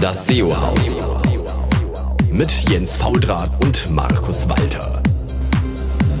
Das 0.00 0.26
SEO-Haus. 0.26 0.94
Mit 2.30 2.50
Jens 2.68 2.98
Faudrat 2.98 3.50
und 3.64 3.90
Markus 3.90 4.46
Walter. 4.48 5.02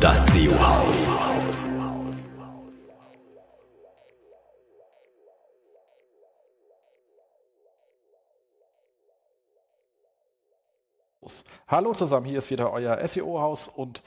Das 0.00 0.26
SEO-Haus. 0.28 1.10
Hallo 11.68 11.92
zusammen, 11.92 12.26
hier 12.26 12.38
ist 12.38 12.50
wieder 12.50 12.72
euer 12.72 13.06
SEO-Haus 13.06 13.68
und 13.68 14.02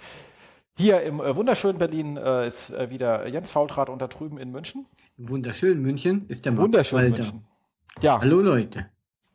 hier 0.76 1.02
im 1.02 1.20
äh, 1.20 1.36
wunderschönen 1.36 1.78
Berlin 1.78 2.18
äh, 2.18 2.48
ist 2.48 2.72
äh, 2.72 2.90
wieder 2.90 3.28
Jens 3.28 3.52
Faultrat 3.52 3.90
und 3.90 4.02
da 4.02 4.08
drüben 4.08 4.40
in 4.40 4.52
München. 4.52 4.88
Wunderschön 5.18 5.80
München 5.80 6.26
ist 6.28 6.46
der 6.46 6.58
Wunderschön 6.58 6.98
Walter. 6.98 7.18
München. 7.18 7.46
Ja. 8.02 8.20
Hallo 8.20 8.40
Leute. 8.40 8.90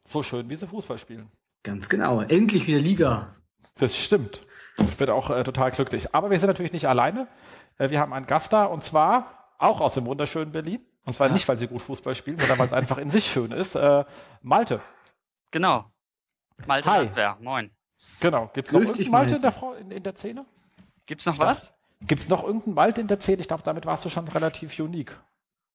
So 0.07 0.23
schön, 0.23 0.49
wie 0.51 0.57
sie 0.57 0.67
Fußball 0.67 0.99
spielen. 0.99 1.31
Ganz 1.63 1.89
genau. 1.89 2.21
Endlich 2.21 2.67
wieder 2.67 2.81
Liga. 2.81 3.33
Das 3.77 3.97
stimmt. 3.97 4.47
Ich 4.79 4.97
bin 4.97 5.09
auch 5.11 5.31
äh, 5.31 5.43
total 5.45 5.71
glücklich. 5.71 6.15
Aber 6.15 6.31
wir 6.31 6.39
sind 6.39 6.49
natürlich 6.49 6.73
nicht 6.73 6.89
alleine. 6.89 7.27
Äh, 7.79 7.91
wir 7.91 8.01
haben 8.01 8.13
einen 8.13 8.27
Gast 8.27 8.53
da 8.53 8.65
und 8.65 8.85
zwar 8.85 9.55
auch 9.59 9.81
aus 9.81 9.95
dem 9.95 10.05
wunderschönen 10.07 10.53
Berlin. 10.53 10.85
Und 11.07 11.13
zwar 11.13 11.29
ja. 11.29 11.33
nicht, 11.33 11.49
weil 11.49 11.59
sie 11.59 11.67
gut 11.67 11.83
Fußball 11.83 12.15
spielen, 12.15 12.39
sondern 12.39 12.59
weil 12.59 12.67
es 12.67 12.73
einfach 12.73 12.99
in 12.99 13.11
sich 13.11 13.27
schön 13.27 13.53
ist. 13.53 13.75
Äh, 13.75 14.05
Malte. 14.43 14.81
Genau. 15.51 15.91
Malte 16.67 16.91
Hi. 16.91 17.05
Landwehr. 17.05 17.37
Moin. 17.41 17.71
Genau. 18.21 18.51
Gibt 18.53 18.69
es 18.69 18.75
noch 18.75 18.81
irgendeinen 18.81 19.11
Malte 19.11 19.37
in 19.37 19.43
der, 19.43 19.55
in, 19.81 19.91
in 19.91 20.03
der 20.03 20.17
Szene? 20.17 20.47
Gibt 21.07 21.21
es 21.21 21.27
noch 21.27 21.39
was? 21.39 21.73
Gibt 22.01 22.23
es 22.23 22.29
noch 22.29 22.43
irgendeinen 22.43 22.75
Malte 22.75 23.01
in 23.01 23.07
der 23.07 23.21
Szene? 23.21 23.41
Ich 23.41 23.49
glaube, 23.49 23.63
damit 23.63 23.87
warst 23.87 24.05
du 24.05 24.09
schon 24.09 24.27
relativ 24.29 24.79
unique. 24.79 25.19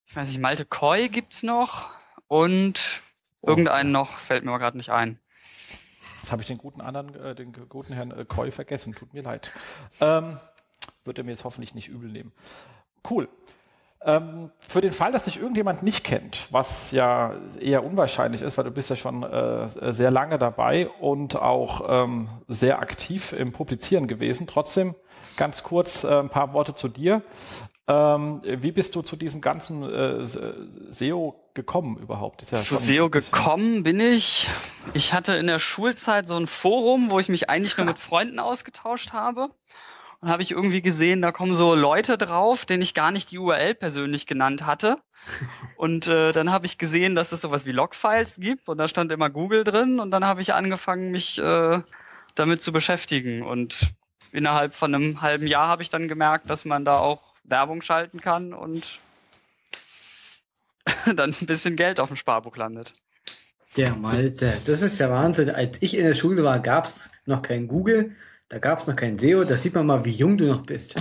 Ich 0.06 0.16
weiß 0.16 0.30
nicht, 0.30 0.40
Malte 0.40 0.66
Koi 0.66 1.08
gibt 1.08 1.34
es 1.34 1.44
noch 1.44 1.92
und. 2.28 3.02
Irgendeinen 3.42 3.92
noch, 3.92 4.20
fällt 4.20 4.44
mir 4.44 4.52
aber 4.52 4.60
gerade 4.60 4.78
nicht 4.78 4.92
ein. 4.92 5.20
Jetzt 6.22 6.32
habe 6.32 6.42
ich 6.42 6.48
den 6.48 6.58
guten 6.58 6.82
anderen, 6.82 7.16
äh, 7.16 7.36
den 7.36 7.54
guten 7.70 7.94
Herrn 7.94 8.12
äh, 8.12 8.26
Koi 8.26 8.52
vergessen, 8.52 8.94
tut 8.94 9.14
mir 9.14 9.24
leid. 9.24 9.54
Ähm, 10.02 10.40
wird 11.06 11.18
er 11.18 11.24
mir 11.24 11.32
jetzt 11.32 11.44
hoffentlich 11.44 11.74
nicht 11.74 11.88
übel 11.88 12.10
nehmen. 12.12 12.32
Cool. 13.10 13.30
Ähm, 14.02 14.52
für 14.60 14.80
den 14.80 14.92
Fall, 14.92 15.12
dass 15.12 15.26
sich 15.26 15.40
irgendjemand 15.42 15.84
nicht 15.84 16.06
kennt, 16.06 16.48
was 16.52 16.92
ja 16.92 17.36
eher 17.60 17.84
unwahrscheinlich 17.84 18.42
ist, 18.42 18.58
weil 18.58 18.64
du 18.64 18.72
bist 18.72 18.90
ja 18.90 18.96
schon 18.96 19.24
äh, 19.24 19.94
sehr 19.94 20.10
lange 20.10 20.38
dabei 20.38 20.88
und 20.88 21.36
auch 21.36 22.06
ähm, 22.06 22.30
sehr 22.48 22.80
aktiv 22.80 23.34
im 23.34 23.52
Publizieren 23.52 24.08
gewesen. 24.08 24.48
Trotzdem 24.48 24.96
ganz 25.36 25.64
kurz 25.64 26.06
äh, 26.06 26.20
ein 26.20 26.30
paar 26.30 26.54
Worte 26.54 26.76
zu 26.76 26.88
dir. 26.88 27.22
Ähm, 27.90 28.42
wie 28.44 28.72
bist 28.72 28.96
du 28.96 29.02
zu 29.02 29.16
diesem 29.16 29.42
ganzen 29.42 29.82
äh, 29.82 30.24
SEO 30.92 31.44
gekommen 31.56 31.98
überhaupt? 31.98 32.50
Ja 32.52 32.58
zu 32.60 32.76
SEO 32.76 33.10
gekommen 33.10 33.82
bin 33.82 34.00
ich. 34.00 34.48
Ich 34.94 35.12
hatte 35.12 35.34
in 35.34 35.48
der 35.48 35.58
Schulzeit 35.58 36.28
so 36.28 36.36
ein 36.38 36.46
Forum, 36.46 37.10
wo 37.10 37.20
ich 37.20 37.30
mich 37.30 37.50
eigentlich 37.50 37.76
nur 37.78 37.86
mit 37.88 37.98
Freunden 37.98 38.38
ausgetauscht 38.38 39.12
habe 39.12 39.50
und 40.22 40.30
habe 40.30 40.44
ich 40.44 40.52
irgendwie 40.52 40.84
gesehen, 40.84 41.24
da 41.24 41.32
kommen 41.32 41.56
so 41.56 41.74
Leute 41.74 42.20
drauf, 42.20 42.66
denen 42.66 42.84
ich 42.84 42.94
gar 42.94 43.10
nicht 43.10 43.32
die 43.32 43.40
URL 43.40 43.74
persönlich 43.74 44.28
genannt 44.28 44.68
hatte. 44.68 44.98
Und 45.76 46.08
äh, 46.08 46.32
dann 46.32 46.52
habe 46.52 46.68
ich 46.68 46.78
gesehen, 46.78 47.16
dass 47.16 47.32
es 47.32 47.42
sowas 47.42 47.66
wie 47.66 47.72
Logfiles 47.72 48.36
gibt 48.40 48.70
und 48.70 48.78
da 48.78 48.88
stand 48.88 49.12
immer 49.12 49.32
Google 49.32 49.64
drin 49.64 50.00
und 50.00 50.12
dann 50.12 50.26
habe 50.26 50.42
ich 50.42 50.54
angefangen, 50.54 51.10
mich 51.10 51.40
äh, 51.40 51.80
damit 52.36 52.62
zu 52.62 52.72
beschäftigen. 52.72 53.42
Und 53.42 53.94
innerhalb 54.32 54.76
von 54.76 54.94
einem 54.94 55.22
halben 55.22 55.48
Jahr 55.48 55.68
habe 55.70 55.82
ich 55.82 55.90
dann 55.90 56.08
gemerkt, 56.08 56.50
dass 56.52 56.66
man 56.66 56.86
da 56.86 57.00
auch 57.00 57.29
Werbung 57.50 57.82
schalten 57.82 58.20
kann 58.20 58.54
und 58.54 59.00
dann 61.16 61.36
ein 61.40 61.46
bisschen 61.46 61.76
Geld 61.76 62.00
auf 62.00 62.10
dem 62.10 62.18
Sparbuch 62.18 62.58
landet. 62.58 62.94
Der 63.78 63.96
Malte, 63.96 64.52
das 64.66 64.82
ist 64.82 65.00
ja 65.00 65.10
Wahnsinn. 65.12 65.50
Als 65.50 65.82
ich 65.82 65.96
in 65.96 66.06
der 66.06 66.16
Schule 66.16 66.44
war, 66.44 66.60
gab 66.60 66.86
es 66.86 67.12
noch 67.26 67.42
kein 67.42 67.68
Google. 67.68 68.16
Da 68.50 68.58
gab 68.58 68.80
es 68.80 68.88
noch 68.88 68.96
kein 68.96 69.20
SEO. 69.20 69.44
Da 69.44 69.58
sieht 69.58 69.76
man 69.76 69.86
mal, 69.86 70.04
wie 70.06 70.12
jung 70.12 70.38
du 70.38 70.46
noch 70.46 70.64
bist. 70.64 70.96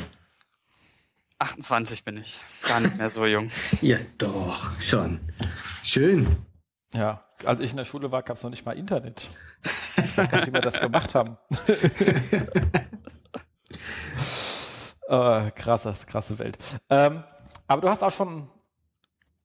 28 1.38 2.04
bin 2.04 2.18
ich. 2.18 2.38
Gar 2.68 2.80
nicht 2.80 2.98
mehr 2.98 3.08
so 3.08 3.24
jung. 3.24 3.50
ja, 3.80 3.96
doch, 4.18 4.78
schon. 4.80 5.20
Schön. 5.82 6.26
Ja, 6.92 7.24
als 7.44 7.60
ich 7.60 7.70
in 7.70 7.76
der 7.76 7.84
Schule 7.84 8.10
war, 8.10 8.22
gab 8.22 8.36
es 8.36 8.42
noch 8.42 8.50
nicht 8.50 8.66
mal 8.66 8.76
Internet. 8.76 9.28
Ich 9.96 10.18
weiß 10.18 10.30
gar 10.30 10.38
nicht, 10.38 10.48
wie 10.48 10.52
wir 10.52 10.60
das 10.60 10.80
gemacht 10.80 11.14
haben. 11.14 11.38
äh, 15.08 15.50
krasses, 15.52 16.06
krasse 16.06 16.38
Welt. 16.38 16.58
Ähm, 16.90 17.24
aber 17.66 17.82
du 17.82 17.88
hast 17.88 18.02
auch 18.02 18.12
schon 18.12 18.48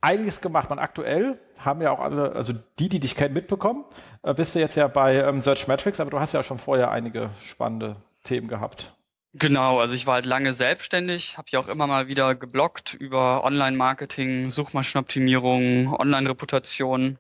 einiges 0.03 0.41
gemacht. 0.41 0.69
Und 0.69 0.79
aktuell 0.79 1.39
haben 1.59 1.81
ja 1.81 1.91
auch 1.91 1.99
alle, 1.99 2.33
also 2.33 2.53
die, 2.77 2.89
die 2.89 2.99
dich 2.99 3.15
kennen, 3.15 3.33
mitbekommen. 3.33 3.85
Äh, 4.21 4.33
bist 4.33 4.53
du 4.53 4.59
jetzt 4.59 4.75
ja 4.75 4.87
bei 4.87 5.15
ähm, 5.15 5.41
Search 5.41 5.67
Metrics, 5.67 5.99
aber 5.99 6.11
du 6.11 6.19
hast 6.19 6.33
ja 6.33 6.43
schon 6.43 6.57
vorher 6.57 6.91
einige 6.91 7.29
spannende 7.41 7.95
Themen 8.23 8.47
gehabt. 8.47 8.93
Genau, 9.35 9.79
also 9.79 9.95
ich 9.95 10.05
war 10.05 10.15
halt 10.15 10.27
lange 10.27 10.53
selbstständig, 10.53 11.39
habe 11.39 11.47
ja 11.49 11.59
auch 11.59 11.67
immer 11.67 11.87
mal 11.87 12.07
wieder 12.07 12.35
geblockt 12.35 12.93
über 12.93 13.43
Online-Marketing, 13.43 14.51
Suchmaschinenoptimierung, 14.51 15.91
Online-Reputation. 15.91 17.17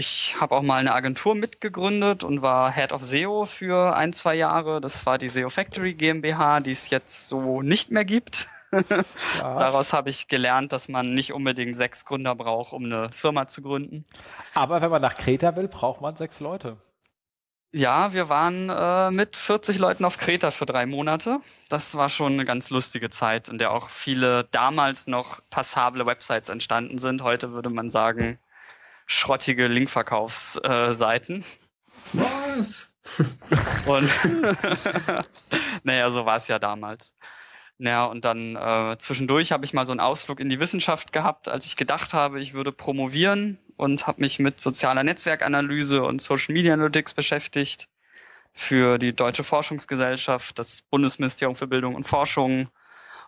Ich 0.00 0.36
habe 0.40 0.54
auch 0.54 0.62
mal 0.62 0.78
eine 0.78 0.94
Agentur 0.94 1.34
mitgegründet 1.34 2.22
und 2.22 2.40
war 2.40 2.72
Head 2.72 2.92
of 2.92 3.02
SEO 3.02 3.46
für 3.46 3.96
ein, 3.96 4.12
zwei 4.12 4.36
Jahre. 4.36 4.80
Das 4.80 5.06
war 5.06 5.18
die 5.18 5.26
SEO 5.26 5.50
Factory 5.50 5.94
GmbH, 5.94 6.60
die 6.60 6.70
es 6.70 6.90
jetzt 6.90 7.26
so 7.26 7.62
nicht 7.62 7.90
mehr 7.90 8.04
gibt. 8.04 8.46
Daraus 9.40 9.92
habe 9.92 10.10
ich 10.10 10.28
gelernt, 10.28 10.70
dass 10.70 10.86
man 10.86 11.14
nicht 11.14 11.32
unbedingt 11.32 11.76
sechs 11.76 12.04
Gründer 12.04 12.36
braucht, 12.36 12.72
um 12.74 12.84
eine 12.84 13.10
Firma 13.10 13.48
zu 13.48 13.60
gründen. 13.60 14.04
Aber 14.54 14.80
wenn 14.82 14.90
man 14.90 15.02
nach 15.02 15.16
Kreta 15.16 15.56
will, 15.56 15.66
braucht 15.66 16.00
man 16.00 16.14
sechs 16.14 16.38
Leute. 16.38 16.76
Ja, 17.72 18.14
wir 18.14 18.28
waren 18.28 18.70
äh, 18.70 19.10
mit 19.10 19.36
40 19.36 19.80
Leuten 19.80 20.04
auf 20.04 20.16
Kreta 20.16 20.52
für 20.52 20.64
drei 20.64 20.86
Monate. 20.86 21.40
Das 21.70 21.96
war 21.96 22.08
schon 22.08 22.34
eine 22.34 22.44
ganz 22.44 22.70
lustige 22.70 23.10
Zeit, 23.10 23.48
in 23.48 23.58
der 23.58 23.72
auch 23.72 23.88
viele 23.88 24.44
damals 24.52 25.08
noch 25.08 25.40
passable 25.50 26.06
Websites 26.06 26.50
entstanden 26.50 26.98
sind. 26.98 27.24
Heute 27.24 27.50
würde 27.50 27.68
man 27.68 27.90
sagen, 27.90 28.38
schrottige 29.08 29.66
Linkverkaufsseiten. 29.66 31.40
Äh, 31.40 31.44
Was? 32.12 32.94
Und 33.86 34.08
naja, 35.82 36.10
so 36.10 36.26
war 36.26 36.36
es 36.36 36.46
ja 36.46 36.58
damals. 36.58 37.16
Naja, 37.80 38.06
und 38.06 38.24
dann 38.24 38.56
äh, 38.56 38.96
zwischendurch 38.98 39.52
habe 39.52 39.64
ich 39.64 39.72
mal 39.72 39.86
so 39.86 39.92
einen 39.92 40.00
Ausflug 40.00 40.40
in 40.40 40.48
die 40.48 40.58
Wissenschaft 40.58 41.12
gehabt, 41.12 41.48
als 41.48 41.64
ich 41.64 41.76
gedacht 41.76 42.12
habe, 42.12 42.40
ich 42.40 42.52
würde 42.52 42.72
promovieren 42.72 43.58
und 43.76 44.08
habe 44.08 44.20
mich 44.20 44.40
mit 44.40 44.58
sozialer 44.58 45.04
Netzwerkanalyse 45.04 46.02
und 46.02 46.20
Social 46.20 46.54
Media 46.54 46.74
Analytics 46.74 47.14
beschäftigt 47.14 47.88
für 48.52 48.98
die 48.98 49.14
Deutsche 49.14 49.44
Forschungsgesellschaft, 49.44 50.58
das 50.58 50.82
Bundesministerium 50.82 51.54
für 51.54 51.68
Bildung 51.68 51.94
und 51.94 52.08
Forschung, 52.08 52.68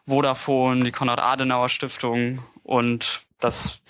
Vodafone, 0.06 0.82
die 0.82 0.90
Konrad-Adenauer-Stiftung 0.90 2.42
und 2.64 3.22
das 3.38 3.80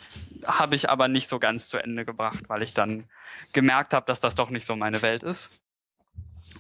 habe 0.47 0.75
ich 0.75 0.91
aber 0.91 1.09
nicht 1.09 1.29
so 1.29 1.39
ganz 1.39 1.69
zu 1.69 1.79
Ende 1.79 2.05
gebracht, 2.05 2.45
weil 2.49 2.63
ich 2.63 2.75
dann 2.75 3.05
gemerkt 3.53 3.95
habe, 3.95 4.07
dass 4.07 4.21
das 4.21 4.35
doch 4.35 4.51
nicht 4.51 4.67
so 4.67 4.77
meine 4.77 5.03
Welt 5.03 5.23
ist. 5.23 5.51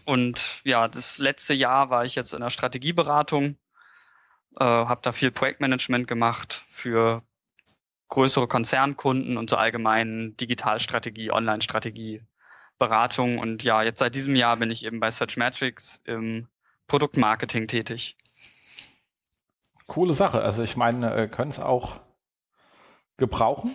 Und 0.04 0.60
ja, 0.64 0.88
das 0.88 1.18
letzte 1.18 1.54
Jahr 1.54 1.90
war 1.90 2.04
ich 2.04 2.14
jetzt 2.14 2.34
in 2.34 2.40
der 2.40 2.50
Strategieberatung 2.50 3.56
äh, 4.58 4.64
habe 4.64 5.00
da 5.02 5.12
viel 5.12 5.30
Projektmanagement 5.30 6.08
gemacht 6.08 6.64
für 6.68 7.22
größere 8.08 8.48
Konzernkunden 8.48 9.36
und 9.36 9.50
so 9.50 9.56
allgemein 9.56 10.36
Digitalstrategie, 10.36 11.30
Online-Strategie, 11.30 12.22
Beratung. 12.78 13.38
Und 13.38 13.62
ja, 13.62 13.82
jetzt 13.82 14.00
seit 14.00 14.14
diesem 14.14 14.34
Jahr 14.34 14.56
bin 14.56 14.70
ich 14.70 14.84
eben 14.84 14.98
bei 14.98 15.10
Searchmetrics 15.10 16.00
im 16.04 16.48
Produktmarketing 16.88 17.68
tätig. 17.68 18.16
Coole 19.86 20.14
Sache. 20.14 20.42
Also 20.42 20.62
ich 20.62 20.76
meine, 20.76 21.14
äh, 21.14 21.28
können 21.28 21.50
es 21.50 21.60
auch 21.60 22.00
gebrauchen, 23.20 23.70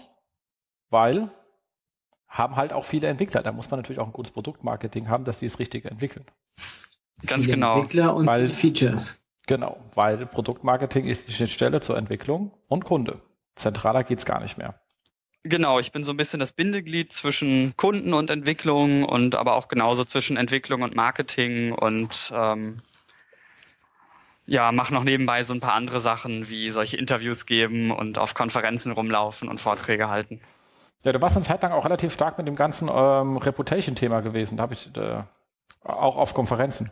weil 0.89 1.29
haben 2.27 2.57
halt 2.57 2.73
auch 2.73 2.83
viele 2.83 3.07
Entwickler. 3.07 3.41
Da 3.41 3.53
muss 3.53 3.71
man 3.71 3.79
natürlich 3.79 3.99
auch 3.99 4.07
ein 4.07 4.13
gutes 4.13 4.31
Produktmarketing 4.31 5.07
haben, 5.07 5.23
dass 5.23 5.39
die 5.39 5.45
es 5.45 5.57
richtig 5.57 5.85
entwickeln. 5.85 6.25
Ganz 7.25 7.45
viele 7.45 7.55
genau. 7.55 7.77
Entwickler 7.77 8.13
und 8.13 8.25
weil, 8.25 8.49
Features. 8.49 9.23
Genau, 9.47 9.77
weil 9.93 10.25
Produktmarketing 10.25 11.05
ist 11.05 11.27
die 11.27 11.31
Schnittstelle 11.31 11.79
zur 11.79 11.97
Entwicklung 11.97 12.51
und 12.67 12.83
Kunde. 12.83 13.21
Zentraler 13.55 14.03
geht's 14.03 14.25
gar 14.25 14.41
nicht 14.41 14.57
mehr. 14.57 14.81
Genau, 15.43 15.79
ich 15.79 15.91
bin 15.91 16.03
so 16.03 16.11
ein 16.11 16.17
bisschen 16.17 16.39
das 16.39 16.51
Bindeglied 16.51 17.13
zwischen 17.13 17.77
Kunden 17.77 18.13
und 18.15 18.31
Entwicklung 18.31 19.03
und 19.03 19.35
aber 19.35 19.55
auch 19.55 19.67
genauso 19.67 20.03
zwischen 20.03 20.37
Entwicklung 20.37 20.81
und 20.81 20.95
Marketing 20.95 21.71
und 21.71 22.33
ähm, 22.35 22.77
ja, 24.45 24.71
mache 24.71 24.93
noch 24.93 25.03
nebenbei 25.03 25.43
so 25.43 25.53
ein 25.53 25.59
paar 25.59 25.73
andere 25.73 25.99
Sachen 25.99 26.49
wie 26.49 26.71
solche 26.71 26.97
Interviews 26.97 27.45
geben 27.45 27.91
und 27.91 28.17
auf 28.17 28.33
Konferenzen 28.33 28.91
rumlaufen 28.91 29.49
und 29.49 29.59
Vorträge 29.59 30.09
halten. 30.09 30.41
Ja, 31.03 31.11
du 31.11 31.21
warst 31.21 31.35
eine 31.35 31.45
Zeit 31.45 31.61
lang 31.61 31.71
auch 31.71 31.85
relativ 31.85 32.13
stark 32.13 32.37
mit 32.37 32.47
dem 32.47 32.55
ganzen 32.55 32.89
ähm, 32.91 33.37
Reputation-Thema 33.37 34.21
gewesen. 34.21 34.57
Da 34.57 34.63
habe 34.63 34.73
ich 34.73 34.95
äh, 34.95 35.21
auch 35.83 36.17
auf 36.17 36.33
Konferenzen. 36.33 36.91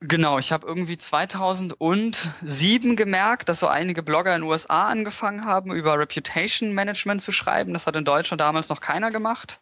Genau, 0.00 0.40
ich 0.40 0.50
habe 0.50 0.66
irgendwie 0.66 0.96
2007 0.96 2.96
gemerkt, 2.96 3.48
dass 3.48 3.60
so 3.60 3.68
einige 3.68 4.02
Blogger 4.02 4.34
in 4.34 4.42
den 4.42 4.50
USA 4.50 4.88
angefangen 4.88 5.44
haben, 5.44 5.72
über 5.72 5.96
Reputation 5.96 6.72
Management 6.72 7.22
zu 7.22 7.30
schreiben. 7.30 7.72
Das 7.72 7.86
hat 7.86 7.94
in 7.94 8.04
Deutschland 8.04 8.40
damals 8.40 8.68
noch 8.68 8.80
keiner 8.80 9.12
gemacht. 9.12 9.60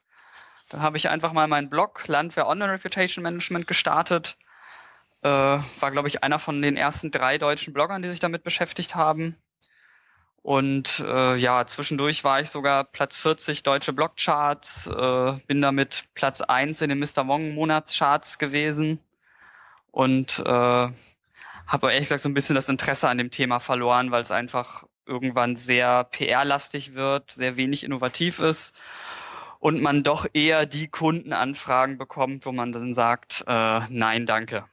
Dann 0.70 0.81
habe 0.81 0.96
ich 0.96 1.10
einfach 1.10 1.34
mal 1.34 1.46
meinen 1.46 1.69
Blog 1.69 2.04
Landwehr 2.06 2.46
Online 2.46 2.72
Reputation 2.72 3.22
Management 3.22 3.66
gestartet. 3.66 4.38
Äh, 5.22 5.28
war, 5.28 5.90
glaube 5.90 6.08
ich, 6.08 6.22
einer 6.25 6.38
von 6.38 6.62
den 6.62 6.76
ersten 6.76 7.11
drei 7.11 7.38
deutschen 7.38 7.72
Bloggern, 7.72 8.02
die 8.02 8.08
sich 8.08 8.20
damit 8.20 8.43
beschäftigt 8.43 8.94
haben. 8.94 9.37
Und 10.43 11.05
äh, 11.06 11.37
ja, 11.37 11.67
zwischendurch 11.67 12.25
war 12.25 12.40
ich 12.40 12.49
sogar 12.49 12.84
Platz 12.84 13.17
40 13.19 13.62
deutsche 13.62 13.93
Blogcharts, 13.93 14.87
äh, 14.87 15.32
bin 15.46 15.61
damit 15.61 16.05
Platz 16.14 16.40
1 16.40 16.81
in 16.81 16.88
den 16.88 16.99
Mr. 16.99 17.28
Wong 17.28 17.55
Monatscharts 17.55 18.38
gewesen 18.38 19.00
und 19.90 20.38
äh, 20.38 20.88
habe 21.66 21.93
ehrlich 21.93 22.08
gesagt 22.08 22.23
so 22.23 22.28
ein 22.31 22.34
bisschen 22.34 22.55
das 22.55 22.70
Interesse 22.70 23.08
an 23.08 23.19
dem 23.19 23.31
Thema 23.31 23.61
verloren, 23.61 24.11
weil 24.11 24.23
es 24.23 24.31
einfach 24.31 24.84
irgendwann 25.06 25.56
sehr 25.56 26.05
PR-lastig 26.05 26.94
wird, 26.94 27.32
sehr 27.32 27.56
wenig 27.56 27.84
innovativ 27.84 28.38
ist 28.38 28.75
und 29.58 29.82
man 29.82 30.02
doch 30.02 30.26
eher 30.32 30.64
die 30.66 30.88
Kundenanfragen 30.88 31.99
bekommt, 31.99 32.46
wo 32.46 32.52
man 32.52 32.73
dann 32.73 32.94
sagt, 32.94 33.44
äh, 33.46 33.81
nein, 33.90 34.25
danke. 34.25 34.64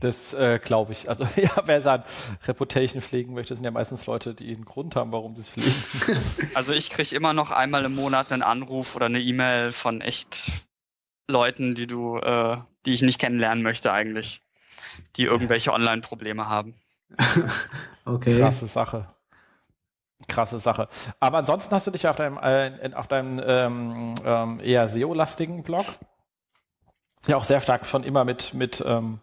Das 0.00 0.32
äh, 0.32 0.58
glaube 0.58 0.92
ich. 0.92 1.08
Also 1.08 1.24
ja, 1.36 1.50
wer 1.64 1.82
sein 1.82 2.02
Reputation 2.46 3.00
pflegen 3.02 3.34
möchte, 3.34 3.54
sind 3.54 3.64
ja 3.64 3.70
meistens 3.70 4.06
Leute, 4.06 4.34
die 4.34 4.52
einen 4.54 4.64
Grund 4.64 4.96
haben, 4.96 5.12
warum 5.12 5.36
sie 5.36 5.42
es 5.42 5.50
pflegen. 5.50 6.50
Also 6.54 6.72
ich 6.72 6.90
kriege 6.90 7.14
immer 7.14 7.32
noch 7.32 7.50
einmal 7.50 7.84
im 7.84 7.94
Monat 7.94 8.32
einen 8.32 8.42
Anruf 8.42 8.96
oder 8.96 9.06
eine 9.06 9.20
E-Mail 9.20 9.72
von 9.72 10.00
echt 10.00 10.50
Leuten, 11.28 11.74
die 11.74 11.86
du, 11.86 12.16
äh, 12.18 12.56
die 12.86 12.92
ich 12.92 13.02
nicht 13.02 13.18
kennenlernen 13.18 13.62
möchte 13.62 13.92
eigentlich, 13.92 14.42
die 15.16 15.24
irgendwelche 15.24 15.72
Online-Probleme 15.72 16.48
haben. 16.48 16.74
okay. 18.04 18.38
Krasse 18.38 18.66
Sache. 18.66 19.06
Krasse 20.28 20.58
Sache. 20.58 20.88
Aber 21.18 21.38
ansonsten 21.38 21.74
hast 21.74 21.86
du 21.86 21.90
dich 21.90 22.06
auf 22.06 22.16
deinem, 22.16 22.38
äh, 22.38 22.90
auf 22.94 23.06
deinem 23.06 23.40
ähm, 23.44 24.14
ähm, 24.24 24.60
eher 24.60 24.88
SEO-lastigen 24.88 25.62
Blog 25.62 25.84
ja 27.26 27.36
auch 27.36 27.44
sehr 27.44 27.60
stark 27.60 27.86
schon 27.86 28.04
immer 28.04 28.24
mit, 28.24 28.54
mit 28.54 28.82
ähm, 28.86 29.20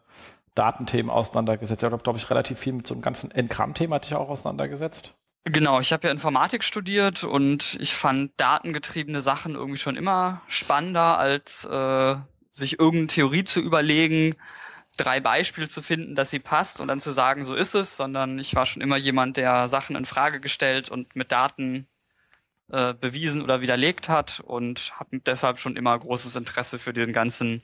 Datenthemen 0.57 1.09
auseinandergesetzt. 1.09 1.83
Ich 1.83 1.92
habe, 1.92 2.01
glaube 2.01 2.19
ich, 2.19 2.30
relativ 2.30 2.59
viel 2.59 2.74
mit 2.74 2.88
so 2.88 2.94
einem 2.94 3.01
ganzen 3.01 3.31
Engram-Thema 3.31 3.95
hatte 3.95 4.07
ich 4.07 4.15
auch 4.15 4.30
auseinandergesetzt. 4.30 5.15
Genau, 5.44 5.80
ich 5.80 5.94
habe 5.94 6.07
ja 6.07 6.12
Informatik 6.12 6.63
studiert 6.63 7.24
und 7.24 7.77
ich 7.80 7.94
fand 7.94 8.31
datengetriebene 8.38 9.21
Sachen 9.21 9.56
irgendwie 9.56 9.77
schon 9.77 9.95
immer 9.95 10.42
spannender, 10.50 11.18
als 11.19 11.63
äh, 11.63 12.15
sich 12.51 12.80
irgendeine 12.80 13.07
Theorie 13.07 13.44
zu 13.45 13.62
überlegen, 13.62 14.36
drei 14.98 15.19
Beispiele 15.19 15.68
zu 15.68 15.81
finden, 15.81 16.15
dass 16.15 16.31
sie 16.31 16.39
passt 16.39 16.81
und 16.81 16.89
dann 16.89 17.00
zu 17.00 17.12
sagen, 17.12 17.45
so 17.45 17.56
ist 17.56 17.75
es, 17.75 17.95
sondern 17.95 18.39
ich 18.39 18.56
war 18.56 18.65
schon 18.65 18.81
immer 18.81 18.98
jemand, 18.98 19.38
der 19.38 19.68
Sachen 19.68 19.95
in 19.95 20.06
Frage 20.06 20.42
gestellt 20.42 20.89
und 20.89 21.15
mit 21.15 21.31
Daten 21.31 21.88
äh, 22.69 22.94
bewiesen 22.94 23.42
oder 23.42 23.62
widerlegt 23.62 24.10
hat 24.10 24.42
und 24.42 24.92
habe 25.00 25.19
deshalb 25.19 25.60
schon 25.60 25.77
immer 25.77 25.98
großes 25.98 26.36
Interesse 26.36 26.80
für 26.80 26.94
diesen 26.94 27.13
ganzen 27.13 27.62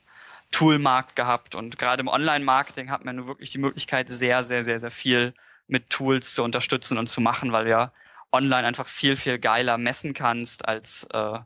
Toolmarkt 0.54 1.18
gehabt. 1.18 1.56
Und 1.56 1.78
gerade 1.78 2.02
im 2.02 2.08
Online-Marketing 2.08 2.90
hat 2.90 3.04
man 3.04 3.28
wirklich 3.28 3.50
die 3.50 3.58
Möglichkeit, 3.58 4.10
sehr, 4.10 4.44
sehr, 4.46 4.64
sehr, 4.64 4.80
sehr 4.80 4.92
viel 4.92 5.34
mit 5.68 5.90
Tools 5.90 6.34
zu 6.34 6.44
unterstützen 6.44 6.98
und 6.98 7.08
zu 7.08 7.20
machen, 7.20 7.52
weil 7.52 7.68
ja 7.68 7.92
online 8.32 8.66
einfach 8.66 8.88
viel, 8.88 9.16
viel 9.16 9.40
geiler 9.40 9.78
messen 9.78 10.14
kannst 10.14 10.68
als 10.68 11.08
äh, 11.12 11.40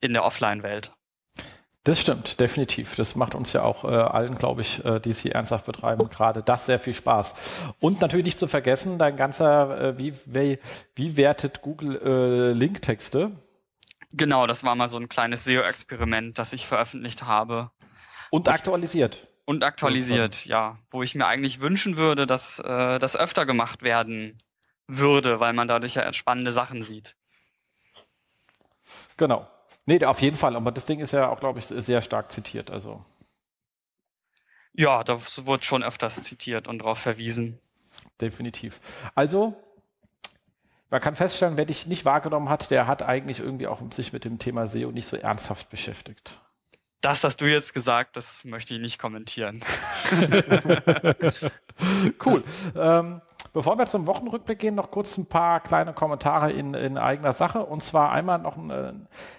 in 0.00 0.12
der 0.12 0.24
Offline-Welt. 0.24 0.92
Das 1.84 1.98
stimmt, 1.98 2.38
definitiv. 2.40 2.94
Das 2.96 3.16
macht 3.16 3.34
uns 3.34 3.54
ja 3.54 3.62
auch 3.62 3.84
äh, 3.84 3.88
allen, 3.88 4.34
glaube 4.34 4.60
ich, 4.60 4.84
äh, 4.84 5.00
die 5.00 5.10
es 5.10 5.18
hier 5.18 5.34
ernsthaft 5.34 5.64
betreiben, 5.64 6.10
gerade 6.10 6.42
das 6.42 6.66
sehr 6.66 6.78
viel 6.78 6.92
Spaß. 6.92 7.34
Und 7.80 8.02
natürlich 8.02 8.26
nicht 8.26 8.38
zu 8.38 8.48
vergessen, 8.48 8.98
dein 8.98 9.16
ganzer, 9.16 9.80
äh, 9.80 9.98
wie, 9.98 10.12
wie, 10.26 10.58
wie 10.94 11.16
wertet 11.16 11.62
Google 11.62 11.96
äh, 12.02 12.52
Linktexte? 12.52 13.30
Genau, 14.12 14.46
das 14.46 14.62
war 14.62 14.74
mal 14.74 14.88
so 14.88 14.98
ein 14.98 15.08
kleines 15.08 15.44
SEO-Experiment, 15.44 16.38
das 16.38 16.52
ich 16.52 16.66
veröffentlicht 16.66 17.22
habe. 17.22 17.70
Und 18.30 18.48
aktualisiert. 18.48 19.26
Und 19.44 19.64
aktualisiert, 19.64 20.44
ja. 20.46 20.78
Wo 20.90 21.02
ich 21.02 21.14
mir 21.14 21.26
eigentlich 21.26 21.60
wünschen 21.60 21.96
würde, 21.96 22.26
dass 22.26 22.60
äh, 22.60 22.98
das 22.98 23.16
öfter 23.16 23.46
gemacht 23.46 23.82
werden 23.82 24.38
würde, 24.86 25.40
weil 25.40 25.52
man 25.52 25.68
dadurch 25.68 25.94
ja 25.94 26.12
spannende 26.12 26.52
Sachen 26.52 26.82
sieht. 26.82 27.16
Genau. 29.16 29.48
Nee, 29.86 30.04
auf 30.04 30.20
jeden 30.20 30.36
Fall. 30.36 30.56
Aber 30.56 30.70
das 30.72 30.86
Ding 30.86 31.00
ist 31.00 31.12
ja 31.12 31.28
auch, 31.28 31.40
glaube 31.40 31.58
ich, 31.58 31.66
sehr 31.66 32.02
stark 32.02 32.30
zitiert. 32.30 32.70
Also. 32.70 33.04
Ja, 34.72 35.02
das 35.02 35.46
wurde 35.46 35.64
schon 35.64 35.82
öfters 35.82 36.22
zitiert 36.22 36.68
und 36.68 36.78
darauf 36.78 36.98
verwiesen. 36.98 37.58
Definitiv. 38.20 38.80
Also, 39.14 39.56
man 40.90 41.00
kann 41.00 41.16
feststellen, 41.16 41.56
wer 41.56 41.64
dich 41.64 41.86
nicht 41.86 42.04
wahrgenommen 42.04 42.48
hat, 42.48 42.70
der 42.70 42.86
hat 42.86 43.02
eigentlich 43.02 43.40
irgendwie 43.40 43.66
auch 43.66 43.80
sich 43.92 44.12
mit 44.12 44.24
dem 44.24 44.38
Thema 44.38 44.66
SEO 44.66 44.90
nicht 44.90 45.06
so 45.06 45.16
ernsthaft 45.16 45.70
beschäftigt. 45.70 46.40
Das 47.00 47.24
hast 47.24 47.40
du 47.40 47.46
jetzt 47.46 47.72
gesagt, 47.72 48.16
das 48.16 48.44
möchte 48.44 48.74
ich 48.74 48.80
nicht 48.80 48.98
kommentieren. 48.98 49.64
cool. 52.26 52.44
Ähm, 52.76 53.22
bevor 53.54 53.78
wir 53.78 53.86
zum 53.86 54.06
Wochenrückblick 54.06 54.58
gehen, 54.58 54.74
noch 54.74 54.90
kurz 54.90 55.16
ein 55.16 55.24
paar 55.24 55.60
kleine 55.60 55.94
Kommentare 55.94 56.52
in, 56.52 56.74
in 56.74 56.98
eigener 56.98 57.32
Sache. 57.32 57.64
Und 57.64 57.82
zwar 57.82 58.12
einmal 58.12 58.38
noch 58.38 58.58
einen 58.58 58.70
äh, 58.70 58.92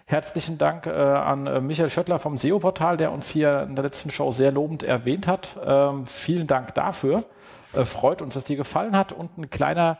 herzlichen 0.05 0.57
Dank 0.57 0.87
äh, 0.87 0.91
an 0.91 1.45
äh, 1.45 1.61
Michael 1.61 1.91
Schöttler 1.91 2.17
vom 2.17 2.39
SEO-Portal, 2.39 2.97
der 2.97 3.11
uns 3.11 3.29
hier 3.29 3.61
in 3.61 3.75
der 3.75 3.83
letzten 3.83 4.09
Show 4.09 4.31
sehr 4.31 4.51
lobend 4.51 4.81
erwähnt 4.81 5.27
hat. 5.27 5.55
Ähm, 5.63 6.07
vielen 6.07 6.47
Dank 6.47 6.73
dafür. 6.73 7.25
Äh, 7.73 7.85
freut 7.85 8.23
uns, 8.23 8.33
dass 8.33 8.43
dir 8.43 8.57
gefallen 8.57 8.97
hat. 8.97 9.11
Und 9.11 9.37
ein 9.37 9.51
kleiner 9.51 9.99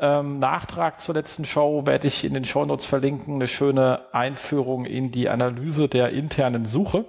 ähm, 0.00 0.38
Nachtrag 0.38 1.00
zur 1.00 1.14
letzten 1.14 1.44
Show 1.44 1.86
werde 1.86 2.06
ich 2.06 2.24
in 2.24 2.34
den 2.34 2.44
Shownotes 2.44 2.86
verlinken. 2.86 3.36
Eine 3.36 3.46
schöne 3.46 4.00
Einführung 4.12 4.84
in 4.84 5.10
die 5.10 5.28
Analyse 5.28 5.88
der 5.88 6.10
internen 6.10 6.64
Suche. 6.64 7.04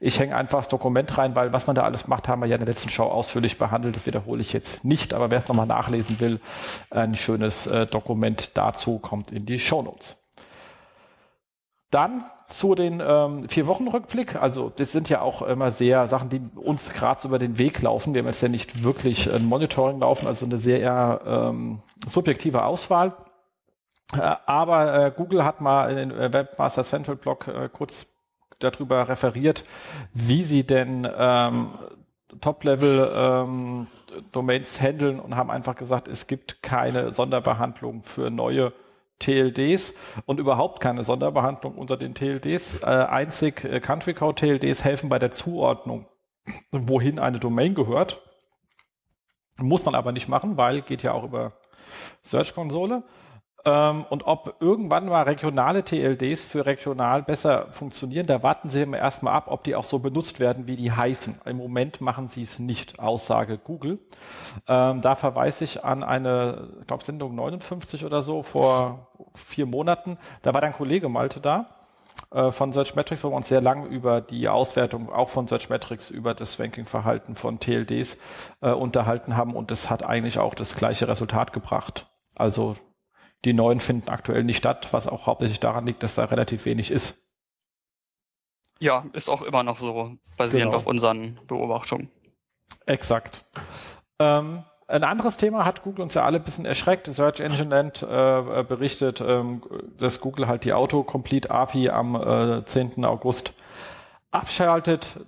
Ich 0.00 0.18
hänge 0.18 0.34
einfach 0.34 0.58
das 0.58 0.68
Dokument 0.68 1.16
rein, 1.18 1.34
weil 1.34 1.52
was 1.52 1.66
man 1.66 1.76
da 1.76 1.82
alles 1.82 2.08
macht, 2.08 2.26
haben 2.26 2.40
wir 2.40 2.46
ja 2.46 2.56
in 2.56 2.64
der 2.64 2.72
letzten 2.72 2.90
Show 2.90 3.04
ausführlich 3.04 3.58
behandelt. 3.58 3.94
Das 3.96 4.06
wiederhole 4.06 4.40
ich 4.40 4.52
jetzt 4.52 4.84
nicht, 4.84 5.14
aber 5.14 5.30
wer 5.30 5.38
es 5.38 5.48
nochmal 5.48 5.66
nachlesen 5.66 6.20
will, 6.20 6.40
ein 6.90 7.14
schönes 7.14 7.66
äh, 7.66 7.86
Dokument 7.86 8.56
dazu 8.56 8.98
kommt 8.98 9.30
in 9.30 9.46
die 9.46 9.58
Shownotes. 9.58 10.16
Dann 11.90 12.24
zu 12.50 12.74
den 12.74 13.02
ähm, 13.04 13.48
vier 13.48 13.66
Wochen 13.66 13.88
Rückblick. 13.88 14.36
Also 14.36 14.72
das 14.74 14.92
sind 14.92 15.08
ja 15.08 15.20
auch 15.20 15.42
immer 15.42 15.70
sehr 15.70 16.08
Sachen, 16.08 16.28
die 16.28 16.40
uns 16.56 16.92
gerade 16.92 17.26
über 17.26 17.38
den 17.38 17.58
Weg 17.58 17.80
laufen. 17.82 18.14
Wir 18.14 18.20
haben 18.20 18.26
jetzt 18.26 18.42
ja 18.42 18.48
nicht 18.48 18.84
wirklich 18.84 19.32
ein 19.32 19.44
Monitoring 19.44 20.00
laufen, 20.00 20.26
also 20.26 20.46
eine 20.46 20.58
sehr 20.58 21.20
ähm, 21.24 21.80
subjektive 22.06 22.64
Auswahl. 22.64 23.12
Äh, 24.12 24.36
aber 24.46 25.06
äh, 25.06 25.12
Google 25.16 25.44
hat 25.44 25.60
mal 25.60 25.90
in 25.90 25.96
den 25.96 26.10
äh, 26.10 26.32
Webmaster 26.32 26.84
Central 26.84 27.16
Blog 27.16 27.48
äh, 27.48 27.68
kurz 27.72 28.06
darüber 28.58 29.08
referiert, 29.08 29.64
wie 30.12 30.42
sie 30.42 30.64
denn 30.64 31.08
ähm, 31.16 31.70
Top-Level-Domains 32.40 34.76
ähm, 34.76 34.82
handeln 34.82 35.20
und 35.20 35.36
haben 35.36 35.50
einfach 35.50 35.76
gesagt, 35.76 36.08
es 36.08 36.26
gibt 36.26 36.62
keine 36.62 37.12
Sonderbehandlung 37.12 38.02
für 38.04 38.30
neue 38.30 38.72
TLDs 39.20 39.94
und 40.26 40.40
überhaupt 40.40 40.80
keine 40.80 41.04
Sonderbehandlung 41.04 41.76
unter 41.76 41.96
den 41.96 42.14
TLDs. 42.14 42.82
Äh, 42.82 42.86
einzig 42.86 43.64
äh, 43.64 43.80
Country 43.80 44.14
Code 44.14 44.34
TLDs 44.34 44.82
helfen 44.82 45.08
bei 45.08 45.18
der 45.18 45.30
Zuordnung, 45.30 46.06
wohin 46.72 47.18
eine 47.18 47.38
Domain 47.38 47.74
gehört. 47.74 48.20
Muss 49.58 49.84
man 49.84 49.94
aber 49.94 50.10
nicht 50.12 50.28
machen, 50.28 50.56
weil 50.56 50.82
geht 50.82 51.02
ja 51.02 51.12
auch 51.12 51.24
über 51.24 51.52
Search-Konsole. 52.22 53.04
Ähm, 53.64 54.06
und 54.08 54.26
ob 54.26 54.56
irgendwann 54.60 55.06
mal 55.06 55.22
regionale 55.22 55.84
TLDs 55.84 56.44
für 56.44 56.64
regional 56.64 57.22
besser 57.22 57.66
funktionieren, 57.70 58.26
da 58.26 58.42
warten 58.42 58.70
Sie 58.70 58.80
erstmal 58.80 59.34
ab, 59.34 59.46
ob 59.48 59.64
die 59.64 59.74
auch 59.74 59.84
so 59.84 59.98
benutzt 59.98 60.40
werden, 60.40 60.66
wie 60.66 60.76
die 60.76 60.92
heißen. 60.92 61.40
Im 61.44 61.56
Moment 61.58 62.00
machen 62.00 62.28
sie 62.28 62.42
es 62.42 62.58
nicht, 62.58 62.98
Aussage 62.98 63.58
Google. 63.58 63.98
Ähm, 64.66 65.02
da 65.02 65.14
verweise 65.14 65.64
ich 65.64 65.84
an 65.84 66.02
eine, 66.02 66.68
ich 66.80 66.86
glaube, 66.86 67.04
Sendung 67.04 67.34
59 67.34 68.04
oder 68.04 68.22
so 68.22 68.42
vor 68.42 69.08
vier 69.34 69.66
Monaten. 69.66 70.16
Da 70.42 70.54
war 70.54 70.62
dein 70.62 70.72
Kollege 70.72 71.10
Malte 71.10 71.40
da 71.40 71.66
äh, 72.32 72.52
von 72.52 72.72
Searchmetrics, 72.72 73.24
wo 73.24 73.30
wir 73.30 73.36
uns 73.36 73.48
sehr 73.48 73.60
lang 73.60 73.86
über 73.86 74.22
die 74.22 74.48
Auswertung 74.48 75.12
auch 75.12 75.28
von 75.28 75.46
Searchmetrics 75.46 76.08
über 76.08 76.32
das 76.32 76.58
Rankingverhalten 76.58 77.34
von 77.34 77.60
TLDs 77.60 78.18
äh, 78.62 78.70
unterhalten 78.70 79.36
haben 79.36 79.54
und 79.54 79.70
das 79.70 79.90
hat 79.90 80.02
eigentlich 80.02 80.38
auch 80.38 80.54
das 80.54 80.76
gleiche 80.76 81.08
Resultat 81.08 81.52
gebracht. 81.52 82.06
Also 82.34 82.76
die 83.44 83.52
neuen 83.52 83.80
finden 83.80 84.08
aktuell 84.08 84.44
nicht 84.44 84.58
statt, 84.58 84.88
was 84.92 85.08
auch 85.08 85.26
hauptsächlich 85.26 85.60
daran 85.60 85.86
liegt, 85.86 86.02
dass 86.02 86.14
da 86.14 86.24
relativ 86.24 86.64
wenig 86.64 86.90
ist. 86.90 87.26
Ja, 88.78 89.04
ist 89.12 89.28
auch 89.28 89.42
immer 89.42 89.62
noch 89.62 89.78
so, 89.78 90.16
basierend 90.38 90.70
genau. 90.70 90.76
auf 90.76 90.86
unseren 90.86 91.38
Beobachtungen. 91.46 92.10
Exakt. 92.86 93.44
Ähm, 94.18 94.64
ein 94.86 95.04
anderes 95.04 95.36
Thema 95.36 95.64
hat 95.64 95.82
Google 95.82 96.02
uns 96.02 96.14
ja 96.14 96.24
alle 96.24 96.38
ein 96.38 96.44
bisschen 96.44 96.64
erschreckt. 96.64 97.12
Search 97.12 97.40
Engine 97.40 97.68
Land 97.68 98.02
äh, 98.02 98.64
berichtet, 98.64 99.20
ähm, 99.20 99.62
dass 99.98 100.20
Google 100.20 100.48
halt 100.48 100.64
die 100.64 100.72
Autocomplete 100.72 101.50
API 101.50 101.90
am 101.90 102.16
äh, 102.16 102.64
10. 102.64 103.04
August 103.04 103.54
abschaltet. 104.30 105.20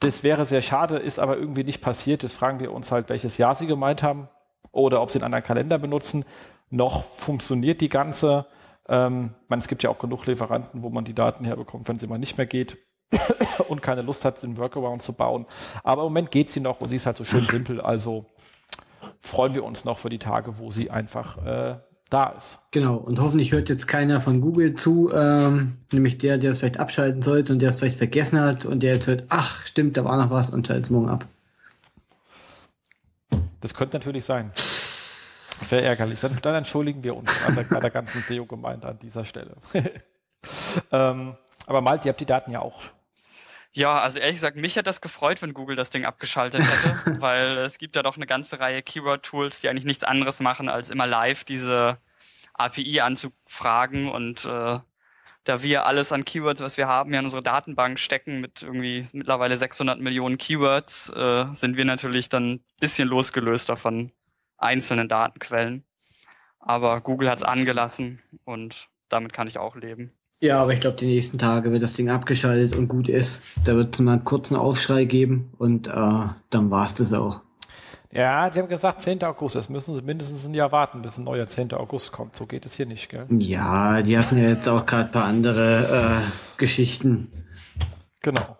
Das 0.00 0.22
wäre 0.22 0.46
sehr 0.46 0.62
schade, 0.62 0.98
ist 0.98 1.18
aber 1.18 1.36
irgendwie 1.36 1.64
nicht 1.64 1.80
passiert. 1.80 2.22
Das 2.22 2.32
fragen 2.32 2.60
wir 2.60 2.72
uns 2.72 2.92
halt, 2.92 3.08
welches 3.08 3.38
Jahr 3.38 3.56
sie 3.56 3.66
gemeint 3.66 4.02
haben 4.02 4.28
oder 4.70 5.02
ob 5.02 5.10
sie 5.10 5.18
einen 5.18 5.24
anderen 5.24 5.44
Kalender 5.44 5.78
benutzen 5.78 6.24
noch 6.70 7.04
funktioniert 7.12 7.80
die 7.80 7.88
ganze 7.88 8.46
Ähm, 8.88 9.34
ich 9.42 9.50
meine, 9.50 9.62
es 9.62 9.68
gibt 9.68 9.82
ja 9.82 9.90
auch 9.90 9.98
genug 9.98 10.26
Lieferanten, 10.26 10.82
wo 10.82 10.90
man 10.90 11.04
die 11.04 11.14
Daten 11.14 11.44
herbekommt, 11.44 11.88
wenn 11.88 11.98
sie 11.98 12.06
mal 12.06 12.18
nicht 12.18 12.38
mehr 12.38 12.46
geht 12.46 12.78
und 13.68 13.82
keine 13.82 14.02
Lust 14.02 14.24
hat, 14.24 14.42
den 14.42 14.56
Workaround 14.56 15.02
zu 15.02 15.12
bauen. 15.12 15.46
Aber 15.84 16.02
im 16.02 16.06
Moment 16.06 16.30
geht 16.30 16.50
sie 16.50 16.60
noch 16.60 16.80
und 16.80 16.88
sie 16.88 16.96
ist 16.96 17.06
halt 17.06 17.16
so 17.16 17.24
schön 17.24 17.46
simpel. 17.46 17.80
Also 17.80 18.26
freuen 19.20 19.54
wir 19.54 19.64
uns 19.64 19.84
noch 19.84 19.98
für 19.98 20.08
die 20.08 20.18
Tage, 20.18 20.58
wo 20.58 20.70
sie 20.70 20.90
einfach 20.90 21.44
äh, 21.44 21.76
da 22.10 22.28
ist. 22.30 22.60
Genau, 22.70 22.96
und 22.96 23.20
hoffentlich 23.20 23.52
hört 23.52 23.68
jetzt 23.68 23.86
keiner 23.86 24.20
von 24.20 24.40
Google 24.40 24.74
zu, 24.74 25.12
ähm, 25.12 25.76
nämlich 25.92 26.18
der, 26.18 26.38
der 26.38 26.52
es 26.52 26.60
vielleicht 26.60 26.80
abschalten 26.80 27.22
sollte 27.22 27.52
und 27.52 27.58
der 27.58 27.70
es 27.70 27.78
vielleicht 27.78 27.98
vergessen 27.98 28.40
hat 28.40 28.64
und 28.64 28.82
der 28.82 28.94
jetzt 28.94 29.06
hört, 29.06 29.24
ach, 29.28 29.66
stimmt, 29.66 29.96
da 29.96 30.04
war 30.04 30.16
noch 30.16 30.30
was 30.30 30.50
und 30.50 30.66
schaltet 30.66 30.86
es 30.86 30.90
morgen 30.90 31.10
ab. 31.10 31.26
Das 33.60 33.74
könnte 33.74 33.98
natürlich 33.98 34.24
sein. 34.24 34.52
Das 35.60 35.70
wäre 35.70 35.82
ärgerlich. 35.82 36.20
Dann, 36.20 36.38
dann, 36.42 36.54
entschuldigen 36.54 37.02
wir 37.02 37.16
uns 37.16 37.44
an 37.46 37.54
der, 37.54 37.64
bei 37.64 37.80
der 37.80 37.90
ganzen 37.90 38.22
SEO-Gemeinde 38.22 38.88
an 38.88 38.98
dieser 38.98 39.24
Stelle. 39.24 39.56
ähm, 40.92 41.36
aber 41.66 41.80
Malt, 41.80 42.04
ihr 42.04 42.10
habt 42.10 42.20
die 42.20 42.26
Daten 42.26 42.52
ja 42.52 42.60
auch. 42.60 42.80
Ja, 43.72 44.00
also 44.00 44.18
ehrlich 44.18 44.36
gesagt, 44.36 44.56
mich 44.56 44.76
hätte 44.76 44.84
das 44.84 45.00
gefreut, 45.00 45.42
wenn 45.42 45.52
Google 45.52 45.76
das 45.76 45.90
Ding 45.90 46.04
abgeschaltet 46.04 46.62
hätte, 46.62 47.20
weil 47.20 47.58
es 47.58 47.78
gibt 47.78 47.96
ja 47.96 48.02
doch 48.02 48.16
eine 48.16 48.26
ganze 48.26 48.60
Reihe 48.60 48.82
Keyword-Tools, 48.82 49.60
die 49.60 49.68
eigentlich 49.68 49.84
nichts 49.84 50.04
anderes 50.04 50.40
machen, 50.40 50.68
als 50.68 50.90
immer 50.90 51.06
live 51.06 51.44
diese 51.44 51.98
API 52.54 53.00
anzufragen 53.00 54.08
und 54.08 54.44
äh, 54.44 54.78
da 55.44 55.62
wir 55.62 55.86
alles 55.86 56.12
an 56.12 56.26
Keywords, 56.26 56.60
was 56.60 56.76
wir 56.76 56.88
haben, 56.88 57.12
ja 57.12 57.20
in 57.20 57.24
unsere 57.24 57.42
Datenbank 57.42 57.98
stecken 57.98 58.40
mit 58.40 58.62
irgendwie 58.62 59.06
mittlerweile 59.12 59.56
600 59.56 59.98
Millionen 59.98 60.36
Keywords, 60.36 61.08
äh, 61.10 61.46
sind 61.52 61.76
wir 61.76 61.86
natürlich 61.86 62.28
dann 62.28 62.54
ein 62.54 62.64
bisschen 62.80 63.08
losgelöster 63.08 63.76
von 63.76 64.12
einzelnen 64.58 65.08
Datenquellen. 65.08 65.84
Aber 66.60 67.00
Google 67.00 67.30
hat 67.30 67.38
es 67.38 67.44
angelassen 67.44 68.20
und 68.44 68.88
damit 69.08 69.32
kann 69.32 69.48
ich 69.48 69.58
auch 69.58 69.76
leben. 69.76 70.12
Ja, 70.40 70.62
aber 70.62 70.72
ich 70.72 70.80
glaube, 70.80 70.96
die 70.96 71.06
nächsten 71.06 71.38
Tage 71.38 71.72
wird 71.72 71.82
das 71.82 71.94
Ding 71.94 72.10
abgeschaltet 72.10 72.76
und 72.76 72.86
gut 72.86 73.08
ist. 73.08 73.42
Da 73.64 73.74
wird 73.74 73.94
es 73.94 74.00
mal 74.00 74.12
einen 74.12 74.24
kurzen 74.24 74.56
Aufschrei 74.56 75.04
geben 75.04 75.52
und 75.58 75.88
äh, 75.88 75.92
dann 76.50 76.70
war 76.70 76.86
es 76.86 76.94
das 76.94 77.12
auch. 77.12 77.42
Ja, 78.10 78.48
die 78.48 78.60
haben 78.60 78.68
gesagt 78.68 79.02
10. 79.02 79.22
August. 79.24 79.56
Das 79.56 79.68
müssen 79.68 79.94
sie 79.94 80.02
mindestens 80.02 80.46
ein 80.46 80.54
Jahr 80.54 80.72
warten, 80.72 81.02
bis 81.02 81.18
ein 81.18 81.24
neuer 81.24 81.46
10. 81.46 81.72
August 81.74 82.12
kommt. 82.12 82.36
So 82.36 82.46
geht 82.46 82.64
es 82.64 82.74
hier 82.74 82.86
nicht, 82.86 83.10
gell? 83.10 83.26
Ja, 83.30 84.00
die 84.02 84.16
hatten 84.16 84.38
ja 84.38 84.48
jetzt 84.48 84.68
auch 84.68 84.86
gerade 84.86 85.06
ein 85.06 85.12
paar 85.12 85.24
andere 85.24 86.22
äh, 86.22 86.58
Geschichten. 86.58 87.30
Genau. 88.20 88.58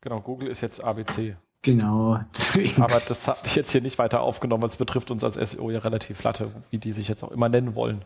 Genau, 0.00 0.20
Google 0.20 0.48
ist 0.48 0.60
jetzt 0.60 0.84
ABC. 0.84 1.36
Genau. 1.64 2.20
Aber 2.78 3.00
das 3.00 3.26
habe 3.26 3.38
ich 3.44 3.56
jetzt 3.56 3.72
hier 3.72 3.80
nicht 3.80 3.98
weiter 3.98 4.20
aufgenommen, 4.20 4.62
weil 4.62 4.68
es 4.68 4.76
betrifft 4.76 5.10
uns 5.10 5.24
als 5.24 5.36
SEO 5.36 5.70
ja 5.70 5.80
relativ 5.80 6.18
flatte, 6.18 6.52
wie 6.70 6.78
die 6.78 6.92
sich 6.92 7.08
jetzt 7.08 7.24
auch 7.24 7.30
immer 7.30 7.48
nennen 7.48 7.74
wollen. 7.74 8.04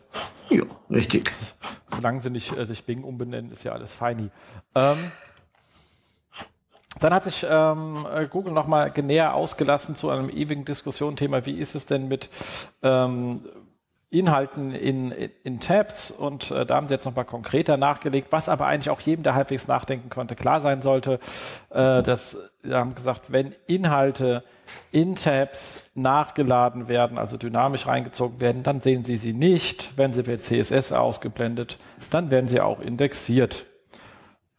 Ja, 0.49 0.63
richtig. 0.89 1.29
Solange 1.85 2.21
sie 2.21 2.29
nicht 2.29 2.57
äh, 2.57 2.65
sich 2.65 2.85
Bing 2.85 3.03
umbenennen, 3.03 3.51
ist 3.51 3.63
ja 3.65 3.73
alles 3.73 3.93
feini. 3.93 4.29
Ähm, 4.75 5.11
dann 7.01 7.13
hat 7.13 7.25
sich 7.25 7.45
ähm, 7.47 8.07
Google 8.29 8.53
nochmal 8.53 8.91
näher 8.95 9.33
ausgelassen 9.33 9.93
zu 9.93 10.09
einem 10.09 10.29
ewigen 10.29 10.63
Diskussionsthema. 10.63 11.45
Wie 11.45 11.57
ist 11.57 11.75
es 11.75 11.85
denn 11.85 12.07
mit 12.07 12.29
ähm, 12.81 13.41
Inhalten 14.11 14.73
in, 14.73 15.11
in 15.43 15.59
Tabs 15.59 16.09
und 16.09 16.49
äh, 16.49 16.65
da 16.65 16.75
haben 16.75 16.87
sie 16.87 16.95
jetzt 16.95 17.05
nochmal 17.05 17.25
konkreter 17.25 17.77
nachgelegt, 17.77 18.31
was 18.31 18.49
aber 18.49 18.65
eigentlich 18.65 18.89
auch 18.89 19.01
jedem, 19.01 19.21
der 19.21 19.35
halbwegs 19.35 19.67
nachdenken 19.67 20.09
konnte, 20.09 20.35
klar 20.35 20.61
sein 20.61 20.81
sollte. 20.81 21.19
Äh, 21.69 22.01
dass, 22.01 22.35
sie 22.63 22.73
haben 22.73 22.95
gesagt, 22.95 23.31
wenn 23.31 23.53
Inhalte 23.67 24.43
in 24.91 25.15
Tabs 25.15 25.91
nachgeladen 25.93 26.87
werden, 26.87 27.19
also 27.19 27.37
dynamisch 27.37 27.85
reingezogen 27.85 28.39
werden, 28.39 28.63
dann 28.63 28.81
sehen 28.81 29.05
Sie 29.05 29.17
sie 29.17 29.33
nicht. 29.33 29.95
Wenn 29.95 30.11
sie 30.11 30.23
per 30.23 30.39
CSS 30.39 30.91
ausgeblendet, 30.91 31.77
dann 32.09 32.31
werden 32.31 32.47
sie 32.47 32.61
auch 32.61 32.79
indexiert. 32.79 33.67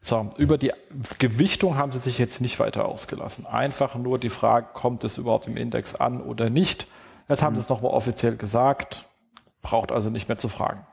So, 0.01 0.31
über 0.37 0.59
die 0.59 0.73
Gewichtung 1.19 1.77
haben 1.77 1.91
sie 1.91 1.99
sich 1.99 2.19
jetzt 2.19 2.41
nicht 2.41 2.61
weiter 2.61 2.87
ausgelassen. 2.87 3.47
Einfach 3.47 3.97
nur 3.97 4.21
die 4.21 4.31
Frage, 4.31 4.69
kommt 4.75 5.03
es 5.03 5.19
überhaupt 5.19 5.49
im 5.49 5.57
Index 5.57 5.97
an 5.97 6.21
oder 6.21 6.49
nicht? 6.51 6.87
Jetzt 7.29 7.43
haben 7.43 7.57
sie 7.57 7.61
es 7.61 7.69
nochmal 7.69 7.93
offiziell 7.93 8.37
gesagt 8.37 9.10
braucht 9.63 9.93
also 9.93 10.11
nicht 10.11 10.29
mehr 10.29 10.39
zu 10.39 10.49
fragen. 10.49 10.87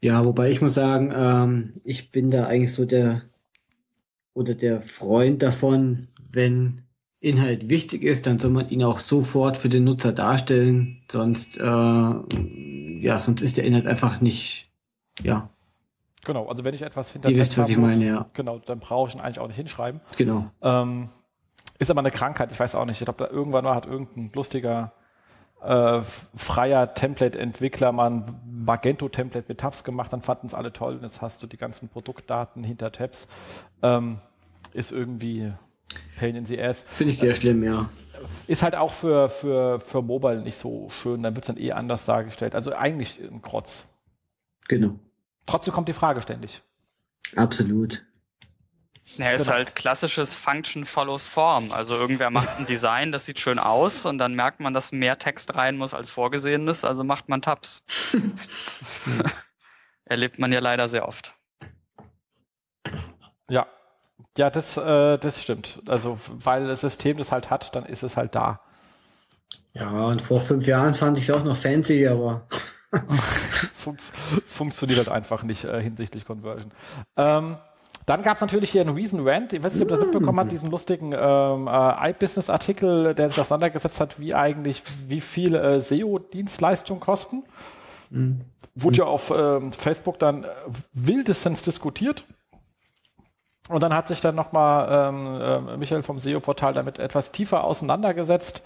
Ja, 0.00 0.24
wobei 0.24 0.50
ich 0.50 0.60
muss 0.60 0.74
sagen, 0.74 1.12
ähm, 1.16 1.80
ich 1.84 2.10
bin 2.10 2.30
da 2.30 2.46
eigentlich 2.46 2.72
so 2.72 2.84
der 2.84 3.22
oder 4.34 4.54
der 4.54 4.82
Freund 4.82 5.42
davon, 5.42 6.08
wenn 6.30 6.82
Inhalt 7.20 7.70
wichtig 7.70 8.02
ist, 8.02 8.26
dann 8.26 8.38
soll 8.38 8.50
man 8.50 8.68
ihn 8.68 8.82
auch 8.82 8.98
sofort 8.98 9.56
für 9.56 9.68
den 9.70 9.84
Nutzer 9.84 10.12
darstellen, 10.12 11.02
sonst 11.10 11.56
äh, 11.56 11.62
ja, 11.62 13.18
sonst 13.18 13.40
ist 13.40 13.56
der 13.56 13.64
Inhalt 13.64 13.86
einfach 13.86 14.20
nicht 14.20 14.68
ja. 15.22 15.48
Genau, 16.24 16.48
also 16.48 16.64
wenn 16.64 16.74
ich 16.74 16.82
etwas 16.82 17.12
hinter 17.12 17.28
Ihr 17.28 17.36
wisst, 17.36 17.56
was 17.58 17.68
ich 17.68 17.76
meine, 17.76 18.04
ja. 18.04 18.26
Genau, 18.32 18.58
dann 18.58 18.80
brauche 18.80 19.08
ich 19.08 19.14
ihn 19.14 19.20
eigentlich 19.20 19.38
auch 19.38 19.46
nicht 19.46 19.56
hinschreiben. 19.56 20.00
Genau. 20.16 20.50
Ähm, 20.62 21.10
ist 21.78 21.90
aber 21.90 22.00
eine 22.00 22.10
Krankheit, 22.10 22.50
ich 22.52 22.58
weiß 22.58 22.74
auch 22.74 22.84
nicht. 22.84 23.00
Ich 23.00 23.04
glaube, 23.04 23.24
da 23.24 23.30
irgendwann 23.30 23.64
mal 23.64 23.74
hat 23.74 23.86
irgendein 23.86 24.30
lustiger 24.34 24.92
äh, 25.64 26.02
freier 26.36 26.94
Template-Entwickler 26.94 27.92
mal 27.92 28.10
ein 28.10 28.64
Magento-Template 28.64 29.46
mit 29.48 29.58
Tabs 29.58 29.84
gemacht, 29.84 30.12
dann 30.12 30.22
fanden 30.22 30.46
es 30.46 30.54
alle 30.54 30.72
toll 30.72 30.96
und 30.96 31.02
jetzt 31.02 31.22
hast 31.22 31.42
du 31.42 31.46
die 31.46 31.56
ganzen 31.56 31.88
Produktdaten 31.88 32.64
hinter 32.64 32.92
Tabs. 32.92 33.28
Ähm, 33.82 34.18
ist 34.72 34.92
irgendwie 34.92 35.52
Pain 36.18 36.34
in 36.36 36.46
the 36.46 36.60
Ass. 36.60 36.84
Finde 36.88 37.12
ich 37.12 37.18
sehr 37.18 37.32
äh, 37.32 37.36
schlimm, 37.36 37.62
ja. 37.62 37.88
Ist 38.46 38.62
halt 38.62 38.74
auch 38.74 38.92
für, 38.92 39.28
für, 39.28 39.80
für 39.80 40.02
Mobile 40.02 40.40
nicht 40.40 40.56
so 40.56 40.88
schön, 40.90 41.22
dann 41.22 41.34
wird 41.34 41.44
es 41.44 41.46
dann 41.48 41.58
eh 41.58 41.72
anders 41.72 42.04
dargestellt. 42.04 42.54
Also 42.54 42.74
eigentlich 42.74 43.20
ein 43.20 43.42
Krotz. 43.42 43.88
Genau. 44.68 44.98
Trotzdem 45.46 45.74
kommt 45.74 45.88
die 45.88 45.92
Frage 45.92 46.20
ständig. 46.22 46.62
Absolut. 47.36 48.04
Ja, 49.16 49.32
ist 49.32 49.44
genau. 49.44 49.56
halt 49.56 49.74
klassisches 49.74 50.34
Function 50.34 50.84
follows 50.84 51.26
Form. 51.26 51.70
Also 51.72 51.94
irgendwer 51.94 52.30
macht 52.30 52.58
ein 52.58 52.66
Design, 52.66 53.12
das 53.12 53.26
sieht 53.26 53.38
schön 53.38 53.58
aus 53.58 54.06
und 54.06 54.18
dann 54.18 54.34
merkt 54.34 54.60
man, 54.60 54.74
dass 54.74 54.92
mehr 54.92 55.18
Text 55.18 55.56
rein 55.56 55.76
muss 55.76 55.94
als 55.94 56.10
vorgesehen 56.10 56.66
ist, 56.68 56.84
also 56.84 57.04
macht 57.04 57.28
man 57.28 57.42
Tabs. 57.42 57.82
Erlebt 60.06 60.38
man 60.38 60.52
ja 60.52 60.60
leider 60.60 60.88
sehr 60.88 61.06
oft. 61.06 61.34
Ja, 63.48 63.66
ja, 64.36 64.50
das, 64.50 64.76
äh, 64.76 65.18
das 65.18 65.42
stimmt. 65.42 65.80
Also, 65.86 66.18
weil 66.28 66.66
das 66.66 66.80
System 66.80 67.16
das 67.18 67.30
halt 67.30 67.50
hat, 67.50 67.74
dann 67.74 67.86
ist 67.86 68.02
es 68.02 68.16
halt 68.16 68.34
da. 68.34 68.60
Ja, 69.74 69.90
und 69.90 70.22
vor 70.22 70.40
fünf 70.40 70.66
Jahren 70.66 70.94
fand 70.94 71.18
ich 71.18 71.24
es 71.24 71.30
auch 71.30 71.44
noch 71.44 71.56
fancy, 71.56 72.06
aber. 72.06 72.46
es, 72.92 74.52
funktioniert 74.52 74.98
halt 74.98 75.08
einfach 75.08 75.42
nicht 75.42 75.64
äh, 75.64 75.80
hinsichtlich 75.82 76.24
Conversion. 76.24 76.72
Ähm, 77.16 77.56
dann 78.06 78.22
gab 78.22 78.36
es 78.36 78.40
natürlich 78.42 78.70
hier 78.70 78.82
einen 78.82 78.94
Reason 78.94 79.26
Rant. 79.26 79.52
Ich 79.52 79.62
weiß 79.62 79.74
nicht, 79.74 79.82
ob 79.82 79.90
ihr 79.90 79.96
das 79.96 80.04
mitbekommen 80.04 80.38
habt, 80.38 80.52
diesen 80.52 80.70
lustigen 80.70 81.12
ähm, 81.16 81.68
äh, 81.68 82.10
iBusiness-Artikel, 82.10 83.14
der 83.14 83.30
sich 83.30 83.40
auseinandergesetzt 83.40 84.00
hat, 84.00 84.20
wie 84.20 84.34
eigentlich, 84.34 84.82
wie 85.08 85.20
viel 85.20 85.54
äh, 85.54 85.80
SEO-Dienstleistungen 85.80 87.00
kosten. 87.00 87.44
Mhm. 88.10 88.42
Wurde 88.74 88.98
ja 88.98 89.04
auf 89.04 89.32
ähm, 89.34 89.72
Facebook 89.72 90.18
dann 90.18 90.44
äh, 90.44 90.48
wildestens 90.92 91.62
diskutiert. 91.62 92.24
Und 93.70 93.82
dann 93.82 93.94
hat 93.94 94.08
sich 94.08 94.20
dann 94.20 94.34
nochmal 94.34 95.08
ähm, 95.08 95.70
äh, 95.70 95.76
Michael 95.78 96.02
vom 96.02 96.18
SEO-Portal 96.18 96.74
damit 96.74 96.98
etwas 96.98 97.32
tiefer 97.32 97.64
auseinandergesetzt 97.64 98.62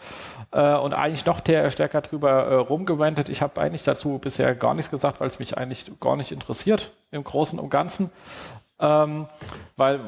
äh, 0.50 0.74
und 0.74 0.92
eigentlich 0.92 1.24
noch 1.24 1.38
der, 1.38 1.70
stärker 1.70 2.00
drüber 2.00 2.30
äh, 2.30 2.54
rumgewendet. 2.54 3.28
Ich 3.28 3.40
habe 3.40 3.60
eigentlich 3.60 3.84
dazu 3.84 4.18
bisher 4.18 4.56
gar 4.56 4.74
nichts 4.74 4.90
gesagt, 4.90 5.20
weil 5.20 5.28
es 5.28 5.38
mich 5.38 5.56
eigentlich 5.56 5.92
gar 6.00 6.16
nicht 6.16 6.32
interessiert 6.32 6.90
im 7.12 7.22
Großen 7.22 7.60
und 7.60 7.70
Ganzen. 7.70 8.10
Ähm, 8.80 9.26
weil 9.76 10.00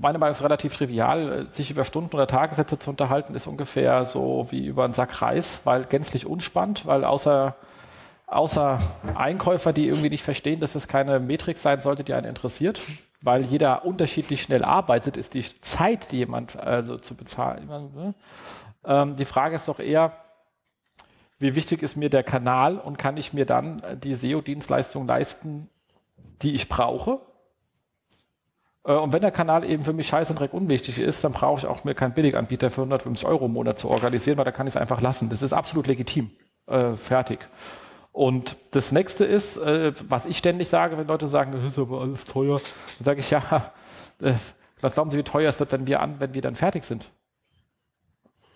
meine 0.00 0.18
Meinung 0.18 0.32
ist 0.32 0.42
relativ 0.42 0.76
trivial, 0.76 1.46
sich 1.50 1.70
über 1.70 1.84
Stunden 1.84 2.14
oder 2.14 2.26
Tagessätze 2.26 2.78
zu 2.78 2.90
unterhalten, 2.90 3.34
ist 3.34 3.46
ungefähr 3.46 4.04
so 4.04 4.46
wie 4.50 4.66
über 4.66 4.84
einen 4.84 4.94
Sack 4.94 5.22
Reis, 5.22 5.60
weil 5.64 5.84
gänzlich 5.84 6.26
unspannend, 6.26 6.84
weil 6.84 7.04
außer, 7.04 7.56
außer 8.26 8.78
Einkäufer, 9.14 9.72
die 9.72 9.88
irgendwie 9.88 10.10
nicht 10.10 10.22
verstehen, 10.22 10.60
dass 10.60 10.74
es 10.74 10.88
keine 10.88 11.20
Metrik 11.20 11.56
sein 11.56 11.80
sollte, 11.80 12.04
die 12.04 12.12
einen 12.12 12.26
interessiert, 12.26 12.80
weil 13.22 13.44
jeder 13.46 13.86
unterschiedlich 13.86 14.42
schnell 14.42 14.62
arbeitet, 14.62 15.16
ist 15.16 15.32
die 15.32 15.44
Zeit, 15.62 16.12
die 16.12 16.18
jemand 16.18 16.56
also 16.56 16.98
zu 16.98 17.14
bezahlen. 17.16 17.66
Ne? 17.66 18.14
Ähm, 18.84 19.16
die 19.16 19.24
Frage 19.24 19.56
ist 19.56 19.68
doch 19.68 19.78
eher, 19.78 20.12
wie 21.38 21.54
wichtig 21.54 21.82
ist 21.82 21.96
mir 21.96 22.10
der 22.10 22.24
Kanal 22.24 22.76
und 22.78 22.98
kann 22.98 23.16
ich 23.16 23.32
mir 23.32 23.46
dann 23.46 23.80
die 24.02 24.14
SEO-Dienstleistung 24.14 25.06
leisten, 25.06 25.70
die 26.42 26.54
ich 26.54 26.68
brauche? 26.68 27.20
Äh, 28.84 28.92
und 28.92 29.12
wenn 29.12 29.22
der 29.22 29.30
Kanal 29.30 29.64
eben 29.64 29.84
für 29.84 29.92
mich 29.92 30.06
scheiße 30.08 30.32
und 30.32 30.38
direkt 30.38 30.54
unwichtig 30.54 30.98
ist, 30.98 31.22
dann 31.24 31.32
brauche 31.32 31.58
ich 31.60 31.66
auch 31.66 31.84
mir 31.84 31.94
keinen 31.94 32.14
Billiganbieter 32.14 32.70
für 32.70 32.82
150 32.82 33.26
Euro 33.26 33.46
im 33.46 33.52
Monat 33.52 33.78
zu 33.78 33.88
organisieren, 33.88 34.38
weil 34.38 34.44
da 34.44 34.52
kann 34.52 34.66
ich 34.66 34.74
es 34.74 34.80
einfach 34.80 35.00
lassen. 35.00 35.28
Das 35.28 35.42
ist 35.42 35.52
absolut 35.52 35.86
legitim. 35.86 36.30
Äh, 36.66 36.94
fertig. 36.94 37.48
Und 38.12 38.56
das 38.72 38.92
nächste 38.92 39.24
ist, 39.24 39.56
äh, 39.58 39.92
was 40.08 40.26
ich 40.26 40.38
ständig 40.38 40.68
sage, 40.68 40.98
wenn 40.98 41.06
Leute 41.06 41.28
sagen, 41.28 41.52
das 41.52 41.64
ist 41.64 41.78
aber 41.78 42.00
alles 42.00 42.24
teuer, 42.24 42.60
dann 42.98 43.04
sage 43.04 43.20
ich, 43.20 43.30
ja, 43.30 43.72
äh, 44.20 44.34
glauben 44.80 45.10
Sie, 45.10 45.18
wie 45.18 45.22
teuer 45.22 45.48
es 45.48 45.60
wird, 45.60 45.72
wenn 45.72 45.86
wir 45.86 46.00
an, 46.00 46.18
wenn 46.18 46.34
wir 46.34 46.42
dann 46.42 46.54
fertig 46.54 46.84
sind? 46.84 47.10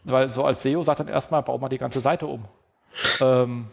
Weil 0.04 0.30
so 0.30 0.44
als 0.44 0.62
SEO 0.62 0.82
sagt 0.82 1.00
dann 1.00 1.08
erstmal, 1.08 1.42
bau 1.42 1.58
mal 1.58 1.68
die 1.68 1.78
ganze 1.78 2.00
Seite 2.00 2.26
um. 2.26 2.44
ähm, 3.20 3.66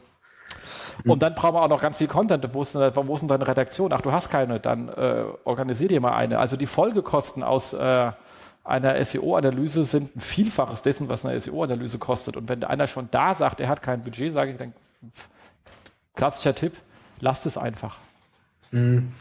Und 1.06 1.14
hm. 1.14 1.20
dann 1.20 1.36
brauchen 1.36 1.56
wir 1.56 1.62
auch 1.62 1.70
noch 1.70 1.82
ganz 1.82 1.98
viel 1.98 2.08
Content. 2.08 2.48
Wo 2.54 2.62
ist, 2.62 2.76
denn, 2.76 2.92
wo 2.96 3.14
ist 3.14 3.22
denn 3.22 3.30
deine 3.30 3.48
Redaktion? 3.48 3.94
Ach, 3.94 4.02
du 4.02 4.12
hast 4.12 4.30
keine, 4.30 4.60
dann 4.60 4.90
äh, 4.90 5.24
organisier 5.46 5.88
dir 5.88 6.02
mal 6.02 6.16
eine. 6.16 6.40
Also 6.40 6.58
die 6.58 6.66
Folgekosten 6.66 7.44
aus 7.44 7.74
äh, 7.74 8.12
einer 8.64 9.04
SEO-Analyse 9.04 9.84
sind 9.84 10.16
ein 10.16 10.20
Vielfaches 10.20 10.82
dessen, 10.82 11.10
was 11.10 11.26
eine 11.26 11.40
SEO-Analyse 11.40 11.98
kostet. 11.98 12.38
Und 12.38 12.50
wenn 12.50 12.64
einer 12.64 12.88
schon 12.88 13.08
da 13.12 13.34
sagt, 13.34 13.60
er 13.60 13.70
hat 13.70 13.82
kein 13.82 14.04
Budget, 14.04 14.34
sage 14.34 14.52
ich 14.52 14.58
dann, 14.58 14.74
klassischer 16.16 16.54
Tipp, 16.54 16.74
lasst 17.22 17.46
es 17.46 17.58
einfach. 17.58 17.98
Hm. 18.72 19.12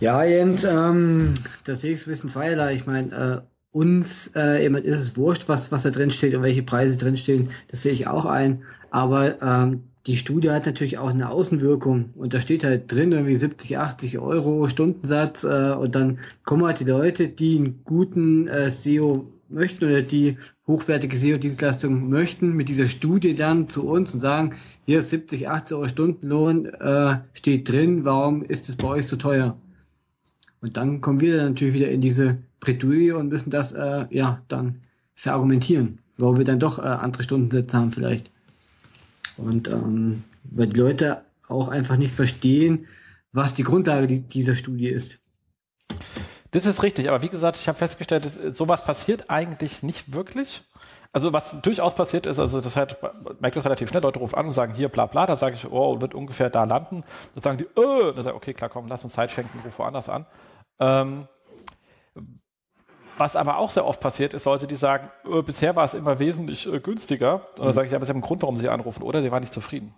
Ja, 0.00 0.22
Jens, 0.24 0.64
ähm, 0.64 1.34
das 1.64 1.80
sehe 1.80 1.94
ich 1.94 2.06
ein 2.06 2.10
bisschen 2.10 2.28
zweierlei. 2.28 2.74
Ich 2.74 2.86
meine, 2.86 3.42
äh, 3.42 3.76
uns 3.76 4.30
äh, 4.34 4.66
ist 4.66 5.00
es 5.00 5.16
wurscht, 5.16 5.48
was, 5.48 5.72
was 5.72 5.82
da 5.82 5.90
drin 5.90 6.10
steht 6.10 6.34
und 6.34 6.42
welche 6.42 6.62
Preise 6.62 6.98
drin 6.98 7.16
stehen. 7.16 7.50
Das 7.68 7.82
sehe 7.82 7.92
ich 7.92 8.06
auch 8.06 8.24
ein. 8.24 8.62
Aber 8.90 9.40
ähm, 9.42 9.84
die 10.06 10.16
Studie 10.16 10.50
hat 10.50 10.66
natürlich 10.66 10.98
auch 10.98 11.08
eine 11.08 11.30
Außenwirkung 11.30 12.10
und 12.14 12.34
da 12.34 12.40
steht 12.40 12.62
halt 12.62 12.92
drin 12.92 13.12
irgendwie 13.12 13.36
70, 13.36 13.78
80 13.78 14.18
Euro 14.18 14.68
Stundensatz 14.68 15.44
äh, 15.44 15.74
und 15.78 15.94
dann 15.94 16.18
kommen 16.44 16.64
halt 16.64 16.80
die 16.80 16.84
Leute, 16.84 17.28
die 17.28 17.56
einen 17.56 17.80
guten 17.84 18.46
äh, 18.48 18.70
SEO 18.70 19.26
möchten 19.48 19.84
oder 19.84 20.02
die 20.02 20.36
hochwertige 20.66 21.16
SEO-Dienstleistungen 21.16 22.08
möchten, 22.10 22.52
mit 22.52 22.68
dieser 22.68 22.88
Studie 22.88 23.34
dann 23.34 23.68
zu 23.68 23.86
uns 23.88 24.12
und 24.12 24.20
sagen, 24.20 24.54
hier 24.84 24.98
ist 24.98 25.10
70, 25.10 25.48
80 25.48 25.76
Euro 25.76 25.88
Stundenlohn, 25.88 26.66
äh, 26.66 27.16
steht 27.32 27.68
drin, 27.70 28.04
warum 28.04 28.42
ist 28.42 28.68
es 28.68 28.76
bei 28.76 28.88
euch 28.88 29.06
so 29.06 29.16
teuer? 29.16 29.56
Und 30.60 30.76
dann 30.76 31.00
kommen 31.00 31.20
wir 31.20 31.36
dann 31.36 31.50
natürlich 31.50 31.74
wieder 31.74 31.88
in 31.88 32.00
diese 32.00 32.38
Bredouille 32.60 33.16
und 33.16 33.28
müssen 33.28 33.50
das 33.50 33.72
äh, 33.72 34.06
ja 34.10 34.42
dann 34.48 34.80
verargumentieren, 35.14 35.98
warum 36.18 36.38
wir 36.38 36.44
dann 36.44 36.58
doch 36.58 36.78
äh, 36.78 36.82
andere 36.82 37.22
Stundensätze 37.22 37.76
haben 37.76 37.92
vielleicht. 37.92 38.33
Und 39.36 39.68
ähm, 39.68 40.24
weil 40.44 40.68
die 40.68 40.80
Leute 40.80 41.24
auch 41.48 41.68
einfach 41.68 41.96
nicht 41.96 42.14
verstehen, 42.14 42.86
was 43.32 43.54
die 43.54 43.64
Grundlage 43.64 44.20
dieser 44.20 44.54
Studie 44.54 44.88
ist. 44.88 45.18
Das 46.52 46.66
ist 46.66 46.82
richtig, 46.84 47.08
aber 47.08 47.20
wie 47.20 47.28
gesagt, 47.28 47.56
ich 47.56 47.66
habe 47.66 47.76
festgestellt, 47.76 48.24
dass, 48.24 48.56
sowas 48.56 48.84
passiert 48.84 49.28
eigentlich 49.28 49.82
nicht 49.82 50.14
wirklich. 50.14 50.62
Also 51.12 51.32
was 51.32 51.60
durchaus 51.62 51.94
passiert 51.94 52.26
ist, 52.26 52.38
also 52.38 52.60
das 52.60 52.76
hat, 52.76 52.98
merkt 53.40 53.56
das 53.56 53.64
relativ 53.64 53.88
schnell, 53.88 54.02
Leute 54.02 54.18
rufen 54.20 54.36
an 54.36 54.46
und 54.46 54.52
sagen 54.52 54.74
hier 54.74 54.88
bla 54.88 55.06
bla, 55.06 55.26
da 55.26 55.36
sage 55.36 55.56
ich, 55.56 55.70
oh, 55.70 56.00
wird 56.00 56.14
ungefähr 56.14 56.50
da 56.50 56.64
landen. 56.64 57.04
Dann 57.34 57.42
sagen 57.42 57.58
die, 57.58 57.64
äh, 57.80 58.14
dann 58.14 58.22
sage 58.22 58.30
ich, 58.30 58.34
okay, 58.34 58.54
klar, 58.54 58.70
komm, 58.70 58.86
lass 58.88 59.04
uns 59.04 59.14
Zeit 59.14 59.30
schenken, 59.30 59.60
ruf 59.64 59.78
woanders 59.78 60.08
an. 60.08 60.26
Ähm, 60.80 61.28
was 63.18 63.36
aber 63.36 63.58
auch 63.58 63.70
sehr 63.70 63.86
oft 63.86 64.00
passiert 64.00 64.34
ist, 64.34 64.44
Leute, 64.44 64.66
die 64.66 64.76
sagen, 64.76 65.10
äh, 65.30 65.42
bisher 65.42 65.76
war 65.76 65.84
es 65.84 65.94
immer 65.94 66.18
wesentlich 66.18 66.66
äh, 66.66 66.80
günstiger. 66.80 67.46
Und 67.50 67.58
dann 67.58 67.66
mhm. 67.68 67.72
sage 67.72 67.88
ich, 67.88 67.94
aber 67.94 68.06
sie 68.06 68.10
haben 68.10 68.16
einen 68.16 68.26
Grund, 68.26 68.42
warum 68.42 68.56
sie 68.56 68.68
anrufen, 68.68 69.02
oder? 69.02 69.22
Sie 69.22 69.30
waren 69.30 69.42
nicht 69.42 69.52
zufrieden. 69.52 69.94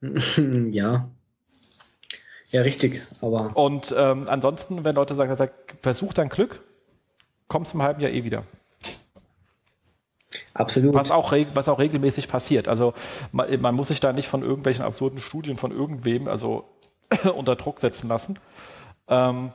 ja. 0.72 1.08
Ja, 2.48 2.62
richtig, 2.62 3.02
aber. 3.20 3.56
Und 3.56 3.94
ähm, 3.96 4.28
ansonsten, 4.28 4.84
wenn 4.84 4.94
Leute 4.94 5.14
sagen, 5.14 5.36
versuch 5.82 6.12
dein 6.12 6.28
Glück, 6.28 6.60
kommst 7.48 7.74
im 7.74 7.82
halben 7.82 8.00
Jahr 8.00 8.12
eh 8.12 8.24
wieder. 8.24 8.44
Absolut. 10.54 10.94
Was 10.94 11.10
auch, 11.10 11.32
was 11.32 11.68
auch 11.68 11.78
regelmäßig 11.78 12.28
passiert. 12.28 12.68
Also 12.68 12.94
man, 13.32 13.60
man 13.60 13.74
muss 13.74 13.88
sich 13.88 14.00
da 14.00 14.12
nicht 14.12 14.28
von 14.28 14.42
irgendwelchen 14.42 14.84
absurden 14.84 15.18
Studien 15.18 15.56
von 15.56 15.72
irgendwem 15.72 16.28
also 16.28 16.64
unter 17.34 17.56
Druck 17.56 17.80
setzen 17.80 18.08
lassen. 18.08 18.38
Ähm, 19.08 19.52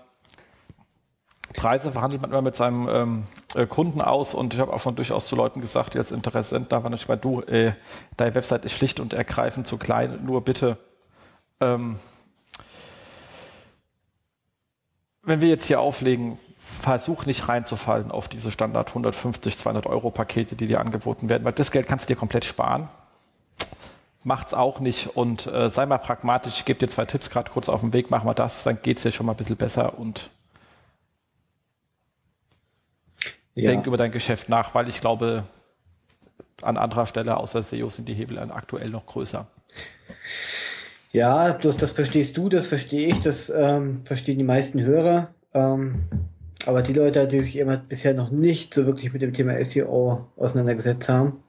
Preise 1.53 1.91
verhandelt 1.91 2.21
man 2.21 2.31
immer 2.31 2.41
mit 2.41 2.55
seinem 2.55 2.87
ähm, 2.87 3.23
äh, 3.55 3.65
Kunden 3.65 4.01
aus 4.01 4.33
und 4.33 4.53
ich 4.53 4.59
habe 4.59 4.71
auch 4.71 4.79
schon 4.79 4.95
durchaus 4.95 5.27
zu 5.27 5.35
Leuten 5.35 5.61
gesagt, 5.61 5.93
die 5.93 5.97
jetzt 5.97 6.11
Interessent 6.11 6.71
da 6.71 6.83
waren, 6.83 6.93
ich 6.93 7.07
meine, 7.07 7.21
du, 7.21 7.41
äh, 7.41 7.73
deine 8.17 8.35
Website 8.35 8.65
ist 8.65 8.73
schlicht 8.73 8.99
und 8.99 9.13
ergreifend 9.13 9.65
zu 9.65 9.77
klein, 9.77 10.19
nur 10.23 10.41
bitte, 10.41 10.77
ähm, 11.59 11.97
wenn 15.23 15.41
wir 15.41 15.49
jetzt 15.49 15.65
hier 15.65 15.79
auflegen, 15.79 16.37
versuch 16.81 17.25
nicht 17.25 17.49
reinzufallen 17.49 18.11
auf 18.11 18.27
diese 18.27 18.51
Standard 18.51 18.89
150, 18.89 19.57
200 19.57 19.85
Euro 19.87 20.11
Pakete, 20.11 20.55
die 20.55 20.67
dir 20.67 20.79
angeboten 20.79 21.29
werden, 21.29 21.43
weil 21.43 21.53
das 21.53 21.71
Geld 21.71 21.87
kannst 21.87 22.09
du 22.09 22.13
dir 22.13 22.19
komplett 22.19 22.45
sparen. 22.45 22.89
Macht's 24.23 24.53
auch 24.53 24.79
nicht 24.79 25.15
und 25.15 25.47
äh, 25.47 25.69
sei 25.69 25.85
mal 25.85 25.97
pragmatisch, 25.97 26.59
ich 26.59 26.65
gebe 26.65 26.79
dir 26.79 26.87
zwei 26.87 27.05
Tipps 27.05 27.29
gerade 27.29 27.51
kurz 27.51 27.69
auf 27.69 27.81
den 27.81 27.93
Weg, 27.93 28.11
mach 28.11 28.23
mal 28.23 28.33
das, 28.33 28.63
dann 28.63 28.81
geht's 28.81 29.03
dir 29.03 29.11
schon 29.11 29.25
mal 29.25 29.33
ein 29.33 29.37
bisschen 29.37 29.57
besser 29.57 29.97
und 29.97 30.29
ja. 33.61 33.71
denk 33.71 33.85
über 33.85 33.97
dein 33.97 34.11
Geschäft 34.11 34.49
nach, 34.49 34.75
weil 34.75 34.87
ich 34.89 35.01
glaube, 35.01 35.43
an 36.61 36.77
anderer 36.77 37.05
Stelle 37.05 37.37
außer 37.37 37.63
SEO 37.63 37.89
sind 37.89 38.07
die 38.07 38.13
Hebel 38.13 38.39
aktuell 38.39 38.89
noch 38.89 39.05
größer. 39.05 39.47
Ja, 41.11 41.53
bloß 41.53 41.77
das 41.77 41.91
verstehst 41.91 42.37
du, 42.37 42.49
das 42.49 42.67
verstehe 42.67 43.07
ich, 43.07 43.19
das 43.19 43.49
ähm, 43.49 44.05
verstehen 44.05 44.37
die 44.37 44.43
meisten 44.43 44.81
Hörer. 44.81 45.29
Ähm, 45.53 46.03
aber 46.65 46.81
die 46.81 46.93
Leute, 46.93 47.27
die 47.27 47.39
sich 47.39 47.57
immer 47.57 47.77
bisher 47.77 48.13
noch 48.13 48.31
nicht 48.31 48.73
so 48.73 48.85
wirklich 48.85 49.13
mit 49.13 49.21
dem 49.21 49.33
Thema 49.33 49.63
SEO 49.63 50.27
auseinandergesetzt 50.35 51.09
haben, 51.09 51.41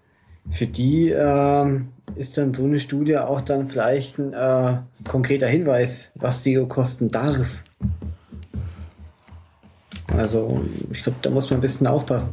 für 0.49 0.67
die 0.67 1.11
ähm, 1.11 1.89
ist 2.17 2.39
dann 2.39 2.55
so 2.55 2.65
eine 2.65 2.81
Studie 2.81 3.19
auch 3.19 3.41
dann 3.41 3.69
vielleicht 3.69 4.19
ein 4.19 4.33
äh, 4.33 4.79
konkreter 5.07 5.47
Hinweis, 5.47 6.13
was 6.17 6.43
SEO 6.43 6.67
kosten 6.67 7.11
darf. 7.11 7.63
Also 10.21 10.63
ich 10.91 11.03
glaube, 11.03 11.19
da 11.23 11.31
muss 11.31 11.51
man 11.51 11.59
ein 11.59 11.63
bisschen 11.63 11.87
aufpassen. 11.87 12.33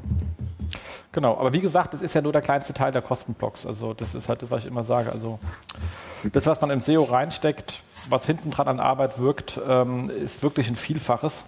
Genau, 1.12 1.38
aber 1.38 1.54
wie 1.54 1.62
gesagt, 1.62 1.93
das 1.93 2.02
ist 2.02 2.13
ja 2.13 2.21
nur 2.21 2.32
der 2.32 2.41
kleinste 2.41 2.73
Teil 2.73 2.91
der 2.91 3.02
Kostenblocks. 3.02 3.65
Also 3.65 3.93
das 3.93 4.13
ist 4.13 4.30
halt 4.30 4.41
das, 4.41 4.52
was 4.52 4.62
ich 4.62 4.67
immer 4.67 4.84
sage. 4.84 5.12
Also 5.12 5.39
das, 6.32 6.45
was 6.45 6.62
man 6.62 6.69
im 6.69 6.82
SEO 6.82 7.04
reinsteckt, 7.04 7.82
was 8.10 8.26
hinten 8.26 8.52
dran 8.52 8.67
an 8.67 8.80
Arbeit 8.80 9.17
wirkt, 9.17 9.60
ähm, 9.67 10.10
ist 10.10 10.43
wirklich 10.43 10.69
ein 10.69 10.76
Vielfaches. 10.76 11.43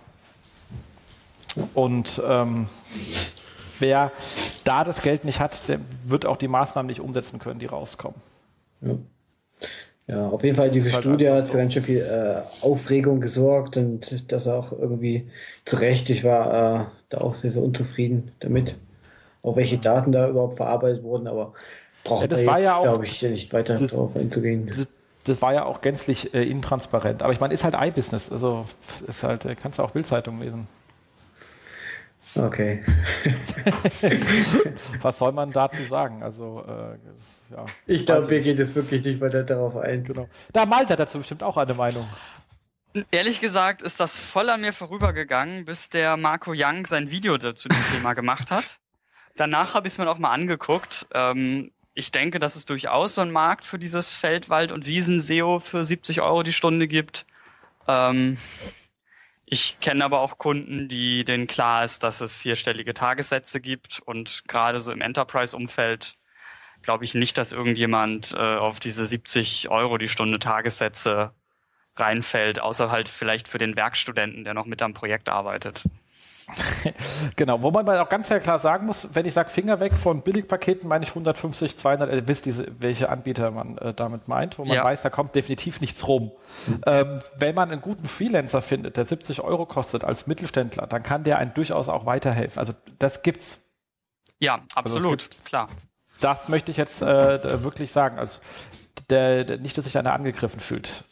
Und 1.74 2.22
ähm, 2.26 2.68
wer 3.80 4.12
da 4.64 4.84
das 4.84 5.02
Geld 5.02 5.26
nicht 5.26 5.40
hat, 5.40 5.68
der 5.68 5.80
wird 6.06 6.26
auch 6.26 6.38
die 6.38 6.48
Maßnahmen 6.48 6.88
nicht 6.88 7.02
umsetzen 7.02 7.40
können, 7.40 7.60
die 7.60 7.66
rauskommen. 7.66 8.20
Ja. 8.82 8.96
Ja, 10.10 10.28
auf 10.28 10.44
jeden 10.44 10.56
Fall, 10.56 10.72
diese 10.72 10.92
halt 10.92 11.04
Studie 11.04 11.30
hat 11.30 11.50
für 11.50 11.58
ganz 11.58 11.74
schön 11.74 11.84
viel 11.84 12.00
äh, 12.00 12.42
Aufregung 12.66 13.22
gesorgt 13.22 13.78
und 13.78 14.32
das 14.32 14.48
auch 14.48 14.72
irgendwie 14.72 15.30
zu 15.66 15.76
Recht. 15.76 16.10
Ich 16.10 16.24
war 16.24 16.48
äh, 16.48 16.86
da 17.10 17.20
auch 17.20 17.36
sehr, 17.36 17.52
sehr 17.52 17.62
unzufrieden 17.62 18.32
damit, 18.40 18.76
auch 19.44 19.56
welche 19.56 19.78
Daten 19.78 20.12
da 20.12 20.28
überhaupt 20.28 20.58
verarbeitet 20.58 21.04
wurden, 21.04 21.28
aber 21.28 21.54
braucht 22.04 22.32
ja, 22.32 22.46
war 22.48 22.58
jetzt, 22.58 22.66
ja 22.66 22.82
glaube 22.82 23.06
ich, 23.06 23.22
nicht 23.22 23.54
weiter 23.54 23.76
das, 23.76 23.92
darauf 23.92 24.16
einzugehen. 24.16 24.66
Das, 24.66 24.88
das, 25.26 25.42
war 25.44 25.54
ja 25.54 25.66
auch 25.66 25.82
gänzlich 25.82 26.34
äh, 26.34 26.44
intransparent. 26.44 27.22
Aber 27.22 27.32
ich 27.32 27.40
meine, 27.40 27.54
ist 27.54 27.64
halt 27.64 27.76
iBusiness, 27.78 28.32
also 28.32 28.66
ist 29.08 29.22
halt, 29.22 29.46
äh, 29.46 29.54
kannst 29.54 29.78
du 29.78 29.84
auch 29.84 29.92
Bildzeitung 29.92 30.42
lesen. 30.42 30.68
Okay. 32.36 32.84
Was 35.02 35.20
soll 35.20 35.34
man 35.34 35.52
dazu 35.52 35.84
sagen? 35.84 36.24
Also 36.24 36.64
äh, 36.68 36.98
ja. 37.52 37.66
Ich 37.86 38.06
glaube, 38.06 38.30
wir 38.30 38.42
gehen 38.42 38.58
jetzt 38.58 38.76
wirklich 38.76 39.04
nicht 39.04 39.22
weiter 39.22 39.44
darauf 39.44 39.78
ein. 39.78 40.04
Genau. 40.04 40.28
Da 40.54 40.66
Malte 40.66 40.96
dazu 40.96 41.20
bestimmt 41.20 41.44
auch 41.44 41.58
eine 41.58 41.74
Meinung. 41.74 42.08
Ehrlich 43.12 43.40
gesagt 43.40 43.82
ist 43.82 44.00
das 44.00 44.16
voll 44.16 44.50
an 44.50 44.62
mir 44.62 44.74
vorübergegangen, 44.74 45.66
bis 45.66 45.90
der 45.90 46.18
Marco 46.18 46.54
Young 46.56 46.88
sein 46.88 47.12
Video 47.12 47.38
dazu 47.38 47.70
dem 47.70 47.78
Thema 47.94 48.14
gemacht 48.14 48.50
hat. 48.50 48.80
Danach 49.36 49.76
habe 49.76 49.88
ich 49.88 49.94
es 49.94 49.98
mir 49.98 50.10
auch 50.10 50.18
mal 50.18 50.32
angeguckt. 50.32 51.08
Ähm, 51.14 51.72
ich 51.94 52.12
denke, 52.12 52.40
dass 52.40 52.56
es 52.56 52.66
durchaus 52.66 53.16
so 53.16 53.22
einen 53.22 53.32
Markt 53.32 53.66
für 53.66 53.78
dieses 53.78 54.14
Feldwald- 54.14 54.72
und 54.72 54.86
Wiesen-SEO 54.86 55.60
für 55.60 55.84
70 55.84 56.22
Euro 56.22 56.44
die 56.44 56.54
Stunde 56.54 56.88
gibt. 56.88 57.26
Ähm, 57.88 58.38
ich 59.46 59.80
kenne 59.80 60.06
aber 60.06 60.20
auch 60.22 60.38
Kunden, 60.38 60.88
die 60.88 61.24
denen 61.26 61.48
klar 61.48 61.84
ist, 61.84 62.04
dass 62.04 62.22
es 62.22 62.38
vierstellige 62.38 62.94
Tagessätze 62.94 63.60
gibt 63.60 64.00
und 64.06 64.44
gerade 64.48 64.80
so 64.80 64.92
im 64.92 65.02
Enterprise-Umfeld 65.02 66.14
glaube 66.82 67.04
ich 67.04 67.16
nicht, 67.16 67.38
dass 67.38 67.52
irgendjemand 67.52 68.34
äh, 68.34 68.38
auf 68.38 68.80
diese 68.80 69.06
70 69.06 69.70
Euro 69.70 69.98
die 69.98 70.10
Stunde 70.10 70.40
Tagessätze 70.40 71.32
reinfällt, 71.96 72.60
außer 72.60 72.92
halt 72.92 73.10
vielleicht 73.10 73.48
für 73.48 73.58
den 73.58 73.76
Werkstudenten, 73.76 74.44
der 74.44 74.54
noch 74.54 74.66
mit 74.66 74.82
am 74.82 74.94
Projekt 74.94 75.30
arbeitet. 75.30 75.84
genau, 77.36 77.62
wo 77.62 77.70
man 77.70 77.88
auch 77.90 78.10
ganz 78.10 78.28
klar 78.28 78.58
sagen 78.58 78.88
muss, 78.88 79.10
wenn 79.14 79.26
ich 79.26 79.34
sage 79.34 79.50
Finger 79.50 79.80
weg 79.80 79.94
von 79.94 80.24
Billigpaketen, 80.24 80.90
meine 80.90 81.04
ich 81.04 81.12
150, 81.12 81.78
200, 81.78 82.12
ihr 82.12 82.28
wisst, 82.28 82.46
diese, 82.46 82.66
welche 82.80 83.10
Anbieter 83.10 83.52
man 83.52 83.78
äh, 83.78 83.94
damit 83.94 84.28
meint, 84.28 84.58
wo 84.58 84.66
man 84.66 84.76
ja. 84.76 84.84
weiß, 84.84 85.04
da 85.04 85.10
kommt 85.10 85.36
definitiv 85.36 85.80
nichts 85.80 86.08
rum. 86.08 86.32
Mhm. 86.66 86.82
Ähm, 86.88 87.20
wenn 87.38 87.54
man 87.54 87.72
einen 87.72 87.82
guten 87.82 88.08
Freelancer 88.08 88.62
findet, 88.62 88.98
der 88.98 89.06
70 89.06 89.42
Euro 89.42 89.66
kostet 89.68 90.04
als 90.04 90.26
Mittelständler, 90.26 90.88
dann 90.88 91.04
kann 91.04 91.24
der 91.24 91.38
einen 91.38 91.54
durchaus 91.54 91.88
auch 91.88 92.06
weiterhelfen. 92.06 92.60
Also 92.60 92.74
das 92.98 93.22
gibt's. 93.22 93.64
Ja, 94.40 94.56
also 94.74 94.98
absolut, 94.98 95.24
also 95.30 95.44
klar 95.44 95.68
das 96.22 96.50
möchte 96.50 96.72
ich 96.72 96.78
jetzt 96.78 97.02
äh, 97.02 97.64
wirklich 97.64 97.92
sagen. 97.92 98.20
Also 98.20 98.40
der, 99.10 99.44
der, 99.44 99.58
nicht, 99.58 99.78
dass 99.78 99.86
sich 99.86 99.98
einer 99.98 100.14
angegriffen 100.14 100.60
fühlt. 100.60 101.04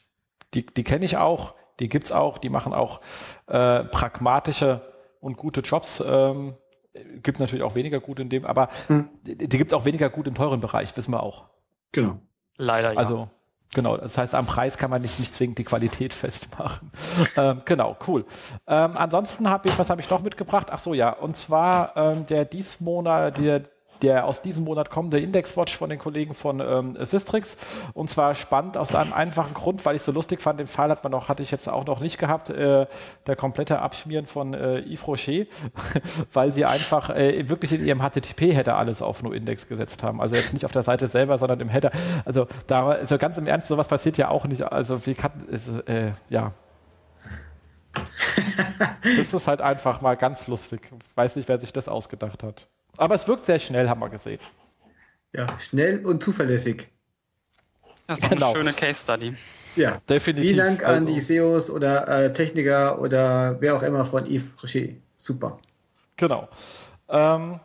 Die, 0.54 0.66
die 0.66 0.84
kenne 0.84 1.06
ich 1.06 1.18
auch, 1.18 1.56
die 1.80 1.90
gibt 1.90 2.06
es 2.06 2.12
auch, 2.12 2.38
die 2.38 2.50
machen 2.50 2.74
auch 2.74 3.02
äh, 3.48 3.84
pragmatische 3.84 4.82
und 5.20 5.38
gute 5.38 5.62
Jobs. 5.62 6.04
Ähm, 6.06 6.56
gibt 7.22 7.40
natürlich 7.40 7.64
auch 7.64 7.76
weniger 7.76 8.00
gut 8.00 8.20
in 8.20 8.30
dem, 8.30 8.46
aber 8.46 8.70
hm. 8.88 9.10
die, 9.24 9.38
die 9.38 9.58
gibt 9.58 9.72
es 9.72 9.78
auch 9.78 9.86
weniger 9.86 10.10
gut 10.10 10.28
im 10.28 10.36
teuren 10.36 10.60
Bereich, 10.60 10.96
wissen 10.98 11.12
wir 11.12 11.22
auch. 11.22 11.46
Genau. 11.92 12.20
Leider 12.58 12.94
ja. 12.94 13.00
Also 13.00 13.30
Genau, 13.74 13.98
das 13.98 14.18
heißt, 14.18 14.34
am 14.34 14.46
Preis 14.46 14.78
kann 14.78 14.90
man 14.90 15.02
nicht, 15.02 15.20
nicht 15.20 15.34
zwingend 15.34 15.58
die 15.58 15.64
Qualität 15.64 16.14
festmachen. 16.14 16.92
ähm, 17.36 17.62
genau, 17.66 17.98
cool. 18.08 18.26
Ähm, 18.66 18.92
ansonsten 18.96 19.50
habe 19.50 19.68
ich, 19.68 19.78
was 19.78 19.90
habe 19.90 20.00
ich 20.02 20.10
noch 20.10 20.22
mitgebracht? 20.22 20.68
Ach 20.72 20.80
so, 20.80 20.94
ja, 20.94 21.10
und 21.10 21.36
zwar 21.36 21.96
ähm, 21.98 22.26
der 22.26 22.46
dies 22.46 22.80
Monat, 22.80 23.38
der 23.38 23.64
der 24.02 24.26
aus 24.26 24.42
diesem 24.42 24.64
Monat 24.64 24.90
kommende 24.90 25.20
Indexwatch 25.20 25.78
von 25.78 25.90
den 25.90 26.00
Kollegen 26.00 26.34
von 26.34 26.60
ähm, 26.60 26.98
Sistrix. 27.06 27.58
Und 27.94 28.10
zwar 28.10 28.36
spannend 28.36 28.78
aus 28.78 28.94
einem 28.94 29.14
einfachen 29.14 29.54
Grund, 29.54 29.86
weil 29.86 29.96
ich 29.96 30.02
so 30.02 30.12
lustig 30.12 30.42
fand, 30.42 30.60
den 30.60 30.68
Fall 30.68 30.90
hat 30.90 31.04
man 31.04 31.12
noch, 31.12 31.30
hatte 31.30 31.44
ich 31.44 31.52
jetzt 31.52 31.68
auch 31.68 31.86
noch 31.86 32.00
nicht 32.00 32.18
gehabt, 32.18 32.50
äh, 32.50 32.86
der 33.26 33.36
komplette 33.36 33.80
Abschmieren 33.80 34.26
von 34.26 34.54
äh, 34.54 34.80
Yves 34.82 35.08
Rocher, 35.08 35.46
weil 36.34 36.52
sie 36.52 36.66
einfach 36.66 37.10
äh, 37.10 37.50
wirklich 37.50 37.74
in 37.74 37.86
ihrem 37.86 38.02
HTTP-Header 38.02 38.78
alles 38.78 39.02
auf 39.02 39.24
No-Index 39.24 39.68
gesetzt 39.68 40.04
haben. 40.04 40.22
Also 40.22 40.36
jetzt 40.36 40.54
nicht 40.54 40.66
auf 40.66 40.72
der 40.72 40.84
Seite 40.84 41.08
selber, 41.08 41.38
sondern 41.38 41.60
im 41.60 41.70
Header. 41.70 41.92
Also 42.26 42.48
da, 42.68 42.90
also 42.90 43.18
ganz 43.18 43.38
im 43.38 43.48
Ernst, 43.48 43.68
sowas 43.68 43.88
passiert 43.88 44.18
ja 44.18 44.30
auch 44.30 44.46
nicht. 44.46 44.64
Also 44.64 45.06
wie 45.06 45.16
kann, 45.16 45.32
ist, 45.50 45.68
äh, 45.88 46.12
ja, 46.30 46.54
das 49.18 49.34
ist 49.34 49.48
halt 49.48 49.62
einfach 49.62 50.02
mal 50.02 50.16
ganz 50.16 50.48
lustig. 50.48 50.92
Weiß 51.16 51.36
nicht, 51.36 51.50
wer 51.50 51.60
sich 51.60 51.74
das 51.74 51.88
ausgedacht 51.88 52.44
hat. 52.44 52.68
Aber 52.98 53.16
es 53.16 53.28
wirkt 53.28 53.46
sehr 53.46 53.60
schnell, 53.60 53.88
haben 53.88 54.00
wir 54.00 54.10
gesehen. 54.10 54.40
Ja, 55.34 55.48
schnell 55.60 56.06
und 56.06 56.24
zuverlässig. 56.24 56.88
Das 58.08 58.20
ist 58.20 58.30
genau. 58.30 58.48
eine 58.48 58.58
schöne 58.58 58.74
Case 58.74 59.02
Study. 59.02 59.36
Ja, 59.76 60.00
definitiv. 60.10 60.50
Vielen 60.50 60.66
Dank 60.66 60.84
an 60.84 61.08
also. 61.08 61.14
die 61.14 61.22
SEOs 61.22 61.70
oder 61.70 62.08
äh, 62.08 62.34
Techniker 62.34 63.00
oder 63.00 63.58
wer 63.60 63.76
auch 63.76 63.84
immer 63.84 64.06
von 64.06 64.26
Yves 64.26 64.64
Rocher. 64.64 64.94
Super. 65.18 65.60
Genau. 66.16 66.48
Ähm, 67.10 67.60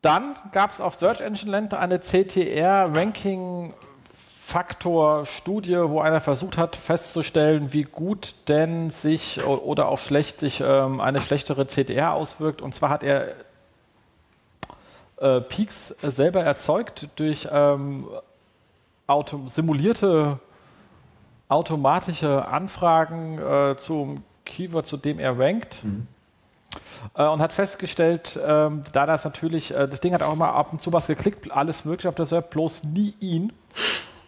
dann 0.00 0.36
gab 0.52 0.70
es 0.70 0.80
auf 0.80 0.94
Search 0.94 1.20
Engine 1.20 1.50
Land 1.50 1.74
eine 1.74 1.98
CTR-Ranking 1.98 3.74
Faktor-Studie, 4.46 5.88
wo 5.88 6.00
einer 6.00 6.20
versucht 6.20 6.58
hat 6.58 6.76
festzustellen, 6.76 7.72
wie 7.72 7.84
gut 7.84 8.34
denn 8.46 8.90
sich 8.90 9.44
oder 9.44 9.88
auch 9.88 9.98
schlecht 9.98 10.38
sich 10.38 10.60
ähm, 10.60 11.00
eine 11.00 11.22
schlechtere 11.22 11.66
CDR 11.66 12.12
auswirkt. 12.12 12.60
Und 12.60 12.74
zwar 12.74 12.90
hat 12.90 13.02
er 13.02 13.28
äh, 15.16 15.40
Peaks 15.40 15.88
selber 15.88 16.42
erzeugt 16.42 17.08
durch 17.16 17.48
ähm, 17.50 18.06
auto 19.06 19.46
simulierte 19.46 20.38
automatische 21.48 22.46
Anfragen 22.46 23.38
äh, 23.38 23.76
zum 23.76 24.24
Keyword, 24.44 24.86
zu 24.86 24.98
dem 24.98 25.18
er 25.18 25.38
rankt. 25.38 25.82
Mhm. 25.82 26.06
Äh, 27.14 27.26
und 27.26 27.40
hat 27.40 27.54
festgestellt, 27.54 28.38
ähm, 28.46 28.84
da 28.92 29.06
das 29.06 29.24
natürlich, 29.24 29.74
äh, 29.74 29.88
das 29.88 30.00
Ding 30.00 30.12
hat 30.12 30.22
auch 30.22 30.34
immer 30.34 30.52
ab 30.52 30.70
und 30.70 30.82
zu 30.82 30.92
was 30.92 31.06
geklickt, 31.06 31.50
alles 31.50 31.86
möglich 31.86 32.06
auf 32.08 32.14
der 32.14 32.26
SERP, 32.26 32.50
bloß 32.50 32.84
nie 32.84 33.14
ihn. 33.20 33.52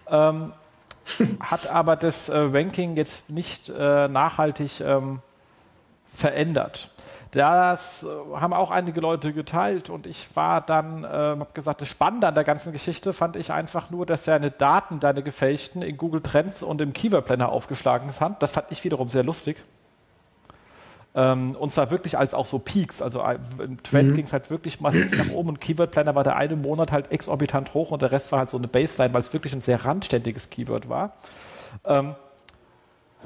Ähm, 0.08 0.52
hat 1.40 1.68
aber 1.68 1.96
das 1.96 2.28
äh, 2.28 2.36
Ranking 2.36 2.96
jetzt 2.96 3.28
nicht 3.30 3.68
äh, 3.68 4.08
nachhaltig 4.08 4.80
ähm, 4.80 5.20
verändert. 6.14 6.90
Das 7.32 8.02
äh, 8.02 8.06
haben 8.40 8.52
auch 8.52 8.70
einige 8.70 9.00
Leute 9.00 9.32
geteilt 9.32 9.90
und 9.90 10.06
ich 10.06 10.34
war 10.34 10.60
dann, 10.60 11.04
äh, 11.04 11.06
habe 11.06 11.48
gesagt, 11.54 11.80
das 11.80 11.88
Spannende 11.88 12.26
an 12.26 12.34
der 12.34 12.44
ganzen 12.44 12.72
Geschichte 12.72 13.12
fand 13.12 13.36
ich 13.36 13.52
einfach 13.52 13.90
nur, 13.90 14.06
dass 14.06 14.24
seine 14.24 14.50
Daten, 14.50 15.00
deine 15.00 15.22
gefälschten, 15.22 15.82
in 15.82 15.96
Google 15.96 16.22
Trends 16.22 16.62
und 16.62 16.80
im 16.80 16.92
Keyword 16.92 17.26
Planner 17.26 17.50
aufgeschlagen 17.50 18.10
sind. 18.10 18.36
Das 18.40 18.50
fand 18.50 18.66
ich 18.70 18.82
wiederum 18.84 19.08
sehr 19.08 19.24
lustig. 19.24 19.58
Ähm, 21.16 21.56
und 21.56 21.72
zwar 21.72 21.90
wirklich 21.90 22.18
als 22.18 22.34
auch 22.34 22.44
so 22.44 22.58
Peaks. 22.58 23.00
Also 23.00 23.22
äh, 23.22 23.38
im 23.58 23.82
Trend 23.82 24.10
mhm. 24.10 24.14
ging 24.16 24.26
es 24.26 24.34
halt 24.34 24.50
wirklich 24.50 24.80
massiv 24.82 25.10
nach 25.16 25.32
oben 25.34 25.48
und 25.48 25.60
Keyword 25.62 25.90
Planner 25.90 26.14
war 26.14 26.24
der 26.24 26.36
eine 26.36 26.56
Monat 26.56 26.92
halt 26.92 27.10
exorbitant 27.10 27.72
hoch 27.72 27.90
und 27.90 28.02
der 28.02 28.12
Rest 28.12 28.30
war 28.32 28.40
halt 28.40 28.50
so 28.50 28.58
eine 28.58 28.68
Baseline, 28.68 29.14
weil 29.14 29.20
es 29.20 29.32
wirklich 29.32 29.54
ein 29.54 29.62
sehr 29.62 29.82
randständiges 29.82 30.50
Keyword 30.50 30.90
war. 30.90 31.14
Ähm, 31.86 32.14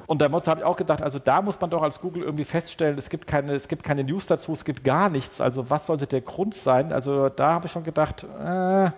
und 0.07 0.23
da 0.23 0.31
habe 0.31 0.61
ich 0.61 0.65
auch 0.65 0.77
gedacht, 0.77 1.03
also 1.03 1.19
da 1.19 1.43
muss 1.43 1.61
man 1.61 1.69
doch 1.69 1.83
als 1.83 2.01
Google 2.01 2.23
irgendwie 2.23 2.45
feststellen, 2.45 2.97
es 2.97 3.11
gibt 3.11 3.27
keine, 3.27 3.55
es 3.55 3.67
gibt 3.67 3.83
keine 3.83 4.05
News 4.05 4.27
dazu, 4.27 4.53
es 4.53 4.65
gibt 4.65 4.85
gar 4.85 5.11
nichts. 5.11 5.41
Also 5.41 5.69
was 5.69 5.87
sollte 5.87 6.07
der 6.07 6.21
Grund 6.21 6.55
sein? 6.55 6.93
Also 6.93 7.29
da 7.29 7.55
habe 7.55 7.67
ich 7.67 7.73
schon 7.73 7.85
gedacht, 7.85 8.25
äh, 8.25 8.91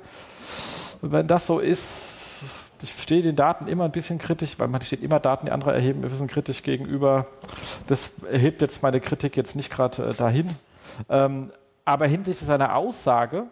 wenn 1.01 1.27
das 1.27 1.47
so 1.47 1.59
ist, 1.61 2.12
ich 2.83 2.93
stehe 3.01 3.23
den 3.23 3.37
Daten 3.37 3.67
immer 3.69 3.85
ein 3.85 3.93
bisschen 3.93 4.19
kritisch, 4.19 4.59
weil 4.59 4.69
man 4.69 4.81
steht 4.83 5.03
immer 5.03 5.21
Daten, 5.21 5.47
die 5.47 5.53
andere 5.53 5.73
erheben, 5.73 6.03
ein 6.03 6.11
bisschen 6.11 6.29
kritisch 6.29 6.63
gegenüber. 6.63 7.27
Das 7.87 8.11
erhebt 8.31 8.61
jetzt 8.61 8.83
meine 8.83 9.01
Kritik 9.01 9.37
jetzt 9.37 9.57
nicht 9.57 9.71
gerade 9.71 10.09
äh, 10.09 10.15
dahin. 10.15 10.47
Ähm, 11.09 11.51
aber 11.85 12.07
hinsichtlich 12.07 12.47
seiner 12.47 12.77
Aussage 12.77 13.45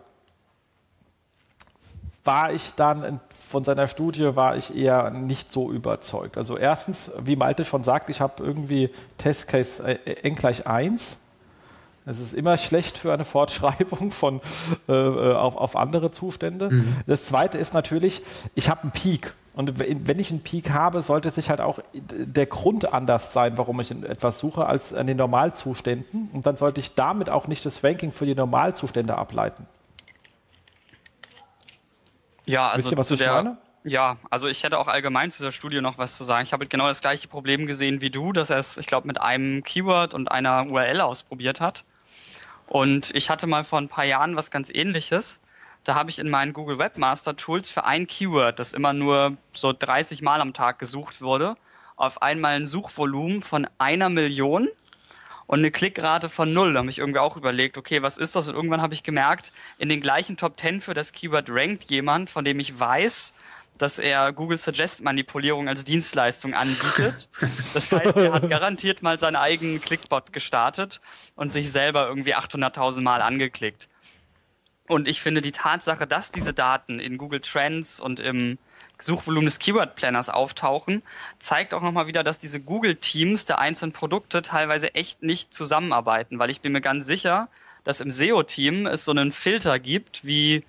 war 2.24 2.52
ich 2.52 2.74
dann 2.74 3.20
von 3.50 3.64
seiner 3.64 3.88
Studie 3.88 4.36
war 4.36 4.56
ich 4.56 4.76
eher 4.76 5.10
nicht 5.10 5.50
so 5.50 5.72
überzeugt. 5.72 6.38
Also 6.38 6.56
erstens, 6.56 7.10
wie 7.18 7.34
Malte 7.34 7.64
schon 7.64 7.82
sagt, 7.82 8.08
ich 8.08 8.20
habe 8.20 8.44
irgendwie 8.44 8.90
Testcase 9.18 9.82
äh, 9.82 10.20
n 10.22 10.36
gleich 10.36 10.68
1 10.68 11.16
es 12.06 12.18
ist 12.18 12.34
immer 12.34 12.56
schlecht 12.56 12.96
für 12.96 13.12
eine 13.12 13.24
Fortschreibung 13.24 14.10
von, 14.10 14.40
äh, 14.88 14.92
äh, 14.92 15.34
auf, 15.34 15.56
auf, 15.56 15.76
andere 15.76 16.10
Zustände. 16.10 16.70
Mhm. 16.70 16.96
Das 17.06 17.24
Zweite 17.24 17.58
ist 17.58 17.74
natürlich, 17.74 18.22
ich 18.54 18.68
habe 18.68 18.82
einen 18.82 18.92
Peak. 18.92 19.34
Und 19.54 19.78
wenn 19.78 20.18
ich 20.18 20.30
einen 20.30 20.42
Peak 20.42 20.70
habe, 20.70 21.02
sollte 21.02 21.30
sich 21.30 21.50
halt 21.50 21.60
auch 21.60 21.80
der 21.92 22.46
Grund 22.46 22.92
anders 22.92 23.32
sein, 23.32 23.58
warum 23.58 23.80
ich 23.80 23.90
etwas 23.90 24.38
suche, 24.38 24.64
als 24.64 24.94
an 24.94 25.08
den 25.08 25.16
Normalzuständen. 25.16 26.30
Und 26.32 26.46
dann 26.46 26.56
sollte 26.56 26.80
ich 26.80 26.94
damit 26.94 27.28
auch 27.28 27.48
nicht 27.48 27.66
das 27.66 27.82
Ranking 27.82 28.12
für 28.12 28.26
die 28.26 28.34
Normalzustände 28.34 29.18
ableiten. 29.18 29.66
Ja, 32.46 32.68
also 32.68 32.90
ihr, 32.90 32.96
was 32.96 33.08
zu 33.08 33.16
der, 33.16 33.32
meine? 33.32 33.58
Ja, 33.84 34.16
also 34.30 34.46
ich 34.46 34.62
hätte 34.62 34.78
auch 34.78 34.88
allgemein 34.88 35.30
zu 35.30 35.38
dieser 35.38 35.52
Studie 35.52 35.80
noch 35.80 35.98
was 35.98 36.16
zu 36.16 36.24
sagen. 36.24 36.44
Ich 36.44 36.52
habe 36.52 36.66
genau 36.66 36.86
das 36.86 37.00
gleiche 37.00 37.28
Problem 37.28 37.66
gesehen 37.66 38.00
wie 38.00 38.10
du, 38.10 38.32
dass 38.32 38.50
er 38.50 38.58
es, 38.58 38.78
ich 38.78 38.86
glaube, 38.86 39.06
mit 39.06 39.20
einem 39.20 39.62
Keyword 39.62 40.14
und 40.14 40.30
einer 40.30 40.66
URL 40.66 41.00
ausprobiert 41.00 41.60
hat. 41.60 41.84
Und 42.70 43.12
ich 43.16 43.30
hatte 43.30 43.48
mal 43.48 43.64
vor 43.64 43.80
ein 43.80 43.88
paar 43.88 44.04
Jahren 44.04 44.36
was 44.36 44.52
ganz 44.52 44.70
ähnliches. 44.72 45.40
Da 45.82 45.96
habe 45.96 46.08
ich 46.08 46.20
in 46.20 46.30
meinen 46.30 46.52
Google 46.52 46.78
Webmaster 46.78 47.34
Tools 47.34 47.68
für 47.68 47.84
ein 47.84 48.06
Keyword, 48.06 48.60
das 48.60 48.74
immer 48.74 48.92
nur 48.92 49.36
so 49.52 49.74
30 49.76 50.22
Mal 50.22 50.40
am 50.40 50.52
Tag 50.52 50.78
gesucht 50.78 51.20
wurde, 51.20 51.56
auf 51.96 52.22
einmal 52.22 52.54
ein 52.54 52.66
Suchvolumen 52.66 53.42
von 53.42 53.66
einer 53.78 54.08
Million 54.08 54.68
und 55.48 55.58
eine 55.58 55.72
Klickrate 55.72 56.30
von 56.30 56.52
null. 56.52 56.74
Da 56.74 56.78
habe 56.78 56.90
ich 56.90 57.00
irgendwie 57.00 57.18
auch 57.18 57.36
überlegt, 57.36 57.76
okay, 57.76 58.02
was 58.02 58.16
ist 58.16 58.36
das? 58.36 58.46
Und 58.46 58.54
irgendwann 58.54 58.82
habe 58.82 58.94
ich 58.94 59.02
gemerkt, 59.02 59.52
in 59.78 59.88
den 59.88 60.00
gleichen 60.00 60.36
Top 60.36 60.56
10 60.56 60.80
für 60.80 60.94
das 60.94 61.10
Keyword 61.10 61.50
rankt 61.50 61.90
jemand, 61.90 62.30
von 62.30 62.44
dem 62.44 62.60
ich 62.60 62.78
weiß, 62.78 63.34
dass 63.80 63.98
er 63.98 64.32
Google 64.34 64.58
Suggest 64.58 65.02
Manipulierung 65.02 65.66
als 65.66 65.84
Dienstleistung 65.84 66.52
anbietet. 66.54 67.30
Das 67.72 67.90
heißt, 67.92 68.16
er 68.16 68.32
hat 68.32 68.50
garantiert 68.50 69.02
mal 69.02 69.18
seinen 69.18 69.36
eigenen 69.36 69.80
Clickbot 69.80 70.32
gestartet 70.32 71.00
und 71.36 71.52
sich 71.52 71.70
selber 71.70 72.06
irgendwie 72.08 72.34
800.000 72.34 73.00
Mal 73.00 73.22
angeklickt. 73.22 73.88
Und 74.86 75.08
ich 75.08 75.20
finde 75.20 75.40
die 75.40 75.52
Tatsache, 75.52 76.06
dass 76.06 76.30
diese 76.30 76.52
Daten 76.52 76.98
in 76.98 77.16
Google 77.16 77.40
Trends 77.40 78.00
und 78.00 78.20
im 78.20 78.58
Suchvolumen 78.98 79.46
des 79.46 79.60
Keyword 79.60 79.94
Planners 79.94 80.28
auftauchen, 80.28 81.02
zeigt 81.38 81.72
auch 81.72 81.80
nochmal 81.80 82.06
wieder, 82.06 82.22
dass 82.22 82.38
diese 82.38 82.60
Google-Teams 82.60 83.46
der 83.46 83.60
einzelnen 83.60 83.92
Produkte 83.92 84.42
teilweise 84.42 84.94
echt 84.94 85.22
nicht 85.22 85.54
zusammenarbeiten, 85.54 86.38
weil 86.38 86.50
ich 86.50 86.60
bin 86.60 86.72
mir 86.72 86.82
ganz 86.82 87.06
sicher, 87.06 87.48
dass 87.84 88.00
im 88.00 88.10
SEO-Team 88.10 88.86
es 88.86 89.04
so 89.04 89.12
einen 89.12 89.32
Filter 89.32 89.78
gibt, 89.78 90.24
wie 90.26 90.64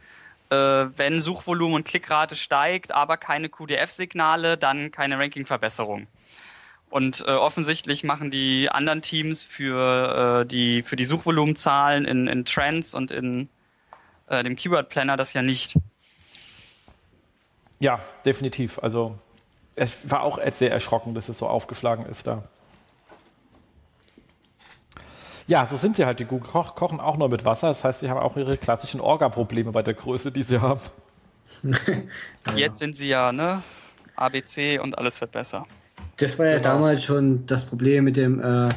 wenn 0.55 1.19
Suchvolumen 1.19 1.75
und 1.75 1.85
Klickrate 1.85 2.35
steigt, 2.35 2.93
aber 2.93 3.17
keine 3.17 3.49
QDF-Signale, 3.49 4.57
dann 4.57 4.91
keine 4.91 5.17
Ranking-Verbesserung. 5.17 6.07
Und 6.89 7.21
äh, 7.21 7.31
offensichtlich 7.31 8.03
machen 8.03 8.31
die 8.31 8.69
anderen 8.69 9.01
Teams 9.01 9.43
für, 9.43 10.41
äh, 10.41 10.45
die, 10.45 10.83
für 10.83 10.97
die 10.97 11.05
Suchvolumenzahlen 11.05 12.03
in, 12.03 12.27
in 12.27 12.43
Trends 12.43 12.93
und 12.93 13.11
in 13.11 13.47
äh, 14.27 14.43
dem 14.43 14.57
Keyword 14.57 14.89
Planner 14.89 15.15
das 15.15 15.31
ja 15.31 15.41
nicht. 15.41 15.75
Ja, 17.79 18.01
definitiv. 18.25 18.77
Also 18.79 19.17
es 19.75 19.97
war 20.03 20.23
auch 20.23 20.37
sehr 20.53 20.71
erschrocken, 20.71 21.15
dass 21.15 21.29
es 21.29 21.37
so 21.37 21.47
aufgeschlagen 21.47 22.05
ist 22.05 22.27
da. 22.27 22.43
Ja, 25.51 25.65
so 25.65 25.75
sind 25.75 25.97
sie 25.97 26.05
halt. 26.05 26.17
Die 26.21 26.23
Google 26.23 26.49
-Koch 26.49 26.75
kochen 26.75 27.01
auch 27.01 27.17
nur 27.17 27.27
mit 27.27 27.43
Wasser. 27.43 27.67
Das 27.67 27.83
heißt, 27.83 27.99
sie 27.99 28.09
haben 28.09 28.21
auch 28.21 28.37
ihre 28.37 28.55
klassischen 28.55 29.01
Orga-Probleme 29.01 29.73
bei 29.73 29.83
der 29.83 29.95
Größe, 29.95 30.31
die 30.31 30.43
sie 30.43 30.61
haben. 30.61 30.79
Jetzt 32.55 32.79
sind 32.79 32.95
sie 32.95 33.09
ja, 33.09 33.33
ne? 33.33 33.61
ABC 34.15 34.79
und 34.79 34.97
alles 34.97 35.19
wird 35.19 35.33
besser. 35.33 35.65
Das 36.15 36.39
war 36.39 36.45
ja 36.45 36.59
genau. 36.59 36.69
damals 36.69 37.03
schon 37.03 37.45
das 37.47 37.65
Problem 37.65 38.05
mit 38.05 38.15
dem 38.15 38.39
äh, 38.39 38.69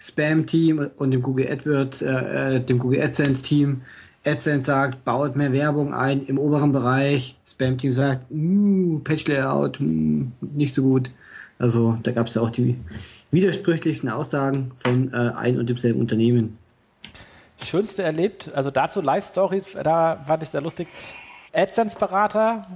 Spam-Team 0.00 0.92
und 0.96 1.10
dem 1.10 1.20
Google 1.20 1.52
AdWords, 1.52 2.00
äh, 2.00 2.56
äh 2.56 2.60
dem 2.60 2.78
Google 2.78 3.02
AdSense-Team. 3.02 3.82
AdSense 4.24 4.64
sagt, 4.64 5.04
baut 5.04 5.36
mehr 5.36 5.52
Werbung 5.52 5.92
ein 5.92 6.24
im 6.24 6.38
oberen 6.38 6.72
Bereich. 6.72 7.36
Spam-Team 7.46 7.92
sagt, 7.92 8.30
uh, 8.30 9.00
Patch-Layout, 9.00 9.80
uh, 9.82 9.84
nicht 10.40 10.72
so 10.72 10.82
gut. 10.82 11.10
Also 11.62 11.96
da 12.02 12.10
gab 12.10 12.26
es 12.26 12.34
ja 12.34 12.42
auch 12.42 12.50
die 12.50 12.76
widersprüchlichsten 13.30 14.08
Aussagen 14.10 14.72
von 14.82 15.14
äh, 15.14 15.32
ein 15.36 15.60
und 15.60 15.68
demselben 15.68 16.00
Unternehmen. 16.00 16.58
Schönste 17.62 18.02
erlebt, 18.02 18.50
also 18.52 18.72
dazu 18.72 19.00
Live-Story, 19.00 19.62
da 19.84 20.24
fand 20.26 20.42
ich 20.42 20.48
sehr 20.48 20.60
lustig. 20.60 20.88
AdSense-Berater 21.52 22.66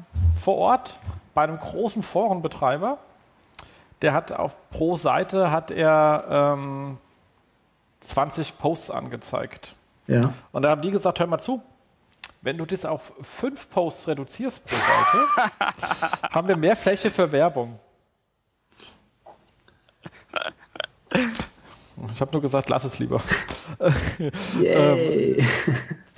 vor 0.41 0.55
Ort 0.55 1.01
bei 1.35 1.43
einem 1.43 1.59
großen 1.59 2.01
Forenbetreiber. 2.01 2.99
Der 4.03 4.13
hat 4.13 4.31
auf 4.31 4.55
pro 4.71 4.95
Seite 4.95 5.51
hat 5.51 5.73
er 5.73 6.55
ähm, 6.57 6.99
20 8.01 8.57
Posts 8.57 8.93
angezeigt. 8.93 9.75
Ja. 10.07 10.21
Und 10.53 10.63
da 10.63 10.71
haben 10.71 10.83
die 10.83 10.93
gesagt, 10.93 11.19
hör 11.19 11.27
mal 11.27 11.41
zu, 11.41 11.61
wenn 12.43 12.57
du 12.57 12.65
das 12.65 12.85
auf 12.85 13.13
fünf 13.21 13.69
Posts 13.69 14.07
reduzierst 14.07 14.65
pro 14.65 14.77
Seite, 14.77 15.51
haben 16.31 16.47
wir 16.47 16.57
mehr 16.57 16.77
Fläche 16.77 17.11
für 17.11 17.33
Werbung. 17.33 17.81
Ich 22.13 22.21
habe 22.21 22.31
nur 22.33 22.43
gesagt, 22.43 22.69
lass 22.69 22.85
es 22.85 22.99
lieber. 22.99 23.23
Yay. 24.61 25.43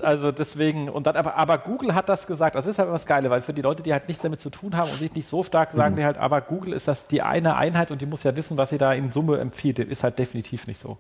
Also 0.03 0.33
deswegen, 0.33 0.89
und 0.89 1.07
dann 1.07 1.17
aber, 1.17 1.37
aber 1.37 1.59
Google 1.59 1.95
hat 1.95 2.09
das 2.09 2.27
gesagt, 2.27 2.57
das 2.57 2.67
ist 2.67 2.79
halt 2.79 2.91
was 2.91 3.07
Geile, 3.07 3.31
weil 3.31 3.43
für 3.43 3.53
die 3.53 3.63
Leute, 3.63 3.83
die 3.83 3.93
halt 3.93 4.09
nichts 4.09 4.23
damit 4.23 4.41
zu 4.41 4.51
tun 4.51 4.77
haben 4.77 4.91
und 4.91 4.99
sich 4.99 5.15
nicht 5.15 5.29
so 5.29 5.43
stark 5.43 5.73
sagen, 5.73 5.95
die 5.95 6.05
halt, 6.05 6.19
aber 6.19 6.41
Google 6.41 6.73
ist 6.73 6.89
das 6.89 7.07
die 7.07 7.23
eine 7.23 7.57
Einheit 7.57 7.91
und 7.91 8.01
die 8.01 8.07
muss 8.07 8.25
ja 8.25 8.35
wissen, 8.35 8.57
was 8.57 8.71
sie 8.71 8.79
da 8.79 8.93
in 8.93 9.13
Summe 9.13 9.39
empfiehlt. 9.39 9.79
Das 9.79 9.87
ist 9.87 10.03
halt 10.03 10.19
definitiv 10.19 10.67
nicht 10.67 10.81
so. 10.81 10.99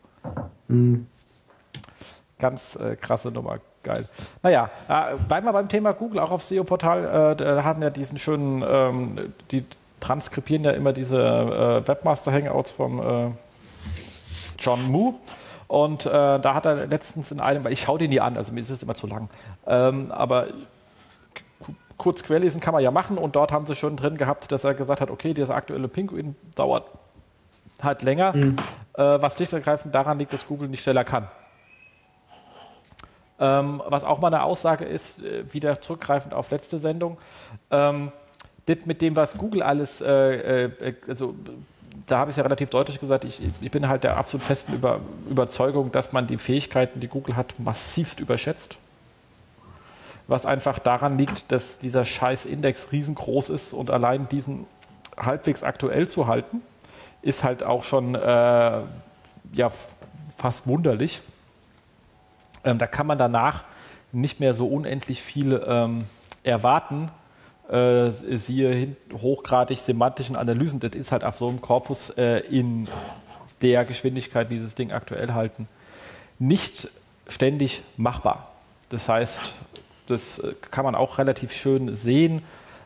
Hm. 0.68 1.06
Ganz 2.38 2.76
äh, 2.76 2.94
krasse 2.94 3.32
Nummer, 3.32 3.58
geil. 3.82 4.04
Naja, 4.44 4.70
äh, 4.88 5.16
bleiben 5.26 5.46
wir 5.46 5.52
beim 5.52 5.68
Thema 5.68 5.92
Google, 5.92 6.20
auch 6.20 6.30
auf 6.30 6.44
SEO-Portal, 6.44 7.32
äh, 7.32 7.36
da 7.36 7.64
haben 7.64 7.82
ja 7.82 7.90
diesen 7.90 8.16
schönen, 8.16 8.64
ähm, 8.66 9.34
die 9.50 9.64
transkribieren 9.98 10.62
ja 10.62 10.70
immer 10.70 10.92
diese 10.92 11.18
äh, 11.18 11.88
Webmaster-Hangouts 11.88 12.70
vom 12.70 13.00
äh, 13.00 13.30
John 14.58 14.90
Moo. 14.90 15.14
Und 15.68 16.06
äh, 16.06 16.10
da 16.10 16.54
hat 16.54 16.64
er 16.64 16.86
letztens 16.86 17.30
in 17.30 17.40
einem, 17.40 17.66
ich 17.66 17.82
schaue 17.82 17.98
den 17.98 18.08
nie 18.08 18.20
an, 18.20 18.38
also 18.38 18.52
mir 18.52 18.60
ist 18.60 18.70
es 18.70 18.82
immer 18.82 18.94
zu 18.94 19.06
lang, 19.06 19.28
ähm, 19.66 20.10
aber 20.10 20.46
kurz 21.98 22.22
querlesen 22.22 22.60
kann 22.60 22.72
man 22.72 22.82
ja 22.82 22.90
machen 22.90 23.18
und 23.18 23.36
dort 23.36 23.52
haben 23.52 23.66
sie 23.66 23.74
schon 23.74 23.96
drin 23.96 24.16
gehabt, 24.16 24.50
dass 24.50 24.64
er 24.64 24.72
gesagt 24.72 25.02
hat, 25.02 25.10
okay, 25.10 25.34
dieser 25.34 25.54
aktuelle 25.54 25.88
Pinguin 25.88 26.36
dauert 26.54 26.86
halt 27.82 28.02
länger, 28.02 28.34
äh, 28.34 28.54
was 28.94 29.36
schlicht 29.36 29.52
und 29.52 29.58
ergreifend 29.58 29.94
daran 29.94 30.18
liegt, 30.18 30.32
dass 30.32 30.46
Google 30.46 30.68
nicht 30.68 30.82
schneller 30.82 31.04
kann. 31.04 31.28
Ähm, 33.40 33.82
was 33.86 34.04
auch 34.04 34.20
mal 34.20 34.28
eine 34.28 34.42
Aussage 34.42 34.84
ist, 34.84 35.22
äh, 35.22 35.52
wieder 35.52 35.80
zurückgreifend 35.80 36.34
auf 36.34 36.50
letzte 36.50 36.78
Sendung, 36.78 37.18
ähm, 37.70 38.10
das 38.66 38.86
mit 38.86 39.00
dem, 39.02 39.16
was 39.16 39.38
Google 39.38 39.62
alles, 39.62 40.00
äh, 40.00 40.64
äh, 40.64 40.94
also 41.06 41.34
da 42.06 42.18
habe 42.18 42.30
ich 42.30 42.34
es 42.34 42.36
ja 42.36 42.42
relativ 42.42 42.70
deutlich 42.70 43.00
gesagt, 43.00 43.24
ich, 43.24 43.40
ich 43.60 43.70
bin 43.70 43.88
halt 43.88 44.04
der 44.04 44.16
absolut 44.16 44.44
festen 44.44 44.74
Über, 44.74 45.00
Überzeugung, 45.28 45.92
dass 45.92 46.12
man 46.12 46.26
die 46.26 46.38
Fähigkeiten, 46.38 47.00
die 47.00 47.08
Google 47.08 47.36
hat, 47.36 47.58
massivst 47.58 48.20
überschätzt. 48.20 48.76
Was 50.26 50.44
einfach 50.44 50.78
daran 50.78 51.16
liegt, 51.16 51.50
dass 51.50 51.78
dieser 51.78 52.04
scheiß 52.04 52.44
Index 52.44 52.92
riesengroß 52.92 53.48
ist 53.48 53.72
und 53.72 53.90
allein 53.90 54.28
diesen 54.28 54.66
halbwegs 55.16 55.62
aktuell 55.62 56.08
zu 56.08 56.26
halten, 56.26 56.60
ist 57.22 57.44
halt 57.44 57.62
auch 57.62 57.82
schon 57.82 58.14
äh, 58.14 58.80
ja, 59.52 59.70
fast 60.36 60.66
wunderlich. 60.66 61.20
Ähm, 62.64 62.78
da 62.78 62.86
kann 62.86 63.06
man 63.06 63.18
danach 63.18 63.64
nicht 64.12 64.40
mehr 64.40 64.54
so 64.54 64.68
unendlich 64.68 65.22
viel 65.22 65.62
ähm, 65.66 66.04
erwarten. 66.42 67.10
Äh, 67.68 68.10
siehe 68.10 68.96
hochgradig 69.12 69.78
semantischen 69.78 70.36
Analysen, 70.36 70.80
das 70.80 70.92
ist 70.92 71.12
halt 71.12 71.22
auf 71.22 71.36
so 71.36 71.48
einem 71.48 71.60
Korpus 71.60 72.08
äh, 72.16 72.38
in 72.38 72.88
der 73.60 73.84
Geschwindigkeit, 73.84 74.48
wie 74.48 74.54
dieses 74.54 74.74
Ding 74.74 74.90
aktuell 74.90 75.34
halten, 75.34 75.68
nicht 76.38 76.88
ständig 77.26 77.82
machbar. 77.98 78.52
Das 78.88 79.06
heißt, 79.10 79.38
das 80.06 80.38
äh, 80.38 80.54
kann 80.70 80.86
man 80.86 80.94
auch 80.94 81.18
relativ 81.18 81.52
schön 81.52 81.94
sehen, 81.94 82.42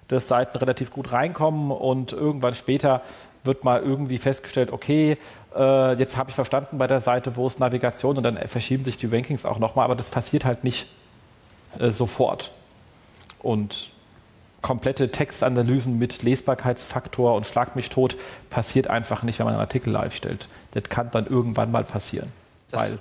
dass 0.09 0.27
Seiten 0.27 0.59
relativ 0.59 0.91
gut 0.91 1.13
reinkommen 1.13 1.71
und 1.71 2.13
irgendwann 2.13 2.55
später 2.55 3.03
wird 3.45 3.63
mal 3.63 3.81
irgendwie 3.81 4.19
festgestellt, 4.19 4.73
okay, 4.73 5.17
äh, 5.57 5.93
jetzt 5.95 6.17
habe 6.17 6.31
ich 6.31 6.35
verstanden 6.35 6.79
bei 6.79 6.89
der 6.89 7.01
Seite, 7.01 7.37
wo 7.37 7.47
ist 7.47 7.61
Navigation 7.61 8.17
und 8.17 8.25
dann 8.25 8.37
verschieben 8.49 8.85
sich 8.85 8.97
die 8.97 9.07
Rankings 9.07 9.47
auch 9.47 9.61
nochmal, 9.61 9.85
aber 9.85 9.95
das 9.95 10.07
passiert 10.07 10.45
halt 10.45 10.65
nicht 10.65 10.89
äh, 11.79 11.91
sofort. 11.91 12.51
Und 13.39 13.92
komplette 14.63 15.11
Textanalysen 15.11 15.99
mit 15.99 16.23
Lesbarkeitsfaktor 16.23 17.35
und 17.35 17.47
Schlag 17.47 17.77
mich 17.77 17.91
tot 17.91 18.17
passiert 18.49 18.87
einfach 18.87 19.23
nicht, 19.23 19.39
wenn 19.39 19.47
man 19.47 19.55
einen 19.55 19.61
Artikel 19.61 19.93
live 19.93 20.15
stellt. 20.15 20.49
Das 20.73 20.85
kann 20.85 21.11
dann 21.11 21.27
irgendwann 21.27 21.71
mal 21.71 21.85
passieren. 21.85 22.33
Das 22.71 22.83
weil 22.83 22.99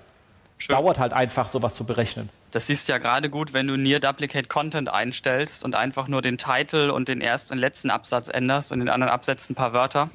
schön. 0.58 0.76
dauert 0.76 1.00
halt 1.00 1.13
einfach, 1.13 1.47
sowas 1.47 1.76
zu 1.76 1.86
berechnen. 1.86 2.30
Das 2.52 2.67
siehst 2.67 2.89
du 2.89 2.93
ja 2.93 2.97
gerade 2.97 3.30
gut, 3.30 3.54
wenn 3.54 3.67
du 3.67 3.78
Near 3.78 4.02
Duplicate 4.02 4.50
Content 4.50 4.89
einstellst 4.89 5.63
und 5.63 5.74
einfach 5.74 6.08
nur 6.10 6.21
den 6.21 6.38
Titel 6.38 6.89
und 6.89 7.08
den 7.08 7.21
ersten 7.21 7.54
und 7.54 7.60
letzten 7.60 7.89
Absatz 7.89 8.28
änderst 8.28 8.71
und 8.71 8.82
in 8.82 8.88
den 8.88 8.93
anderen 8.93 9.13
Absätzen 9.13 9.54
ein 9.54 9.56
paar 9.56 9.71
Wörter. 9.71 10.10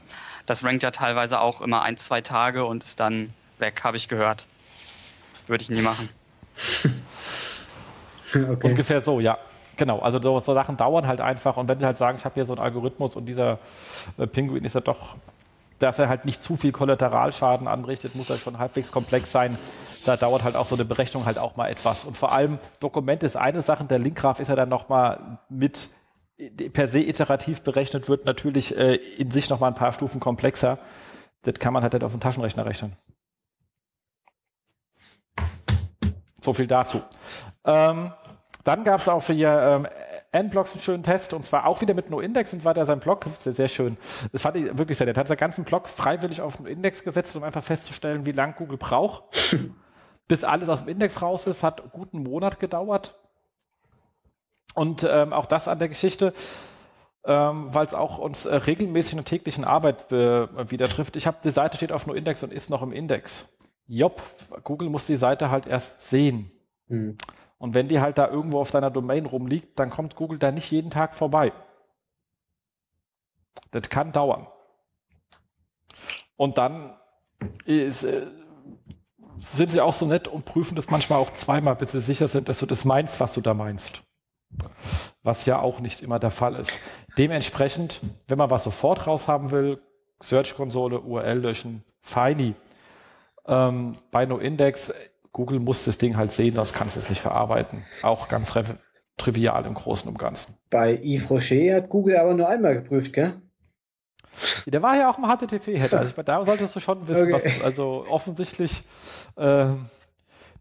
Das 0.45 0.63
rankt 0.63 0.83
ja 0.83 0.91
teilweise 0.91 1.41
auch 1.41 1.63
immer 1.63 1.83
ein, 1.83 1.97
zwei 1.97 2.21
Tage 2.21 2.67
und 2.67 2.85
ist 2.85 3.01
dann 3.01 3.33
weg, 3.59 3.83
habe 3.85 3.97
ich 3.97 4.09
gehört. 4.09 4.45
Würde 5.47 5.63
ich 5.63 5.71
nie 5.71 5.83
machen. 5.83 6.09
Okay. 8.35 8.71
Ungefähr 8.71 9.01
so, 9.01 9.21
ja. 9.21 9.39
Genau, 9.77 9.99
also 9.99 10.21
so, 10.21 10.39
so 10.41 10.55
Sachen 10.55 10.77
dauern 10.77 11.07
halt 11.07 11.21
einfach 11.21 11.57
und 11.57 11.69
wenn 11.69 11.79
sie 11.79 11.85
halt 11.85 11.99
sagen, 11.99 12.17
ich 12.19 12.25
habe 12.25 12.35
hier 12.35 12.47
so 12.47 12.55
einen 12.55 12.63
Algorithmus 12.63 13.15
und 13.15 13.27
dieser 13.27 13.59
äh, 14.17 14.27
Pinguin 14.27 14.65
ist 14.65 14.75
ja 14.75 14.81
doch, 14.81 15.17
dass 15.79 15.99
er 15.99 16.09
halt 16.09 16.25
nicht 16.25 16.43
zu 16.43 16.57
viel 16.57 16.73
Kollateralschaden 16.73 17.69
anrichtet, 17.69 18.15
muss 18.15 18.31
er 18.31 18.39
schon 18.39 18.59
halbwegs 18.59 18.91
komplex 18.91 19.31
sein. 19.31 19.59
Da 20.07 20.17
dauert 20.17 20.45
halt 20.45 20.57
auch 20.57 20.65
so 20.65 20.75
eine 20.75 20.87
Berechnung 20.87 21.27
halt 21.27 21.39
auch 21.39 21.57
mal 21.57 21.69
etwas. 21.69 22.05
Und 22.05 22.17
vor 22.17 22.33
allem 22.33 22.59
Dokument 22.81 23.23
ist 23.23 23.37
eine 23.37 23.61
Sache, 23.61 23.85
der 23.85 23.99
Linkgraph 23.99 24.41
ist 24.41 24.49
ja 24.49 24.57
dann 24.57 24.71
nochmal 24.71 25.39
mit 25.51 25.91
äh, 26.39 26.71
per 26.71 26.89
se 26.89 27.01
iterativ 27.01 27.61
berechnet 27.61 28.09
wird, 28.09 28.25
natürlich 28.25 28.77
äh, 28.77 28.95
in 28.95 29.31
sich 29.31 29.51
nochmal 29.51 29.71
ein 29.71 29.77
paar 29.77 29.93
Stufen 29.93 30.21
komplexer. 30.21 30.79
Das 31.43 31.57
kann 31.57 31.75
man 31.75 31.83
halt 31.83 31.93
nicht 31.93 32.05
auf 32.05 32.13
dem 32.13 32.21
Taschenrechner 32.21 32.65
rechnen. 32.65 32.97
So 36.41 36.53
viel 36.55 36.67
dazu. 36.67 37.03
Ähm, 37.65 38.13
dann 38.67 38.83
gab 38.83 39.01
es 39.01 39.09
auch 39.09 39.21
für 39.21 39.33
ähm, 39.33 39.87
N-Blocks 40.33 40.73
einen 40.73 40.83
schönen 40.83 41.03
Test 41.05 41.33
und 41.33 41.45
zwar 41.45 41.67
auch 41.67 41.81
wieder 41.81 41.95
mit 41.95 42.11
No-Index 42.11 42.53
und 42.53 42.63
zwar 42.63 42.71
hat 42.71 42.79
er 42.79 42.87
sein 42.87 42.99
Blog, 42.99 43.25
sehr, 43.39 43.53
sehr 43.53 43.69
schön. 43.69 43.97
Das 44.33 44.43
fand 44.43 44.57
ich 44.57 44.77
wirklich 44.77 44.99
sehr 44.99 45.07
nett. 45.07 45.17
Er 45.17 45.21
hat 45.21 45.29
seinen 45.29 45.39
ganzen 45.39 45.65
Blog 45.65 45.89
freiwillig 45.89 46.41
auf 46.41 46.57
den 46.57 46.67
Index 46.67 47.05
gesetzt, 47.05 47.37
um 47.37 47.45
einfach 47.45 47.63
festzustellen, 47.63 48.27
wie 48.27 48.33
lang 48.33 48.57
Google 48.57 48.77
braucht, 48.77 49.23
bis 50.29 50.43
alles 50.43 50.69
aus 50.69 50.81
dem 50.81 50.89
Index 50.89 51.23
raus 51.23 51.47
ist. 51.47 51.63
Hat 51.63 51.93
gut 51.93 52.13
einen 52.13 52.25
Monat 52.25 52.59
gedauert. 52.59 53.15
Und 54.75 55.07
ähm, 55.09 55.33
auch 55.33 55.47
das 55.47 55.69
an 55.69 55.79
der 55.79 55.89
Geschichte, 55.89 56.35
ähm, 57.25 57.73
weil 57.73 57.87
es 57.87 57.95
auch 57.95 58.19
uns 58.19 58.47
äh, 58.47 58.55
regelmäßig 58.57 59.13
in 59.13 59.19
der 59.19 59.25
täglichen 59.25 59.65
Arbeit 59.65 60.11
äh, 60.11 60.71
wieder 60.71 60.87
trifft. 60.87 61.15
Ich 61.15 61.29
habe 61.29 61.39
die 61.43 61.51
Seite 61.51 61.77
steht 61.77 61.93
auf 61.93 62.07
No-Index 62.07 62.43
und 62.43 62.53
ist 62.53 62.69
noch 62.69 62.83
im 62.83 62.93
Index. 62.93 63.49
Jopp, 63.87 64.23
Google 64.65 64.91
muss 64.91 65.07
die 65.07 65.15
Seite 65.15 65.51
halt 65.51 65.67
erst 65.67 66.11
sehen. 66.11 66.51
Hm. 66.89 67.17
Und 67.59 67.75
wenn 67.75 67.89
die 67.89 68.01
halt 68.01 68.19
da 68.19 68.29
irgendwo 68.29 68.61
auf 68.61 68.71
deiner 68.71 68.91
Domain 68.91 69.27
rumliegt, 69.27 69.79
dann 69.79 69.91
kommt 69.91 70.17
Google 70.17 70.39
da 70.39 70.53
nicht 70.53 70.71
jeden 70.71 70.91
Tag 70.91 71.15
vorbei. 71.15 71.53
Das 73.71 73.89
kann 73.89 74.13
dauern. 74.13 74.47
Und 76.37 76.59
dann 76.59 76.95
ist, 77.65 78.05
äh, 78.05 78.27
sind 79.41 79.71
sie 79.71 79.81
auch 79.81 79.93
so 79.93 80.07
nett 80.07 80.29
und 80.29 80.45
prüfen 80.45 80.77
das 80.77 80.91
manchmal 80.91 81.19
auch 81.19 81.33
zweimal, 81.35 81.77
bis 81.77 81.93
sie 81.93 82.01
sicher 82.01 82.29
sind, 82.29 82.49
dass 82.49 82.59
du 82.59 82.67
das 82.67 82.85
meinst, 82.85 83.21
was 83.21 83.33
du 83.33 83.41
da 83.41 83.55
meinst. 83.55 84.03
Was 85.23 85.47
ja 85.47 85.59
auch 85.59 85.81
nicht 85.81 86.03
immer 86.03 86.19
der 86.19 86.31
Fall 86.31 86.55
ist. 86.57 86.79
Dementsprechend, 87.19 88.01
wenn 88.29 88.39
man 88.39 88.51
was 88.51 88.65
sofort 88.65 89.07
raushaben 89.07 89.51
will, 89.51 89.81
Search-Konsole, 90.23 91.01
URL 91.01 91.39
löschen, 91.39 91.85
feini. 92.01 92.55
Ähm, 93.47 93.99
bei 94.11 94.27
NoIndex, 94.27 94.93
Google 95.37 95.61
muss 95.61 95.85
das 95.85 95.99
Ding 95.99 96.17
halt 96.17 96.33
sehen, 96.33 96.55
das 96.55 96.73
kannst 96.73 96.97
du 96.97 97.01
es 97.01 97.11
nicht 97.11 97.21
verarbeiten. 97.21 97.85
Auch 98.01 98.27
ganz 98.29 98.55
trivial 99.19 99.67
im 99.67 99.75
Großen 99.75 100.09
und 100.09 100.19
Ganzen. 100.19 100.55
Bei 100.71 100.95
Yves 100.97 101.29
Rocher 101.29 101.77
hat 101.77 101.91
Google 101.91 102.17
aber 102.17 102.33
nur 102.33 102.49
einmal 102.49 102.81
geprüft, 102.81 103.13
gell? 103.13 103.35
Der 104.65 104.81
war 104.83 104.97
ja 104.97 105.11
auch 105.11 105.19
im 105.19 105.25
HTTP-Header. 105.25 105.99
Also 105.99 106.23
da 106.23 106.43
solltest 106.43 106.75
du 106.75 106.81
schon 106.81 107.07
wissen, 107.07 107.25
Okay. 107.25 107.33
was, 107.35 107.63
also 107.63 108.07
offensichtlich, 108.09 108.83
ähm, 109.37 109.91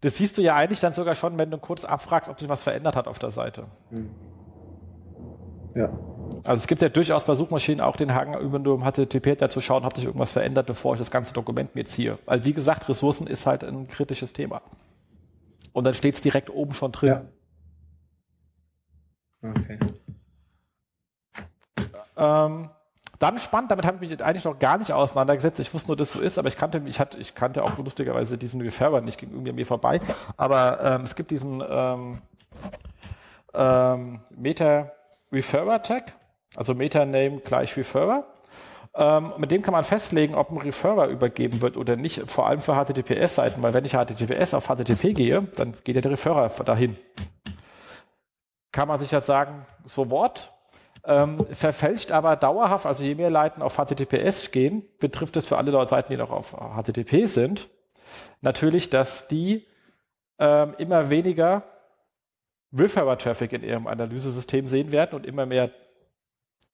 das 0.02 0.18
siehst 0.18 0.38
du 0.38 0.42
ja 0.42 0.56
eigentlich 0.56 0.82
dann 0.82 0.92
sogar 0.92 1.16
schon, 1.16 1.40
wenn 1.40 1.52
du 1.52 1.58
kurz 1.58 1.86
abfragst, 1.86 2.30
ob 2.30 2.38
sich 2.38 2.50
was 2.50 2.62
verändert 2.62 2.98
hat 2.98 3.08
auf 3.08 3.18
der 3.18 3.32
Seite. 3.32 3.68
Ja. 5.74 5.88
Also 6.44 6.62
es 6.62 6.68
gibt 6.68 6.82
ja 6.82 6.90
durchaus 6.90 7.26
bei 7.26 7.36
Suchmaschinen 7.36 7.82
auch 7.82 7.96
den 7.96 8.14
Hang, 8.14 8.40
über 8.40 8.60
nur 8.60 8.76
im 8.76 8.84
HTTP-Header 8.84 9.50
zu 9.50 9.62
schauen, 9.62 9.84
hat 9.84 9.96
sich 9.96 10.06
irgendwas 10.06 10.32
verändert, 10.32 10.68
bevor 10.68 10.94
ich 10.94 11.00
das 11.00 11.12
ganze 11.12 11.34
Dokument 11.34 11.76
mir 11.76 11.86
ziehe. 11.86 12.18
Weil 12.26 12.46
wie 12.46 12.54
gesagt, 12.54 12.88
Ressourcen 12.90 13.28
ist 13.28 13.46
halt 13.46 13.64
ein 13.64 13.88
kritisches 13.88 14.34
Thema. 14.34 14.62
Und 15.74 15.84
dann 15.84 15.94
steht 15.94 16.16
es 16.16 16.22
direkt 16.22 16.50
oben 16.50 16.74
schon 16.74 16.92
drin. 16.92 17.10
Ja. 17.10 17.26
Okay. 19.50 19.78
Ähm, 22.18 22.70
dann 23.20 23.40
spannend, 23.40 23.72
damit 23.72 23.86
habe 23.86 24.04
ich 24.04 24.10
mich 24.10 24.24
eigentlich 24.24 24.44
noch 24.44 24.60
gar 24.60 24.78
nicht 24.78 24.92
auseinandergesetzt. 24.92 25.60
Ich 25.60 25.74
wusste 25.74 25.90
nur, 25.90 25.98
dass 25.98 26.10
es 26.10 26.14
so 26.14 26.20
ist, 26.20 26.38
aber 26.38 26.48
ich 26.48 26.58
kannte, 26.58 26.82
ich 26.86 27.00
hatte, 27.00 27.18
ich 27.18 27.34
kannte 27.34 27.64
auch 27.64 27.78
lustigerweise 27.78 28.38
diesen 28.38 28.62
Referber 28.62 29.02
nicht, 29.02 29.18
ging 29.18 29.32
irgendwie 29.32 29.52
an 29.52 29.56
mir 29.56 29.66
vorbei. 29.66 30.02
Aber 30.38 30.80
ähm, 30.82 31.02
es 31.04 31.16
gibt 31.16 31.32
diesen 31.32 31.64
ähm, 31.68 32.22
ähm, 33.54 34.20
Meta 34.36 34.92
Referrer 35.36 35.82
Tag, 35.82 36.14
also 36.56 36.74
Meta 36.74 37.06
Name 37.06 37.42
gleich 37.44 37.76
Referrer. 37.76 38.26
Ähm, 38.96 39.34
mit 39.38 39.52
dem 39.52 39.62
kann 39.62 39.74
man 39.74 39.84
festlegen, 39.84 40.36
ob 40.36 40.50
ein 40.50 40.58
Referrer 40.58 41.08
übergeben 41.08 41.62
wird 41.62 41.76
oder 41.76 41.98
nicht, 41.98 42.32
vor 42.32 42.48
allem 42.48 42.62
für 42.62 42.74
HTTPS-Seiten, 42.74 43.62
weil 43.62 43.74
wenn 43.74 43.84
ich 43.84 43.92
HTTPS 43.92 44.54
auf 44.54 44.68
HTTP 44.68 45.14
gehe, 45.14 45.42
dann 45.58 45.74
geht 45.84 45.96
ja 45.96 46.02
der 46.02 46.12
Referrer 46.12 46.48
dahin. 46.64 46.96
Kann 48.72 48.88
man 48.88 49.00
sich 49.00 49.12
jetzt 49.12 49.28
sagen, 49.28 49.66
so 49.84 50.10
what? 50.10 50.54
Ähm, 51.04 51.46
verfälscht 51.52 52.12
aber 52.12 52.38
dauerhaft, 52.38 52.86
also 52.86 53.04
je 53.04 53.16
mehr 53.16 53.30
Leiten 53.30 53.62
auf 53.62 53.76
HTTPS 53.76 54.52
gehen, 54.52 54.84
betrifft 55.00 55.36
es 55.36 55.46
für 55.46 55.58
alle 55.58 55.88
Seiten, 55.88 56.12
die 56.12 56.18
noch 56.18 56.32
auf 56.32 56.56
HTTP 56.56 57.26
sind, 57.28 57.70
natürlich, 58.42 58.90
dass 58.90 59.28
die 59.28 59.68
ähm, 60.40 60.74
immer 60.78 61.10
weniger 61.10 61.64
Referrer-Traffic 62.74 63.54
in 63.54 63.64
ihrem 63.64 63.88
Analysesystem 63.88 64.68
sehen 64.68 64.92
werden 64.92 65.16
und 65.16 65.26
immer 65.26 65.46
mehr 65.46 65.72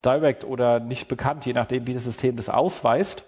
Direct 0.04 0.44
oder 0.44 0.80
nicht 0.80 1.08
bekannt, 1.08 1.46
je 1.46 1.52
nachdem, 1.52 1.86
wie 1.86 1.94
das 1.94 2.04
System 2.04 2.36
das 2.36 2.48
ausweist. 2.48 3.24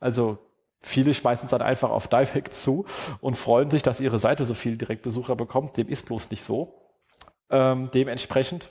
Also 0.00 0.38
viele 0.80 1.14
schmeißen 1.14 1.46
es 1.46 1.50
dann 1.50 1.62
einfach 1.62 1.90
auf 1.90 2.08
Direct 2.08 2.52
zu 2.54 2.84
und 3.20 3.36
freuen 3.36 3.70
sich, 3.70 3.82
dass 3.82 4.00
ihre 4.00 4.18
Seite 4.18 4.44
so 4.44 4.54
viele 4.54 4.76
Direktbesucher 4.76 5.36
bekommt. 5.36 5.76
Dem 5.76 5.88
ist 5.88 6.06
bloß 6.06 6.30
nicht 6.30 6.44
so. 6.44 6.74
Ähm, 7.48 7.90
dementsprechend 7.92 8.70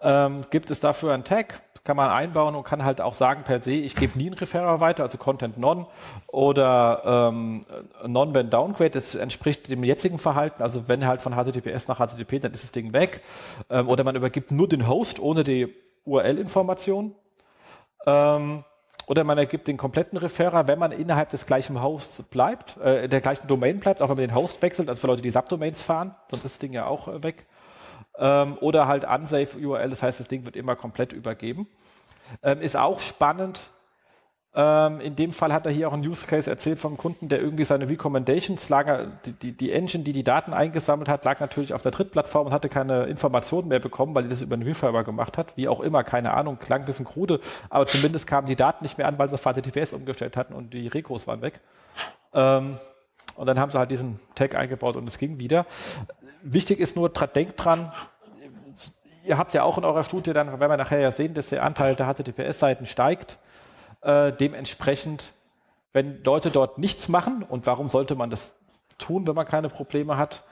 ähm, 0.00 0.42
gibt 0.50 0.70
es 0.70 0.80
dafür 0.80 1.12
einen 1.12 1.24
Tag, 1.24 1.60
kann 1.84 1.96
man 1.96 2.10
einbauen 2.10 2.54
und 2.54 2.64
kann 2.64 2.84
halt 2.84 3.00
auch 3.00 3.14
sagen 3.14 3.44
per 3.44 3.62
se, 3.62 3.72
ich 3.72 3.94
gebe 3.94 4.18
nie 4.18 4.26
einen 4.26 4.34
Referrer 4.34 4.80
weiter, 4.80 5.04
also 5.04 5.18
Content 5.18 5.56
Non 5.56 5.86
oder 6.26 7.30
ähm, 7.32 7.64
Non 8.06 8.34
wenn 8.34 8.50
Downgrade, 8.50 8.90
das 8.90 9.14
entspricht 9.14 9.68
dem 9.68 9.84
jetzigen 9.84 10.18
Verhalten, 10.18 10.62
also 10.62 10.88
wenn 10.88 11.06
halt 11.06 11.22
von 11.22 11.34
HTTPS 11.34 11.86
nach 11.88 11.98
HTTP, 11.98 12.40
dann 12.40 12.52
ist 12.52 12.64
das 12.64 12.72
Ding 12.72 12.92
weg. 12.92 13.22
Ähm, 13.70 13.88
oder 13.88 14.04
man 14.04 14.16
übergibt 14.16 14.50
nur 14.50 14.68
den 14.68 14.88
Host 14.88 15.20
ohne 15.20 15.44
die 15.44 15.72
URL-Information. 16.04 17.14
Ähm, 18.04 18.64
oder 19.06 19.22
man 19.22 19.38
ergibt 19.38 19.68
den 19.68 19.76
kompletten 19.76 20.18
Referrer, 20.18 20.66
wenn 20.66 20.80
man 20.80 20.90
innerhalb 20.90 21.30
des 21.30 21.46
gleichen 21.46 21.80
Hosts 21.80 22.24
bleibt, 22.24 22.76
äh, 22.78 23.08
der 23.08 23.20
gleichen 23.20 23.46
Domain 23.46 23.78
bleibt, 23.78 24.02
auch 24.02 24.08
wenn 24.08 24.16
man 24.16 24.28
den 24.28 24.34
Host 24.34 24.60
wechselt, 24.62 24.88
also 24.88 25.00
für 25.00 25.06
Leute, 25.06 25.22
die 25.22 25.30
Subdomains 25.30 25.82
fahren, 25.82 26.14
sonst 26.30 26.44
ist 26.44 26.54
das 26.54 26.58
Ding 26.58 26.72
ja 26.72 26.86
auch 26.86 27.06
äh, 27.06 27.22
weg. 27.22 27.46
Ähm, 28.18 28.56
oder 28.60 28.86
halt 28.86 29.04
unsafe 29.04 29.58
URL, 29.58 29.90
das 29.90 30.02
heißt, 30.02 30.20
das 30.20 30.28
Ding 30.28 30.44
wird 30.44 30.56
immer 30.56 30.76
komplett 30.76 31.12
übergeben. 31.12 31.66
Ähm, 32.42 32.60
ist 32.60 32.76
auch 32.76 33.00
spannend. 33.00 33.70
Ähm, 34.58 35.00
in 35.00 35.16
dem 35.16 35.34
Fall 35.34 35.52
hat 35.52 35.66
er 35.66 35.72
hier 35.72 35.86
auch 35.86 35.92
einen 35.92 36.06
Use 36.06 36.26
Case 36.26 36.48
erzählt 36.48 36.78
vom 36.78 36.96
Kunden, 36.96 37.28
der 37.28 37.42
irgendwie 37.42 37.64
seine 37.64 37.90
Recommendations 37.90 38.70
lag, 38.70 39.06
die, 39.26 39.32
die, 39.32 39.52
die 39.52 39.70
Engine, 39.70 40.02
die 40.02 40.14
die 40.14 40.24
Daten 40.24 40.54
eingesammelt 40.54 41.10
hat, 41.10 41.26
lag 41.26 41.40
natürlich 41.40 41.74
auf 41.74 41.82
der 41.82 41.92
Drittplattform 41.92 42.46
und 42.46 42.52
hatte 42.54 42.70
keine 42.70 43.04
Informationen 43.04 43.68
mehr 43.68 43.80
bekommen, 43.80 44.14
weil 44.14 44.22
die 44.22 44.30
das 44.30 44.40
über 44.40 44.54
einen 44.54 44.62
Referrer 44.62 45.04
gemacht 45.04 45.36
hat. 45.36 45.54
Wie 45.58 45.68
auch 45.68 45.80
immer, 45.80 46.04
keine 46.04 46.32
Ahnung, 46.32 46.58
klang 46.58 46.80
ein 46.80 46.86
bisschen 46.86 47.04
krude, 47.04 47.40
aber 47.68 47.86
zumindest 47.86 48.26
kamen 48.26 48.46
die 48.46 48.56
Daten 48.56 48.82
nicht 48.82 48.96
mehr 48.96 49.08
an, 49.08 49.18
weil 49.18 49.28
sie 49.28 49.34
auf 49.34 49.42
HTTPS 49.42 49.92
umgestellt 49.92 50.38
hatten 50.38 50.54
und 50.54 50.72
die 50.72 50.88
Rekos 50.88 51.26
waren 51.26 51.42
weg. 51.42 51.60
Ähm, 52.32 52.78
und 53.36 53.46
dann 53.46 53.60
haben 53.60 53.70
sie 53.70 53.78
halt 53.78 53.90
diesen 53.90 54.18
Tag 54.34 54.54
eingebaut 54.54 54.96
und 54.96 55.06
es 55.06 55.18
ging 55.18 55.38
wieder. 55.38 55.66
Wichtig 56.48 56.78
ist 56.78 56.94
nur, 56.94 57.08
denkt 57.08 57.54
dran, 57.64 57.92
ihr 59.24 59.36
habt 59.36 59.52
ja 59.52 59.64
auch 59.64 59.78
in 59.78 59.84
eurer 59.84 60.04
Studie, 60.04 60.32
dann 60.32 60.46
werden 60.60 60.70
wir 60.70 60.76
nachher 60.76 61.00
ja 61.00 61.10
sehen, 61.10 61.34
dass 61.34 61.48
der 61.48 61.64
Anteil 61.64 61.96
der 61.96 62.06
HTTPS-Seiten 62.06 62.86
steigt. 62.86 63.38
Äh, 64.00 64.32
dementsprechend, 64.32 65.32
wenn 65.92 66.22
Leute 66.22 66.52
dort 66.52 66.78
nichts 66.78 67.08
machen, 67.08 67.42
und 67.42 67.66
warum 67.66 67.88
sollte 67.88 68.14
man 68.14 68.30
das 68.30 68.54
tun, 68.96 69.26
wenn 69.26 69.34
man 69.34 69.44
keine 69.44 69.68
Probleme 69.68 70.16
hat, 70.16 70.44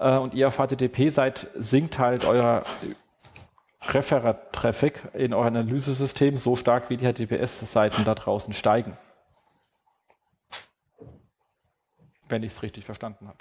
äh, 0.00 0.16
und 0.16 0.34
ihr 0.34 0.48
auf 0.48 0.56
HTTP 0.56 1.10
seid, 1.10 1.48
sinkt 1.54 2.00
halt 2.00 2.24
euer 2.24 2.64
Referer-Traffic 3.82 5.10
in 5.14 5.32
eurem 5.32 5.54
Analysesystem 5.54 6.38
so 6.38 6.56
stark, 6.56 6.90
wie 6.90 6.96
die 6.96 7.06
HTTPS-Seiten 7.06 8.04
da 8.04 8.16
draußen 8.16 8.52
steigen. 8.52 8.98
Wenn 12.28 12.42
ich 12.42 12.50
es 12.50 12.62
richtig 12.64 12.84
verstanden 12.84 13.28
habe. 13.28 13.38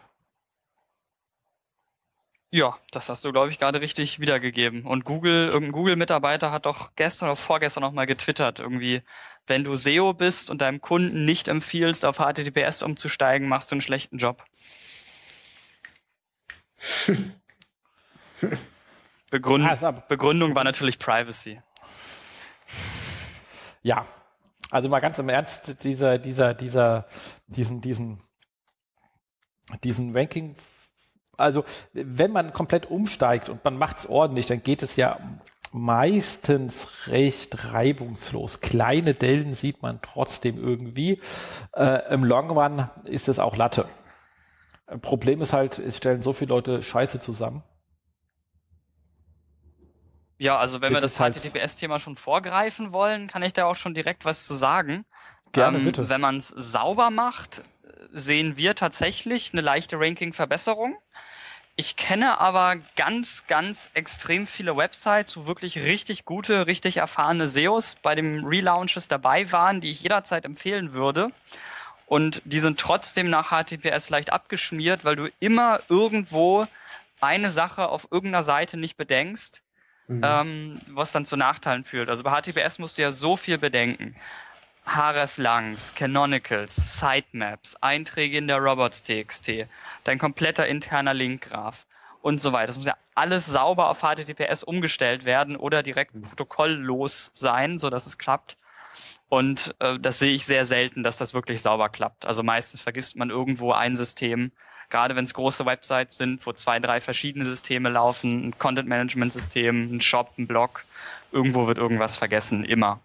Ja, 2.55 2.77
das 2.91 3.09
hast 3.09 3.25
du, 3.25 3.33
glaube 3.33 3.49
ich, 3.49 3.59
gerade 3.59 3.81
richtig 3.81 4.21
wiedergegeben. 4.21 4.85
Und 4.85 5.03
Google, 5.03 5.49
irgendein 5.49 5.73
Google-Mitarbeiter 5.73 6.53
hat 6.53 6.65
doch 6.65 6.95
gestern 6.95 7.27
oder 7.27 7.35
vorgestern 7.35 7.81
noch 7.81 7.91
mal 7.91 8.05
getwittert, 8.05 8.61
irgendwie, 8.61 9.01
wenn 9.45 9.65
du 9.65 9.75
SEO 9.75 10.13
bist 10.13 10.49
und 10.49 10.61
deinem 10.61 10.79
Kunden 10.79 11.25
nicht 11.25 11.49
empfiehlst, 11.49 12.05
auf 12.05 12.19
HTTPS 12.19 12.81
umzusteigen, 12.81 13.49
machst 13.49 13.71
du 13.71 13.75
einen 13.75 13.81
schlechten 13.81 14.19
Job. 14.19 14.45
Begründ 19.29 20.07
Begründung 20.07 20.55
war 20.55 20.63
natürlich 20.63 20.97
Privacy. 20.97 21.61
Ja, 23.83 24.07
also 24.71 24.87
mal 24.87 25.01
ganz 25.01 25.19
im 25.19 25.27
Ernst, 25.27 25.83
dieser, 25.83 26.19
dieser, 26.19 26.53
dieser, 26.53 27.09
diesen, 27.47 27.81
diesen, 27.81 28.21
diesen 29.83 30.15
Ranking 30.15 30.55
also 31.37 31.63
wenn 31.93 32.31
man 32.31 32.53
komplett 32.53 32.89
umsteigt 32.89 33.49
und 33.49 33.63
man 33.63 33.77
macht 33.77 33.99
es 33.99 34.09
ordentlich, 34.09 34.45
dann 34.45 34.63
geht 34.63 34.83
es 34.83 34.95
ja 34.95 35.19
meistens 35.71 37.07
recht 37.07 37.71
reibungslos. 37.71 38.61
Kleine 38.61 39.13
Dellen 39.13 39.53
sieht 39.53 39.81
man 39.81 40.01
trotzdem 40.01 40.57
irgendwie. 40.63 41.21
Äh, 41.73 42.13
Im 42.13 42.23
Long 42.23 42.49
Run 42.51 42.89
ist 43.03 43.27
es 43.27 43.39
auch 43.39 43.57
Latte. 43.57 43.87
Problem 45.01 45.41
ist 45.41 45.51
halt, 45.51 45.79
es 45.79 45.97
stellen 45.97 46.21
so 46.21 46.31
viele 46.31 46.49
Leute 46.49 46.81
Scheiße 46.81 47.19
zusammen. 47.19 47.63
Ja, 50.37 50.57
also 50.57 50.81
wenn 50.81 50.93
wir 50.93 51.01
das 51.01 51.19
halt 51.19 51.35
HTTPS-Thema 51.35 51.99
schon 51.99 52.15
vorgreifen 52.15 52.91
wollen, 52.91 53.27
kann 53.27 53.41
ich 53.41 53.53
da 53.53 53.65
auch 53.65 53.77
schon 53.77 53.93
direkt 53.93 54.25
was 54.25 54.45
zu 54.45 54.53
sagen. 54.53 55.05
Gerne, 55.53 55.77
ähm, 55.77 55.83
bitte. 55.85 56.09
Wenn 56.09 56.21
man 56.21 56.37
es 56.37 56.49
sauber 56.49 57.09
macht, 57.09 57.63
sehen 58.11 58.57
wir 58.57 58.75
tatsächlich 58.75 59.53
eine 59.53 59.61
leichte 59.61 59.99
Ranking-Verbesserung. 59.99 60.97
Ich 61.77 61.97
kenne 61.97 62.39
aber 62.39 62.77
ganz, 62.95 63.47
ganz 63.47 63.91
extrem 63.93 64.47
viele 64.47 64.77
Websites, 64.77 65.35
wo 65.35 65.45
wirklich 65.45 65.77
richtig 65.79 66.23
gute, 66.23 66.67
richtig 66.67 66.97
erfahrene 66.97 67.49
SEOs 67.49 67.95
bei 67.95 68.15
dem 68.15 68.45
Relaunches 68.45 69.09
dabei 69.09 69.51
waren, 69.51 69.81
die 69.81 69.91
ich 69.91 70.01
jederzeit 70.01 70.45
empfehlen 70.45 70.93
würde. 70.93 71.31
Und 72.05 72.41
die 72.45 72.59
sind 72.59 72.79
trotzdem 72.79 73.29
nach 73.29 73.49
HTTPS 73.49 74.09
leicht 74.09 74.31
abgeschmiert, 74.31 75.03
weil 75.03 75.17
du 75.17 75.27
immer 75.39 75.79
irgendwo 75.89 76.65
eine 77.19 77.49
Sache 77.49 77.89
auf 77.89 78.07
irgendeiner 78.09 78.43
Seite 78.43 78.77
nicht 78.77 78.95
bedenkst, 78.95 79.61
mhm. 80.07 80.21
ähm, 80.23 80.81
was 80.87 81.11
dann 81.11 81.25
zu 81.25 81.35
Nachteilen 81.35 81.83
führt. 81.83 82.09
Also 82.09 82.23
bei 82.23 82.31
HTTPS 82.31 82.79
musst 82.79 82.97
du 82.97 83.01
ja 83.01 83.11
so 83.11 83.35
viel 83.35 83.57
bedenken 83.57 84.15
hreflangs, 84.85 85.93
Canonicals, 85.95 86.99
Sitemaps, 86.99 87.75
Einträge 87.81 88.37
in 88.37 88.47
der 88.47 88.57
Robots.txt, 88.57 89.51
dein 90.03 90.19
kompletter 90.19 90.67
interner 90.67 91.13
Linkgraph 91.13 91.85
und 92.21 92.39
so 92.39 92.53
weiter. 92.53 92.67
Das 92.67 92.77
muss 92.77 92.85
ja 92.85 92.95
alles 93.15 93.45
sauber 93.45 93.89
auf 93.89 94.01
HTTPS 94.01 94.63
umgestellt 94.63 95.25
werden 95.25 95.55
oder 95.55 95.83
direkt 95.83 96.19
protokolllos 96.21 97.31
sein, 97.33 97.77
so 97.77 97.89
dass 97.89 98.05
es 98.05 98.17
klappt. 98.17 98.57
Und 99.27 99.75
äh, 99.79 99.99
das 99.99 100.19
sehe 100.19 100.33
ich 100.33 100.45
sehr 100.45 100.65
selten, 100.65 101.03
dass 101.03 101.17
das 101.17 101.33
wirklich 101.33 101.61
sauber 101.61 101.89
klappt. 101.89 102.25
Also 102.25 102.43
meistens 102.43 102.81
vergisst 102.81 103.15
man 103.15 103.29
irgendwo 103.29 103.73
ein 103.73 103.95
System, 103.95 104.51
gerade 104.89 105.15
wenn 105.15 105.25
es 105.25 105.33
große 105.33 105.65
Websites 105.65 106.17
sind, 106.17 106.45
wo 106.45 106.53
zwei, 106.53 106.79
drei 106.79 107.01
verschiedene 107.01 107.45
Systeme 107.45 107.89
laufen, 107.89 108.49
ein 108.49 108.57
Content-Management-System, 108.57 109.95
ein 109.95 110.01
Shop, 110.01 110.31
ein 110.37 110.47
Blog, 110.47 110.85
irgendwo 111.31 111.67
wird 111.67 111.77
irgendwas 111.77 112.17
vergessen, 112.17 112.63
immer. 112.63 112.99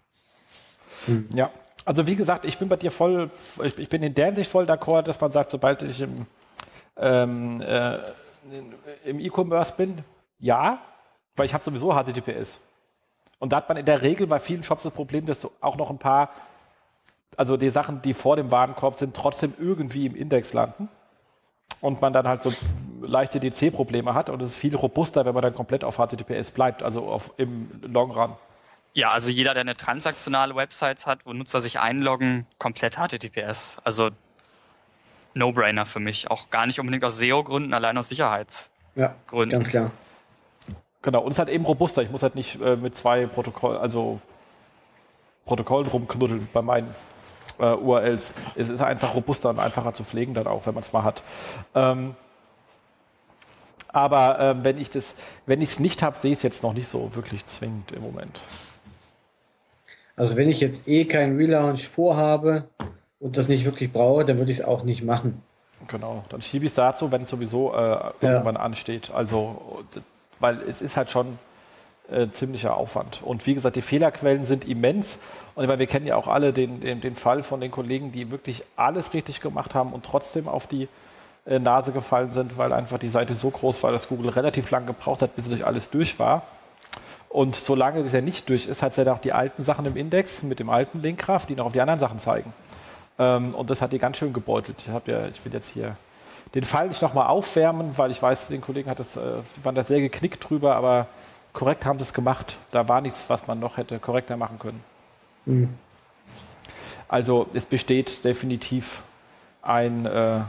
Ja, 1.33 1.49
also 1.85 2.07
wie 2.07 2.15
gesagt, 2.15 2.45
ich 2.45 2.57
bin 2.57 2.69
bei 2.69 2.75
dir 2.75 2.91
voll, 2.91 3.29
ich, 3.63 3.77
ich 3.77 3.89
bin 3.89 4.03
in 4.03 4.13
der 4.13 4.27
Hinsicht 4.27 4.51
voll 4.51 4.65
d'accord, 4.65 5.03
dass 5.03 5.19
man 5.19 5.31
sagt, 5.31 5.51
sobald 5.51 5.81
ich 5.83 6.01
im 6.01 6.25
ähm, 6.97 7.61
äh, 7.61 7.99
im 9.03 9.19
E-Commerce 9.19 9.73
bin, 9.75 10.03
ja, 10.39 10.79
weil 11.35 11.45
ich 11.45 11.53
habe 11.53 11.63
sowieso 11.63 11.93
HTTPS. 11.93 12.59
Und 13.39 13.53
da 13.53 13.57
hat 13.57 13.69
man 13.69 13.77
in 13.77 13.85
der 13.85 14.01
Regel 14.01 14.27
bei 14.27 14.39
vielen 14.39 14.63
Shops 14.63 14.83
das 14.83 14.93
Problem, 14.93 15.25
dass 15.25 15.47
auch 15.61 15.77
noch 15.77 15.89
ein 15.89 15.97
paar, 15.97 16.29
also 17.37 17.57
die 17.57 17.69
Sachen, 17.69 18.01
die 18.01 18.13
vor 18.13 18.35
dem 18.35 18.51
Warenkorb 18.51 18.99
sind, 18.99 19.15
trotzdem 19.15 19.53
irgendwie 19.59 20.05
im 20.05 20.15
Index 20.15 20.53
landen. 20.53 20.89
Und 21.79 22.01
man 22.01 22.13
dann 22.13 22.27
halt 22.27 22.43
so 22.43 22.51
leichte 23.01 23.39
DC-Probleme 23.39 24.13
hat. 24.13 24.29
Und 24.29 24.41
es 24.43 24.49
ist 24.49 24.55
viel 24.55 24.75
robuster, 24.75 25.25
wenn 25.25 25.33
man 25.33 25.41
dann 25.41 25.53
komplett 25.53 25.83
auf 25.83 25.97
HTTPS 25.97 26.51
bleibt, 26.51 26.83
also 26.83 27.07
auf, 27.07 27.33
im 27.37 27.71
Long 27.81 28.11
Run. 28.11 28.35
Ja, 28.93 29.11
also 29.11 29.31
jeder, 29.31 29.53
der 29.53 29.61
eine 29.61 29.77
transaktionale 29.77 30.55
Website 30.55 31.05
hat, 31.05 31.25
wo 31.25 31.33
Nutzer 31.33 31.61
sich 31.61 31.79
einloggen, 31.79 32.45
komplett 32.57 32.95
HTTPS. 32.97 33.77
Also 33.83 34.09
No-Brainer 35.33 35.85
für 35.85 35.99
mich. 36.01 36.29
Auch 36.29 36.49
gar 36.49 36.65
nicht 36.65 36.79
unbedingt 36.79 37.05
aus 37.05 37.17
SEO-Gründen, 37.17 37.73
allein 37.73 37.97
aus 37.97 38.09
Sicherheitsgründen. 38.09 38.71
Ja, 38.95 39.57
ganz 39.57 39.69
klar. 39.69 39.91
Genau, 41.01 41.21
und 41.21 41.31
es 41.31 41.35
ist 41.35 41.39
halt 41.39 41.49
eben 41.49 41.65
robuster. 41.65 42.01
Ich 42.03 42.11
muss 42.11 42.21
halt 42.21 42.35
nicht 42.35 42.59
äh, 42.61 42.75
mit 42.75 42.95
zwei 42.97 43.25
Protokoll, 43.25 43.77
also 43.77 44.19
Protokollen 45.45 45.87
rumknuddeln 45.87 46.47
bei 46.53 46.61
meinen 46.61 46.93
äh, 47.59 47.73
URLs. 47.73 48.33
Es 48.55 48.69
ist 48.69 48.81
einfach 48.81 49.15
robuster 49.15 49.49
und 49.49 49.59
einfacher 49.59 49.93
zu 49.93 50.03
pflegen 50.03 50.33
dann 50.33 50.47
auch, 50.47 50.65
wenn 50.65 50.73
man 50.73 50.83
es 50.83 50.91
mal 50.93 51.03
hat. 51.03 51.23
Ähm, 51.73 52.15
Aber 53.87 54.39
ähm, 54.39 54.63
wenn 54.63 54.77
ich 54.77 54.89
das, 54.89 55.15
wenn 55.45 55.61
ich 55.61 55.71
es 55.71 55.79
nicht 55.79 56.03
habe, 56.03 56.19
sehe 56.19 56.31
ich 56.31 56.37
es 56.37 56.43
jetzt 56.43 56.61
noch 56.61 56.73
nicht 56.73 56.87
so 56.87 57.15
wirklich 57.15 57.45
zwingend 57.45 57.91
im 57.93 58.01
Moment. 58.01 58.39
Also 60.21 60.37
wenn 60.37 60.49
ich 60.49 60.59
jetzt 60.59 60.87
eh 60.87 61.05
keinen 61.05 61.35
Relaunch 61.35 61.87
vorhabe 61.87 62.65
und 63.19 63.37
das 63.37 63.47
nicht 63.47 63.65
wirklich 63.65 63.91
brauche, 63.91 64.23
dann 64.23 64.37
würde 64.37 64.51
ich 64.51 64.59
es 64.59 64.63
auch 64.63 64.83
nicht 64.83 65.01
machen. 65.01 65.41
Genau, 65.87 66.23
dann 66.29 66.43
schiebe 66.43 66.65
ich 66.65 66.73
es 66.73 66.75
dazu, 66.75 67.11
wenn 67.11 67.23
es 67.23 67.29
sowieso 67.31 67.73
äh, 67.73 68.11
irgendwann 68.21 68.53
ja. 68.53 68.61
ansteht. 68.61 69.09
Also, 69.09 69.81
weil 70.39 70.61
es 70.69 70.79
ist 70.79 70.95
halt 70.95 71.09
schon 71.09 71.39
äh, 72.11 72.27
ziemlicher 72.33 72.77
Aufwand. 72.77 73.23
Und 73.23 73.47
wie 73.47 73.55
gesagt, 73.55 73.75
die 73.77 73.81
Fehlerquellen 73.81 74.45
sind 74.45 74.63
immens. 74.63 75.17
Und 75.55 75.67
weil 75.67 75.79
wir 75.79 75.87
kennen 75.87 76.05
ja 76.05 76.17
auch 76.17 76.27
alle 76.27 76.53
den, 76.53 76.81
den, 76.81 77.01
den 77.01 77.15
Fall 77.15 77.41
von 77.41 77.59
den 77.59 77.71
Kollegen, 77.71 78.11
die 78.11 78.29
wirklich 78.29 78.63
alles 78.75 79.15
richtig 79.15 79.41
gemacht 79.41 79.73
haben 79.73 79.91
und 79.91 80.05
trotzdem 80.05 80.47
auf 80.47 80.67
die 80.67 80.87
äh, 81.47 81.57
Nase 81.57 81.93
gefallen 81.93 82.31
sind, 82.31 82.59
weil 82.59 82.73
einfach 82.73 82.99
die 82.99 83.09
Seite 83.09 83.33
so 83.33 83.49
groß 83.49 83.81
war, 83.81 83.91
dass 83.91 84.07
Google 84.07 84.29
relativ 84.29 84.69
lang 84.69 84.85
gebraucht 84.85 85.23
hat, 85.23 85.35
bis 85.35 85.45
sie 85.45 85.49
durch 85.49 85.65
alles 85.65 85.89
durch 85.89 86.19
war. 86.19 86.43
Und 87.31 87.55
solange 87.55 88.01
es 88.01 88.11
ja 88.11 88.21
nicht 88.21 88.49
durch 88.49 88.67
ist, 88.67 88.83
hat 88.83 88.91
es 88.91 88.97
ja 88.97 89.05
noch 89.05 89.19
die 89.19 89.31
alten 89.31 89.63
Sachen 89.63 89.85
im 89.85 89.95
Index 89.95 90.43
mit 90.43 90.59
dem 90.59 90.69
alten 90.69 91.01
Linkgraph, 91.01 91.45
die 91.45 91.55
noch 91.55 91.67
auf 91.67 91.71
die 91.71 91.79
anderen 91.79 91.99
Sachen 91.99 92.19
zeigen. 92.19 92.53
Ähm, 93.17 93.55
und 93.55 93.69
das 93.69 93.81
hat 93.81 93.93
die 93.93 93.99
ganz 93.99 94.17
schön 94.17 94.33
gebeutelt. 94.33 94.77
Ich, 94.79 95.07
ja, 95.07 95.27
ich 95.27 95.43
will 95.45 95.53
jetzt 95.53 95.69
hier 95.69 95.95
den 96.55 96.65
Fall 96.65 96.89
nicht 96.89 97.01
nochmal 97.01 97.27
aufwärmen, 97.27 97.97
weil 97.97 98.11
ich 98.11 98.21
weiß, 98.21 98.47
den 98.47 98.59
Kollegen 98.59 98.89
hat 98.89 98.99
das, 98.99 99.15
äh, 99.15 99.21
waren 99.63 99.75
da 99.75 99.83
sehr 99.83 100.01
geknickt 100.01 100.49
drüber, 100.49 100.75
aber 100.75 101.07
korrekt 101.53 101.85
haben 101.85 101.99
sie 101.99 102.03
es 102.03 102.13
gemacht. 102.13 102.57
Da 102.71 102.89
war 102.89 102.99
nichts, 102.99 103.25
was 103.29 103.47
man 103.47 103.59
noch 103.59 103.77
hätte 103.77 103.99
korrekter 103.99 104.35
machen 104.35 104.59
können. 104.59 104.83
Mhm. 105.45 105.69
Also 107.07 107.47
es 107.53 107.65
besteht 107.65 108.25
definitiv 108.25 109.03
ein 109.61 110.05
äh, 110.05 110.39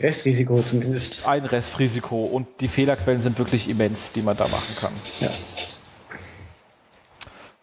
Restrisiko 0.00 0.62
zumindest. 0.62 1.26
Ein 1.26 1.44
Restrisiko 1.44 2.22
und 2.22 2.46
die 2.60 2.68
Fehlerquellen 2.68 3.20
sind 3.20 3.38
wirklich 3.38 3.68
immens, 3.68 4.12
die 4.12 4.22
man 4.22 4.36
da 4.36 4.44
machen 4.44 4.74
kann. 4.78 4.92
Ja. 5.20 5.28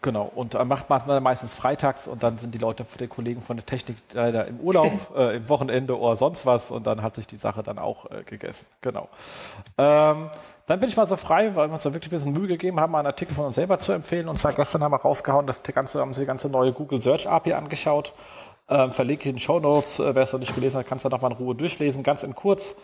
Genau, 0.00 0.30
und 0.32 0.54
dann 0.54 0.68
macht 0.68 0.88
man 0.88 1.22
meistens 1.22 1.52
freitags 1.52 2.06
und 2.06 2.22
dann 2.22 2.38
sind 2.38 2.54
die 2.54 2.58
Leute, 2.58 2.86
die 3.00 3.08
Kollegen 3.08 3.40
von 3.40 3.56
der 3.56 3.66
Technik 3.66 3.96
leider 4.12 4.46
im 4.46 4.60
Urlaub, 4.60 4.92
äh, 5.16 5.36
im 5.36 5.48
Wochenende 5.48 5.98
oder 5.98 6.14
sonst 6.14 6.46
was 6.46 6.70
und 6.70 6.86
dann 6.86 7.02
hat 7.02 7.16
sich 7.16 7.26
die 7.26 7.36
Sache 7.36 7.64
dann 7.64 7.80
auch 7.80 8.08
äh, 8.10 8.22
gegessen. 8.22 8.64
Genau. 8.80 9.08
Ähm, 9.76 10.30
dann 10.68 10.80
bin 10.80 10.88
ich 10.88 10.96
mal 10.96 11.08
so 11.08 11.16
frei, 11.16 11.56
weil 11.56 11.68
wir 11.68 11.72
uns 11.72 11.82
da 11.82 11.92
wirklich 11.94 12.12
ein 12.12 12.16
bisschen 12.16 12.32
Mühe 12.32 12.46
gegeben 12.46 12.78
haben, 12.78 12.94
einen 12.94 13.06
Artikel 13.06 13.34
von 13.34 13.46
uns 13.46 13.56
selber 13.56 13.80
zu 13.80 13.90
empfehlen. 13.90 14.28
Und 14.28 14.36
zwar 14.38 14.52
gestern 14.52 14.84
haben 14.84 14.92
wir 14.92 15.00
rausgehauen, 15.00 15.46
dass 15.46 15.62
die 15.62 15.72
ganze, 15.72 15.98
haben 15.98 16.14
sie 16.14 16.20
die 16.20 16.26
ganze 16.26 16.48
neue 16.48 16.72
Google 16.72 17.02
Search 17.02 17.26
API 17.28 17.54
angeschaut. 17.54 18.12
Ähm, 18.68 18.92
verlinke 18.92 19.28
in 19.28 19.36
den 19.36 19.40
Show 19.40 19.60
Notes. 19.60 19.98
Äh, 19.98 20.14
Wer 20.14 20.22
es 20.22 20.32
noch 20.32 20.40
nicht 20.40 20.54
gelesen 20.54 20.78
hat, 20.78 20.86
kann 20.86 20.96
es 20.96 21.02
da 21.02 21.08
nochmal 21.08 21.32
in 21.32 21.36
Ruhe 21.38 21.54
durchlesen. 21.54 22.02
Ganz 22.02 22.22
in 22.22 22.34
kurz. 22.34 22.76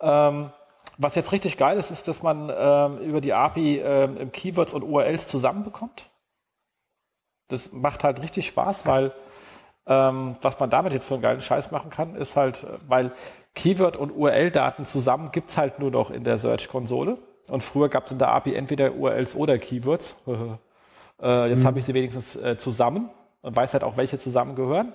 Ähm, 0.00 0.50
was 0.98 1.14
jetzt 1.14 1.32
richtig 1.32 1.56
geil 1.56 1.78
ist, 1.78 1.90
ist, 1.90 2.08
dass 2.08 2.22
man 2.22 2.52
ähm, 2.54 2.98
über 2.98 3.20
die 3.20 3.32
API 3.32 3.78
ähm, 3.78 4.32
Keywords 4.32 4.74
und 4.74 4.82
URLs 4.82 5.26
zusammenbekommt. 5.28 6.10
Das 7.48 7.72
macht 7.72 8.04
halt 8.04 8.20
richtig 8.20 8.46
Spaß, 8.46 8.86
weil 8.86 9.12
ähm, 9.86 10.36
was 10.42 10.58
man 10.60 10.70
damit 10.70 10.92
jetzt 10.92 11.06
für 11.06 11.14
einen 11.14 11.22
geilen 11.22 11.40
Scheiß 11.40 11.70
machen 11.70 11.90
kann, 11.90 12.14
ist 12.14 12.36
halt, 12.36 12.66
weil 12.86 13.12
Keyword- 13.54 13.96
und 13.96 14.12
URL-Daten 14.12 14.86
zusammen 14.86 15.32
gibt 15.32 15.50
es 15.50 15.58
halt 15.58 15.78
nur 15.78 15.90
noch 15.90 16.10
in 16.10 16.22
der 16.22 16.38
Search-Konsole. 16.38 17.18
Und 17.48 17.62
früher 17.62 17.88
gab 17.88 18.06
es 18.06 18.12
in 18.12 18.18
der 18.18 18.28
API 18.28 18.54
entweder 18.54 18.94
URLs 18.94 19.34
oder 19.34 19.58
Keywords. 19.58 20.16
äh, 21.22 21.48
jetzt 21.48 21.62
mhm. 21.62 21.66
habe 21.66 21.78
ich 21.78 21.84
sie 21.84 21.94
wenigstens 21.94 22.36
äh, 22.36 22.56
zusammen 22.56 23.10
und 23.42 23.56
weiß 23.56 23.72
halt 23.72 23.82
auch, 23.82 23.96
welche 23.96 24.18
zusammengehören. 24.18 24.92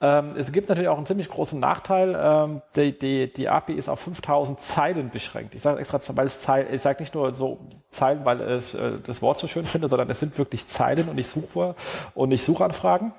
Ähm, 0.00 0.34
es 0.36 0.52
gibt 0.52 0.68
natürlich 0.68 0.88
auch 0.88 0.96
einen 0.96 1.06
ziemlich 1.06 1.28
großen 1.28 1.58
Nachteil. 1.58 2.16
Ähm, 2.18 2.62
die, 2.76 2.98
die, 2.98 3.32
die 3.32 3.48
API 3.48 3.74
ist 3.74 3.88
auf 3.88 4.00
5000 4.00 4.60
Zeilen 4.60 5.10
beschränkt. 5.10 5.54
Ich 5.54 5.62
sage 5.62 5.80
extra, 5.80 6.00
weil 6.16 6.26
es 6.26 6.40
Zeilen, 6.40 6.72
ich 6.72 6.82
sage 6.82 7.02
nicht 7.02 7.14
nur 7.14 7.34
so 7.34 7.58
Zeilen, 7.90 8.24
weil 8.24 8.58
ich 8.58 8.74
äh, 8.74 8.98
das 9.04 9.22
Wort 9.22 9.38
so 9.38 9.46
schön 9.46 9.64
finde, 9.64 9.88
sondern 9.88 10.08
es 10.10 10.20
sind 10.20 10.38
wirklich 10.38 10.68
Zeilen 10.68 11.08
und 11.08 11.16
nicht 11.16 11.28
Suchwörter 11.28 11.76
und 12.14 12.28
nicht 12.28 12.44
Suchanfragen. 12.44 13.12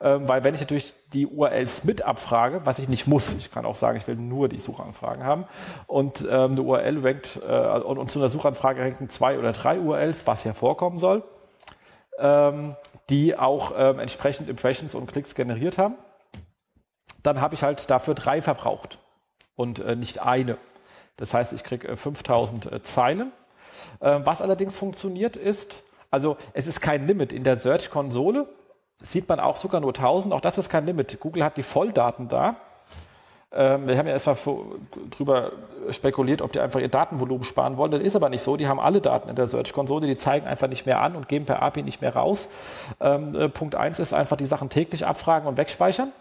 Ähm, 0.00 0.28
weil 0.28 0.44
wenn 0.44 0.54
ich 0.54 0.60
natürlich 0.60 0.92
die 1.14 1.26
URLs 1.26 1.84
mit 1.84 2.02
abfrage, 2.02 2.60
was 2.64 2.78
ich 2.78 2.88
nicht 2.88 3.06
muss, 3.06 3.32
ich 3.32 3.50
kann 3.50 3.64
auch 3.64 3.76
sagen, 3.76 3.96
ich 3.96 4.06
will 4.06 4.16
nur 4.16 4.48
die 4.48 4.58
Suchanfragen 4.58 5.24
haben 5.24 5.46
und 5.86 6.20
ähm, 6.28 6.52
eine 6.52 6.62
URL 6.62 6.98
rankt 7.02 7.40
äh, 7.46 7.78
und, 7.80 7.96
und 7.96 8.10
zu 8.10 8.18
einer 8.18 8.28
Suchanfrage 8.28 8.82
ranken 8.82 9.08
zwei 9.08 9.38
oder 9.38 9.52
drei 9.52 9.80
URLs, 9.80 10.26
was 10.26 10.44
ja 10.44 10.52
vorkommen 10.52 10.98
soll, 10.98 11.22
ähm, 12.18 12.76
die 13.10 13.36
auch 13.36 13.72
ähm, 13.76 13.98
entsprechend 13.98 14.48
Impressions 14.48 14.94
und 14.94 15.06
Klicks 15.06 15.34
generiert 15.34 15.78
haben, 15.78 15.94
dann 17.22 17.40
habe 17.40 17.54
ich 17.54 17.62
halt 17.62 17.90
dafür 17.90 18.14
drei 18.14 18.42
verbraucht 18.42 18.98
und 19.54 19.78
äh, 19.78 19.96
nicht 19.96 20.22
eine. 20.22 20.58
Das 21.16 21.34
heißt, 21.34 21.52
ich 21.52 21.64
kriege 21.64 21.88
äh, 21.88 21.96
5000 21.96 22.72
äh, 22.72 22.82
Zeilen. 22.82 23.32
Ähm, 24.00 24.22
was 24.24 24.42
allerdings 24.42 24.76
funktioniert 24.76 25.36
ist, 25.36 25.84
also 26.10 26.36
es 26.52 26.66
ist 26.66 26.80
kein 26.80 27.06
Limit 27.06 27.32
in 27.32 27.44
der 27.44 27.58
Search-Konsole, 27.58 28.48
sieht 29.02 29.28
man 29.28 29.40
auch 29.40 29.56
sogar 29.56 29.80
nur 29.80 29.94
1000, 29.94 30.32
auch 30.32 30.40
das 30.40 30.58
ist 30.58 30.68
kein 30.68 30.86
Limit. 30.86 31.20
Google 31.20 31.44
hat 31.44 31.56
die 31.56 31.62
Volldaten 31.62 32.28
da. 32.28 32.56
Ähm, 33.58 33.88
wir 33.88 33.96
haben 33.96 34.06
ja 34.06 34.12
erstmal 34.12 34.36
drüber 35.10 35.52
spekuliert, 35.90 36.42
ob 36.42 36.52
die 36.52 36.60
einfach 36.60 36.78
ihr 36.78 36.88
Datenvolumen 36.88 37.42
sparen 37.42 37.78
wollen. 37.78 37.90
Das 37.90 38.02
ist 38.02 38.14
aber 38.14 38.28
nicht 38.28 38.42
so. 38.42 38.58
Die 38.58 38.68
haben 38.68 38.78
alle 38.78 39.00
Daten 39.00 39.30
in 39.30 39.36
der 39.36 39.48
Search-Konsole, 39.48 40.06
die 40.06 40.16
zeigen 40.18 40.46
einfach 40.46 40.68
nicht 40.68 40.84
mehr 40.84 41.00
an 41.00 41.16
und 41.16 41.26
geben 41.26 41.46
per 41.46 41.62
API 41.62 41.82
nicht 41.82 42.02
mehr 42.02 42.14
raus. 42.14 42.50
Ähm, 43.00 43.34
äh, 43.34 43.48
Punkt 43.48 43.74
1 43.74 43.98
ist 43.98 44.12
einfach 44.12 44.36
die 44.36 44.44
Sachen 44.44 44.68
täglich 44.68 45.06
abfragen 45.06 45.48
und 45.48 45.56
wegspeichern. 45.56 46.12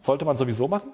Sollte 0.00 0.24
man 0.24 0.38
sowieso 0.38 0.66
machen. 0.66 0.92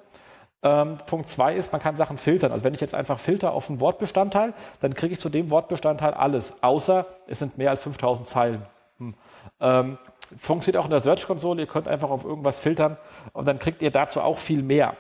Ähm, 0.65 0.99
Punkt 1.07 1.29
2 1.29 1.55
ist, 1.55 1.71
man 1.71 1.81
kann 1.81 1.97
Sachen 1.97 2.19
filtern. 2.19 2.51
Also 2.51 2.65
wenn 2.65 2.75
ich 2.75 2.81
jetzt 2.81 2.95
einfach 2.95 3.21
filter 3.21 3.53
auf 3.53 3.71
einen 3.71 3.81
Wortbestandteil, 3.81 4.55
dann 4.81 4.95
kriege 4.95 5.13
ich 5.13 5.21
zu 5.21 5.29
dem 5.29 5.51
Wortbestandteil 5.51 6.13
alles, 6.13 6.55
außer 6.61 7.07
es 7.29 7.39
sind 7.39 7.57
mehr 7.57 7.71
als 7.71 7.81
5000 7.81 8.27
Zeilen. 8.27 8.63
Hm. 8.99 9.15
Ähm, 9.61 9.99
funktioniert 10.41 10.81
auch 10.81 10.87
in 10.87 10.91
der 10.91 11.01
Search-Konsole. 11.01 11.63
Ihr 11.63 11.69
könnt 11.69 11.87
einfach 11.87 12.11
auf 12.11 12.25
irgendwas 12.25 12.59
filtern 12.59 12.97
und 13.33 13.47
dann 13.47 13.61
kriegt 13.61 13.81
ihr 13.81 13.93
dazu 13.93 14.21
auch 14.21 14.39
viel 14.39 14.65
mehr. 14.65 14.97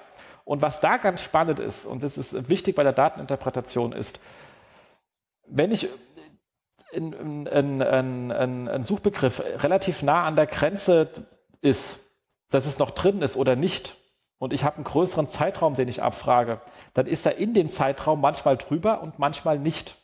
Und 0.49 0.62
was 0.62 0.80
da 0.80 0.96
ganz 0.96 1.20
spannend 1.20 1.61
ist, 1.61 1.84
und 1.84 2.03
das 2.03 2.16
ist 2.16 2.49
wichtig 2.49 2.74
bei 2.74 2.82
der 2.82 2.94
Dateninterpretation, 2.94 3.92
ist, 3.92 4.18
wenn 5.46 5.70
ich 5.70 5.90
ein 6.90 8.82
Suchbegriff 8.82 9.42
relativ 9.62 10.03
nah 10.03 10.24
an 10.24 10.36
der 10.36 10.46
Grenze 10.46 11.11
ist, 11.61 12.01
dass 12.49 12.64
es 12.64 12.78
noch 12.78 12.92
drin 12.92 13.20
ist 13.20 13.36
oder 13.36 13.57
nicht, 13.57 13.99
und 14.38 14.55
ich 14.55 14.64
habe 14.64 14.76
einen 14.76 14.84
größeren 14.84 15.28
Zeitraum, 15.28 15.74
den 15.74 15.86
ich 15.86 16.03
abfrage, 16.03 16.62
dann 16.94 17.05
ist 17.05 17.26
er 17.26 17.36
in 17.36 17.53
dem 17.53 17.68
Zeitraum 17.68 18.22
manchmal 18.22 18.57
drüber 18.57 19.03
und 19.03 19.18
manchmal 19.18 19.59
nicht. 19.59 19.96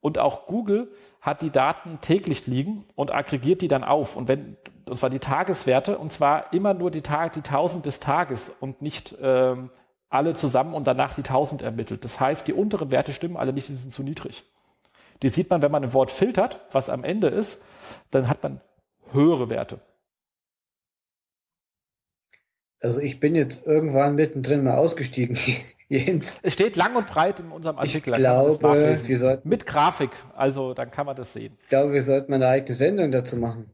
Und 0.00 0.18
auch 0.18 0.46
Google 0.46 0.90
hat 1.20 1.42
die 1.42 1.50
Daten 1.50 2.00
täglich 2.00 2.48
liegen 2.48 2.86
und 2.96 3.14
aggregiert 3.14 3.62
die 3.62 3.68
dann 3.68 3.84
auf. 3.84 4.16
Und 4.16 4.26
wenn, 4.26 4.56
und 4.88 4.96
zwar 4.96 5.10
die 5.10 5.20
Tageswerte, 5.20 5.96
und 5.96 6.12
zwar 6.12 6.52
immer 6.52 6.74
nur 6.74 6.90
die, 6.90 7.02
Tag, 7.02 7.34
die 7.34 7.40
1000 7.40 7.86
des 7.86 8.00
Tages 8.00 8.50
und 8.58 8.82
nicht 8.82 9.14
ähm, 9.22 9.70
alle 10.12 10.34
zusammen 10.34 10.74
und 10.74 10.86
danach 10.86 11.14
die 11.14 11.22
1000 11.22 11.62
ermittelt. 11.62 12.04
Das 12.04 12.20
heißt, 12.20 12.46
die 12.46 12.52
unteren 12.52 12.90
Werte 12.90 13.12
stimmen 13.12 13.36
alle 13.36 13.52
nicht, 13.52 13.68
die 13.68 13.76
sind 13.76 13.92
zu 13.92 14.02
niedrig. 14.02 14.44
Die 15.22 15.28
sieht 15.28 15.50
man, 15.50 15.62
wenn 15.62 15.72
man 15.72 15.84
ein 15.84 15.94
Wort 15.94 16.10
filtert, 16.10 16.60
was 16.72 16.90
am 16.90 17.04
Ende 17.04 17.28
ist, 17.28 17.60
dann 18.10 18.28
hat 18.28 18.42
man 18.42 18.60
höhere 19.12 19.48
Werte. 19.48 19.80
Also 22.80 22.98
ich 22.98 23.20
bin 23.20 23.36
jetzt 23.36 23.66
irgendwann 23.66 24.16
mittendrin 24.16 24.64
mal 24.64 24.76
ausgestiegen. 24.76 25.38
Jens. 25.88 26.38
Es 26.42 26.54
steht 26.54 26.76
lang 26.76 26.96
und 26.96 27.06
breit 27.06 27.38
in 27.38 27.52
unserem 27.52 27.78
Artikel. 27.78 28.14
Ich 28.14 28.18
glaube, 28.18 28.58
wir 29.06 29.18
sollten, 29.18 29.48
mit 29.48 29.66
Grafik, 29.66 30.10
also 30.34 30.72
dann 30.72 30.90
kann 30.90 31.04
man 31.06 31.14
das 31.16 31.32
sehen. 31.34 31.58
Ich 31.62 31.68
glaube, 31.68 31.92
wir 31.92 32.02
sollten 32.02 32.30
mal 32.30 32.36
eine 32.36 32.48
eigene 32.48 32.74
Sendung 32.74 33.10
dazu 33.10 33.36
machen. 33.36 33.70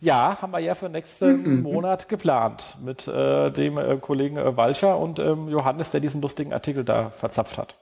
Ja, 0.00 0.38
haben 0.40 0.52
wir 0.52 0.60
ja 0.60 0.74
für 0.74 0.88
nächsten 0.88 1.42
mhm. 1.42 1.62
Monat 1.62 2.08
geplant 2.08 2.78
mit 2.82 3.06
äh, 3.06 3.50
dem 3.50 3.76
äh, 3.76 3.98
Kollegen 3.98 4.38
äh, 4.38 4.56
Walcher 4.56 4.98
und 4.98 5.18
ähm, 5.18 5.48
Johannes, 5.48 5.90
der 5.90 6.00
diesen 6.00 6.22
lustigen 6.22 6.54
Artikel 6.54 6.84
da 6.84 7.10
verzapft 7.10 7.58
hat. 7.58 7.76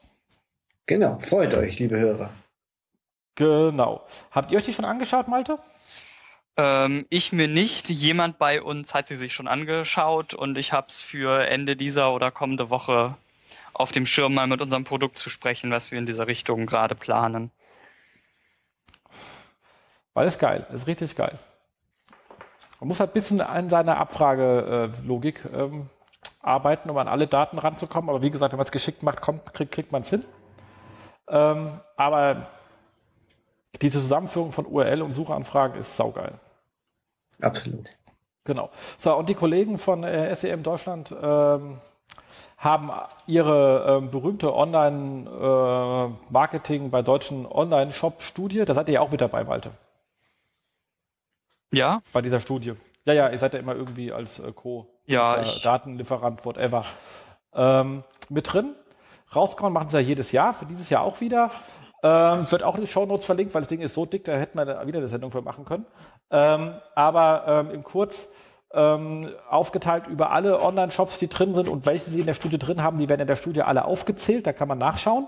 Genau, 0.86 1.18
freut 1.20 1.56
euch, 1.56 1.78
liebe 1.78 1.96
Hörer. 1.96 2.30
Genau. 3.36 4.02
Habt 4.32 4.50
ihr 4.50 4.58
euch 4.58 4.64
die 4.64 4.72
schon 4.72 4.84
angeschaut, 4.84 5.28
Malte? 5.28 5.58
Ähm, 6.56 7.06
ich 7.08 7.30
mir 7.30 7.46
nicht. 7.46 7.88
Jemand 7.88 8.38
bei 8.38 8.62
uns 8.62 8.94
hat 8.94 9.06
sie 9.06 9.14
sich 9.14 9.32
schon 9.32 9.46
angeschaut 9.46 10.34
und 10.34 10.58
ich 10.58 10.72
habe 10.72 10.88
es 10.88 11.00
für 11.00 11.46
Ende 11.46 11.76
dieser 11.76 12.12
oder 12.12 12.32
kommende 12.32 12.68
Woche 12.68 13.12
auf 13.74 13.92
dem 13.92 14.06
Schirm 14.06 14.34
mal 14.34 14.48
mit 14.48 14.60
unserem 14.60 14.82
Produkt 14.82 15.18
zu 15.18 15.30
sprechen, 15.30 15.70
was 15.70 15.92
wir 15.92 16.00
in 16.00 16.06
dieser 16.06 16.26
Richtung 16.26 16.66
gerade 16.66 16.96
planen. 16.96 17.52
Weil 20.14 20.26
es 20.26 20.36
geil, 20.36 20.66
ist 20.74 20.88
richtig 20.88 21.14
geil. 21.14 21.38
Man 22.80 22.88
muss 22.88 23.00
halt 23.00 23.10
ein 23.10 23.14
bisschen 23.14 23.40
an 23.40 23.70
seiner 23.70 23.98
Abfragelogik 23.98 25.44
ähm, 25.52 25.88
arbeiten, 26.40 26.90
um 26.90 26.98
an 26.98 27.08
alle 27.08 27.26
Daten 27.26 27.58
ranzukommen. 27.58 28.10
Aber 28.10 28.22
wie 28.22 28.30
gesagt, 28.30 28.52
wenn 28.52 28.58
man 28.58 28.66
es 28.66 28.72
geschickt 28.72 29.02
macht, 29.02 29.20
kommt, 29.20 29.52
kriegt, 29.52 29.72
kriegt 29.72 29.90
man 29.92 30.02
es 30.02 30.10
hin. 30.10 30.24
Ähm, 31.28 31.80
aber 31.96 32.46
diese 33.82 33.98
Zusammenführung 34.00 34.52
von 34.52 34.66
URL 34.66 35.02
und 35.02 35.12
Suchanfragen 35.12 35.76
ist 35.78 35.96
saugeil. 35.96 36.34
Absolut. 37.40 37.90
Genau. 38.44 38.70
So, 38.96 39.16
und 39.16 39.28
die 39.28 39.34
Kollegen 39.34 39.78
von 39.78 40.04
äh, 40.04 40.32
SEM 40.34 40.62
Deutschland 40.62 41.14
ähm, 41.20 41.78
haben 42.56 42.90
ihre 43.26 43.98
äh, 43.98 44.00
berühmte 44.06 44.54
Online-Marketing 44.54 46.86
äh, 46.86 46.88
bei 46.88 47.02
deutschen 47.02 47.44
Online-Shop-Studie. 47.46 48.64
Da 48.64 48.72
seid 48.74 48.88
ihr 48.88 48.94
ja 48.94 49.00
auch 49.00 49.10
mit 49.10 49.20
dabei, 49.20 49.44
Malte. 49.44 49.72
Ja. 51.72 52.00
Bei 52.12 52.22
dieser 52.22 52.40
Studie. 52.40 52.74
Ja, 53.04 53.12
ja, 53.14 53.28
ihr 53.30 53.38
seid 53.38 53.54
ja 53.54 53.60
immer 53.60 53.74
irgendwie 53.74 54.12
als 54.12 54.38
äh, 54.38 54.52
Co. 54.52 54.86
Ja, 55.06 55.40
ich, 55.40 55.62
Datenlieferant, 55.62 56.44
whatever. 56.44 56.84
Ähm, 57.54 58.04
mit 58.28 58.52
drin. 58.52 58.74
Rauskommen 59.34 59.72
machen 59.72 59.88
sie 59.88 59.98
ja 59.98 60.02
jedes 60.02 60.32
Jahr, 60.32 60.54
für 60.54 60.66
dieses 60.66 60.90
Jahr 60.90 61.02
auch 61.02 61.20
wieder. 61.20 61.50
Ähm, 62.02 62.50
wird 62.50 62.62
auch 62.62 62.76
in 62.76 62.82
die 62.82 62.86
Show 62.86 63.06
Notes 63.06 63.24
verlinkt, 63.24 63.54
weil 63.54 63.62
das 63.62 63.68
Ding 63.68 63.80
ist 63.80 63.94
so 63.94 64.06
dick, 64.06 64.24
da 64.24 64.32
hätten 64.32 64.56
wir 64.56 64.86
wieder 64.86 64.98
eine 64.98 65.08
Sendung 65.08 65.30
für 65.30 65.42
machen 65.42 65.64
können. 65.64 65.84
Ähm, 66.30 66.74
aber 66.94 67.44
ähm, 67.46 67.70
im 67.70 67.82
Kurz 67.82 68.32
ähm, 68.72 69.28
aufgeteilt 69.48 70.06
über 70.06 70.30
alle 70.30 70.60
Online-Shops, 70.62 71.18
die 71.18 71.28
drin 71.28 71.54
sind 71.54 71.68
und 71.68 71.86
welche 71.86 72.10
sie 72.10 72.20
in 72.20 72.26
der 72.26 72.34
Studie 72.34 72.58
drin 72.58 72.82
haben, 72.82 72.98
die 72.98 73.08
werden 73.08 73.22
in 73.22 73.26
der 73.26 73.36
Studie 73.36 73.62
alle 73.62 73.84
aufgezählt, 73.84 74.46
da 74.46 74.52
kann 74.52 74.68
man 74.68 74.78
nachschauen. 74.78 75.26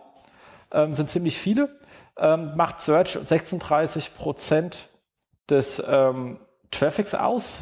Ähm, 0.73 0.95
sind 0.95 1.11
ziemlich 1.11 1.39
viele. 1.39 1.77
Ähm, 2.17 2.53
macht 2.55 2.83
Search 2.83 3.13
36 3.13 4.15
Prozent 4.15 4.90
des 5.51 5.83
ähm, 5.87 6.39
Traffics 6.71 7.15
aus. 7.15 7.61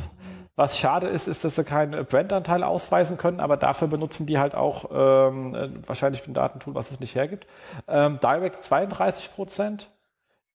Was 0.56 0.76
schade 0.76 1.06
ist, 1.06 1.28
ist, 1.28 1.44
dass 1.44 1.54
sie 1.54 1.62
keinen 1.62 2.04
Brandanteil 2.04 2.64
ausweisen 2.64 3.16
können, 3.16 3.38
aber 3.38 3.56
dafür 3.56 3.86
benutzen 3.86 4.26
die 4.26 4.38
halt 4.38 4.56
auch 4.56 4.86
ähm, 4.92 5.54
äh, 5.54 5.68
wahrscheinlich 5.86 6.26
ein 6.26 6.34
Datentool, 6.34 6.74
was 6.74 6.90
es 6.90 6.98
nicht 6.98 7.14
hergibt. 7.14 7.46
Ähm, 7.86 8.18
Direct 8.20 8.64
32 8.64 9.32
Prozent, 9.34 9.88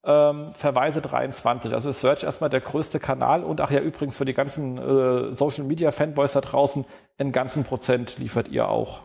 ähm, 0.03 0.53
Verweise 0.55 0.99
23. 1.01 1.73
Also 1.73 1.89
ist 1.89 2.01
Search 2.01 2.23
erstmal 2.23 2.49
der 2.49 2.59
größte 2.59 2.99
Kanal 2.99 3.45
und 3.45 3.61
ach 3.61 3.71
ja, 3.71 3.79
übrigens 3.79 4.17
für 4.17 4.25
die 4.25 4.34
ganzen 4.34 4.77
äh, 4.77 5.31
Social 5.38 5.63
Media 5.63 5.91
Fanboys 5.91 6.34
da 6.34 6.41
draußen, 6.41 6.86
einen 7.17 7.31
ganzen 7.31 7.63
Prozent 7.63 8.17
liefert 8.17 8.49
ihr 8.49 8.67
auch. 8.67 9.03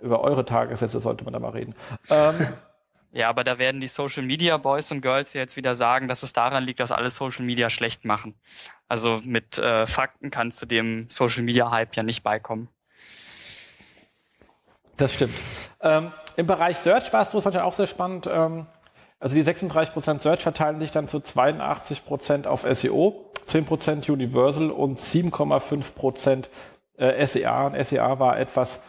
Über 0.00 0.22
eure 0.22 0.46
Tagessätze 0.46 1.00
sollte 1.00 1.24
man 1.24 1.34
da 1.34 1.38
mal 1.38 1.50
reden. 1.50 1.74
Ähm, 2.10 2.48
ja, 3.16 3.30
aber 3.30 3.44
da 3.44 3.58
werden 3.58 3.80
die 3.80 3.88
Social 3.88 4.22
Media 4.22 4.58
Boys 4.58 4.92
und 4.92 5.00
Girls 5.00 5.32
jetzt 5.32 5.56
wieder 5.56 5.74
sagen, 5.74 6.06
dass 6.06 6.22
es 6.22 6.34
daran 6.34 6.64
liegt, 6.64 6.80
dass 6.80 6.92
alle 6.92 7.08
Social 7.08 7.46
Media 7.46 7.70
schlecht 7.70 8.04
machen. 8.04 8.34
Also 8.88 9.20
mit 9.24 9.58
äh, 9.58 9.86
Fakten 9.86 10.30
kannst 10.30 10.60
du 10.60 10.66
dem 10.66 11.06
Social 11.08 11.42
Media 11.42 11.70
Hype 11.70 11.96
ja 11.96 12.02
nicht 12.02 12.22
beikommen. 12.22 12.68
Das 14.98 15.14
stimmt. 15.14 15.32
Ähm, 15.80 16.12
Im 16.36 16.46
Bereich 16.46 16.76
Search 16.76 17.10
war 17.14 17.22
es 17.22 17.30
so, 17.30 17.38
auch 17.38 17.72
sehr 17.72 17.86
spannend. 17.86 18.28
Ähm, 18.30 18.66
also 19.18 19.34
die 19.34 19.44
36% 19.44 20.20
Search 20.20 20.42
verteilen 20.42 20.78
sich 20.78 20.90
dann 20.90 21.08
zu 21.08 21.16
82% 21.16 22.46
auf 22.46 22.66
SEO, 22.70 23.32
10% 23.48 24.10
Universal 24.10 24.70
und 24.70 24.98
7,5% 24.98 26.48
äh, 26.98 27.26
SEA. 27.26 27.66
Und 27.68 27.82
SEA 27.82 28.18
war 28.18 28.38
etwas 28.38 28.82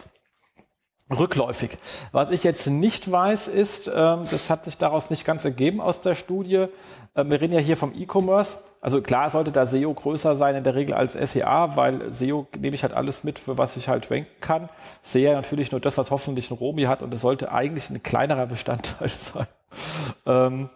rückläufig. 1.10 1.78
Was 2.12 2.32
ich 2.32 2.44
jetzt 2.44 2.68
nicht 2.68 3.12
weiß, 3.12 3.48
ist, 3.48 3.88
ähm, 3.88 4.26
das 4.30 4.50
hat 4.50 4.66
sich 4.66 4.78
daraus 4.78 5.10
nicht 5.10 5.26
ganz 5.26 5.46
ergeben 5.46 5.80
aus 5.82 6.02
der 6.02 6.16
Studie. 6.16 6.68
Äh, 7.14 7.26
wir 7.26 7.42
reden 7.42 7.54
ja 7.54 7.60
hier 7.60 7.78
vom 7.78 7.94
E-Commerce. 7.94 8.58
Also 8.82 9.02
klar 9.02 9.30
sollte 9.30 9.52
da 9.52 9.66
SEO 9.66 9.94
größer 9.94 10.36
sein 10.36 10.56
in 10.56 10.64
der 10.64 10.76
Regel 10.76 10.96
als 10.96 11.14
SEA, 11.14 11.76
weil 11.76 12.14
SEO 12.14 12.48
nehme 12.58 12.76
ich 12.76 12.84
halt 12.84 12.94
alles 12.94 13.24
mit, 13.24 13.40
für 13.40 13.58
was 13.58 13.76
ich 13.76 13.88
halt 13.88 14.12
ranken 14.12 14.30
kann. 14.40 14.70
Sehe 15.02 15.34
natürlich 15.34 15.72
nur 15.72 15.82
das, 15.82 15.98
was 15.98 16.12
hoffentlich 16.12 16.52
ein 16.52 16.58
Romi 16.58 16.84
hat 16.84 17.02
und 17.02 17.14
es 17.14 17.22
sollte 17.22 17.52
eigentlich 17.52 17.90
ein 17.90 18.04
kleinerer 18.04 18.46
Bestandteil 18.46 19.10
sein. 20.28 20.70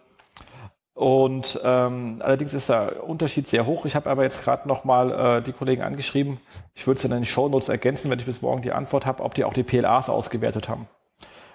Und 1.02 1.58
ähm, 1.64 2.22
allerdings 2.24 2.54
ist 2.54 2.68
der 2.68 3.02
Unterschied 3.02 3.48
sehr 3.48 3.66
hoch. 3.66 3.86
Ich 3.86 3.96
habe 3.96 4.08
aber 4.08 4.22
jetzt 4.22 4.44
gerade 4.44 4.68
nochmal 4.68 5.38
äh, 5.38 5.42
die 5.42 5.50
Kollegen 5.50 5.82
angeschrieben. 5.82 6.38
Ich 6.74 6.86
würde 6.86 6.98
es 6.98 7.04
in 7.04 7.10
den 7.10 7.24
Show 7.24 7.48
Notes 7.48 7.68
ergänzen, 7.68 8.08
wenn 8.08 8.20
ich 8.20 8.24
bis 8.24 8.40
morgen 8.40 8.62
die 8.62 8.70
Antwort 8.70 9.04
habe, 9.04 9.24
ob 9.24 9.34
die 9.34 9.42
auch 9.42 9.52
die 9.52 9.64
PLAs 9.64 10.08
ausgewertet 10.08 10.68
haben. 10.68 10.86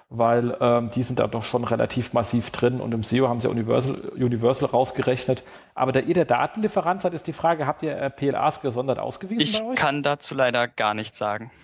Weil 0.09 0.57
ähm, 0.59 0.89
die 0.93 1.01
sind 1.01 1.19
da 1.19 1.27
doch 1.27 1.43
schon 1.43 1.63
relativ 1.63 2.11
massiv 2.11 2.49
drin 2.49 2.81
und 2.81 2.93
im 2.93 3.03
SEO 3.03 3.29
haben 3.29 3.39
sie 3.39 3.47
Universal, 3.47 3.95
Universal 4.17 4.67
rausgerechnet. 4.67 5.45
Aber 5.75 5.93
da 5.93 6.01
ihr 6.01 6.13
der 6.13 6.25
Datenlieferant 6.25 7.03
seid, 7.03 7.13
ist 7.13 7.25
die 7.25 7.31
Frage, 7.31 7.65
habt 7.65 7.83
ihr 7.83 7.97
äh, 7.97 8.09
PLAs 8.09 8.59
gesondert 8.59 8.99
ausgewiesen? 8.99 9.71
Ich 9.71 9.75
kann 9.75 10.03
dazu 10.03 10.35
leider 10.35 10.67
gar 10.67 10.93
nichts 10.93 11.17
sagen. 11.17 11.51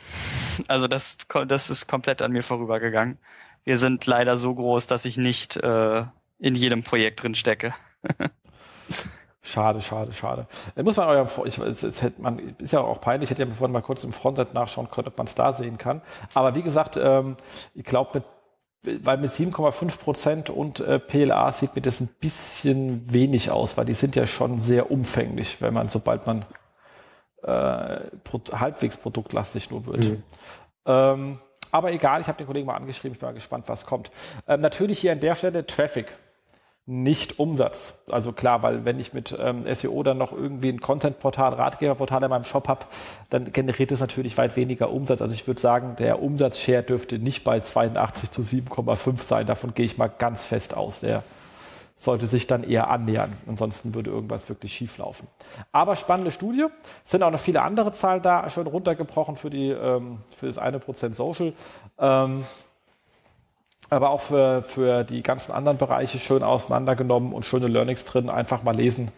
Also 0.68 0.88
das, 0.88 1.18
das 1.48 1.72
ist 1.72 1.88
komplett 1.88 2.22
an 2.22 2.32
mir 2.32 2.44
vorübergegangen. 2.44 3.18
Wir 3.64 3.76
sind 3.78 4.06
leider 4.06 4.38
so 4.38 4.54
groß, 4.54 4.86
dass 4.86 5.04
ich 5.04 5.18
nicht 5.18 5.58
äh, 5.58 6.04
in 6.44 6.56
jedem 6.56 6.84
Projekt 6.84 7.24
drin 7.24 7.36
stecke. 7.36 7.74
Schade, 9.46 9.82
schade, 9.82 10.14
schade. 10.14 10.48
Muss 10.82 10.96
man 10.96 11.10
euer, 11.10 11.28
ich, 11.46 11.58
jetzt 11.58 12.02
hätte 12.02 12.22
man, 12.22 12.56
ist 12.60 12.72
ja 12.72 12.80
auch 12.80 13.02
peinlich, 13.02 13.30
hätte 13.30 13.44
ja 13.44 13.50
vorhin 13.50 13.74
mal 13.74 13.82
kurz 13.82 14.04
im 14.04 14.14
Frontend 14.14 14.54
nachschauen 14.54 14.90
können, 14.90 15.08
ob 15.08 15.18
man 15.18 15.28
es 15.28 15.36
da 15.36 15.54
sehen 15.54 15.78
kann. 15.78 16.02
Aber 16.34 16.56
wie 16.56 16.62
gesagt, 16.62 16.98
ähm, 16.98 17.36
ich 17.74 17.84
glaube, 17.84 18.24
mit, 18.84 19.06
weil 19.06 19.18
mit 19.18 19.32
7,5 19.32 19.98
Prozent 19.98 20.50
und 20.50 20.80
äh, 20.80 20.98
PLA 20.98 21.52
sieht 21.52 21.76
mir 21.76 21.82
das 21.82 22.00
ein 22.00 22.08
bisschen 22.08 23.12
wenig 23.12 23.52
aus, 23.52 23.76
weil 23.78 23.86
die 23.86 23.94
sind 23.94 24.16
ja 24.16 24.28
schon 24.28 24.60
sehr 24.60 24.92
umfänglich, 24.92 25.62
wenn 25.62 25.74
man, 25.74 25.90
sobald 25.90 26.26
man 26.26 26.46
äh, 27.44 28.00
pro, 28.24 28.40
halbwegs 28.54 28.96
produktlastig 28.96 29.72
nur 29.72 29.86
wird. 29.88 30.06
Mhm. 30.06 30.24
Ähm, 30.86 31.40
aber 31.72 31.92
egal, 31.92 32.22
ich 32.22 32.28
habe 32.28 32.38
den 32.38 32.48
Kollegen 32.48 32.68
mal 32.68 32.76
angeschrieben, 32.76 33.14
ich 33.16 33.20
bin 33.20 33.28
mal 33.28 33.34
gespannt, 33.34 33.68
was 33.68 33.86
kommt. 33.86 34.10
Ähm, 34.48 34.62
natürlich 34.62 35.00
hier 35.00 35.12
an 35.12 35.20
der 35.20 35.36
Stelle 35.36 35.66
Traffic 35.66 36.08
nicht 36.86 37.40
Umsatz. 37.40 38.04
Also 38.12 38.34
klar, 38.34 38.62
weil 38.62 38.84
wenn 38.84 39.00
ich 39.00 39.14
mit 39.14 39.36
ähm, 39.40 39.64
SEO 39.74 40.04
dann 40.04 40.18
noch 40.18 40.34
irgendwie 40.34 40.70
ein 40.70 40.82
Content-Portal, 40.82 41.54
Ratgeberportal 41.54 42.24
in 42.24 42.30
meinem 42.30 42.44
Shop 42.44 42.68
habe, 42.68 42.86
dann 43.30 43.54
generiert 43.54 43.92
es 43.94 44.02
natürlich 44.02 44.38
weit 44.38 44.58
weniger 44.58 44.92
Umsatz. 44.92 45.22
Also 45.22 45.34
ich 45.34 45.48
würde 45.48 45.62
sagen, 45.62 45.96
der 45.98 46.22
Umsatzshare 46.22 46.84
dürfte 46.84 47.20
nicht 47.20 47.46
bei 47.46 47.62
82 47.62 48.32
zu 48.32 48.42
7,5 48.42 49.24
sein. 49.24 49.48
Davon 49.48 49.74
gehe 49.74 49.86
ich 49.86 49.98
mal 49.98 50.08
ganz 50.10 50.44
fest 50.44 50.74
aus. 50.74 51.00
Der 51.00 51.24
sollte 51.96 52.28
sich 52.28 52.48
dann 52.48 52.64
eher 52.64 52.90
annähern. 52.90 53.32
Ansonsten 53.48 53.94
würde 53.94 54.10
irgendwas 54.10 54.50
wirklich 54.50 54.74
schief 54.74 54.98
laufen. 54.98 55.28
Aber 55.72 55.96
spannende 55.96 56.32
Studie. 56.32 56.66
Es 57.06 57.12
sind 57.12 57.24
auch 57.24 57.32
noch 57.32 57.40
viele 57.40 57.62
andere 57.62 57.94
Zahlen 57.94 58.22
da, 58.22 58.50
schon 58.50 58.68
runtergebrochen 58.68 59.38
für, 59.38 59.50
die, 59.50 59.70
ähm, 59.70 60.20
für 60.36 60.48
das 60.48 60.58
eine 60.58 60.80
Prozent 60.80 61.16
Social. 61.16 61.54
Ähm, 61.98 62.44
aber 63.90 64.10
auch 64.10 64.22
für, 64.22 64.64
für 64.64 65.04
die 65.04 65.24
ganzen 65.24 65.52
anderen 65.52 65.78
Bereiche 65.78 66.20
schön 66.20 66.44
auseinandergenommen 66.44 67.34
und 67.34 67.46
schöne 67.46 67.68
Learnings 67.68 68.06
drin. 68.06 68.30
Einfach 68.30 68.64
mal 68.64 68.76
lesen. 68.76 69.12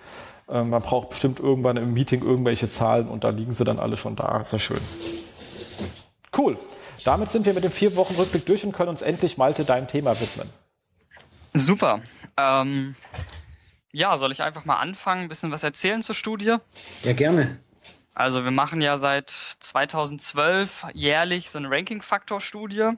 Ähm, 0.50 0.70
man 0.70 0.82
braucht 0.82 1.10
bestimmt 1.10 1.40
irgendwann 1.40 1.78
im 1.78 1.94
Meeting 1.94 2.22
irgendwelche 2.22 2.70
Zahlen 2.70 3.08
und 3.08 3.24
da 3.24 3.30
liegen 3.30 3.54
sie 3.54 3.64
dann 3.64 3.80
alle 3.80 3.98
schon 3.98 4.16
da. 4.16 4.44
Sehr 4.46 4.60
schön. 4.60 4.82
Cool. 6.38 6.58
Damit 7.04 7.30
sind 7.30 7.46
wir 7.46 7.54
mit 7.54 7.64
dem 7.64 7.72
vier 7.72 7.96
Wochen 7.96 8.16
Rückblick 8.16 8.46
durch 8.46 8.66
und 8.66 8.72
können 8.72 8.90
uns 8.90 9.02
endlich 9.02 9.38
Malte 9.38 9.64
deinem 9.64 9.88
Thema 9.88 10.20
widmen. 10.20 10.50
Super. 11.54 12.02
Ähm, 12.36 12.96
ja, 13.92 14.18
soll 14.18 14.32
ich 14.32 14.44
einfach 14.44 14.66
mal 14.66 14.76
anfangen, 14.76 15.24
ein 15.24 15.30
bisschen 15.30 15.52
was 15.52 15.64
erzählen 15.64 16.02
zur 16.02 16.16
Studie? 16.16 16.58
Ja, 17.04 17.14
gerne. 17.14 17.60
Also 18.14 18.44
wir 18.44 18.52
machen 18.52 18.82
ja 18.82 18.98
seit 18.98 19.30
2012 19.30 20.88
jährlich 20.94 21.50
so 21.50 21.58
eine 21.58 21.70
Ranking-Faktor-Studie. 21.70 22.92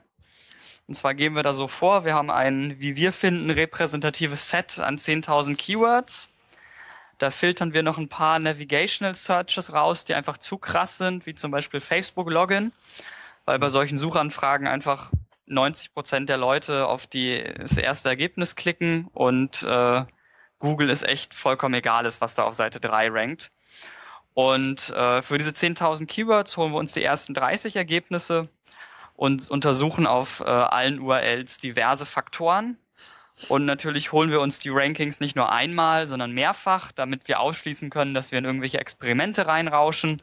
Und 0.88 0.94
zwar 0.94 1.14
gehen 1.14 1.34
wir 1.34 1.42
da 1.42 1.52
so 1.52 1.68
vor, 1.68 2.06
wir 2.06 2.14
haben 2.14 2.30
ein, 2.30 2.80
wie 2.80 2.96
wir 2.96 3.12
finden, 3.12 3.50
repräsentatives 3.50 4.48
Set 4.48 4.78
an 4.80 4.96
10.000 4.96 5.54
Keywords. 5.56 6.30
Da 7.18 7.30
filtern 7.30 7.74
wir 7.74 7.82
noch 7.82 7.98
ein 7.98 8.08
paar 8.08 8.38
Navigational 8.38 9.14
Searches 9.14 9.74
raus, 9.74 10.06
die 10.06 10.14
einfach 10.14 10.38
zu 10.38 10.56
krass 10.56 10.96
sind, 10.96 11.26
wie 11.26 11.34
zum 11.34 11.50
Beispiel 11.50 11.80
Facebook 11.80 12.30
Login, 12.30 12.72
weil 13.44 13.58
bei 13.58 13.68
solchen 13.68 13.98
Suchanfragen 13.98 14.66
einfach 14.66 15.12
90 15.44 15.92
Prozent 15.92 16.28
der 16.30 16.38
Leute 16.38 16.86
auf 16.86 17.06
die, 17.06 17.44
das 17.58 17.76
erste 17.76 18.08
Ergebnis 18.08 18.56
klicken 18.56 19.08
und 19.12 19.62
äh, 19.64 20.04
Google 20.58 20.88
ist 20.88 21.02
echt 21.02 21.34
vollkommen 21.34 21.74
egal 21.74 22.06
ist, 22.06 22.20
was 22.20 22.34
da 22.34 22.44
auf 22.44 22.54
Seite 22.54 22.80
3 22.80 23.10
rankt. 23.10 23.50
Und 24.32 24.90
äh, 24.90 25.20
für 25.20 25.36
diese 25.36 25.50
10.000 25.50 26.06
Keywords 26.06 26.56
holen 26.56 26.72
wir 26.72 26.78
uns 26.78 26.92
die 26.92 27.02
ersten 27.02 27.34
30 27.34 27.76
Ergebnisse 27.76 28.48
und 29.18 29.50
untersuchen 29.50 30.06
auf 30.06 30.40
äh, 30.40 30.44
allen 30.44 31.00
URLs 31.00 31.58
diverse 31.58 32.06
Faktoren. 32.06 32.78
Und 33.48 33.64
natürlich 33.64 34.12
holen 34.12 34.30
wir 34.30 34.40
uns 34.40 34.60
die 34.60 34.68
Rankings 34.68 35.18
nicht 35.18 35.34
nur 35.34 35.50
einmal, 35.50 36.06
sondern 36.06 36.30
mehrfach, 36.30 36.92
damit 36.92 37.26
wir 37.26 37.40
ausschließen 37.40 37.90
können, 37.90 38.14
dass 38.14 38.30
wir 38.30 38.38
in 38.38 38.44
irgendwelche 38.44 38.78
Experimente 38.78 39.48
reinrauschen. 39.48 40.22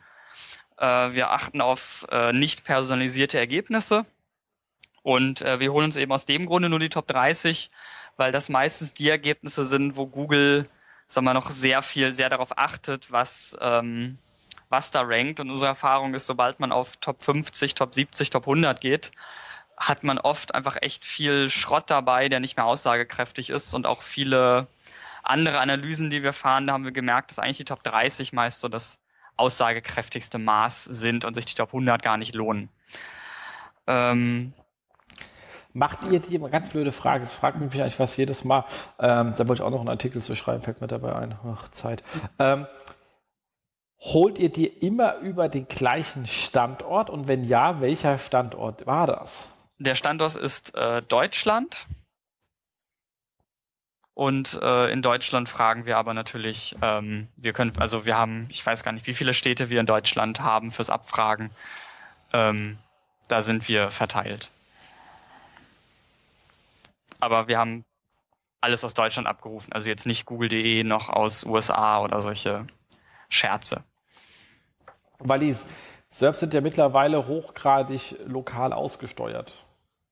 Äh, 0.77 1.11
wir 1.11 1.31
achten 1.31 1.59
auf 1.59 2.07
äh, 2.09 2.31
nicht 2.31 2.63
personalisierte 2.63 3.37
Ergebnisse. 3.37 4.05
Und 5.03 5.41
äh, 5.41 5.59
wir 5.59 5.73
holen 5.73 5.87
uns 5.87 5.97
eben 5.97 6.13
aus 6.13 6.25
dem 6.25 6.45
Grunde 6.45 6.69
nur 6.69 6.79
die 6.79 6.87
Top 6.87 7.05
30, 7.07 7.71
weil 8.15 8.31
das 8.31 8.47
meistens 8.47 8.93
die 8.93 9.09
Ergebnisse 9.09 9.65
sind, 9.65 9.97
wo 9.97 10.07
Google, 10.07 10.69
sagen 11.09 11.25
wir 11.25 11.33
noch 11.33 11.51
sehr 11.51 11.81
viel, 11.81 12.13
sehr 12.13 12.29
darauf 12.29 12.57
achtet, 12.57 13.11
was 13.11 13.57
ähm, 13.59 14.19
was 14.69 14.91
da 14.91 15.01
rankt. 15.01 15.39
Und 15.39 15.49
unsere 15.49 15.69
Erfahrung 15.69 16.13
ist, 16.13 16.27
sobald 16.27 16.59
man 16.59 16.71
auf 16.71 16.97
Top 16.97 17.23
50, 17.23 17.75
Top 17.75 17.93
70, 17.93 18.29
Top 18.29 18.43
100 18.43 18.79
geht, 18.81 19.11
hat 19.77 20.03
man 20.03 20.17
oft 20.17 20.55
einfach 20.55 20.77
echt 20.81 21.03
viel 21.03 21.49
Schrott 21.49 21.89
dabei, 21.89 22.29
der 22.29 22.39
nicht 22.39 22.57
mehr 22.57 22.65
aussagekräftig 22.65 23.49
ist 23.49 23.73
und 23.73 23.85
auch 23.85 24.03
viele 24.03 24.67
andere 25.23 25.59
Analysen, 25.59 26.09
die 26.09 26.23
wir 26.23 26.33
fahren, 26.33 26.67
da 26.67 26.73
haben 26.73 26.85
wir 26.85 26.91
gemerkt, 26.91 27.31
dass 27.31 27.39
eigentlich 27.39 27.57
die 27.57 27.65
Top 27.65 27.83
30 27.83 28.31
meist 28.31 28.61
so 28.61 28.69
das 28.69 28.99
aussagekräftigste 29.37 30.37
Maß 30.37 30.85
sind 30.85 31.25
und 31.25 31.33
sich 31.33 31.45
die 31.45 31.55
Top 31.55 31.69
100 31.69 32.01
gar 32.01 32.17
nicht 32.17 32.35
lohnen. 32.35 32.69
Ähm, 33.87 34.53
Macht 35.73 35.99
ihr 36.09 36.19
die, 36.21 36.39
ganz 36.39 36.69
blöde 36.69 36.93
Frage, 36.93 37.25
das 37.25 37.33
fragt 37.33 37.59
mich 37.59 37.81
eigentlich 37.81 37.95
fast 37.95 38.17
jedes 38.17 38.45
Mal, 38.45 38.63
ähm, 38.97 39.33
da 39.35 39.45
wollte 39.45 39.61
ich 39.61 39.61
auch 39.61 39.71
noch 39.71 39.81
einen 39.81 39.89
Artikel 39.89 40.21
zu 40.21 40.33
schreiben, 40.33 40.63
fällt 40.63 40.79
mir 40.79 40.87
dabei 40.87 41.13
ein, 41.17 41.37
ach, 41.45 41.67
Zeit. 41.67 42.01
Ähm, 42.39 42.65
holt 43.99 44.39
ihr 44.39 44.49
die 44.49 44.67
immer 44.67 45.17
über 45.17 45.49
den 45.49 45.67
gleichen 45.67 46.27
Standort 46.27 47.09
und 47.09 47.27
wenn 47.27 47.43
ja, 47.43 47.81
welcher 47.81 48.17
Standort 48.17 48.85
war 48.85 49.07
das? 49.07 49.51
Der 49.77 49.95
Standort 49.95 50.35
ist 50.35 50.75
äh, 50.75 51.01
Deutschland. 51.01 51.87
Und 54.13 54.57
äh, 54.61 54.89
in 54.91 55.01
Deutschland 55.01 55.49
fragen 55.49 55.85
wir 55.85 55.97
aber 55.97 56.13
natürlich, 56.13 56.73
ähm, 56.81 57.27
wir 57.35 57.51
können, 57.51 57.73
also 57.77 58.05
wir 58.05 58.17
haben, 58.17 58.47
ich 58.49 58.65
weiß 58.65 58.81
gar 58.81 58.93
nicht, 58.93 59.07
wie 59.07 59.13
viele 59.13 59.33
Städte 59.33 59.69
wir 59.69 59.81
in 59.81 59.85
Deutschland 59.85 60.39
haben 60.39 60.71
fürs 60.71 60.89
Abfragen. 60.89 61.51
Ähm, 62.31 62.77
da 63.27 63.41
sind 63.41 63.67
wir 63.67 63.89
verteilt. 63.89 64.49
Aber 67.19 67.49
wir 67.49 67.57
haben 67.57 67.83
alles 68.61 68.85
aus 68.85 68.93
Deutschland 68.93 69.27
abgerufen, 69.27 69.73
also 69.73 69.89
jetzt 69.89 70.05
nicht 70.05 70.25
google.de 70.25 70.83
noch 70.83 71.09
aus 71.09 71.43
USA 71.45 71.99
oder 71.99 72.21
solche 72.21 72.65
Scherze. 73.35 73.83
Weil 75.19 75.39
die 75.39 75.55
Serbs 76.09 76.39
sind 76.39 76.53
ja 76.53 76.61
mittlerweile 76.61 77.27
hochgradig 77.27 78.15
lokal 78.25 78.73
ausgesteuert. 78.73 79.65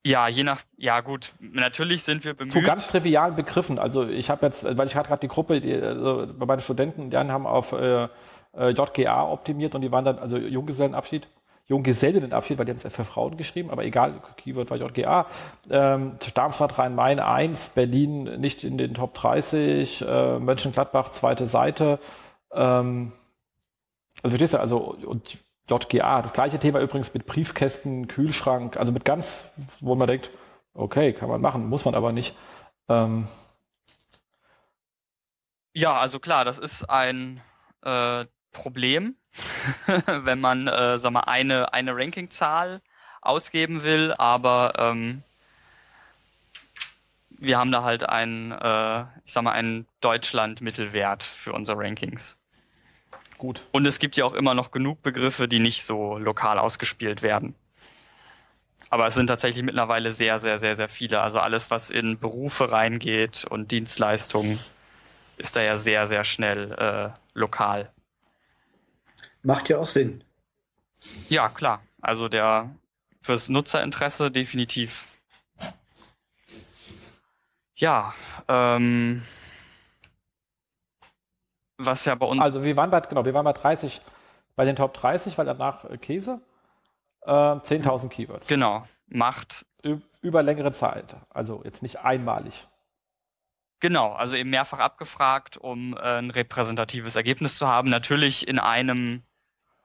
Ja, 0.05 0.27
je 0.27 0.43
nach, 0.43 0.61
ja 0.75 0.99
gut, 0.99 1.31
natürlich 1.39 2.03
sind 2.03 2.25
wir 2.25 2.33
bemüht. 2.33 2.51
Zu 2.51 2.61
ganz 2.61 2.87
trivialen 2.87 3.35
Begriffen. 3.35 3.79
Also 3.79 4.05
ich 4.05 4.29
habe 4.29 4.45
jetzt, 4.45 4.65
weil 4.77 4.87
ich 4.87 4.95
hatte 4.97 5.07
gerade 5.07 5.21
die 5.21 5.29
Gruppe, 5.29 5.61
die, 5.61 5.73
also 5.73 6.27
bei 6.37 6.45
meinen 6.45 6.59
Studenten, 6.59 7.09
die 7.09 7.17
haben 7.17 7.47
auf 7.47 7.71
äh, 7.71 8.09
äh 8.53 8.69
JGA 8.71 9.23
optimiert 9.23 9.75
und 9.75 9.81
die 9.81 9.93
waren 9.93 10.03
dann, 10.03 10.19
also 10.19 10.35
Junggesellenabschied, 10.37 11.29
Junggesellinnenabschied, 11.67 12.57
weil 12.57 12.65
die 12.65 12.73
haben 12.73 12.81
es 12.83 12.93
für 12.93 13.05
Frauen 13.05 13.37
geschrieben, 13.37 13.71
aber 13.71 13.85
egal, 13.85 14.15
Keyword 14.35 14.69
war 14.69 14.77
JGA. 14.77 15.25
Ähm, 15.69 16.17
Darmstadt, 16.33 16.77
Rhein-Main 16.77 17.21
1, 17.21 17.69
Berlin 17.69 18.41
nicht 18.41 18.65
in 18.65 18.77
den 18.77 18.95
Top 18.95 19.13
30, 19.13 20.05
äh, 20.05 20.39
Mönchengladbach 20.39 21.11
zweite 21.11 21.47
Seite. 21.47 21.99
Ähm, 22.53 23.11
also 24.21 24.37
verstehst 24.37 24.53
du, 24.53 24.59
also 24.59 24.77
und 25.05 25.37
JGA. 25.69 26.21
Das 26.21 26.33
gleiche 26.33 26.59
Thema 26.59 26.79
übrigens 26.81 27.13
mit 27.13 27.25
Briefkästen, 27.25 28.07
Kühlschrank, 28.07 28.77
also 28.77 28.91
mit 28.91 29.05
ganz, 29.05 29.51
wo 29.79 29.95
man 29.95 30.07
denkt, 30.07 30.31
okay, 30.73 31.13
kann 31.13 31.29
man 31.29 31.41
machen, 31.41 31.67
muss 31.67 31.85
man 31.85 31.95
aber 31.95 32.11
nicht. 32.11 32.35
Ähm 32.89 33.27
ja, 35.73 35.93
also 35.93 36.19
klar, 36.19 36.45
das 36.45 36.59
ist 36.59 36.89
ein 36.89 37.41
äh, 37.81 38.25
Problem, 38.51 39.15
wenn 40.07 40.39
man, 40.39 40.67
äh, 40.67 40.97
sag 40.97 41.11
mal, 41.11 41.21
eine, 41.21 41.73
eine 41.73 41.95
Rankingzahl 41.95 42.81
ausgeben 43.21 43.83
will, 43.83 44.13
aber 44.17 44.73
ähm, 44.77 45.23
wir 47.29 47.57
haben 47.57 47.71
da 47.71 47.83
halt 47.83 48.07
einen, 48.07 48.51
äh, 48.51 49.01
ich 49.25 49.31
sag 49.33 49.43
mal, 49.43 49.53
einen 49.53 49.87
Deutschland-Mittelwert 50.01 51.23
für 51.23 51.53
unsere 51.53 51.79
Rankings 51.79 52.37
gut. 53.37 53.65
Und 53.71 53.85
es 53.87 53.99
gibt 53.99 54.17
ja 54.17 54.25
auch 54.25 54.33
immer 54.33 54.53
noch 54.53 54.71
genug 54.71 55.01
Begriffe, 55.01 55.47
die 55.47 55.59
nicht 55.59 55.83
so 55.83 56.17
lokal 56.17 56.59
ausgespielt 56.59 57.21
werden. 57.21 57.55
Aber 58.89 59.07
es 59.07 59.15
sind 59.15 59.27
tatsächlich 59.27 59.63
mittlerweile 59.63 60.11
sehr, 60.11 60.37
sehr, 60.37 60.59
sehr, 60.59 60.75
sehr 60.75 60.89
viele. 60.89 61.21
Also 61.21 61.39
alles, 61.39 61.71
was 61.71 61.89
in 61.89 62.19
Berufe 62.19 62.71
reingeht 62.71 63.45
und 63.45 63.71
Dienstleistungen, 63.71 64.59
ist 65.37 65.55
da 65.55 65.63
ja 65.63 65.75
sehr, 65.75 66.05
sehr 66.05 66.23
schnell 66.23 66.71
äh, 66.73 67.09
lokal. 67.33 67.91
Macht 69.41 69.69
ja 69.69 69.79
auch 69.79 69.87
Sinn. 69.87 70.23
Ja, 71.27 71.49
klar. 71.49 71.81
Also 72.01 72.29
der 72.29 72.69
fürs 73.19 73.49
Nutzerinteresse 73.49 74.29
definitiv. 74.29 75.07
Ja, 77.75 78.13
ähm, 78.47 79.23
was 81.77 82.05
ja 82.05 82.15
bei 82.15 82.25
uns. 82.25 82.41
Also 82.41 82.63
wir 82.63 82.75
waren 82.77 82.89
bei, 82.89 82.99
genau, 83.01 83.25
wir 83.25 83.33
waren 83.33 83.45
bei 83.45 83.53
30, 83.53 84.01
bei 84.55 84.65
den 84.65 84.75
Top 84.75 84.93
30, 84.93 85.37
weil 85.37 85.45
danach 85.45 85.85
äh, 85.85 85.97
Käse. 85.97 86.41
Äh, 87.25 87.31
10.000 87.31 88.09
Keywords. 88.09 88.47
Genau. 88.47 88.83
Macht. 89.07 89.65
Über 90.21 90.43
längere 90.43 90.71
Zeit. 90.71 91.15
Also 91.29 91.61
jetzt 91.63 91.81
nicht 91.81 91.99
einmalig. 91.99 92.67
Genau, 93.79 94.13
also 94.13 94.37
eben 94.37 94.49
mehrfach 94.49 94.79
abgefragt, 94.79 95.57
um 95.57 95.97
äh, 95.97 96.19
ein 96.19 96.29
repräsentatives 96.29 97.17
Ergebnis 97.17 97.57
zu 97.57 97.67
haben. 97.67 97.89
Natürlich 97.89 98.47
in 98.47 98.57
einem, 98.57 99.23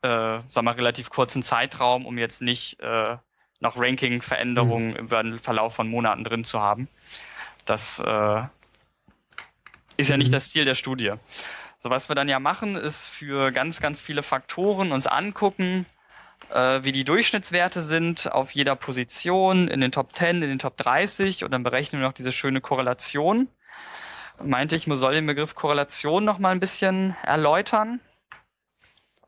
äh, 0.02 0.40
sagen 0.48 0.66
wir, 0.66 0.76
relativ 0.76 1.10
kurzen 1.10 1.42
Zeitraum, 1.42 2.06
um 2.06 2.16
jetzt 2.16 2.40
nicht 2.40 2.78
äh, 2.80 3.16
noch 3.58 3.76
Ranking-Veränderungen 3.76 4.90
mhm. 4.90 5.08
im 5.10 5.40
Verlauf 5.40 5.74
von 5.74 5.88
Monaten 5.88 6.22
drin 6.22 6.44
zu 6.44 6.60
haben. 6.60 6.88
Das 7.64 7.98
äh, 7.98 8.42
ist 9.96 10.10
ja 10.10 10.16
nicht 10.16 10.28
mhm. 10.28 10.32
das 10.32 10.50
Ziel 10.50 10.64
der 10.64 10.76
Studie. 10.76 11.14
So, 11.80 11.90
was 11.90 12.08
wir 12.08 12.16
dann 12.16 12.28
ja 12.28 12.40
machen, 12.40 12.74
ist 12.74 13.06
für 13.06 13.52
ganz, 13.52 13.80
ganz 13.80 14.00
viele 14.00 14.24
Faktoren 14.24 14.90
uns 14.90 15.06
angucken, 15.06 15.86
äh, 16.52 16.82
wie 16.82 16.90
die 16.90 17.04
Durchschnittswerte 17.04 17.82
sind 17.82 18.32
auf 18.32 18.50
jeder 18.50 18.74
Position 18.74 19.68
in 19.68 19.80
den 19.80 19.92
Top 19.92 20.14
10, 20.14 20.42
in 20.42 20.48
den 20.48 20.58
Top 20.58 20.76
30 20.76 21.44
und 21.44 21.52
dann 21.52 21.62
berechnen 21.62 22.00
wir 22.00 22.08
noch 22.08 22.14
diese 22.14 22.32
schöne 22.32 22.60
Korrelation. 22.60 23.48
Meinte 24.42 24.74
ich, 24.76 24.86
man 24.86 24.96
soll 24.96 25.14
den 25.14 25.26
Begriff 25.26 25.54
Korrelation 25.54 26.24
noch 26.24 26.38
mal 26.38 26.50
ein 26.50 26.60
bisschen 26.60 27.16
erläutern. 27.22 28.00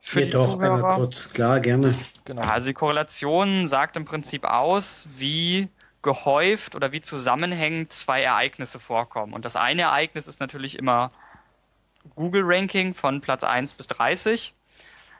Für 0.01 0.21
ja, 0.21 0.25
die 0.25 0.31
doch, 0.31 0.53
Zuhörer. 0.53 0.75
einmal 0.75 0.95
kurz, 0.95 1.31
klar, 1.31 1.59
gerne. 1.59 1.95
Genau. 2.25 2.41
Also 2.41 2.67
die 2.67 2.73
Korrelation 2.73 3.67
sagt 3.67 3.95
im 3.97 4.05
Prinzip 4.05 4.45
aus, 4.45 5.07
wie 5.11 5.69
gehäuft 6.01 6.75
oder 6.75 6.91
wie 6.91 7.01
zusammenhängend 7.01 7.93
zwei 7.93 8.23
Ereignisse 8.23 8.79
vorkommen. 8.79 9.33
Und 9.33 9.45
das 9.45 9.55
eine 9.55 9.83
Ereignis 9.83 10.27
ist 10.27 10.39
natürlich 10.39 10.77
immer 10.77 11.11
Google-Ranking 12.15 12.93
von 12.93 13.21
Platz 13.21 13.43
1 13.43 13.73
bis 13.73 13.87
30. 13.87 14.53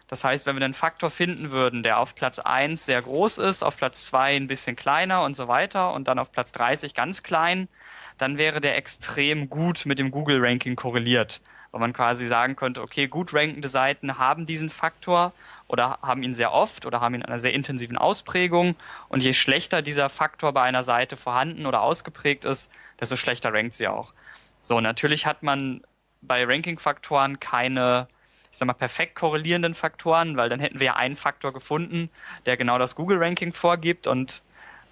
Das 0.07 0.25
heißt, 0.25 0.45
wenn 0.45 0.57
wir 0.57 0.65
einen 0.65 0.73
Faktor 0.73 1.09
finden 1.09 1.51
würden, 1.51 1.84
der 1.84 1.97
auf 1.97 2.15
Platz 2.15 2.38
1 2.39 2.86
sehr 2.86 3.01
groß 3.01 3.38
ist, 3.38 3.63
auf 3.63 3.77
Platz 3.77 4.05
2 4.07 4.36
ein 4.36 4.47
bisschen 4.47 4.75
kleiner 4.75 5.23
und 5.23 5.36
so 5.36 5.47
weiter 5.47 5.93
und 5.93 6.07
dann 6.09 6.19
auf 6.19 6.34
Platz 6.34 6.51
30 6.51 6.93
ganz 6.93 7.23
klein, 7.23 7.69
dann 8.17 8.38
wäre 8.38 8.59
der 8.59 8.75
extrem 8.75 9.49
gut 9.49 9.86
mit 9.86 9.99
dem 9.99 10.11
Google-Ranking 10.11 10.75
korreliert. 10.75 11.39
Weil 11.71 11.79
man 11.79 11.93
quasi 11.93 12.27
sagen 12.27 12.57
könnte, 12.57 12.82
okay, 12.82 13.07
gut 13.07 13.34
rankende 13.34 13.69
Seiten 13.69 14.17
haben 14.17 14.45
diesen 14.45 14.69
Faktor 14.69 15.32
oder 15.69 15.99
haben 16.01 16.23
ihn 16.23 16.34
sehr 16.34 16.51
oft 16.51 16.86
oder 16.86 16.99
haben 16.99 17.15
ihn 17.15 17.21
in 17.21 17.27
einer 17.27 17.39
sehr 17.39 17.53
intensiven 17.53 17.97
Ausprägung. 17.97 18.75
Und 19.07 19.23
je 19.23 19.32
schlechter 19.32 19.82
dieser 19.82 20.09
Faktor 20.09 20.51
bei 20.51 20.63
einer 20.63 20.84
Seite 20.84 21.15
vorhanden 21.15 21.65
oder 21.65 21.82
ausgeprägt 21.82 22.43
ist, 22.43 22.69
desto 22.99 23.15
schlechter 23.15 23.53
rankt 23.53 23.75
sie 23.75 23.88
auch. 23.88 24.13
So, 24.59 24.82
natürlich 24.82 25.25
hat 25.25 25.41
man 25.41 25.82
bei 26.22 26.45
Ranking-Faktoren 26.45 27.39
keine, 27.39 28.07
ich 28.51 28.57
sag 28.57 28.67
mal, 28.67 28.74
perfekt 28.74 29.15
korrelierenden 29.15 29.74
Faktoren, 29.74 30.38
weil 30.38 30.49
dann 30.49 30.59
hätten 30.59 30.80
wir 30.80 30.88
ja 30.88 30.95
einen 30.95 31.17
Faktor 31.17 31.53
gefunden, 31.53 32.09
der 32.45 32.57
genau 32.57 32.78
das 32.78 32.95
Google-Ranking 32.95 33.53
vorgibt 33.53 34.07
und 34.07 34.41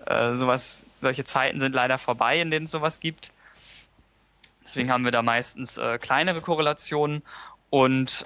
äh, 0.05 0.35
sowas, 0.35 0.85
solche 1.01 1.23
Zeiten 1.23 1.59
sind 1.59 1.75
leider 1.75 1.97
vorbei, 1.97 2.39
in 2.39 2.51
denen 2.51 2.65
es 2.65 2.71
sowas 2.71 2.99
gibt. 2.99 3.31
Deswegen 4.63 4.91
haben 4.91 5.03
wir 5.03 5.11
da 5.11 5.21
meistens 5.21 5.77
äh, 5.77 5.97
kleinere 5.97 6.41
Korrelationen 6.41 7.23
und 7.69 8.25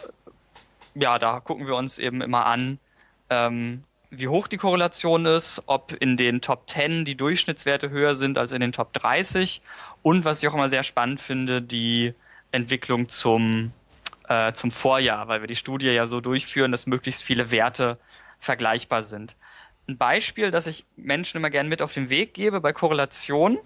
ja, 0.95 1.17
da 1.17 1.39
gucken 1.39 1.67
wir 1.67 1.75
uns 1.75 1.99
eben 1.99 2.21
immer 2.21 2.45
an, 2.45 2.79
ähm, 3.29 3.83
wie 4.09 4.27
hoch 4.27 4.47
die 4.47 4.57
Korrelation 4.57 5.25
ist, 5.25 5.63
ob 5.65 5.93
in 5.93 6.17
den 6.17 6.41
Top 6.41 6.69
10 6.69 7.05
die 7.05 7.15
Durchschnittswerte 7.15 7.89
höher 7.89 8.13
sind 8.13 8.37
als 8.37 8.51
in 8.51 8.61
den 8.61 8.71
Top 8.71 8.93
30 8.93 9.61
und 10.03 10.23
was 10.25 10.43
ich 10.43 10.49
auch 10.49 10.53
immer 10.53 10.69
sehr 10.69 10.83
spannend 10.83 11.19
finde, 11.19 11.61
die 11.61 12.13
Entwicklung 12.53 13.09
zum, 13.09 13.73
äh, 14.29 14.53
zum 14.53 14.71
Vorjahr, 14.71 15.27
weil 15.27 15.41
wir 15.41 15.47
die 15.47 15.55
Studie 15.55 15.89
ja 15.89 16.05
so 16.05 16.21
durchführen, 16.21 16.71
dass 16.71 16.85
möglichst 16.87 17.23
viele 17.23 17.51
Werte 17.51 17.97
vergleichbar 18.39 19.01
sind. 19.01 19.35
Ein 19.87 19.97
Beispiel, 19.97 20.51
das 20.51 20.67
ich 20.67 20.85
Menschen 20.95 21.37
immer 21.37 21.49
gerne 21.49 21.67
mit 21.67 21.81
auf 21.81 21.91
den 21.91 22.09
Weg 22.09 22.33
gebe 22.33 22.61
bei 22.61 22.71
Korrelation. 22.71 23.57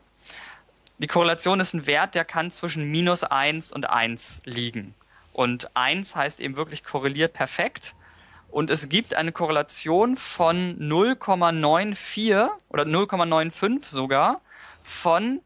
Die 0.98 1.08
Korrelation 1.08 1.60
ist 1.60 1.74
ein 1.74 1.86
Wert, 1.86 2.16
der 2.16 2.26
kann 2.26 2.50
zwischen 2.50 2.90
minus 2.90 3.24
1 3.24 3.72
und 3.72 3.90
1 3.90 4.42
liegen. 4.46 4.96
Und 5.32 5.76
1 5.76 6.16
heißt 6.16 6.40
eben 6.40 6.56
wirklich 6.56 6.84
korreliert 6.84 7.34
perfekt. 7.34 7.94
Und 8.50 8.72
es 8.72 8.90
gibt 8.90 9.14
eine 9.14 9.32
Korrelation 9.32 10.16
von 10.16 10.80
0,94 10.80 12.50
oder 12.70 12.84
0,95 12.84 13.86
sogar 13.86 14.42
von 14.84 15.42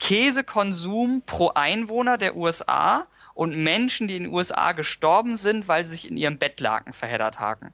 Käsekonsum 0.00 1.22
pro 1.24 1.50
Einwohner 1.54 2.18
der 2.18 2.36
USA 2.36 3.06
und 3.34 3.56
Menschen, 3.56 4.08
die 4.08 4.16
in 4.16 4.24
den 4.24 4.32
USA 4.32 4.72
gestorben 4.72 5.36
sind, 5.36 5.68
weil 5.68 5.84
sie 5.84 5.92
sich 5.92 6.10
in 6.10 6.16
ihrem 6.16 6.38
Bettlaken 6.38 6.92
verheddert 6.92 7.40
haben. 7.40 7.72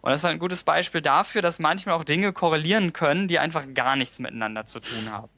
Und 0.00 0.12
das 0.12 0.20
ist 0.20 0.26
ein 0.26 0.38
gutes 0.38 0.62
Beispiel 0.62 1.00
dafür, 1.00 1.42
dass 1.42 1.58
manchmal 1.58 1.96
auch 1.96 2.04
Dinge 2.04 2.32
korrelieren 2.32 2.92
können, 2.92 3.26
die 3.26 3.38
einfach 3.38 3.64
gar 3.74 3.96
nichts 3.96 4.20
miteinander 4.20 4.66
zu 4.66 4.78
tun 4.78 5.10
haben. 5.10 5.28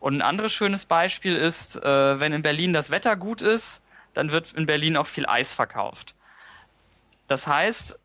Und 0.00 0.14
ein 0.14 0.22
anderes 0.22 0.52
schönes 0.52 0.86
Beispiel 0.86 1.36
ist, 1.36 1.76
äh, 1.76 2.20
wenn 2.20 2.32
in 2.32 2.42
Berlin 2.42 2.72
das 2.72 2.90
Wetter 2.90 3.16
gut 3.16 3.42
ist, 3.42 3.82
dann 4.14 4.32
wird 4.32 4.52
in 4.54 4.64
Berlin 4.64 4.96
auch 4.96 5.06
viel 5.06 5.26
Eis 5.26 5.52
verkauft. 5.52 6.14
Das 7.28 7.46
heißt, 7.46 7.98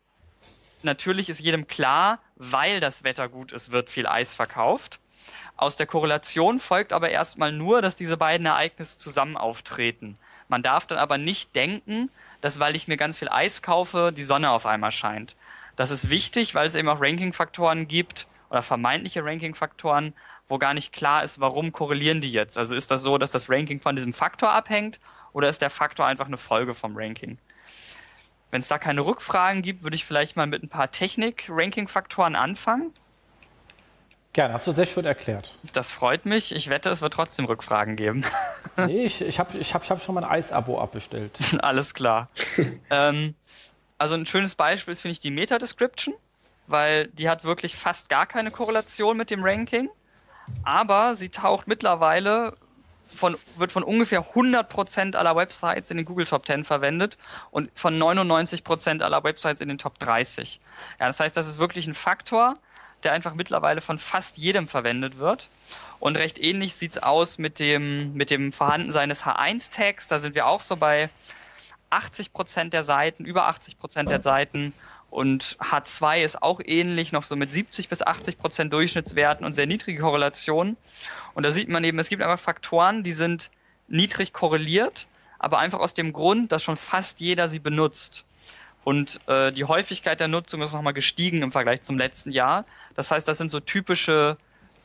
natürlich 0.82 1.28
ist 1.28 1.40
jedem 1.40 1.66
klar, 1.66 2.18
weil 2.36 2.80
das 2.80 3.04
Wetter 3.04 3.28
gut 3.28 3.52
ist, 3.52 3.72
wird 3.72 3.88
viel 3.88 4.06
Eis 4.06 4.34
verkauft. 4.34 5.00
Aus 5.62 5.76
der 5.76 5.86
Korrelation 5.86 6.58
folgt 6.58 6.92
aber 6.92 7.10
erstmal 7.10 7.52
nur, 7.52 7.82
dass 7.82 7.94
diese 7.94 8.16
beiden 8.16 8.48
Ereignisse 8.48 8.98
zusammen 8.98 9.36
auftreten. 9.36 10.18
Man 10.48 10.60
darf 10.60 10.86
dann 10.86 10.98
aber 10.98 11.18
nicht 11.18 11.54
denken, 11.54 12.10
dass 12.40 12.58
weil 12.58 12.74
ich 12.74 12.88
mir 12.88 12.96
ganz 12.96 13.16
viel 13.16 13.28
Eis 13.28 13.62
kaufe, 13.62 14.12
die 14.12 14.24
Sonne 14.24 14.50
auf 14.50 14.66
einmal 14.66 14.90
scheint. 14.90 15.36
Das 15.76 15.92
ist 15.92 16.10
wichtig, 16.10 16.56
weil 16.56 16.66
es 16.66 16.74
eben 16.74 16.88
auch 16.88 17.00
Ranking-Faktoren 17.00 17.86
gibt 17.86 18.26
oder 18.50 18.62
vermeintliche 18.62 19.24
Ranking-Faktoren, 19.24 20.14
wo 20.48 20.58
gar 20.58 20.74
nicht 20.74 20.92
klar 20.92 21.22
ist, 21.22 21.38
warum 21.38 21.70
korrelieren 21.70 22.20
die 22.20 22.32
jetzt. 22.32 22.58
Also 22.58 22.74
ist 22.74 22.90
das 22.90 23.04
so, 23.04 23.16
dass 23.16 23.30
das 23.30 23.48
Ranking 23.48 23.78
von 23.78 23.94
diesem 23.94 24.12
Faktor 24.12 24.52
abhängt 24.52 24.98
oder 25.32 25.48
ist 25.48 25.62
der 25.62 25.70
Faktor 25.70 26.06
einfach 26.06 26.26
eine 26.26 26.38
Folge 26.38 26.74
vom 26.74 26.96
Ranking? 26.96 27.38
Wenn 28.50 28.58
es 28.58 28.66
da 28.66 28.78
keine 28.78 29.06
Rückfragen 29.06 29.62
gibt, 29.62 29.84
würde 29.84 29.94
ich 29.94 30.04
vielleicht 30.04 30.34
mal 30.34 30.48
mit 30.48 30.64
ein 30.64 30.68
paar 30.68 30.90
Technik-Ranking-Faktoren 30.90 32.34
anfangen. 32.34 32.92
Gerne, 34.32 34.54
hast 34.54 34.66
du 34.66 34.72
sehr 34.72 34.86
schön 34.86 35.04
erklärt. 35.04 35.54
Das 35.74 35.92
freut 35.92 36.24
mich. 36.24 36.54
Ich 36.54 36.70
wette, 36.70 36.88
es 36.88 37.02
wird 37.02 37.12
trotzdem 37.12 37.44
Rückfragen 37.44 37.96
geben. 37.96 38.24
Nee, 38.76 39.04
ich, 39.04 39.20
ich 39.20 39.38
habe 39.38 39.56
ich 39.58 39.74
hab, 39.74 39.82
ich 39.82 39.90
hab 39.90 40.02
schon 40.02 40.14
mal 40.14 40.24
ein 40.24 40.30
Eis-Abo 40.30 40.80
abbestellt. 40.80 41.38
Alles 41.62 41.92
klar. 41.92 42.30
ähm, 42.88 43.34
also 43.98 44.14
ein 44.14 44.24
schönes 44.24 44.54
Beispiel 44.54 44.92
ist, 44.92 45.02
finde 45.02 45.12
ich, 45.12 45.20
die 45.20 45.30
Meta-Description, 45.30 46.14
weil 46.68 47.08
die 47.08 47.28
hat 47.28 47.44
wirklich 47.44 47.76
fast 47.76 48.08
gar 48.08 48.24
keine 48.24 48.50
Korrelation 48.50 49.16
mit 49.16 49.30
dem 49.30 49.44
Ranking. 49.44 49.90
Aber 50.64 51.16
sie 51.16 51.28
taucht 51.28 51.66
mittlerweile 51.66 52.56
von, 53.06 53.36
wird 53.56 53.72
von 53.72 53.82
ungefähr 53.82 54.24
100% 54.24 55.16
aller 55.16 55.36
Websites 55.36 55.90
in 55.90 55.98
den 55.98 56.06
Google 56.06 56.24
Top 56.24 56.46
10 56.46 56.64
verwendet 56.64 57.18
und 57.50 57.70
von 57.74 57.96
99% 57.96 59.02
aller 59.02 59.22
Websites 59.22 59.60
in 59.60 59.68
den 59.68 59.78
Top 59.78 59.98
30. 59.98 60.60
Ja, 60.98 61.08
das 61.08 61.20
heißt, 61.20 61.36
das 61.36 61.46
ist 61.46 61.58
wirklich 61.58 61.86
ein 61.86 61.94
Faktor, 61.94 62.56
der 63.04 63.12
einfach 63.12 63.34
mittlerweile 63.34 63.80
von 63.80 63.98
fast 63.98 64.38
jedem 64.38 64.68
verwendet 64.68 65.18
wird. 65.18 65.48
Und 66.00 66.16
recht 66.16 66.38
ähnlich 66.38 66.74
sieht 66.74 66.92
es 66.92 67.02
aus 67.02 67.38
mit 67.38 67.58
dem, 67.58 68.14
mit 68.14 68.30
dem 68.30 68.52
Vorhandensein 68.52 69.08
des 69.08 69.24
H1-Tags. 69.24 70.08
Da 70.08 70.18
sind 70.18 70.34
wir 70.34 70.46
auch 70.46 70.60
so 70.60 70.76
bei 70.76 71.10
80% 71.90 72.70
der 72.70 72.82
Seiten, 72.82 73.24
über 73.24 73.48
80% 73.48 74.08
der 74.08 74.20
Seiten. 74.20 74.72
Und 75.10 75.58
H2 75.60 76.22
ist 76.22 76.42
auch 76.42 76.60
ähnlich, 76.64 77.12
noch 77.12 77.22
so 77.22 77.36
mit 77.36 77.52
70 77.52 77.88
bis 77.88 78.02
80% 78.02 78.70
Durchschnittswerten 78.70 79.44
und 79.44 79.52
sehr 79.52 79.66
niedrige 79.66 80.00
Korrelationen. 80.00 80.76
Und 81.34 81.42
da 81.42 81.50
sieht 81.50 81.68
man 81.68 81.84
eben, 81.84 81.98
es 81.98 82.08
gibt 82.08 82.22
einfach 82.22 82.42
Faktoren, 82.42 83.02
die 83.02 83.12
sind 83.12 83.50
niedrig 83.88 84.32
korreliert, 84.32 85.06
aber 85.38 85.58
einfach 85.58 85.80
aus 85.80 85.92
dem 85.92 86.12
Grund, 86.12 86.50
dass 86.50 86.62
schon 86.62 86.76
fast 86.76 87.20
jeder 87.20 87.48
sie 87.48 87.58
benutzt. 87.58 88.24
Und 88.84 89.20
äh, 89.28 89.52
die 89.52 89.64
Häufigkeit 89.64 90.18
der 90.20 90.28
Nutzung 90.28 90.60
ist 90.62 90.72
nochmal 90.72 90.92
gestiegen 90.92 91.42
im 91.42 91.52
Vergleich 91.52 91.82
zum 91.82 91.98
letzten 91.98 92.32
Jahr. 92.32 92.64
Das 92.94 93.10
heißt, 93.10 93.26
das 93.28 93.38
sind 93.38 93.50
so 93.50 93.60
typische 93.60 94.36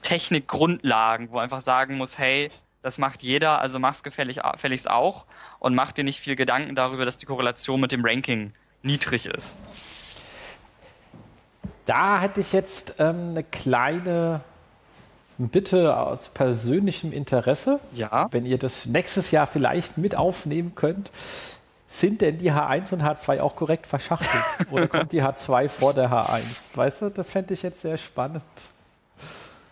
Technikgrundlagen, 0.04 1.32
wo 1.32 1.40
einfach 1.40 1.62
sagen 1.62 1.98
muss, 1.98 2.20
hey, 2.20 2.50
das 2.84 2.98
macht 2.98 3.24
jeder, 3.24 3.60
also 3.60 3.80
mach's 3.80 4.04
gefällig, 4.04 4.40
gefälligst 4.54 4.90
auch 4.90 5.26
und 5.60 5.76
mach 5.76 5.92
dir 5.92 6.04
nicht 6.04 6.20
viel 6.20 6.36
Gedanken 6.36 6.76
darüber, 6.76 7.06
dass 7.06 7.18
die 7.18 7.26
Korrelation 7.26 7.82
mit 7.82 7.92
dem 7.92 8.06
Ranking 8.06 8.54
niedrig 8.84 9.26
ist. 9.26 9.58
Da 11.86 12.20
hätte 12.20 12.42
ich 12.42 12.54
jetzt 12.54 12.96
ähm, 13.00 13.30
eine 13.32 13.44
kleine 13.44 14.42
Bitte 15.38 15.96
aus 15.96 16.30
persönlichem 16.30 17.14
Interesse, 17.14 17.80
ja. 17.92 18.28
wenn 18.32 18.46
ihr 18.46 18.58
das 18.58 18.86
nächstes 18.86 19.32
Jahr 19.32 19.46
vielleicht 19.46 19.98
mit 19.98 20.16
aufnehmen 20.16 20.74
könnt. 20.74 21.12
Sind 21.98 22.22
denn 22.22 22.38
die 22.38 22.52
H1 22.52 22.94
und 22.94 23.02
H2 23.02 23.40
auch 23.40 23.56
korrekt 23.56 23.88
verschachtelt? 23.88 24.44
Oder 24.70 24.88
kommt 24.88 25.12
die 25.12 25.24
H2 25.24 25.68
vor 25.68 25.96
der 25.96 26.12
H1? 26.12 26.44
Weißt 26.76 27.02
du, 27.02 27.10
das 27.10 27.32
fände 27.32 27.56
ich 27.56 27.64
jetzt 27.64 27.82
sehr 27.82 27.98
spannend. 27.98 28.44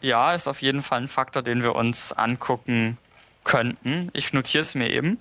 Ja, 0.01 0.33
ist 0.33 0.47
auf 0.47 0.61
jeden 0.63 0.81
Fall 0.81 1.01
ein 1.01 1.07
Faktor, 1.07 1.43
den 1.43 1.61
wir 1.61 1.75
uns 1.75 2.11
angucken 2.11 2.97
könnten. 3.43 4.09
Ich 4.13 4.33
notiere 4.33 4.63
es 4.63 4.73
mir 4.73 4.89
eben, 4.89 5.19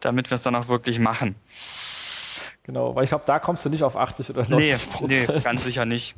damit 0.00 0.30
wir 0.30 0.34
es 0.34 0.42
dann 0.42 0.54
auch 0.54 0.68
wirklich 0.68 0.98
machen. 0.98 1.34
Genau, 2.64 2.94
weil 2.94 3.04
ich 3.04 3.10
glaube, 3.10 3.24
da 3.26 3.38
kommst 3.38 3.64
du 3.64 3.70
nicht 3.70 3.82
auf 3.82 3.96
80 3.96 4.30
oder 4.30 4.46
90 4.48 4.90
Prozent. 4.90 5.08
Nee, 5.08 5.26
nee, 5.34 5.40
ganz 5.40 5.64
sicher 5.64 5.86
nicht. 5.86 6.14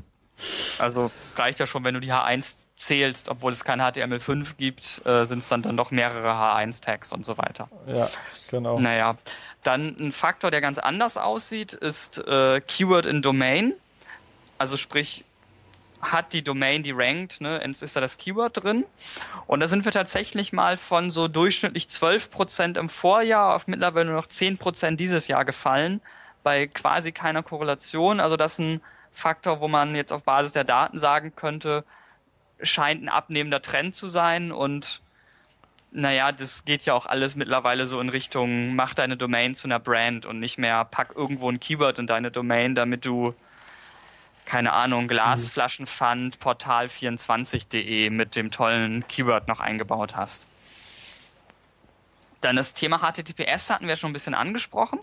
Also 0.78 1.10
reicht 1.36 1.58
ja 1.58 1.66
schon, 1.66 1.84
wenn 1.84 1.94
du 1.94 2.00
die 2.00 2.12
H1 2.12 2.66
zählst, 2.76 3.28
obwohl 3.28 3.52
es 3.52 3.64
kein 3.64 3.80
HTML5 3.80 4.56
gibt, 4.56 5.02
äh, 5.04 5.24
sind 5.24 5.40
es 5.40 5.48
dann, 5.48 5.62
dann 5.62 5.74
noch 5.74 5.90
mehrere 5.90 6.30
H1-Tags 6.30 7.12
und 7.12 7.24
so 7.24 7.38
weiter. 7.38 7.68
Ja, 7.86 8.08
genau. 8.50 8.78
Naja, 8.78 9.16
dann 9.62 9.96
ein 9.98 10.12
Faktor, 10.12 10.50
der 10.50 10.60
ganz 10.60 10.78
anders 10.78 11.16
aussieht, 11.16 11.72
ist 11.72 12.18
äh, 12.18 12.60
Keyword 12.60 13.06
in 13.06 13.22
Domain. 13.22 13.74
Also 14.58 14.76
sprich, 14.76 15.24
hat 16.00 16.32
die 16.32 16.42
Domain, 16.42 16.82
die 16.82 16.92
rankt, 16.92 17.40
ne, 17.40 17.62
ist 17.64 17.96
da 17.96 18.00
das 18.00 18.18
Keyword 18.18 18.62
drin. 18.62 18.84
Und 19.46 19.60
da 19.60 19.66
sind 19.66 19.84
wir 19.84 19.92
tatsächlich 19.92 20.52
mal 20.52 20.76
von 20.76 21.10
so 21.10 21.28
durchschnittlich 21.28 21.86
12% 21.86 22.78
im 22.78 22.88
Vorjahr 22.88 23.54
auf 23.54 23.66
mittlerweile 23.66 24.06
nur 24.06 24.16
noch 24.16 24.26
10% 24.26 24.96
dieses 24.96 25.26
Jahr 25.28 25.44
gefallen, 25.44 26.00
bei 26.42 26.66
quasi 26.66 27.12
keiner 27.12 27.42
Korrelation. 27.42 28.20
Also 28.20 28.36
das 28.36 28.54
ist 28.54 28.58
ein 28.60 28.80
Faktor, 29.10 29.60
wo 29.60 29.68
man 29.68 29.94
jetzt 29.94 30.12
auf 30.12 30.22
Basis 30.22 30.52
der 30.52 30.64
Daten 30.64 30.98
sagen 30.98 31.34
könnte, 31.34 31.84
scheint 32.62 33.02
ein 33.02 33.08
abnehmender 33.08 33.62
Trend 33.62 33.96
zu 33.96 34.08
sein 34.08 34.52
und 34.52 35.00
naja, 35.90 36.32
das 36.32 36.64
geht 36.64 36.84
ja 36.84 36.94
auch 36.94 37.06
alles 37.06 37.34
mittlerweile 37.36 37.86
so 37.86 38.00
in 38.00 38.08
Richtung, 38.08 38.74
mach 38.74 38.94
deine 38.94 39.16
Domain 39.16 39.54
zu 39.54 39.66
einer 39.66 39.78
Brand 39.78 40.26
und 40.26 40.38
nicht 40.38 40.58
mehr 40.58 40.84
pack 40.84 41.12
irgendwo 41.14 41.50
ein 41.50 41.60
Keyword 41.60 41.98
in 41.98 42.06
deine 42.06 42.30
Domain, 42.30 42.74
damit 42.74 43.04
du, 43.04 43.34
keine 44.44 44.72
Ahnung, 44.72 45.08
Glasflaschenpfand, 45.08 46.38
portal24.de 46.38 48.10
mit 48.10 48.36
dem 48.36 48.50
tollen 48.50 49.06
Keyword 49.08 49.48
noch 49.48 49.60
eingebaut 49.60 50.14
hast. 50.14 50.46
Dann 52.40 52.56
das 52.56 52.74
Thema 52.74 52.98
HTTPS 52.98 53.70
hatten 53.70 53.88
wir 53.88 53.96
schon 53.96 54.10
ein 54.10 54.12
bisschen 54.12 54.34
angesprochen. 54.34 55.00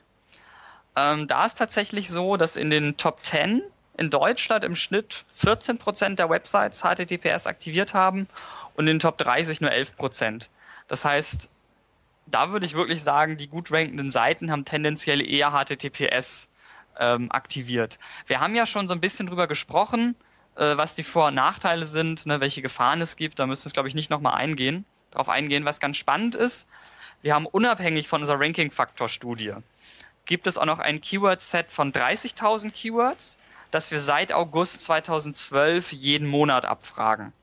Ähm, 0.96 1.28
da 1.28 1.46
ist 1.46 1.58
tatsächlich 1.58 2.10
so, 2.10 2.38
dass 2.38 2.56
in 2.56 2.70
den 2.70 2.96
Top 2.96 3.20
10 3.22 3.62
in 3.98 4.10
Deutschland 4.10 4.64
im 4.64 4.76
Schnitt 4.76 5.26
14% 5.38 6.16
der 6.16 6.30
Websites 6.30 6.82
HTTPS 6.82 7.48
aktiviert 7.48 7.94
haben 7.94 8.28
und 8.76 8.88
in 8.88 8.96
den 8.96 9.00
Top 9.00 9.18
30 9.18 9.62
nur 9.62 9.72
11%. 9.72 10.48
Das 10.88 11.06
heißt, 11.06 11.50
da 12.28 12.52
würde 12.52 12.66
ich 12.66 12.74
wirklich 12.74 13.04
sagen, 13.04 13.38
die 13.38 13.48
gut 13.48 13.72
rankenden 13.72 14.10
Seiten 14.10 14.52
haben 14.52 14.66
tendenziell 14.66 15.28
eher 15.28 15.52
HTTPS 15.52 16.50
ähm, 17.00 17.32
aktiviert. 17.32 18.00
Wir 18.28 18.40
haben 18.40 18.56
ja 18.56 18.66
schon 18.66 18.88
so 18.88 18.94
ein 18.94 19.02
bisschen 19.02 19.28
drüber 19.28 19.48
gesprochen, 19.48 20.16
äh, 20.56 20.78
was 20.78 20.96
die 20.96 21.04
Vor- 21.04 21.28
und 21.28 21.36
Nachteile 21.36 21.86
sind, 21.86 22.26
ne, 22.26 22.40
welche 22.40 22.62
Gefahren 22.62 23.02
es 23.02 23.16
gibt. 23.16 23.40
Da 23.40 23.48
müssen 23.48 23.66
wir, 23.66 23.72
glaube 23.72 23.90
ich, 23.90 23.96
nicht 23.96 24.10
nochmal 24.10 24.36
eingehen, 24.36 24.86
darauf 25.12 25.30
eingehen. 25.30 25.66
Was 25.66 25.80
ganz 25.80 25.98
spannend 25.98 26.36
ist, 26.36 26.68
wir 27.22 27.34
haben 27.34 27.46
unabhängig 27.46 28.08
von 28.08 28.22
unserer 28.22 28.40
Ranking-Faktor-Studie, 28.40 29.54
gibt 30.26 30.48
es 30.48 30.58
auch 30.58 30.66
noch 30.66 30.80
ein 30.80 31.02
Keyword-Set 31.02 31.72
von 31.72 31.92
30.000 31.92 32.72
Keywords, 32.72 33.38
das 33.72 33.92
wir 33.92 34.00
seit 34.00 34.32
August 34.32 34.82
2012 34.82 35.92
jeden 35.92 36.28
Monat 36.28 36.66
abfragen 36.66 37.34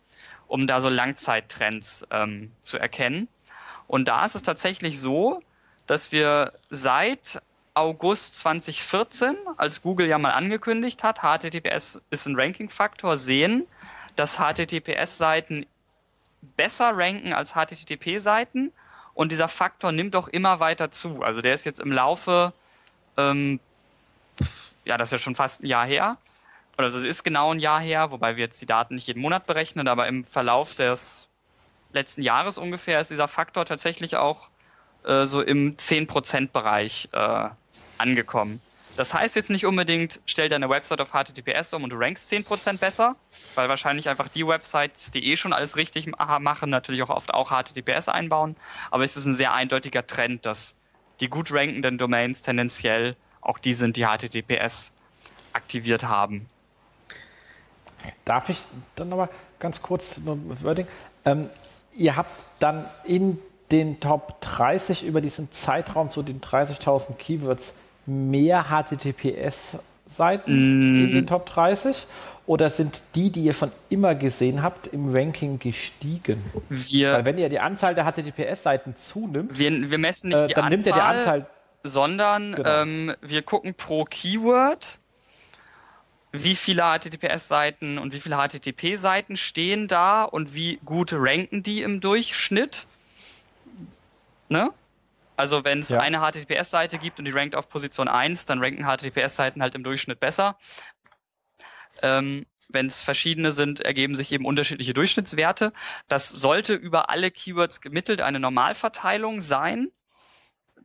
um 0.53 0.67
da 0.67 0.83
so 0.83 0.91
Langzeittrends 0.91 2.07
ähm, 2.11 2.53
zu 2.61 2.77
erkennen. 2.77 3.27
Und 3.87 4.07
da 4.07 4.27
ist 4.27 4.35
es 4.35 4.43
tatsächlich 4.43 5.01
so, 5.01 5.43
dass 5.87 6.13
wir 6.13 6.53
seit 6.69 7.41
August 7.73 8.35
2014, 8.35 9.35
als 9.57 9.81
Google 9.81 10.09
ja 10.09 10.19
mal 10.19 10.33
angekündigt 10.33 11.03
hat, 11.05 11.21
HTTPS 11.21 12.03
ist 12.11 12.27
ein 12.27 12.39
Ranking-Faktor, 12.39 13.17
sehen, 13.17 13.67
dass 14.15 14.37
HTTPS-Seiten 14.37 15.65
besser 16.59 16.91
ranken 16.95 17.33
als 17.33 17.55
HTTP-Seiten 17.55 18.73
und 19.15 19.33
dieser 19.33 19.49
Faktor 19.49 19.91
nimmt 19.91 20.15
auch 20.17 20.29
immer 20.29 20.61
weiter 20.61 20.91
zu. 20.91 21.23
Also 21.23 21.41
der 21.41 21.55
ist 21.55 21.65
jetzt 21.65 21.81
im 21.81 21.93
Laufe, 21.93 22.53
ähm, 23.17 23.59
ja, 24.85 24.99
das 24.99 25.09
ist 25.09 25.13
ja 25.13 25.19
schon 25.19 25.35
fast 25.35 25.63
ein 25.63 25.67
Jahr 25.67 25.87
her, 25.87 26.19
also 26.77 26.99
es 26.99 27.05
ist 27.05 27.23
genau 27.23 27.53
ein 27.53 27.59
Jahr 27.59 27.81
her, 27.81 28.11
wobei 28.11 28.37
wir 28.37 28.45
jetzt 28.45 28.61
die 28.61 28.67
Daten 28.67 28.95
nicht 28.95 29.07
jeden 29.07 29.21
Monat 29.21 29.47
berechnen, 29.47 29.89
aber 29.89 30.07
im 30.09 30.25
Verlauf 30.25 30.75
des 30.77 31.29
letzten 31.93 32.23
Jahres 32.23 32.59
ungefähr 32.59 33.01
ist 33.01 33.11
dieser 33.11 33.29
Faktor 33.29 33.65
tatsächlich 33.65 34.17
auch 34.17 34.49
äh, 35.05 35.25
so 35.27 35.43
im 35.43 35.77
10%-Bereich 35.77 37.09
äh, 37.13 37.49
angekommen. 37.99 38.61
Das 38.97 39.15
heißt 39.15 39.37
jetzt 39.37 39.49
nicht 39.49 39.65
unbedingt, 39.65 40.21
stell 40.27 40.51
deine 40.51 40.69
Website 40.69 41.01
auf 41.01 41.13
HTTPS 41.13 41.73
um 41.73 41.85
und 41.85 41.91
du 41.91 41.97
rankst 41.97 42.31
10% 42.31 42.79
besser, 42.79 43.17
weil 43.55 43.69
wahrscheinlich 43.71 44.09
einfach 44.09 44.29
die 44.29 44.47
Websites, 44.47 45.11
die 45.11 45.33
eh 45.33 45.37
schon 45.39 45.55
alles 45.55 45.77
richtig 45.77 46.09
machen, 46.17 46.69
natürlich 46.69 47.03
auch 47.03 47.09
oft 47.09 47.33
auch 47.33 47.51
HTTPS 47.51 48.09
einbauen. 48.09 48.55
Aber 48.91 49.03
es 49.05 49.17
ist 49.17 49.25
ein 49.25 49.35
sehr 49.35 49.55
eindeutiger 49.55 50.07
Trend, 50.07 50.45
dass 50.45 50.77
die 51.21 51.29
gut 51.29 51.53
rankenden 51.53 51.97
Domains 51.97 52.43
tendenziell 52.43 53.17
auch 53.41 53.59
die 53.59 53.73
sind, 53.73 53.97
die 53.97 54.05
HTTPS 54.05 54.93
aktiviert 55.55 56.05
haben. 56.05 56.51
Darf 58.25 58.49
ich 58.49 58.59
dann 58.97 59.09
nochmal 59.09 59.29
ganz 59.59 59.83
kurz 59.83 60.21
Wording? 60.25 60.87
Ähm, 61.25 61.49
ihr 61.95 62.17
habt 62.17 62.35
dann 62.59 62.85
in 63.05 63.39
den 63.71 64.01
Top 64.01 64.41
30 64.41 65.05
über 65.05 65.21
diesen 65.21 65.51
Zeitraum 65.51 66.11
zu 66.11 66.23
den 66.23 66.41
30.000 66.41 67.15
Keywords 67.17 67.75
mehr 68.07 68.67
HTTPS 68.69 69.79
Seiten 70.09 70.53
mm. 70.53 71.05
in 71.05 71.15
den 71.15 71.27
Top 71.27 71.47
30? 71.47 72.07
Oder 72.47 72.71
sind 72.71 73.03
die, 73.15 73.31
die 73.31 73.45
ihr 73.45 73.55
schon 73.55 73.71
immer 73.89 74.15
gesehen 74.15 74.63
habt, 74.63 74.89
im 74.89 75.15
Ranking 75.15 75.59
gestiegen? 75.59 76.43
Wir, 76.69 77.13
Weil 77.13 77.25
wenn 77.25 77.39
ihr 77.39 77.49
die 77.49 77.61
Anzahl 77.61 77.95
der 77.95 78.05
HTTPS-Seiten 78.05 78.97
zunimmt, 78.97 79.59
wir, 79.59 79.91
wir 79.91 79.99
messen 79.99 80.29
nicht 80.29 80.43
äh, 80.43 80.49
die 80.49 80.55
dann 80.55 80.65
Anzahl, 80.65 80.77
nimmt 80.77 80.87
ihr 80.87 80.93
die 80.93 81.01
Anzahl, 81.01 81.47
sondern 81.85 82.55
Genau. 82.55 82.83
ähm, 82.83 83.15
wir 83.23 83.43
gucken 83.43 83.75
pro 83.75 84.05
Keyword, 84.05 84.99
wie 86.33 86.57
viele 86.57 86.83
HTTPS-Seiten 86.83 87.99
und 87.99 88.13
wie 88.13 88.21
viele 88.21 88.37
HTTP-Seiten 88.37 89.37
stehen 89.37 89.87
da 89.87 90.25
und 90.25 90.55
wie 90.55 90.79
gut 90.85 91.13
ranken 91.13 91.63
die 91.63 91.83
im 91.83 92.01
Durchschnitt. 92.01 92.87
Ne? 94.49 94.71
Also 95.37 95.65
wenn 95.65 95.81
es 95.81 95.91
Ja. 95.91 96.01
eine 96.01 96.19
HTTPS-Seite 96.21 96.99
gibt 96.99 97.19
und 97.19 97.27
die 97.27 97.31
rankt 97.33 97.55
auf 97.55 97.69
Position 97.69 98.09
1, 98.09 98.47
dann 98.47 98.61
ranken 98.61 98.85
HTTPS-Seiten 98.85 99.61
halt 99.63 99.75
im 99.75 99.85
Durchschnitt 99.85 100.21
besser. 100.21 100.59
Ähm, 102.03 102.47
wenn 102.69 102.87
es 102.87 103.03
verschiedene 103.03 103.53
sind, 103.53 103.81
ergeben 103.81 104.15
sich 104.15 104.33
eben 104.33 104.47
unterschiedliche 104.47 104.95
Durchschnittswerte. 104.95 105.73
Das 106.09 106.29
sollte 106.31 106.75
über 106.75 107.11
alle 107.11 107.31
Keywords 107.31 107.83
gemittelt 107.83 108.23
eine 108.23 108.41
Normalverteilung 108.41 109.41
sein. 109.43 109.91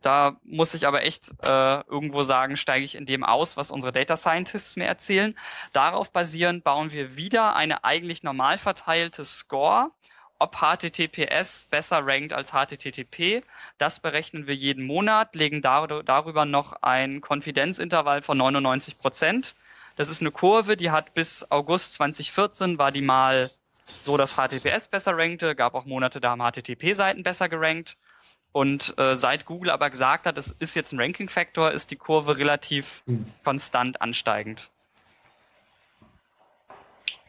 Da 0.02 0.38
muss 0.44 0.74
ich 0.74 0.88
aber 0.88 1.04
echt 1.04 1.32
äh, 1.44 1.82
irgendwo 1.82 2.24
sagen, 2.24 2.58
steige 2.58 2.86
ich 2.86 2.96
in 2.96 3.06
dem 3.06 3.24
aus, 3.24 3.58
was 3.58 3.72
unsere 3.72 3.92
Data 3.92 4.18
Scientists 4.18 4.76
mir 4.76 4.86
erzählen. 4.86 5.38
Darauf 5.74 6.12
basierend 6.12 6.64
bauen 6.64 6.92
wir 6.92 7.18
wieder 7.18 7.56
eine 7.56 7.84
eigentlich 7.84 8.24
normal 8.24 8.58
verteilte 8.58 9.26
Score, 9.26 9.92
ob 10.40 10.58
HTTPS 10.58 11.66
besser 11.70 12.06
rankt 12.06 12.34
als 12.34 12.52
HTTP. 12.52 13.42
Das 13.78 14.00
berechnen 14.00 14.48
wir 14.48 14.56
jeden 14.56 14.86
Monat, 14.86 15.36
legen 15.36 15.62
dar 15.62 15.88
darüber 16.04 16.46
noch 16.46 16.74
ein 16.82 17.22
Konfidenzintervall 17.22 18.22
von 18.22 18.38
99 18.38 19.00
Prozent. 19.00 19.56
Das 19.96 20.10
ist 20.10 20.22
eine 20.22 20.32
Kurve, 20.32 20.78
die 20.78 20.92
hat 20.92 21.16
bis 21.16 21.50
August 21.50 21.96
2014 21.96 22.78
war 22.78 22.92
die 22.92 23.02
mal 23.02 23.50
so, 24.04 24.18
dass 24.18 24.36
HTTPS 24.36 24.88
besser 24.90 25.18
rankte. 25.18 25.56
Gab 25.56 25.74
auch 25.74 25.86
Monate, 25.86 26.20
da 26.20 26.32
haben 26.32 26.42
HTTP-Seiten 26.42 27.24
besser 27.24 27.50
gerankt. 27.50 27.98
Und 28.58 28.98
äh, 28.98 29.16
seit 29.16 29.46
Google 29.46 29.70
aber 29.70 29.88
gesagt 29.92 30.26
hat, 30.26 30.36
es 30.38 30.48
ist 30.50 30.74
jetzt 30.76 30.92
ein 30.92 31.00
Ranking-Faktor, 31.00 31.70
ist 31.72 31.92
die 31.92 31.96
Kurve 31.96 32.40
relativ 32.40 33.04
Hm. 33.06 33.24
konstant 33.44 34.02
ansteigend. 34.02 34.70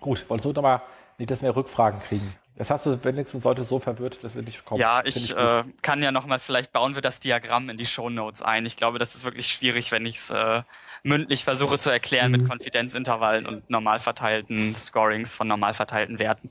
gut, 0.01 0.24
weil 0.29 0.41
so 0.41 0.53
nochmal 0.53 0.81
nicht, 1.18 1.31
dass 1.31 1.43
wir 1.43 1.55
Rückfragen 1.55 2.01
kriegen. 2.01 2.35
Das 2.57 2.70
hast 2.70 2.87
du 2.87 3.05
wenigstens 3.05 3.45
heute 3.45 3.62
so 3.62 3.79
verwirrt, 3.79 4.18
dass 4.24 4.37
es 4.37 4.45
nicht 4.45 4.64
kommt. 4.64 4.81
ja, 4.81 5.03
ich 5.05 5.29
gut. 5.29 5.37
äh, 5.39 5.64
kann 5.83 6.03
ja 6.03 6.12
nochmal, 6.12 6.39
vielleicht 6.39 6.72
bauen 6.72 6.95
wir 6.95 7.03
das 7.03 7.20
Diagramm 7.20 7.68
in 7.68 7.76
die 7.76 7.87
Shownotes 7.87 8.41
ein. 8.43 8.64
Ich 8.66 8.76
glaube, 8.76 8.99
das 8.99 9.14
ist 9.14 9.24
wirklich 9.24 9.49
schwierig, 9.49 9.93
wenn 9.93 10.07
ich 10.07 10.16
es 10.16 10.31
äh, 10.31 10.62
mündlich 11.03 11.45
versuche 11.45 11.79
zu 11.79 11.91
erklären 11.91 12.33
Mhm. 12.33 12.39
mit 12.39 12.49
Konfidenzintervallen 12.49 13.47
und 13.47 13.68
normal 13.70 13.99
verteilten 14.01 14.74
Scorings 14.74 15.35
von 15.35 15.47
normal 15.47 15.74
verteilten 15.74 16.18
Werten. 16.18 16.51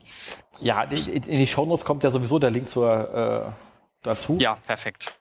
ja, 0.60 0.82
in 0.84 1.22
die 1.22 1.46
Shownotes 1.46 1.84
kommt 1.84 2.04
ja 2.04 2.10
sowieso 2.10 2.38
der 2.38 2.50
Link 2.50 2.68
zur, 2.68 3.52
äh, 3.52 3.67
dazu. 4.02 4.36
Ja, 4.40 4.56
perfekt. 4.66 5.18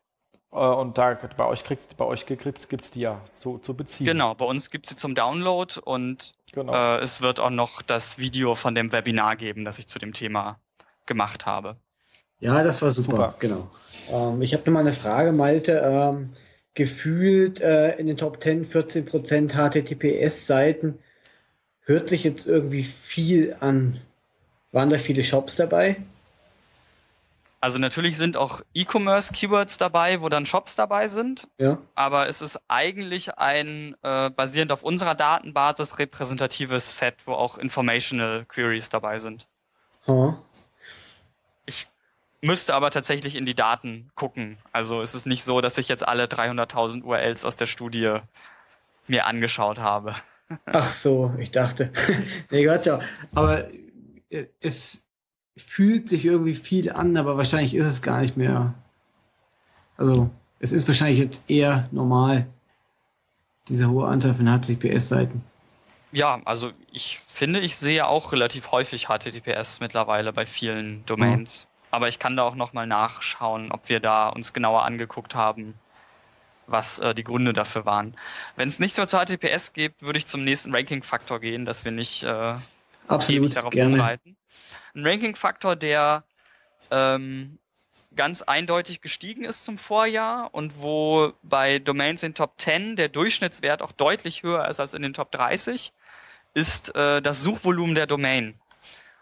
Äh, 0.51 0.57
und 0.57 0.97
da 0.97 1.17
bei 1.35 1.45
euch 1.45 1.63
kriegt, 1.63 1.97
bei 1.97 2.05
euch 2.05 2.25
gekriegt 2.25 2.69
gibt 2.69 2.83
es 2.83 2.91
die 2.91 3.01
ja 3.01 3.21
zu, 3.33 3.57
zu 3.57 3.73
beziehen. 3.73 4.05
Genau, 4.05 4.33
bei 4.35 4.45
uns 4.45 4.69
gibt 4.69 4.85
es 4.85 4.91
sie 4.91 4.95
zum 4.95 5.15
Download 5.15 5.79
und 5.83 6.35
genau. 6.51 6.73
äh, 6.73 6.99
es 7.01 7.21
wird 7.21 7.39
auch 7.39 7.49
noch 7.49 7.81
das 7.81 8.17
Video 8.17 8.55
von 8.55 8.75
dem 8.75 8.91
Webinar 8.91 9.35
geben, 9.35 9.65
das 9.65 9.79
ich 9.79 9.87
zu 9.87 9.99
dem 9.99 10.13
Thema 10.13 10.59
gemacht 11.05 11.45
habe. 11.45 11.77
Ja, 12.39 12.63
das 12.63 12.81
war 12.81 12.91
super, 12.91 13.11
Super. 13.11 13.35
genau. 13.39 13.69
Ähm, 14.11 14.41
ich 14.41 14.53
habe 14.53 14.63
noch 14.65 14.73
mal 14.73 14.81
eine 14.81 14.93
Frage, 14.93 15.31
Malte. 15.31 15.81
Ähm, 15.83 16.33
gefühlt 16.75 17.59
äh, 17.59 17.95
in 17.95 18.05
den 18.05 18.17
Top 18.17 18.41
10 18.41 18.67
14% 18.67 19.53
HTTPS-Seiten 19.53 20.99
hört 21.81 22.07
sich 22.07 22.23
jetzt 22.23 22.47
irgendwie 22.47 22.83
viel 22.83 23.55
an. 23.59 23.99
Waren 24.71 24.91
da 24.91 24.99
viele 24.99 25.23
Shops 25.23 25.55
dabei? 25.55 25.95
Also 27.59 27.79
natürlich 27.79 28.17
sind 28.17 28.37
auch 28.37 28.61
E-Commerce-Keywords 28.73 29.77
dabei, 29.79 30.21
wo 30.21 30.29
dann 30.29 30.45
Shops 30.45 30.75
dabei 30.75 31.07
sind, 31.07 31.47
Ja. 31.57 31.79
aber 31.95 32.29
es 32.29 32.41
ist 32.41 32.59
eigentlich 32.67 33.37
ein 33.37 33.95
äh, 34.03 34.29
basierend 34.29 34.71
auf 34.71 34.83
unserer 34.83 35.15
Datenbasis 35.15 35.97
repräsentatives 35.97 36.97
Set, 36.99 37.15
wo 37.25 37.33
auch 37.33 37.57
Informational 37.57 38.45
Queries 38.45 38.89
dabei 38.89 39.17
sind. 39.17 39.47
Ha. 40.07 40.37
Ich 41.65 41.87
müsste 42.41 42.75
aber 42.75 42.91
tatsächlich 42.91 43.35
in 43.35 43.45
die 43.47 43.55
Daten 43.55 44.11
gucken. 44.13 44.59
Also 44.71 45.01
es 45.01 45.15
ist 45.15 45.25
nicht 45.25 45.43
so, 45.43 45.59
dass 45.59 45.79
ich 45.79 45.87
jetzt 45.87 46.07
alle 46.07 46.25
300.000 46.25 47.03
URLs 47.03 47.43
aus 47.43 47.57
der 47.57 47.65
Studie 47.65 48.19
mir 49.07 49.25
angeschaut 49.25 49.79
habe. 49.79 50.13
Ach 50.67 50.91
so, 50.91 51.33
ich 51.39 51.49
dachte. 51.51 51.91
nee, 52.51 52.63
Gott, 52.63 52.85
ja. 52.85 52.99
Aber 53.33 53.65
äh, 54.29 54.45
es 54.61 55.06
fühlt 55.57 56.07
sich 56.07 56.25
irgendwie 56.25 56.55
viel 56.55 56.91
an, 56.91 57.17
aber 57.17 57.37
wahrscheinlich 57.37 57.73
ist 57.75 57.87
es 57.87 58.01
gar 58.01 58.21
nicht 58.21 58.37
mehr. 58.37 58.73
Also, 59.97 60.29
es 60.59 60.71
ist 60.71 60.87
wahrscheinlich 60.87 61.19
jetzt 61.19 61.49
eher 61.49 61.87
normal, 61.91 62.47
dieser 63.67 63.89
hohe 63.89 64.07
Anteil 64.07 64.35
von 64.35 64.45
HTTPS-Seiten. 64.45 65.43
Ja, 66.11 66.39
also 66.45 66.71
ich 66.91 67.19
finde, 67.27 67.59
ich 67.59 67.75
sehe 67.75 68.07
auch 68.07 68.31
relativ 68.31 68.71
häufig 68.71 69.07
HTTPS 69.07 69.79
mittlerweile 69.81 70.31
bei 70.31 70.45
vielen 70.45 71.05
Domains. 71.05 71.67
Aber 71.91 72.07
ich 72.07 72.19
kann 72.19 72.37
da 72.37 72.43
auch 72.43 72.55
nochmal 72.55 72.87
nachschauen, 72.87 73.71
ob 73.71 73.89
wir 73.89 73.99
da 73.99 74.29
uns 74.29 74.53
genauer 74.53 74.83
angeguckt 74.83 75.35
haben, 75.35 75.73
was 76.65 76.99
äh, 76.99 77.13
die 77.13 77.23
Gründe 77.23 77.53
dafür 77.53 77.85
waren. 77.85 78.15
Wenn 78.55 78.67
es 78.67 78.79
nichts 78.79 78.97
mehr 78.97 79.07
zu 79.07 79.17
HTTPS 79.17 79.73
gibt, 79.73 80.01
würde 80.01 80.19
ich 80.19 80.25
zum 80.25 80.43
nächsten 80.43 80.73
Ranking-Faktor 80.73 81.39
gehen, 81.39 81.65
dass 81.65 81.85
wir 81.85 81.91
nicht 81.91 82.23
äh, 82.23 82.55
Absolut, 83.07 83.55
darauf 83.55 83.71
gerne. 83.71 83.95
rumreiten. 83.95 84.37
Ein 84.95 85.05
Ranking-Faktor, 85.05 85.75
der 85.75 86.23
ähm, 86.91 87.59
ganz 88.15 88.41
eindeutig 88.41 89.01
gestiegen 89.01 89.45
ist 89.45 89.63
zum 89.63 89.77
Vorjahr 89.77 90.53
und 90.53 90.81
wo 90.81 91.33
bei 91.43 91.79
Domains 91.79 92.23
in 92.23 92.33
Top 92.33 92.59
10 92.59 92.95
der 92.95 93.09
Durchschnittswert 93.09 93.81
auch 93.81 93.91
deutlich 93.91 94.43
höher 94.43 94.67
ist 94.67 94.79
als 94.79 94.93
in 94.93 95.03
den 95.03 95.13
Top 95.13 95.31
30, 95.31 95.93
ist 96.53 96.95
äh, 96.95 97.21
das 97.21 97.43
Suchvolumen 97.43 97.95
der 97.95 98.07
Domain. 98.07 98.55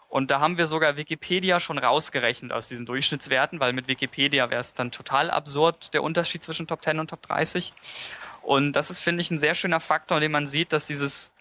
Und 0.08 0.32
da 0.32 0.40
haben 0.40 0.58
wir 0.58 0.66
sogar 0.66 0.96
Wikipedia 0.96 1.60
schon 1.60 1.78
rausgerechnet 1.78 2.54
aus 2.54 2.70
diesen 2.70 2.86
Durchschnittswerten, 2.86 3.60
weil 3.60 3.74
mit 3.74 3.90
Wikipedia 3.90 4.50
wäre 4.50 4.62
es 4.62 4.74
dann 4.74 4.92
total 4.92 5.30
absurd, 5.30 5.94
der 5.94 6.04
Unterschied 6.04 6.42
zwischen 6.42 6.68
Top 6.68 6.84
10 6.84 7.00
und 7.00 7.10
Top 7.10 7.22
30. 7.24 7.74
Und 8.42 8.74
das 8.74 8.90
ist, 8.90 9.02
finde 9.02 9.22
ich, 9.22 9.30
ein 9.30 9.40
sehr 9.40 9.56
schöner 9.56 9.82
Faktor, 9.82 10.18
in 10.18 10.22
dem 10.22 10.32
man 10.32 10.48
sieht, 10.48 10.72
dass 10.72 10.88
dieses 10.88 11.34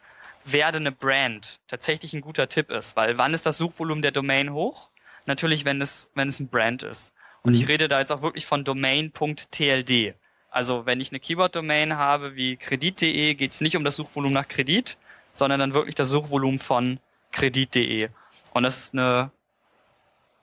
werde 0.44 0.78
eine 0.78 0.92
Brand 0.92 1.60
tatsächlich 1.68 2.12
ein 2.12 2.20
guter 2.20 2.48
Tipp 2.48 2.70
ist, 2.70 2.96
weil 2.96 3.18
wann 3.18 3.34
ist 3.34 3.46
das 3.46 3.58
Suchvolumen 3.58 4.02
der 4.02 4.10
Domain 4.10 4.52
hoch? 4.52 4.90
Natürlich, 5.26 5.64
wenn 5.64 5.80
es, 5.80 6.10
wenn 6.14 6.28
es 6.28 6.40
ein 6.40 6.48
Brand 6.48 6.82
ist. 6.82 7.14
Und 7.42 7.54
ich 7.54 7.68
rede 7.68 7.88
da 7.88 8.00
jetzt 8.00 8.10
auch 8.10 8.22
wirklich 8.22 8.46
von 8.46 8.64
domain.tld. 8.64 10.14
Also 10.50 10.86
wenn 10.86 11.00
ich 11.00 11.10
eine 11.10 11.20
Keyword-Domain 11.20 11.96
habe 11.96 12.36
wie 12.36 12.56
kredit.de, 12.56 13.34
geht 13.34 13.52
es 13.52 13.60
nicht 13.60 13.76
um 13.76 13.84
das 13.84 13.96
Suchvolumen 13.96 14.34
nach 14.34 14.48
Kredit, 14.48 14.96
sondern 15.34 15.60
dann 15.60 15.74
wirklich 15.74 15.94
das 15.94 16.08
Suchvolumen 16.08 16.58
von 16.58 17.00
kredit.de. 17.32 18.08
Und 18.52 18.62
das 18.62 18.78
ist 18.78 18.94
eine 18.94 19.30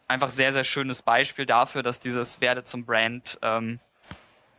einfach 0.08 0.30
sehr, 0.30 0.54
sehr 0.54 0.64
schönes 0.64 1.02
Beispiel 1.02 1.46
dafür, 1.46 1.82
dass 1.82 2.00
dieses 2.00 2.42
Werde 2.42 2.64
zum 2.66 2.86
Brand 2.86 3.40
ähm, 3.42 3.80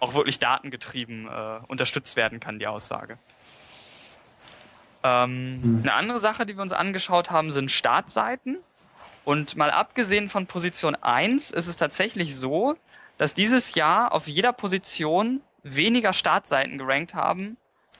auch 0.00 0.14
wirklich 0.14 0.38
datengetrieben 0.38 1.28
äh, 1.28 1.60
unterstützt 1.68 2.16
werden 2.16 2.40
kann, 2.40 2.58
die 2.58 2.66
Aussage. 2.66 3.18
Ähm, 5.02 5.60
Mhm. 5.60 5.80
Eine 5.82 5.94
andere 5.94 6.18
Sache, 6.18 6.46
die 6.46 6.56
wir 6.56 6.62
uns 6.62 6.72
angeschaut 6.72 7.30
haben, 7.30 7.52
sind 7.52 7.70
Startseiten. 7.70 8.58
Und 9.24 9.56
mal 9.56 9.70
abgesehen 9.70 10.28
von 10.28 10.46
Position 10.46 10.96
1 10.96 11.50
ist 11.52 11.68
es 11.68 11.76
tatsächlich 11.76 12.36
so, 12.36 12.76
dass 13.18 13.34
dieses 13.34 13.74
Jahr 13.74 14.12
auf 14.12 14.26
jeder 14.26 14.52
Position 14.52 15.40
weniger 15.62 16.12
Startseiten 16.12 16.76
gerankt 16.78 17.14
haben 17.14 17.56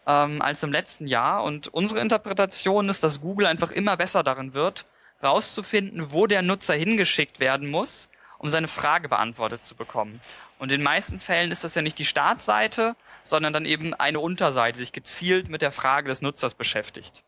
ähm, 0.07 0.43
als 0.43 0.63
im 0.65 0.73
letzten 0.73 1.07
Jahr. 1.07 1.45
Und 1.45 1.69
unsere 1.69 2.01
Interpretation 2.01 2.89
ist, 2.89 3.05
dass 3.05 3.21
Google 3.21 3.47
einfach 3.47 3.71
immer 3.71 3.97
besser 3.97 4.25
darin 4.25 4.55
wird, 4.55 4.85
rauszufinden, 5.23 6.11
wo 6.11 6.27
der 6.27 6.43
Nutzer 6.43 6.75
hingeschickt 6.75 7.39
werden 7.39 7.71
muss, 7.71 8.09
um 8.39 8.51
seine 8.51 8.67
Frage 8.67 9.09
beantwortet 9.09 9.63
zu 9.63 9.77
bekommen. 9.77 10.21
Und 10.63 10.71
in 10.71 10.79
den 10.79 10.85
meisten 10.85 11.19
Fällen 11.19 11.51
ist 11.51 11.65
das 11.65 11.75
ja 11.75 11.83
nicht 11.83 11.99
die 11.99 12.05
Startseite, 12.05 12.95
sondern 13.25 13.53
dann 13.53 13.65
eben 13.65 13.95
eine 13.95 14.21
Unterseite, 14.21 14.75
die 14.75 14.85
sich 14.85 14.93
gezielt 14.93 15.49
mit 15.49 15.61
der 15.61 15.73
Frage 15.73 16.09
des 16.09 16.23
Nutzers 16.23 16.55
beschäftigt. 16.55 17.25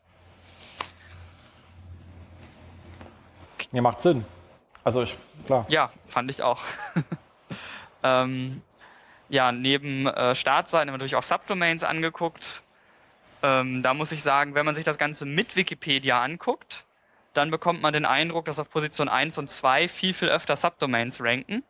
Ja, 3.73 3.81
macht 3.81 3.99
Sinn. 3.99 4.23
Also 4.85 5.01
ich, 5.01 5.17
klar. 5.45 5.65
Ja, 5.69 5.91
fand 6.07 6.31
ich 6.31 6.43
auch. 6.43 6.61
ähm, 8.03 8.61
ja, 9.27 9.51
neben 9.51 10.07
äh, 10.07 10.33
Startseiten 10.33 10.87
haben 10.87 10.93
wir 10.93 10.99
natürlich 10.99 11.17
auch 11.17 11.23
Subdomains 11.23 11.83
angeguckt. 11.83 12.63
Ähm, 13.43 13.83
da 13.83 13.93
muss 13.93 14.13
ich 14.13 14.23
sagen, 14.23 14.55
wenn 14.55 14.65
man 14.65 14.75
sich 14.75 14.85
das 14.85 14.97
Ganze 14.97 15.25
mit 15.25 15.57
Wikipedia 15.57 16.23
anguckt, 16.23 16.85
dann 17.33 17.51
bekommt 17.51 17.81
man 17.81 17.91
den 17.91 18.05
Eindruck, 18.05 18.45
dass 18.45 18.59
auf 18.59 18.69
Position 18.69 19.09
1 19.09 19.37
und 19.39 19.49
2 19.49 19.89
viel, 19.89 20.13
viel 20.13 20.29
öfter 20.29 20.55
Subdomains 20.55 21.19
ranken. 21.19 21.65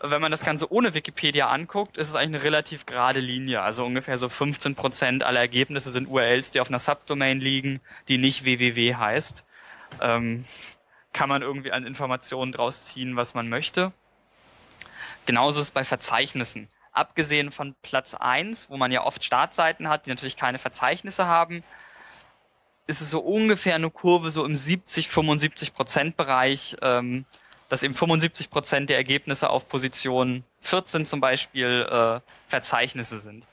Wenn 0.00 0.20
man 0.20 0.30
das 0.30 0.44
Ganze 0.44 0.70
ohne 0.70 0.94
Wikipedia 0.94 1.48
anguckt, 1.48 1.96
ist 1.96 2.08
es 2.08 2.14
eigentlich 2.14 2.36
eine 2.36 2.42
relativ 2.44 2.86
gerade 2.86 3.20
Linie. 3.20 3.62
Also 3.62 3.84
ungefähr 3.84 4.18
so 4.18 4.26
15% 4.26 5.22
aller 5.22 5.40
Ergebnisse 5.40 5.90
sind 5.90 6.08
URLs, 6.08 6.50
die 6.50 6.60
auf 6.60 6.68
einer 6.68 6.78
Subdomain 6.78 7.40
liegen, 7.40 7.80
die 8.08 8.18
nicht 8.18 8.44
www 8.44 8.94
heißt. 8.94 9.44
Ähm, 10.00 10.44
kann 11.12 11.28
man 11.28 11.42
irgendwie 11.42 11.72
an 11.72 11.86
Informationen 11.86 12.52
draus 12.52 12.84
ziehen, 12.84 13.16
was 13.16 13.34
man 13.34 13.48
möchte. 13.48 13.92
Genauso 15.24 15.60
ist 15.60 15.66
es 15.66 15.70
bei 15.70 15.84
Verzeichnissen. 15.84 16.68
Abgesehen 16.92 17.50
von 17.50 17.74
Platz 17.82 18.14
1, 18.14 18.70
wo 18.70 18.76
man 18.76 18.92
ja 18.92 19.04
oft 19.04 19.24
Startseiten 19.24 19.88
hat, 19.88 20.06
die 20.06 20.10
natürlich 20.10 20.36
keine 20.36 20.58
Verzeichnisse 20.58 21.26
haben, 21.26 21.62
ist 22.86 23.00
es 23.00 23.10
so 23.10 23.20
ungefähr 23.20 23.74
eine 23.74 23.90
Kurve 23.90 24.30
so 24.30 24.44
im 24.44 24.54
70, 24.54 25.08
75 25.08 25.74
Prozent 25.74 26.16
Bereich, 26.16 26.76
ähm, 26.82 27.24
dass 27.68 27.82
eben 27.82 27.94
75 27.94 28.50
Prozent 28.50 28.90
der 28.90 28.96
Ergebnisse 28.96 29.50
auf 29.50 29.68
Position 29.68 30.44
14 30.62 31.06
zum 31.06 31.20
Beispiel 31.20 31.86
äh, 31.90 32.20
Verzeichnisse 32.48 33.18
sind. 33.18 33.44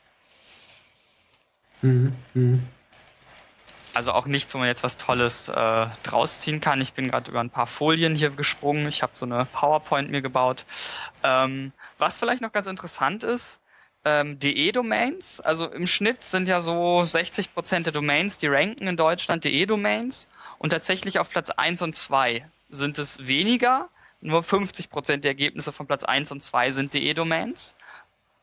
Mhm. 1.82 2.14
Mhm. 2.34 2.62
Also 3.94 4.12
auch 4.12 4.26
nichts, 4.26 4.52
wo 4.54 4.58
man 4.58 4.66
jetzt 4.66 4.82
was 4.82 4.96
Tolles 4.96 5.48
äh, 5.48 5.86
draus 6.02 6.40
ziehen 6.40 6.60
kann. 6.60 6.80
Ich 6.80 6.94
bin 6.94 7.08
gerade 7.08 7.30
über 7.30 7.40
ein 7.40 7.50
paar 7.50 7.68
Folien 7.68 8.16
hier 8.16 8.30
gesprungen. 8.30 8.88
Ich 8.88 9.02
habe 9.02 9.12
so 9.14 9.24
eine 9.24 9.44
PowerPoint 9.46 10.10
mir 10.10 10.20
gebaut. 10.20 10.64
Ähm, 11.22 11.72
was 11.98 12.18
vielleicht 12.18 12.42
noch 12.42 12.50
ganz 12.50 12.66
interessant 12.66 13.22
ist, 13.22 13.60
ähm, 14.04 14.38
DE-Domains. 14.40 15.40
Also 15.40 15.66
im 15.66 15.86
Schnitt 15.86 16.24
sind 16.24 16.48
ja 16.48 16.60
so 16.60 17.04
60 17.04 17.54
Prozent 17.54 17.86
der 17.86 17.92
Domains, 17.92 18.38
die 18.38 18.48
ranken 18.48 18.88
in 18.88 18.96
Deutschland 18.96 19.44
DE-Domains. 19.44 20.28
Und 20.58 20.70
tatsächlich 20.70 21.20
auf 21.20 21.30
Platz 21.30 21.50
1 21.50 21.82
und 21.82 21.94
2 21.94 22.48
sind 22.70 22.98
es 22.98 23.26
weniger. 23.26 23.88
Nur 24.24 24.42
50 24.42 24.88
Prozent 24.88 25.22
der 25.24 25.32
Ergebnisse 25.32 25.70
von 25.70 25.86
Platz 25.86 26.02
1 26.02 26.32
und 26.32 26.40
2 26.40 26.70
sind 26.70 26.94
DE-Domains. 26.94 27.74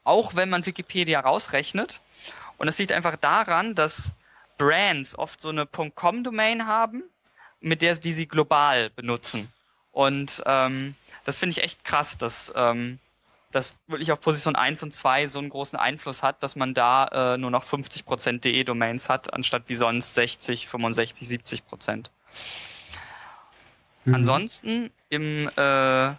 Auch 0.03 0.35
wenn 0.35 0.47
man 0.47 0.63
Wikipedia 0.67 1.19
rausrechnet. 1.19 2.01
Und 2.59 2.67
es 2.67 2.77
liegt 2.77 2.91
einfach 2.91 3.15
daran, 3.15 3.73
dass 3.73 4.13
Brands 4.59 5.17
oft 5.17 5.41
so 5.41 5.49
eine 5.49 5.65
.com-Domain 5.65 6.67
haben, 6.67 7.01
mit 7.61 7.81
der 7.81 7.95
die 7.95 8.13
sie 8.13 8.27
global 8.27 8.91
benutzen. 8.91 9.51
Und 9.91 10.43
ähm, 10.45 10.93
das 11.23 11.39
finde 11.39 11.57
ich 11.57 11.63
echt 11.63 11.83
krass, 11.83 12.15
dass 12.15 12.53
ähm, 12.55 12.99
das 13.51 13.73
wirklich 13.87 14.11
auf 14.11 14.21
Position 14.21 14.55
1 14.55 14.83
und 14.83 14.93
2 14.93 15.25
so 15.25 15.39
einen 15.39 15.49
großen 15.49 15.79
Einfluss 15.79 16.21
hat, 16.21 16.43
dass 16.43 16.55
man 16.55 16.75
da 16.75 17.33
äh, 17.33 17.37
nur 17.39 17.49
noch 17.49 17.65
50% 17.65 18.41
DE-Domains 18.41 19.09
hat, 19.09 19.33
anstatt 19.33 19.63
wie 19.65 19.75
sonst 19.75 20.13
60, 20.13 20.67
65, 20.67 21.27
70%. 21.27 22.11
Mhm. 24.05 24.15
Ansonsten 24.15 24.91
im 25.09 25.47
äh, 25.55 26.11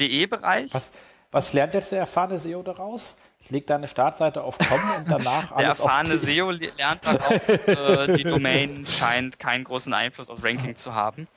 DE-Bereich. 0.00 0.72
Was, 0.74 0.92
was 1.30 1.52
lernt 1.52 1.74
jetzt 1.74 1.92
der 1.92 2.00
erfahrene 2.00 2.38
SEO 2.38 2.62
daraus? 2.62 3.16
legt 3.50 3.70
deine 3.70 3.86
Startseite 3.86 4.42
auf 4.42 4.58
com 4.58 4.80
und 4.96 5.10
danach 5.10 5.52
alles 5.52 5.76
Der 5.78 5.84
erfahrene 5.84 6.16
SEO 6.16 6.50
lernt 6.50 7.04
daraus, 7.04 7.48
äh, 7.68 8.16
die 8.16 8.24
Domain 8.24 8.86
scheint 8.86 9.38
keinen 9.38 9.64
großen 9.64 9.92
Einfluss 9.92 10.30
auf 10.30 10.42
Ranking 10.42 10.76
zu 10.76 10.94
haben. 10.94 11.28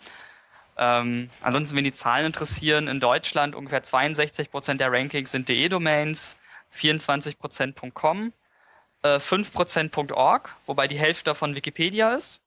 Ähm, 0.78 1.30
ansonsten, 1.41 1.76
wenn 1.76 1.84
die 1.84 1.91
Zahlen 1.91 2.28
interessieren, 2.28 2.88
in 2.88 3.00
Deutschland 3.00 3.56
ungefähr 3.56 3.84
62% 3.84 4.76
der 4.76 4.91
Rankings 4.91 5.32
sind 5.32 5.50
DE-Domains, 5.50 6.38
24% 6.76 7.91
.com, 7.93 8.32
äh, 9.02 9.18
5% 9.20 10.14
.org, 10.14 10.56
wobei 10.66 10.88
die 10.88 11.00
Hälfte 11.00 11.26
davon 11.26 11.56
Wikipedia 11.56 12.14
ist. 12.14 12.41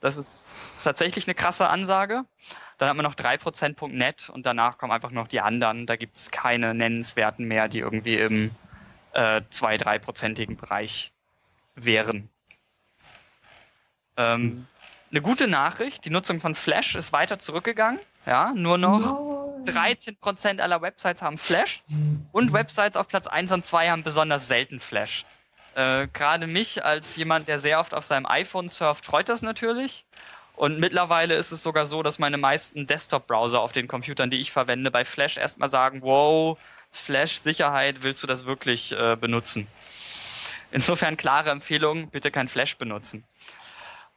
Das 0.00 0.16
ist 0.16 0.46
tatsächlich 0.82 1.26
eine 1.26 1.34
krasse 1.34 1.68
Ansage. 1.68 2.24
Dann 2.78 2.88
hat 2.88 2.96
man 2.96 3.04
noch 3.04 3.14
3% 3.14 3.88
.net 3.88 4.30
und 4.30 4.46
danach 4.46 4.78
kommen 4.78 4.92
einfach 4.92 5.10
noch 5.10 5.28
die 5.28 5.40
anderen. 5.40 5.86
Da 5.86 5.96
gibt 5.96 6.16
es 6.16 6.30
keine 6.30 6.74
nennenswerten 6.74 7.46
mehr, 7.46 7.68
die 7.68 7.80
irgendwie 7.80 8.16
im 8.16 8.50
äh, 9.12 9.42
2-3-prozentigen 9.50 10.56
Bereich 10.56 11.12
wären. 11.74 12.30
Ähm, 14.16 14.34
hm. 14.34 14.66
Eine 15.10 15.22
gute 15.22 15.48
Nachricht, 15.48 16.04
die 16.04 16.10
Nutzung 16.10 16.40
von 16.40 16.54
Flash 16.54 16.94
ist 16.94 17.12
weiter 17.12 17.38
zurückgegangen. 17.38 17.98
Ja, 18.26 18.52
nur 18.54 18.78
noch 18.78 19.02
13% 19.64 20.60
aller 20.60 20.82
Websites 20.82 21.20
haben 21.20 21.36
Flash 21.36 21.82
und 22.32 22.52
Websites 22.52 22.96
auf 22.96 23.08
Platz 23.08 23.26
1 23.26 23.50
und 23.50 23.66
2 23.66 23.90
haben 23.90 24.02
besonders 24.04 24.46
selten 24.46 24.78
Flash. 24.78 25.24
Äh, 25.74 26.08
Gerade 26.12 26.46
mich 26.46 26.84
als 26.84 27.16
jemand, 27.16 27.48
der 27.48 27.58
sehr 27.58 27.80
oft 27.80 27.94
auf 27.94 28.04
seinem 28.04 28.26
iPhone 28.26 28.68
surft, 28.68 29.04
freut 29.04 29.28
das 29.28 29.42
natürlich. 29.42 30.04
Und 30.56 30.78
mittlerweile 30.78 31.34
ist 31.36 31.52
es 31.52 31.62
sogar 31.62 31.86
so, 31.86 32.02
dass 32.02 32.18
meine 32.18 32.36
meisten 32.36 32.86
Desktop-Browser 32.86 33.60
auf 33.60 33.72
den 33.72 33.88
Computern, 33.88 34.30
die 34.30 34.40
ich 34.40 34.52
verwende, 34.52 34.90
bei 34.90 35.04
Flash 35.04 35.38
erstmal 35.38 35.70
sagen, 35.70 36.02
wow, 36.02 36.58
Flash-Sicherheit 36.90 38.02
willst 38.02 38.22
du 38.22 38.26
das 38.26 38.44
wirklich 38.44 38.92
äh, 38.92 39.16
benutzen? 39.16 39.66
Insofern 40.72 41.16
klare 41.16 41.50
Empfehlung, 41.50 42.08
bitte 42.10 42.30
kein 42.30 42.48
Flash 42.48 42.76
benutzen. 42.76 43.24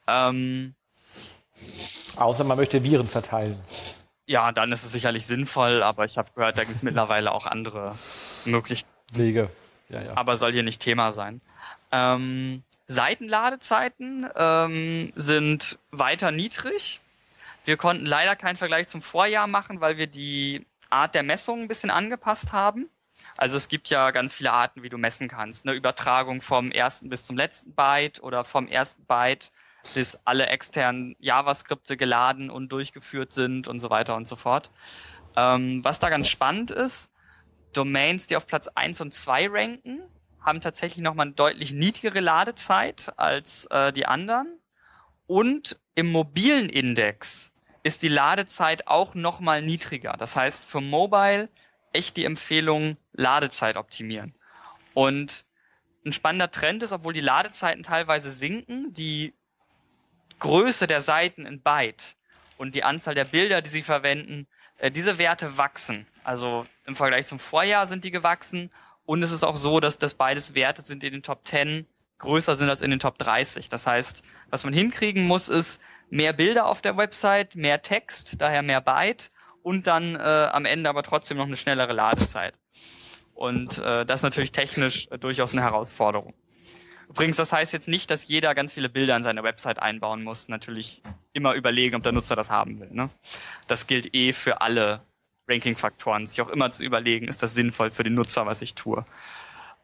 Ähm, 0.08 0.76
Außer 2.16 2.44
man 2.44 2.58
möchte 2.58 2.84
Viren 2.84 3.08
verteilen. 3.08 3.58
Ja, 4.26 4.52
dann 4.52 4.72
ist 4.72 4.84
es 4.84 4.92
sicherlich 4.92 5.26
sinnvoll, 5.26 5.82
aber 5.82 6.06
ich 6.06 6.18
habe 6.18 6.30
gehört, 6.36 6.58
da 6.58 6.64
gibt 6.64 6.76
es 6.76 6.84
mittlerweile 6.84 7.32
auch 7.32 7.46
andere 7.46 7.96
Möglichkeiten. 8.46 8.92
Wege. 9.14 9.50
Ja. 10.02 10.18
Aber 10.18 10.36
soll 10.36 10.54
hier 10.54 10.64
nicht 10.64 10.82
Thema 10.82 11.12
sein. 11.12 11.42
Ähm, 11.92 12.64
Seitenladezeiten 12.88 14.28
ähm, 14.36 15.14
sind 15.16 15.80
weiter 15.92 16.32
niedrig. 16.32 17.02
Wir 17.66 17.78
konnten 17.78 18.06
leider 18.06 18.36
keinen 18.36 18.56
Vergleich 18.56 18.88
zum 18.88 19.02
Vorjahr 19.02 19.48
machen, 19.48 19.80
weil 19.80 19.98
wir 19.98 20.08
die 20.08 20.66
Art 20.90 21.16
der 21.16 21.24
Messung 21.24 21.62
ein 21.62 21.68
bisschen 21.68 21.90
angepasst 21.90 22.52
haben. 22.52 22.90
Also 23.38 23.58
es 23.58 23.68
gibt 23.68 23.90
ja 23.90 24.12
ganz 24.12 24.34
viele 24.34 24.52
Arten, 24.52 24.84
wie 24.84 24.90
du 24.90 24.98
messen 24.98 25.28
kannst. 25.28 25.66
Eine 25.66 25.76
Übertragung 25.76 26.42
vom 26.42 26.72
ersten 26.72 27.10
bis 27.10 27.26
zum 27.26 27.38
letzten 27.38 27.74
Byte 27.74 28.22
oder 28.22 28.44
vom 28.44 28.68
ersten 28.68 29.06
Byte 29.06 29.52
bis 29.94 30.18
alle 30.26 30.48
externen 30.48 31.16
JavaScripte 31.20 31.98
geladen 31.98 32.50
und 32.50 32.70
durchgeführt 32.70 33.34
sind 33.34 33.68
und 33.68 33.80
so 33.80 33.90
weiter 33.90 34.16
und 34.16 34.28
so 34.28 34.36
fort. 34.36 34.72
Ähm, 35.36 35.84
was 35.84 36.00
da 36.00 36.10
ganz 36.10 36.28
spannend 36.28 36.72
ist, 36.72 37.12
Domains, 37.74 38.28
die 38.28 38.36
auf 38.36 38.48
Platz 38.48 38.68
1 38.68 39.02
und 39.02 39.14
2 39.14 39.48
ranken, 39.50 40.02
haben 40.42 40.62
tatsächlich 40.62 41.04
nochmal 41.04 41.28
eine 41.28 41.36
deutlich 41.36 41.74
niedrigere 41.74 42.20
Ladezeit 42.20 43.14
als 43.18 43.66
äh, 43.66 43.94
die 43.94 44.06
anderen. 44.06 44.60
Und 45.28 45.80
im 45.96 46.12
mobilen 46.12 46.70
Index 46.70 47.54
ist 47.84 48.04
die 48.04 48.10
Ladezeit 48.10 48.88
auch 48.88 49.16
nochmal 49.16 49.62
niedriger. 49.62 50.16
Das 50.18 50.36
heißt, 50.36 50.64
für 50.64 50.82
Mobile 50.82 51.50
echt 51.92 52.18
die 52.18 52.26
Empfehlung, 52.26 52.98
Ladezeit 53.14 53.78
optimieren. 53.78 54.34
Und 54.94 55.46
ein 56.06 56.14
spannender 56.14 56.52
Trend 56.52 56.84
ist, 56.84 56.92
obwohl 56.92 57.14
die 57.14 57.22
Ladezeiten 57.22 57.84
teilweise 57.84 58.32
sinken, 58.32 58.94
die 58.94 59.34
Größe 60.40 60.88
der 60.88 61.02
Seiten 61.02 61.46
in 61.46 61.62
Byte 61.62 62.16
und 62.58 62.76
die 62.76 62.84
Anzahl 62.84 63.16
der 63.16 63.26
Bilder, 63.26 63.62
die 63.62 63.70
sie 63.70 63.84
verwenden, 63.84 64.48
äh, 64.78 64.92
diese 64.92 65.18
Werte 65.18 65.58
wachsen. 65.58 66.08
Also 66.24 66.66
im 66.86 66.96
Vergleich 66.96 67.26
zum 67.28 67.40
Vorjahr 67.40 67.86
sind 67.86 68.04
die 68.04 68.12
gewachsen 68.12 68.72
und 69.06 69.24
es 69.24 69.32
ist 69.32 69.44
auch 69.44 69.58
so, 69.58 69.80
dass 69.80 69.98
das 69.98 70.14
beides 70.14 70.56
Werte 70.56 70.82
sind, 70.82 71.04
die 71.04 71.08
in 71.08 71.14
den 71.14 71.24
Top 71.24 71.48
10 71.48 71.86
größer 72.20 72.56
sind 72.56 72.70
als 72.70 72.82
in 72.82 72.92
den 72.92 73.00
Top 73.00 73.18
30. 73.18 73.70
Das 73.70 73.86
heißt, 73.86 74.24
was 74.50 74.64
man 74.64 74.74
hinkriegen 74.74 75.28
muss, 75.28 75.50
ist, 75.50 75.82
mehr 76.10 76.34
Bilder 76.34 76.68
auf 76.68 76.82
der 76.82 76.96
Website, 76.96 77.56
mehr 77.56 77.82
Text, 77.82 78.36
daher 78.40 78.62
mehr 78.62 78.82
Byte 78.82 79.32
und 79.62 79.88
dann 79.88 80.16
äh, 80.16 80.20
am 80.20 80.66
Ende 80.66 80.90
aber 80.90 81.04
trotzdem 81.04 81.38
noch 81.38 81.48
eine 81.48 81.58
schnellere 81.58 81.94
Ladezeit. 81.94 82.54
Und 83.34 83.80
äh, 83.80 84.06
das 84.06 84.20
ist 84.20 84.24
natürlich 84.24 84.52
technisch 84.52 85.08
äh, 85.10 85.18
durchaus 85.18 85.54
eine 85.54 85.62
Herausforderung. 85.62 86.34
Übrigens, 87.10 87.38
das 87.38 87.52
heißt 87.52 87.74
jetzt 87.74 87.88
nicht, 87.88 88.10
dass 88.10 88.28
jeder 88.28 88.56
ganz 88.56 88.74
viele 88.74 88.90
Bilder 88.90 89.16
in 89.16 89.24
seine 89.24 89.44
Website 89.44 89.80
einbauen 89.80 90.24
muss. 90.24 90.48
Natürlich 90.48 91.02
immer 91.34 91.54
überlegen, 91.54 91.96
ob 91.96 92.04
der 92.04 92.12
Nutzer 92.12 92.36
das 92.36 92.50
haben 92.50 92.80
will. 92.80 92.90
Ne? 92.92 93.10
Das 93.68 93.88
gilt 93.88 94.16
eh 94.16 94.34
für 94.34 94.62
alle 94.62 95.02
Ranking-Faktoren, 95.48 96.28
sich 96.28 96.42
auch 96.42 96.50
immer 96.50 96.70
zu 96.70 96.84
überlegen, 96.84 97.28
ist 97.28 97.44
das 97.44 97.54
sinnvoll 97.54 97.92
für 97.92 98.04
den 98.04 98.14
Nutzer, 98.14 98.46
was 98.46 98.62
ich 98.62 98.76
tue. 98.76 99.06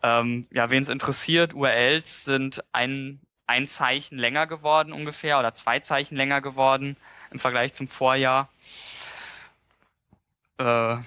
Ähm, 0.02 0.48
ja, 0.52 0.70
wen 0.70 0.82
es 0.82 0.90
interessiert, 0.90 1.54
URLs 1.54 2.26
sind 2.26 2.64
ein 2.72 3.20
ein 3.50 3.68
Zeichen 3.68 4.20
länger 4.20 4.46
geworden 4.46 4.94
ungefähr 4.94 5.40
oder 5.40 5.56
zwei 5.56 5.80
Zeichen 5.80 6.16
länger 6.16 6.40
geworden 6.40 6.96
im 7.32 7.40
Vergleich 7.40 7.74
zum 7.74 7.88
Vorjahr. 7.88 8.48
Äh, 10.60 10.98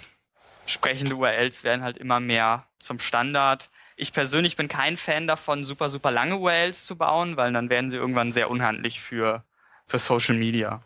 sprechende 0.66 1.14
URLs 1.14 1.62
werden 1.62 1.84
halt 1.84 1.98
immer 1.98 2.18
mehr 2.18 2.66
zum 2.80 2.98
Standard. 2.98 3.70
Ich 3.94 4.12
persönlich 4.12 4.56
bin 4.56 4.66
kein 4.66 4.96
Fan 4.96 5.28
davon, 5.28 5.62
super, 5.62 5.88
super 5.88 6.10
lange 6.10 6.36
URLs 6.36 6.84
zu 6.84 6.96
bauen, 6.96 7.36
weil 7.36 7.52
dann 7.52 7.70
werden 7.70 7.90
sie 7.90 7.96
irgendwann 7.96 8.32
sehr 8.32 8.50
unhandlich 8.50 9.00
für, 9.00 9.44
für 9.86 9.98
Social 9.98 10.34
Media. 10.34 10.82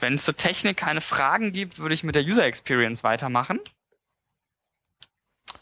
Wenn 0.00 0.14
es 0.14 0.24
zur 0.24 0.36
Technik 0.36 0.76
keine 0.76 1.00
Fragen 1.00 1.52
gibt, 1.52 1.78
würde 1.78 1.94
ich 1.94 2.04
mit 2.04 2.14
der 2.14 2.22
User 2.22 2.44
Experience 2.44 3.02
weitermachen. 3.04 3.60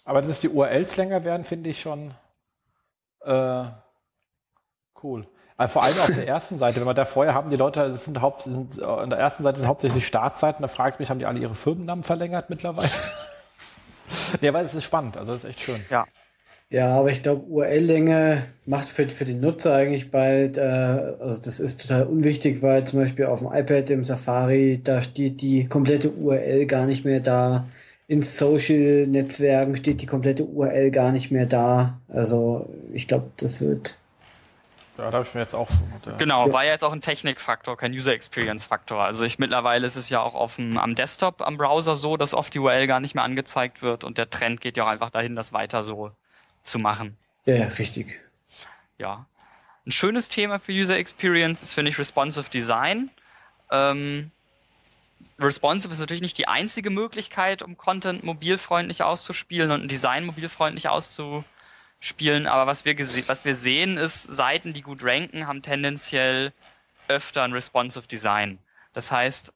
Aber 0.05 0.23
dass 0.23 0.41
die 0.41 0.49
URLs 0.49 0.97
länger 0.97 1.25
werden, 1.25 1.45
finde 1.45 1.71
ich 1.71 1.81
schon 1.81 2.15
äh, 3.25 3.65
Cool. 5.03 5.27
Also 5.57 5.73
vor 5.73 5.85
allem 5.85 5.99
auf 5.99 6.07
der 6.07 6.29
ersten 6.29 6.59
Seite, 6.59 6.81
wenn 6.81 6.87
man 6.87 6.97
da 6.97 7.05
vorher 7.05 7.33
haben 7.33 7.49
die 7.49 7.57
Leute, 7.57 7.89
das 7.89 8.05
sind, 8.05 8.21
Haupt, 8.21 8.43
sind 8.43 8.83
an 8.83 9.09
der 9.09 9.19
ersten 9.19 9.43
Seite 9.43 9.59
sind 9.59 9.69
hauptsächlich 9.69 10.07
Startseiten, 10.07 10.63
da 10.63 10.69
frage 10.69 10.95
ich 10.95 10.99
mich, 10.99 11.11
haben 11.11 11.19
die 11.19 11.27
alle 11.27 11.39
ihre 11.39 11.55
Firmennamen 11.55 12.05
verlängert 12.05 12.51
mittlerweile? 12.51 12.89
ja, 14.43 14.53
weil 14.53 14.67
es 14.67 14.75
ist 14.75 14.85
spannend, 14.85 15.17
also 15.17 15.33
das 15.33 15.45
ist 15.45 15.51
echt 15.51 15.61
schön. 15.61 15.83
Ja. 15.89 16.07
Ja, 16.69 16.89
aber 16.99 17.13
ich 17.13 17.23
glaube, 17.23 17.45
URL-Länge 17.47 18.43
macht 18.65 18.89
für, 18.89 19.09
für 19.09 19.25
den 19.25 19.41
Nutzer 19.41 19.75
eigentlich 19.75 20.11
bald, 20.11 20.59
äh, 20.59 20.61
also 21.21 21.41
das 21.41 21.61
ist 21.61 21.81
total 21.81 22.05
unwichtig, 22.07 22.61
weil 22.61 22.85
zum 22.85 23.01
Beispiel 23.01 23.27
auf 23.27 23.39
dem 23.39 23.53
iPad 23.53 23.89
im 23.91 24.05
Safari, 24.05 24.81
da 24.83 25.01
steht 25.01 25.41
die 25.43 25.69
komplette 25.69 26.11
URL 26.11 26.67
gar 26.67 26.87
nicht 26.87 27.05
mehr 27.05 27.21
da. 27.21 27.67
In 28.09 28.23
Social-Netzwerken 28.23 29.77
steht 29.77 30.01
die 30.01 30.07
komplette 30.07 30.45
URL 30.45 30.91
gar 30.91 31.13
nicht 31.13 31.31
mehr 31.31 31.47
da. 31.47 32.01
Also 32.09 32.69
ich 32.93 33.07
glaube, 33.07 33.31
das 33.37 33.61
wird. 33.61 33.97
Ja, 34.99 35.11
da 35.11 35.19
habe 35.19 35.27
ich 35.29 35.35
mir 35.35 35.43
jetzt 35.43 35.55
auch. 35.55 35.71
Ja. 35.71 36.17
Genau, 36.19 36.53
war 36.53 36.65
ja 36.65 36.73
jetzt 36.73 36.83
auch 36.83 36.93
ein 36.93 37.01
Technikfaktor, 37.01 37.77
kein 37.77 37.93
User 37.93 38.13
Experience 38.13 38.65
Faktor. 38.65 39.05
Also 39.05 39.25
ich 39.25 39.39
mittlerweile 39.39 39.87
ist 39.87 39.97
es 39.97 40.09
ja 40.09 40.21
auch 40.21 40.35
auf 40.35 40.57
dem, 40.57 40.79
am 40.79 40.97
Desktop, 40.97 41.43
am 41.43 41.59
Browser 41.59 41.95
so, 41.95 42.17
dass 42.17 42.35
oft 42.35 42.55
die 42.55 42.59
URL 42.59 42.89
gar 42.89 42.99
nicht 42.99 43.15
mehr 43.15 43.25
angezeigt 43.25 43.83
wird 43.83 44.03
und 44.03 44.19
der 44.19 44.31
Trend 44.31 44.61
geht 44.61 44.77
ja 44.77 44.85
auch 44.85 44.89
einfach 44.89 45.11
dahin, 45.11 45.37
das 45.37 45.53
weiter 45.53 45.83
so 45.83 46.11
zu 46.67 46.79
machen. 46.79 47.17
Ja, 47.45 47.67
richtig. 47.67 48.21
Ja. 48.99 49.27
Ein 49.87 49.93
schönes 49.93 50.29
Thema 50.29 50.59
für 50.59 50.73
User 50.73 50.97
Experience 50.97 51.63
ist, 51.63 51.73
finde 51.73 51.91
ich, 51.91 51.99
Responsive 51.99 52.51
Design. 52.51 53.11
Ähm, 53.71 54.31
responsive 55.39 55.93
ist 55.93 56.01
natürlich 56.01 56.23
nicht 56.23 56.39
die 56.39 56.49
einzige 56.49 56.91
Möglichkeit, 56.91 57.63
um 57.63 57.77
Content 57.77 58.25
mobilfreundlich 58.25 59.03
auszuspielen 59.03 59.71
und 59.71 59.83
ein 59.83 59.89
Design 59.89 60.25
mobilfreundlich 60.27 60.89
auszuspielen, 60.89 62.47
aber 62.47 62.67
was 62.67 62.85
wir, 62.85 62.99
was 62.99 63.45
wir 63.45 63.55
sehen 63.55 63.97
ist, 63.97 64.23
Seiten, 64.23 64.73
die 64.73 64.83
gut 64.83 65.05
ranken, 65.05 65.47
haben 65.47 65.63
tendenziell 65.63 66.53
öfter 67.09 67.45
ein 67.45 67.53
responsive 67.53 68.07
Design. 68.09 68.59
Das 68.93 69.13
heißt, 69.13 69.53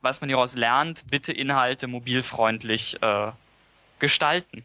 was 0.00 0.20
man 0.20 0.30
hieraus 0.30 0.54
lernt, 0.54 1.04
bitte 1.10 1.32
Inhalte 1.32 1.86
mobilfreundlich 1.86 3.02
äh, 3.02 3.32
gestalten. 3.98 4.64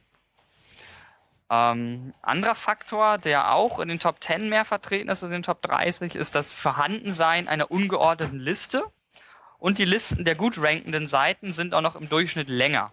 Ähm, 1.50 2.14
anderer 2.22 2.56
Faktor, 2.56 3.18
der 3.18 3.54
auch 3.54 3.80
in 3.80 3.88
den 3.88 4.00
Top 4.00 4.22
10 4.22 4.50
mehr 4.50 4.66
vertreten 4.66 5.10
ist 5.10 5.24
als 5.24 5.32
in 5.32 5.40
den 5.40 5.44
Top 5.44 5.62
30, 5.62 6.16
ist 6.16 6.36
das 6.36 6.52
Vorhandensein 6.52 7.48
einer 7.48 7.72
ungeordneten 7.72 8.40
Liste. 8.40 8.84
Und 9.60 9.80
die 9.80 9.86
Listen 9.86 10.26
der 10.26 10.36
gut 10.36 10.62
rankenden 10.62 11.08
Seiten 11.08 11.54
sind 11.54 11.74
auch 11.74 11.82
noch 11.82 11.96
im 11.96 12.10
Durchschnitt 12.10 12.50
länger. 12.50 12.92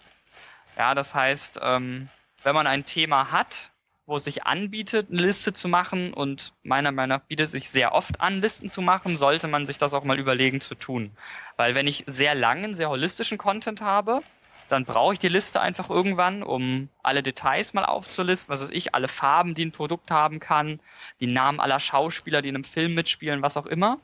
Ja, 0.78 0.94
das 0.94 1.14
heißt, 1.14 1.60
ähm, 1.62 2.08
wenn 2.42 2.54
man 2.54 2.66
ein 2.66 2.86
Thema 2.86 3.32
hat, 3.32 3.70
wo 4.06 4.16
es 4.16 4.24
sich 4.24 4.44
anbietet, 4.44 5.10
eine 5.10 5.22
Liste 5.22 5.52
zu 5.52 5.66
machen 5.66 6.12
und 6.12 6.52
meiner 6.62 6.92
Meinung 6.92 7.18
nach 7.18 7.24
bietet 7.24 7.46
es 7.46 7.52
sich 7.52 7.70
sehr 7.70 7.92
oft 7.92 8.20
an, 8.20 8.40
Listen 8.40 8.68
zu 8.68 8.82
machen, 8.82 9.16
sollte 9.16 9.48
man 9.48 9.66
sich 9.66 9.78
das 9.78 9.94
auch 9.94 10.04
mal 10.04 10.18
überlegen 10.18 10.60
zu 10.60 10.74
tun. 10.74 11.16
Weil 11.56 11.74
wenn 11.74 11.86
ich 11.86 12.04
sehr 12.06 12.34
langen, 12.34 12.74
sehr 12.74 12.90
holistischen 12.90 13.38
Content 13.38 13.80
habe, 13.80 14.22
dann 14.68 14.84
brauche 14.84 15.14
ich 15.14 15.18
die 15.18 15.28
Liste 15.28 15.60
einfach 15.60 15.90
irgendwann, 15.90 16.42
um 16.42 16.88
alle 17.02 17.22
Details 17.22 17.74
mal 17.74 17.84
aufzulisten, 17.84 18.52
was 18.52 18.62
weiß 18.62 18.70
ich, 18.70 18.94
alle 18.94 19.08
Farben, 19.08 19.54
die 19.54 19.64
ein 19.64 19.72
Produkt 19.72 20.10
haben 20.10 20.40
kann, 20.40 20.80
die 21.20 21.26
Namen 21.26 21.60
aller 21.60 21.80
Schauspieler, 21.80 22.42
die 22.42 22.48
in 22.48 22.54
einem 22.54 22.64
Film 22.64 22.94
mitspielen, 22.94 23.42
was 23.42 23.56
auch 23.56 23.66
immer. 23.66 23.98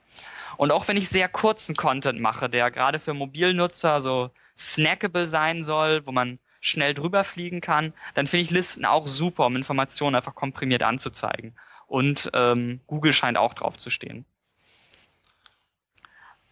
Und 0.57 0.73
auch 0.73 0.89
wenn 0.89 0.97
ich 0.97 1.09
sehr 1.09 1.29
kurzen 1.29 1.75
Content 1.75 2.21
mache, 2.21 2.51
der 2.51 2.71
gerade 2.71 2.99
für 2.99 3.15
Mobilnutzer 3.15 4.01
so 4.01 4.31
snackable 4.59 5.27
sein 5.27 5.63
soll, 5.63 6.07
wo 6.07 6.13
man 6.13 6.39
schnell 6.61 6.93
drüber 6.93 7.25
fliegen 7.25 7.61
kann, 7.61 7.95
dann 8.15 8.27
finde 8.27 8.45
ich 8.45 8.51
Listen 8.51 8.85
auch 8.85 9.07
super, 9.07 9.47
um 9.47 9.57
Informationen 9.57 10.17
einfach 10.17 10.35
komprimiert 10.35 10.83
anzuzeigen. 10.83 11.55
Und 11.87 12.31
ähm, 12.35 12.81
Google 12.87 13.13
scheint 13.13 13.39
auch 13.39 13.55
drauf 13.55 13.79
zu 13.79 13.91
stehen. 13.91 14.25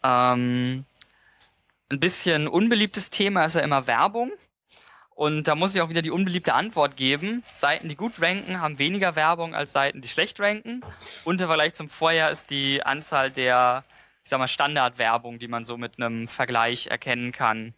Ähm, 0.03 0.85
ein 1.89 1.99
bisschen 1.99 2.47
unbeliebtes 2.47 3.09
Thema 3.09 3.45
ist 3.45 3.55
ja 3.55 3.61
immer 3.61 3.87
Werbung. 3.87 4.31
Und 5.19 5.49
da 5.49 5.55
muss 5.55 5.75
ich 5.75 5.81
auch 5.81 5.89
wieder 5.89 6.01
die 6.01 6.11
unbeliebte 6.11 6.53
Antwort 6.53 6.95
geben. 6.95 7.43
Seiten, 7.53 7.89
die 7.89 7.95
gut 7.97 8.21
ranken, 8.21 8.61
haben 8.61 8.79
weniger 8.79 9.15
Werbung 9.15 9.53
als 9.53 9.73
Seiten, 9.73 10.01
die 10.01 10.07
schlecht 10.07 10.39
ranken. 10.39 10.81
Und 11.25 11.41
im 11.41 11.47
Vergleich 11.47 11.73
zum 11.73 11.89
Vorjahr 11.89 12.31
ist 12.31 12.49
die 12.49 12.81
Anzahl 12.83 13.29
der, 13.29 13.83
ich 14.23 14.29
sag 14.29 14.39
mal, 14.39 14.47
Standardwerbung, 14.47 15.37
die 15.39 15.49
man 15.49 15.65
so 15.65 15.75
mit 15.77 15.97
einem 15.97 16.29
Vergleich 16.29 16.87
erkennen 16.87 17.33
kann, 17.33 17.73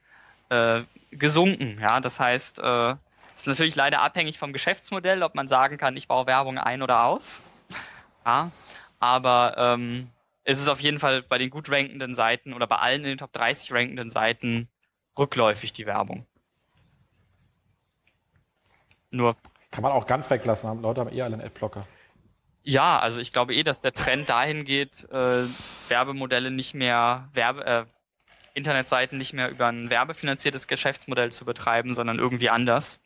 äh, 0.50 0.82
gesunken. 1.10 1.80
Ja, 1.82 2.00
das 2.00 2.20
heißt, 2.20 2.60
äh, 2.60 2.94
ist 3.36 3.48
natürlich 3.48 3.76
leider 3.76 4.02
abhängig 4.02 4.38
vom 4.38 4.54
Geschäftsmodell, 4.54 5.24
ob 5.24 5.34
man 5.34 5.48
sagen 5.48 5.78
kann, 5.78 5.98
ich 5.98 6.08
baue 6.08 6.28
Werbung 6.28 6.60
ein 6.60 6.84
oder 6.84 7.06
aus. 7.06 7.42
Ja, 8.24 8.52
aber 9.00 9.56
ähm, 9.58 10.12
es 10.44 10.60
ist 10.60 10.68
auf 10.68 10.80
jeden 10.80 11.00
Fall 11.00 11.22
bei 11.22 11.38
den 11.38 11.50
gut 11.50 11.70
rankenden 11.70 12.16
Seiten 12.16 12.54
oder 12.54 12.68
bei 12.68 12.78
allen 12.78 13.02
in 13.02 13.10
den 13.10 13.18
Top 13.18 13.32
30 13.34 13.72
rankenden 13.72 14.10
Seiten 14.10 14.70
rückläufig 15.18 15.74
die 15.74 15.86
Werbung. 15.86 16.26
Nur. 19.12 19.36
Kann 19.72 19.84
man 19.84 19.92
auch 19.92 20.08
ganz 20.08 20.30
weglassen, 20.30 20.70
haben 20.70 20.82
Leute 20.82 21.02
haben 21.02 21.10
eher 21.10 21.26
alle 21.26 21.36
einen 21.36 21.46
Adblocker. 21.46 21.86
Ja, 22.64 23.00
also 23.00 23.20
ich 23.20 23.34
glaube 23.34 23.56
eh, 23.56 23.64
dass 23.64 23.82
der 23.82 23.94
Trend 23.94 24.30
dahin 24.30 24.66
geht, 24.66 25.08
äh, 25.12 25.46
Werbemodelle 25.88 26.52
nicht 26.52 26.74
mehr, 26.74 27.30
Werbe, 27.34 27.66
äh, 27.66 27.86
Internetseiten 28.54 29.18
nicht 29.18 29.34
mehr 29.34 29.50
über 29.50 29.68
ein 29.68 29.90
werbefinanziertes 29.90 30.68
Geschäftsmodell 30.68 31.32
zu 31.32 31.46
betreiben, 31.46 31.94
sondern 31.94 32.20
irgendwie 32.20 32.50
anders. 32.50 33.02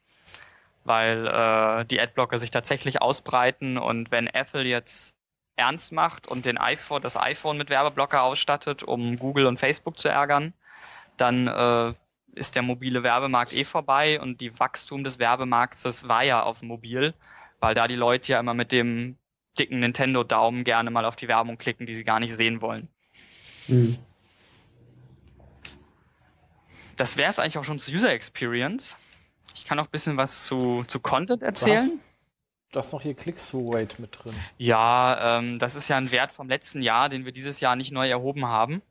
Weil 0.84 1.28
äh, 1.28 1.86
die 1.86 2.00
Adblocker 2.00 2.38
sich 2.38 2.52
tatsächlich 2.52 3.02
ausbreiten 3.02 3.78
und 3.78 4.12
wenn 4.12 4.28
Apple 4.28 4.64
jetzt 4.64 5.16
ernst 5.56 5.91
macht 5.91 6.28
und 6.28 6.45
den 6.45 6.58
iPhone, 6.58 7.01
das 7.01 7.18
iPhone 7.18 7.58
mit 7.58 7.70
Werbeblocker 7.70 8.24
ausstattet, 8.24 8.84
um 8.84 9.18
Google 9.18 9.45
und 9.45 9.60
Facebook 9.60 9.97
zu 9.97 10.10
ärgern, 10.10 10.53
dann 11.18 11.47
äh, 11.47 11.93
ist 12.36 12.56
der 12.56 12.62
mobile 12.62 13.03
Werbemarkt 13.03 13.53
eh 13.53 13.64
vorbei 13.64 14.20
und 14.20 14.41
die 14.41 14.60
Wachstum 14.60 15.03
des 15.03 15.20
Werbemarkts, 15.20 15.84
das 15.84 16.08
war 16.08 16.24
ja 16.24 16.43
auf 16.43 16.62
mobil, 16.62 17.14
weil 17.60 17.74
da 17.74 17.88
die 17.88 17.95
Leute 17.95 18.34
ja 18.34 18.39
immer 18.39 18.53
mit 18.53 18.72
dem 18.72 19.18
dicken 19.58 19.80
Nintendo-Daumen 19.80 20.66
gerne 20.66 20.91
mal 20.91 21.06
auf 21.06 21.16
die 21.16 21.30
Werbung 21.30 21.58
klicken, 21.58 21.86
die 21.86 21.95
sie 21.95 22.03
gar 22.03 22.20
nicht 22.20 22.36
sehen 22.36 22.62
wollen. 22.62 22.89
Mhm. 23.68 23.97
Das 26.97 27.18
wäre 27.18 27.30
es 27.30 27.39
eigentlich 27.39 27.58
auch 27.58 27.64
schon 27.64 27.78
zu 27.78 27.91
User 27.91 28.12
Experience. 28.12 28.95
Ich 29.53 29.66
kann 29.66 29.78
noch 29.78 29.86
ein 29.86 29.91
bisschen 29.91 30.18
was 30.18 30.45
zu, 30.45 30.84
zu 30.84 30.99
Content 30.99 31.41
erzählen. 31.41 31.91
Was? 31.93 32.14
Du 32.76 32.80
hast 32.80 32.92
noch 32.92 33.02
hier 33.02 33.14
Click-Through-Rate 33.14 34.02
mit 34.02 34.18
drin. 34.22 34.34
Ja, 34.58 35.38
ähm, 35.38 35.60
das 35.60 35.76
ist 35.76 35.88
ja 35.88 35.96
ein 35.96 36.12
Wert 36.12 36.34
vom 36.34 36.50
letzten 36.50 36.82
Jahr, 36.82 37.08
den 37.08 37.24
wir 37.24 37.32
dieses 37.32 37.62
Jahr 37.62 37.78
nicht 37.78 37.94
neu 37.94 38.06
erhoben 38.06 38.48
haben. 38.48 38.82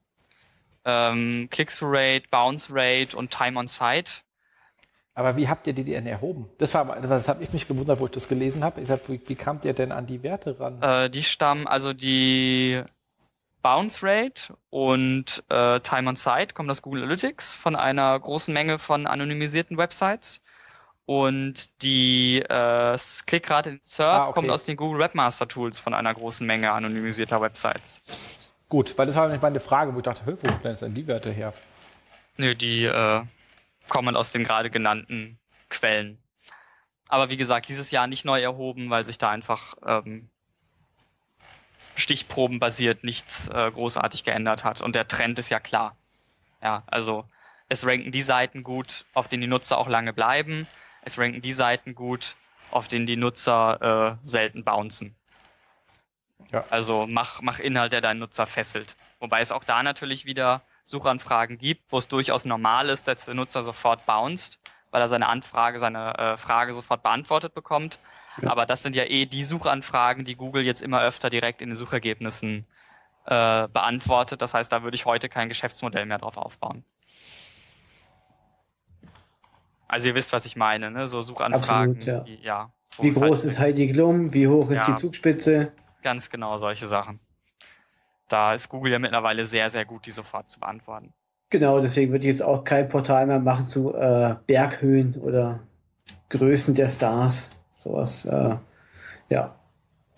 Ähm, 0.87 1.49
Click-Through-Rate, 1.51 2.23
Bounce-Rate 2.31 3.15
und 3.15 3.31
Time 3.31 3.59
on 3.59 3.69
Site. 3.69 4.23
Aber 5.13 5.37
wie 5.37 5.49
habt 5.51 5.67
ihr 5.67 5.75
die 5.75 5.85
denn 5.85 6.07
erhoben? 6.07 6.49
Das, 6.57 6.73
war, 6.73 6.99
das 6.99 7.29
habe 7.29 7.45
ich 7.45 7.53
mich 7.53 7.69
gewundert, 7.69 8.01
wo 8.01 8.07
ich 8.07 8.13
das 8.13 8.27
gelesen 8.27 8.65
habe. 8.65 8.81
wie, 9.07 9.21
wie 9.27 9.35
kamt 9.35 9.67
ihr 9.67 9.75
denn 9.75 9.93
an 9.93 10.07
die 10.07 10.23
Werte 10.23 10.59
ran? 10.59 10.81
Äh, 10.81 11.11
die 11.11 11.23
stammen, 11.23 11.67
also 11.67 11.93
die 11.93 12.83
Bounce 13.61 13.99
Rate 14.03 14.57
und 14.71 15.45
äh, 15.51 15.79
Time 15.81 16.09
on 16.09 16.17
Site 16.17 16.55
kommen 16.55 16.71
aus 16.71 16.81
Google 16.81 17.03
Analytics 17.03 17.53
von 17.53 17.77
einer 17.77 18.19
großen 18.19 18.55
Menge 18.55 18.79
von 18.79 19.07
anonymisierten 19.07 19.77
Websites. 19.77 20.41
Und 21.07 21.83
die 21.83 22.41
äh, 22.41 22.99
Klickrate 23.27 23.71
in 23.71 23.79
SERP 23.83 24.09
ah, 24.09 24.23
okay. 24.25 24.33
kommt 24.33 24.51
aus 24.51 24.65
den 24.65 24.77
Google 24.77 25.01
Webmaster 25.01 25.47
Tools 25.47 25.79
von 25.79 25.93
einer 25.93 26.15
großen 26.15 26.47
Menge 26.47 26.73
anonymisierter 26.73 27.43
Websites. 27.43 28.01
Gut, 28.71 28.97
weil 28.97 29.07
das 29.07 29.15
war 29.17 29.25
nämlich 29.25 29.43
meine 29.43 29.61
Frage, 29.61 29.95
wo 29.95 29.99
ich 29.99 30.05
dachte, 30.05 30.23
wo 30.27 30.33
denn 30.33 30.77
denn 30.77 30.95
die 30.95 31.07
Werte 31.07 31.31
her? 31.31 31.53
Nö, 32.39 32.55
die 32.55 32.85
äh, 32.85 33.23
kommen 33.89 34.17
aus 34.17 34.33
den 34.33 34.45
gerade 34.45 34.71
genannten 34.71 35.39
Quellen. 35.69 36.19
Aber 37.09 37.29
wie 37.29 37.37
gesagt, 37.37 37.69
dieses 37.69 37.91
Jahr 37.91 38.07
nicht 38.07 38.25
neu 38.25 38.41
erhoben, 38.41 38.89
weil 38.89 39.05
sich 39.05 39.19
da 39.19 39.29
einfach 39.29 39.75
ähm, 39.87 40.31
stichprobenbasiert 41.97 43.05
nichts 43.05 43.49
äh, 43.49 43.71
großartig 43.71 44.25
geändert 44.25 44.65
hat. 44.65 44.81
Und 44.81 44.95
der 44.95 45.07
Trend 45.07 45.39
ist 45.39 45.51
ja 45.51 45.61
klar. 45.61 45.97
Ja, 46.63 46.83
also 46.87 47.27
es 47.69 47.87
ranken 47.87 48.11
die 48.11 48.23
Seiten 48.23 48.63
gut, 48.63 49.05
auf 49.13 49.29
denen 49.29 49.43
die 49.43 49.49
Nutzer 49.49 49.77
auch 49.77 49.89
lange 49.89 50.15
bleiben 50.15 50.67
es 51.05 51.19
ranken 51.19 51.43
die 51.43 51.53
Seiten 51.53 51.95
gut, 51.95 52.37
auf 52.71 52.89
denen 52.89 53.07
die 53.07 53.17
Nutzer 53.17 54.19
äh, 54.23 54.27
selten 54.27 54.65
bouncen. 54.65 55.15
Ja. 56.51 56.65
Also 56.71 57.07
mach, 57.09 57.41
mach 57.41 57.59
Inhalt, 57.59 57.93
der 57.93 58.01
deinen 58.01 58.21
Nutzer 58.21 58.47
fesselt. 58.47 58.97
Wobei 59.21 59.41
es 59.41 59.53
auch 59.53 59.65
da 59.65 59.83
natürlich 59.83 60.25
wieder 60.25 60.63
Suchanfragen 60.85 61.59
gibt, 61.59 61.91
wo 61.91 61.99
es 61.99 62.09
durchaus 62.09 62.45
normal 62.45 62.89
ist, 62.89 63.09
dass 63.09 63.27
der 63.27 63.35
Nutzer 63.35 63.63
sofort 63.63 64.05
bounced, 64.07 64.59
weil 64.91 65.01
er 65.01 65.09
seine 65.09 65.29
Anfrage, 65.29 65.79
seine 65.79 66.17
äh, 66.19 66.37
Frage 66.37 66.73
sofort 66.73 67.03
beantwortet 67.03 67.55
bekommt. 67.55 67.99
Ja. 68.41 68.51
Aber 68.51 68.67
das 68.67 68.83
sind 68.83 68.97
ja 68.97 69.05
eh 69.05 69.27
die 69.27 69.45
Suchanfragen, 69.45 70.25
die 70.25 70.37
Google 70.37 70.65
jetzt 70.65 70.83
immer 70.83 71.01
öfter 71.03 71.31
direkt 71.31 71.63
in 71.63 71.71
den 71.71 71.77
Suchergebnissen 71.77 72.67
äh, 73.27 73.69
beantwortet. 73.69 74.43
Das 74.43 74.55
heißt, 74.55 74.73
da 74.73 74.83
würde 74.83 74.97
ich 74.97 75.07
heute 75.07 75.29
kein 75.29 75.49
Geschäftsmodell 75.49 76.07
mehr 76.07 76.19
drauf 76.19 76.37
aufbauen. 76.37 76.85
Also 79.95 80.09
ihr 80.09 80.17
wisst, 80.17 80.33
was 80.33 80.45
ich 80.45 80.57
meine, 80.57 80.91
ne? 80.91 81.07
So 81.07 81.23
Suchanfragen. 81.23 81.99
Absolut, 81.99 82.05
ja. 82.05 82.21
Die, 82.21 82.43
ja 82.43 82.73
wie 82.99 83.13
groß 83.13 83.23
halt 83.23 83.45
ist 83.45 83.59
Heidi 83.61 83.93
Klum? 83.93 84.35
Wie 84.35 84.49
hoch 84.49 84.69
ist 84.71 84.79
ja, 84.79 84.87
die 84.87 84.97
Zugspitze? 84.97 85.71
Ganz 86.03 86.29
genau, 86.29 86.59
solche 86.59 86.89
Sachen. 86.89 87.21
Da 88.29 88.55
ist 88.55 88.69
Google 88.69 88.91
ja 88.91 88.99
mittlerweile 88.99 89.45
sehr, 89.45 89.71
sehr 89.71 89.85
gut, 89.85 90.05
die 90.07 90.11
sofort 90.11 90.49
zu 90.49 90.59
beantworten. 90.59 91.13
Genau, 91.49 91.79
deswegen 91.79 92.11
würde 92.11 92.25
ich 92.25 92.31
jetzt 92.33 92.43
auch 92.43 92.65
kein 92.65 92.89
Portal 92.89 93.29
mehr 93.29 93.39
machen 93.39 93.69
zu 93.69 93.95
äh, 93.95 94.35
Berghöhen 94.49 95.15
oder 95.15 95.61
Größen 96.31 96.75
der 96.75 96.89
Stars. 96.89 97.51
Sowas, 97.79 98.25
äh, 98.25 98.57
ja. 99.29 99.55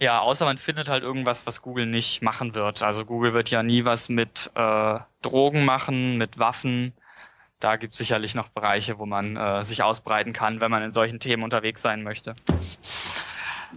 Ja, 0.00 0.20
außer 0.20 0.46
man 0.46 0.56
findet 0.56 0.88
halt 0.88 1.02
irgendwas, 1.02 1.46
was 1.46 1.60
Google 1.60 1.84
nicht 1.84 2.22
machen 2.22 2.54
wird. 2.54 2.82
Also 2.82 3.04
Google 3.04 3.34
wird 3.34 3.50
ja 3.50 3.62
nie 3.62 3.84
was 3.84 4.08
mit 4.08 4.50
äh, 4.54 4.98
Drogen 5.20 5.66
machen, 5.66 6.16
mit 6.16 6.38
Waffen. 6.38 6.94
Da 7.60 7.76
gibt 7.76 7.94
es 7.94 7.98
sicherlich 7.98 8.34
noch 8.34 8.48
Bereiche, 8.50 8.98
wo 8.98 9.06
man 9.06 9.36
äh, 9.36 9.62
sich 9.62 9.82
ausbreiten 9.82 10.32
kann, 10.32 10.60
wenn 10.60 10.70
man 10.70 10.82
in 10.82 10.92
solchen 10.92 11.20
Themen 11.20 11.42
unterwegs 11.42 11.80
sein 11.82 12.02
möchte. 12.02 12.34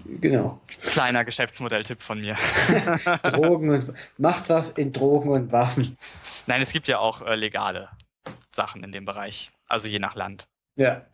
Genau. 0.05 0.59
Kleiner 0.67 1.25
Geschäftsmodelltipp 1.25 2.01
von 2.01 2.19
mir. 2.19 2.35
Drogen 3.23 3.69
und 3.69 3.93
macht 4.17 4.49
was 4.49 4.69
in 4.71 4.93
Drogen 4.93 5.29
und 5.29 5.51
Waffen. 5.51 5.97
Nein, 6.45 6.61
es 6.61 6.71
gibt 6.71 6.87
ja 6.87 6.99
auch 6.99 7.21
äh, 7.21 7.35
legale 7.35 7.89
Sachen 8.51 8.83
in 8.83 8.91
dem 8.91 9.05
Bereich. 9.05 9.51
Also 9.67 9.87
je 9.87 9.99
nach 9.99 10.15
Land. 10.15 10.47
Ja. 10.75 11.05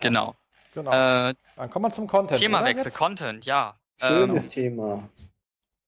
Genau. 0.00 0.34
Genau. 0.74 0.90
Äh, 0.90 1.34
Dann 1.56 1.70
kommen 1.70 1.86
wir 1.86 1.90
zum 1.90 2.06
Content. 2.06 2.40
Themawechsel? 2.40 2.92
Content, 2.92 3.44
ja. 3.46 3.74
Schönes 4.00 4.46
Ähm, 4.46 4.52
Thema. 4.52 5.08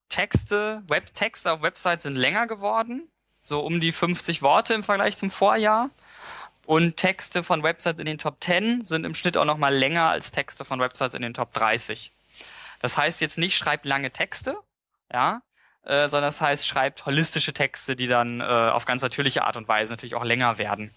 Texte, 0.09 0.83
Web 0.89 1.15
Texte 1.15 1.53
auf 1.53 1.63
Websites 1.63 2.03
sind 2.03 2.17
länger 2.17 2.47
geworden, 2.47 3.09
so 3.43 3.61
um 3.61 3.81
die 3.81 3.93
50 3.93 4.43
Worte 4.43 4.75
im 4.75 4.83
Vergleich 4.83 5.17
zum 5.17 5.31
Vorjahr. 5.31 5.91
Und 6.67 6.97
Texte 6.97 7.43
von 7.43 7.63
Websites 7.63 7.99
in 7.99 8.07
den 8.07 8.19
Top 8.19 8.37
10 8.43 8.85
sind 8.85 9.05
im 9.05 9.15
Schnitt 9.15 9.37
auch 9.37 9.45
noch 9.45 9.57
mal 9.59 9.75
länger 9.75 10.09
als 10.11 10.31
Texte 10.31 10.65
von 10.65 10.79
Websites 10.79 11.15
in 11.15 11.23
den 11.23 11.35
Top 11.35 11.53
30. 11.53 12.13
Das 12.81 12.97
heißt 12.97 13.21
jetzt 13.21 13.39
nicht, 13.39 13.57
schreibt 13.57 13.85
lange 13.87 14.11
Texte, 14.13 14.57
ja, 15.13 15.43
äh, 15.85 16.03
sondern 16.09 16.29
das 16.29 16.41
heißt, 16.41 16.67
schreibt 16.67 17.07
holistische 17.07 17.53
Texte, 17.53 17.97
die 17.97 18.07
dann 18.07 18.41
äh, 18.41 18.45
auf 18.45 18.85
ganz 18.85 19.03
natürliche 19.03 19.43
Art 19.45 19.57
und 19.57 19.67
Weise 19.69 19.93
natürlich 19.93 20.15
auch 20.15 20.25
länger 20.25 20.59
werden. 20.59 20.93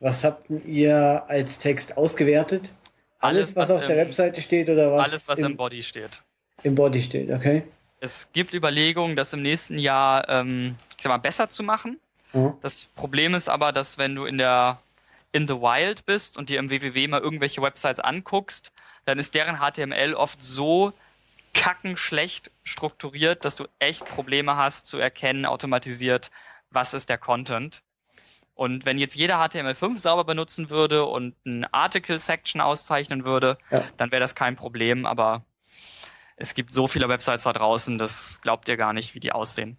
Was 0.00 0.24
habt 0.24 0.48
ihr 0.66 1.24
als 1.28 1.58
Text 1.58 1.96
ausgewertet? 1.96 2.72
Alles, 3.18 3.54
Alles, 3.54 3.56
was, 3.56 3.68
was 3.68 3.76
auf 3.76 3.84
der 3.86 3.96
im- 4.00 4.06
Webseite 4.08 4.40
steht 4.42 4.68
oder 4.68 4.92
was, 4.92 5.08
Alles, 5.10 5.28
was 5.28 5.38
im, 5.40 5.46
im 5.46 5.56
Body 5.56 5.82
steht. 5.82 6.22
im 6.62 6.74
Body 6.74 7.02
steht, 7.02 7.30
okay? 7.30 7.64
Es 8.06 8.30
gibt 8.32 8.54
Überlegungen, 8.54 9.16
das 9.16 9.32
im 9.32 9.42
nächsten 9.42 9.78
Jahr 9.78 10.28
ähm, 10.28 10.76
ich 10.96 11.02
sag 11.02 11.10
mal, 11.10 11.16
besser 11.18 11.48
zu 11.50 11.62
machen. 11.64 11.98
Ja. 12.32 12.54
Das 12.62 12.86
Problem 12.94 13.34
ist 13.34 13.48
aber, 13.48 13.72
dass 13.72 13.98
wenn 13.98 14.14
du 14.14 14.24
in 14.24 14.38
der 14.38 14.78
in 15.32 15.46
the 15.48 15.54
wild 15.54 16.06
bist 16.06 16.38
und 16.38 16.48
dir 16.48 16.58
im 16.60 16.70
WWW 16.70 17.08
mal 17.08 17.20
irgendwelche 17.20 17.60
Websites 17.60 17.98
anguckst, 18.00 18.72
dann 19.06 19.18
ist 19.18 19.34
deren 19.34 19.56
HTML 19.58 20.14
oft 20.14 20.42
so 20.42 20.92
kackenschlecht 21.52 22.50
strukturiert, 22.64 23.44
dass 23.44 23.56
du 23.56 23.64
echt 23.78 24.04
Probleme 24.04 24.56
hast 24.56 24.86
zu 24.86 24.98
erkennen, 24.98 25.44
automatisiert, 25.46 26.30
was 26.70 26.94
ist 26.94 27.08
der 27.08 27.18
Content. 27.18 27.82
Und 28.54 28.86
wenn 28.86 28.98
jetzt 28.98 29.16
jeder 29.16 29.36
HTML5 29.44 29.98
sauber 29.98 30.24
benutzen 30.24 30.70
würde 30.70 31.04
und 31.04 31.34
ein 31.44 31.66
Article-Section 31.72 32.60
auszeichnen 32.60 33.24
würde, 33.26 33.58
Ja. 33.70 33.82
dann 33.98 34.10
wäre 34.12 34.20
das 34.20 34.34
kein 34.34 34.56
Problem, 34.56 35.04
aber 35.06 35.42
es 36.36 36.54
gibt 36.54 36.72
so 36.72 36.86
viele 36.88 37.08
Websites 37.08 37.44
da 37.44 37.52
draußen, 37.52 37.98
das 37.98 38.38
glaubt 38.42 38.68
ihr 38.68 38.76
gar 38.76 38.92
nicht, 38.92 39.14
wie 39.14 39.20
die 39.20 39.32
aussehen. 39.32 39.78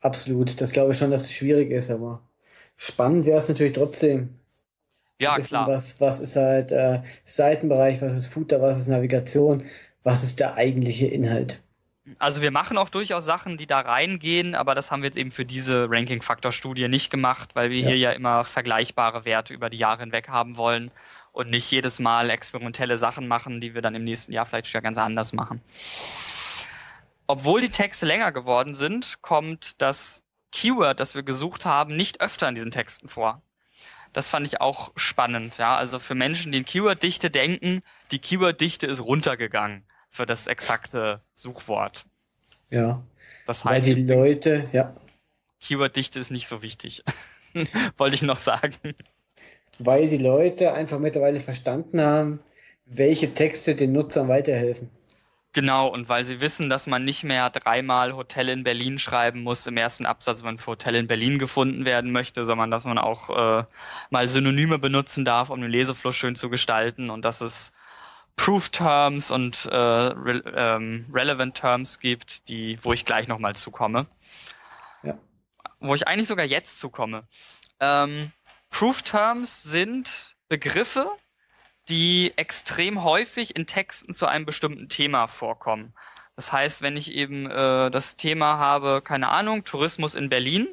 Absolut. 0.00 0.60
Das 0.60 0.70
glaube 0.72 0.92
ich 0.92 0.98
schon, 0.98 1.10
dass 1.10 1.22
es 1.24 1.32
schwierig 1.32 1.70
ist, 1.72 1.90
aber 1.90 2.22
spannend 2.76 3.26
wäre 3.26 3.38
es 3.38 3.48
natürlich 3.48 3.72
trotzdem. 3.74 4.38
Ja, 5.20 5.38
wissen, 5.38 5.46
klar. 5.46 5.66
Was, 5.66 6.00
was 6.00 6.20
ist 6.20 6.36
halt 6.36 6.72
äh, 6.72 7.02
Seitenbereich, 7.24 8.02
was 8.02 8.16
ist 8.16 8.28
Footer, 8.28 8.60
was 8.62 8.78
ist 8.80 8.88
Navigation, 8.88 9.64
was 10.04 10.24
ist 10.24 10.40
der 10.40 10.54
eigentliche 10.56 11.06
Inhalt. 11.08 11.62
Also 12.18 12.42
wir 12.42 12.50
machen 12.50 12.76
auch 12.76 12.90
durchaus 12.90 13.24
Sachen, 13.24 13.56
die 13.56 13.66
da 13.66 13.80
reingehen, 13.80 14.54
aber 14.54 14.74
das 14.74 14.90
haben 14.90 15.02
wir 15.02 15.06
jetzt 15.08 15.16
eben 15.16 15.30
für 15.30 15.46
diese 15.46 15.86
Ranking-Faktor-Studie 15.90 16.88
nicht 16.88 17.10
gemacht, 17.10 17.54
weil 17.54 17.70
wir 17.70 17.80
Ja. 17.80 17.82
hier 17.82 17.96
ja 17.96 18.10
immer 18.12 18.44
vergleichbare 18.44 19.24
Werte 19.24 19.54
über 19.54 19.70
die 19.70 19.78
Jahre 19.78 20.00
hinweg 20.00 20.28
haben 20.28 20.56
wollen 20.58 20.90
und 21.34 21.50
nicht 21.50 21.68
jedes 21.70 21.98
Mal 21.98 22.30
experimentelle 22.30 22.96
Sachen 22.96 23.26
machen, 23.26 23.60
die 23.60 23.74
wir 23.74 23.82
dann 23.82 23.96
im 23.96 24.04
nächsten 24.04 24.32
Jahr 24.32 24.46
vielleicht 24.46 24.68
wieder 24.68 24.80
ganz 24.80 24.96
anders 24.96 25.32
machen. 25.32 25.60
Obwohl 27.26 27.60
die 27.60 27.70
Texte 27.70 28.06
länger 28.06 28.30
geworden 28.30 28.76
sind, 28.76 29.20
kommt 29.20 29.82
das 29.82 30.22
Keyword, 30.52 31.00
das 31.00 31.16
wir 31.16 31.24
gesucht 31.24 31.64
haben, 31.64 31.96
nicht 31.96 32.20
öfter 32.20 32.48
in 32.48 32.54
diesen 32.54 32.70
Texten 32.70 33.08
vor. 33.08 33.42
Das 34.12 34.30
fand 34.30 34.46
ich 34.46 34.60
auch 34.60 34.92
spannend, 34.94 35.58
ja. 35.58 35.76
Also 35.76 35.98
für 35.98 36.14
Menschen, 36.14 36.52
die 36.52 36.58
in 36.58 36.64
Keyword-Dichte 36.64 37.30
denken, 37.30 37.82
die 38.12 38.20
Keyword-Dichte 38.20 38.86
ist 38.86 39.00
runtergegangen 39.00 39.82
für 40.10 40.26
das 40.26 40.46
exakte 40.46 41.20
Suchwort. 41.34 42.06
Ja. 42.70 43.02
Das 43.44 43.64
Weil 43.64 43.74
heißt, 43.74 43.86
die 43.88 43.90
übrigens, 43.90 44.10
Leute, 44.10 44.68
ja, 44.70 44.94
Keyword-Dichte 45.60 46.20
ist 46.20 46.30
nicht 46.30 46.46
so 46.46 46.62
wichtig. 46.62 47.02
Wollte 47.96 48.14
ich 48.14 48.22
noch 48.22 48.38
sagen. 48.38 48.94
Weil 49.78 50.08
die 50.08 50.18
Leute 50.18 50.72
einfach 50.72 50.98
mittlerweile 50.98 51.40
verstanden 51.40 52.00
haben, 52.00 52.40
welche 52.86 53.34
Texte 53.34 53.74
den 53.74 53.92
Nutzern 53.92 54.28
weiterhelfen. 54.28 54.90
Genau, 55.54 55.86
und 55.86 56.08
weil 56.08 56.24
sie 56.24 56.40
wissen, 56.40 56.68
dass 56.68 56.88
man 56.88 57.04
nicht 57.04 57.22
mehr 57.22 57.48
dreimal 57.48 58.16
Hotel 58.16 58.48
in 58.48 58.64
Berlin 58.64 58.98
schreiben 58.98 59.44
muss 59.44 59.68
im 59.68 59.76
ersten 59.76 60.04
Absatz, 60.04 60.40
wenn 60.40 60.54
man 60.54 60.58
für 60.58 60.72
Hotel 60.72 60.96
in 60.96 61.06
Berlin 61.06 61.38
gefunden 61.38 61.84
werden 61.84 62.10
möchte, 62.10 62.44
sondern 62.44 62.72
dass 62.72 62.82
man 62.82 62.98
auch 62.98 63.30
äh, 63.30 63.64
mal 64.10 64.26
Synonyme 64.26 64.80
benutzen 64.80 65.24
darf, 65.24 65.50
um 65.50 65.60
den 65.60 65.70
Lesefluss 65.70 66.16
schön 66.16 66.34
zu 66.34 66.50
gestalten 66.50 67.08
und 67.08 67.24
dass 67.24 67.40
es 67.40 67.72
Proof 68.34 68.70
Terms 68.70 69.30
und 69.30 69.66
äh, 69.66 69.76
re 69.76 70.42
ähm, 70.56 71.06
Relevant 71.12 71.54
Terms 71.54 72.00
gibt, 72.00 72.48
die, 72.48 72.76
wo 72.82 72.92
ich 72.92 73.04
gleich 73.04 73.28
nochmal 73.28 73.54
zukomme. 73.54 74.06
Ja. 75.04 75.16
Wo 75.78 75.94
ich 75.94 76.08
eigentlich 76.08 76.26
sogar 76.26 76.46
jetzt 76.46 76.80
zukomme. 76.80 77.28
Ähm, 77.78 78.32
Proof 78.74 79.02
Terms 79.02 79.62
sind 79.62 80.34
Begriffe, 80.48 81.08
die 81.88 82.32
extrem 82.34 83.04
häufig 83.04 83.54
in 83.54 83.68
Texten 83.68 84.12
zu 84.12 84.26
einem 84.26 84.46
bestimmten 84.46 84.88
Thema 84.88 85.28
vorkommen. 85.28 85.94
Das 86.34 86.50
heißt, 86.52 86.82
wenn 86.82 86.96
ich 86.96 87.12
eben 87.12 87.48
äh, 87.48 87.88
das 87.92 88.16
Thema 88.16 88.58
habe, 88.58 89.00
keine 89.00 89.28
Ahnung, 89.28 89.62
Tourismus 89.62 90.16
in 90.16 90.28
Berlin, 90.28 90.66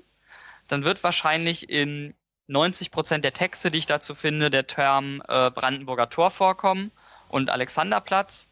dann 0.68 0.84
wird 0.84 1.04
wahrscheinlich 1.04 1.70
in 1.70 2.16
90 2.48 2.90
Prozent 2.90 3.24
der 3.24 3.34
Texte, 3.34 3.70
die 3.70 3.78
ich 3.78 3.86
dazu 3.86 4.16
finde, 4.16 4.50
der 4.50 4.66
Term 4.66 5.22
äh, 5.28 5.52
Brandenburger 5.52 6.10
Tor 6.10 6.32
vorkommen 6.32 6.92
und 7.30 7.52
Alexanderplatz. 7.52 8.50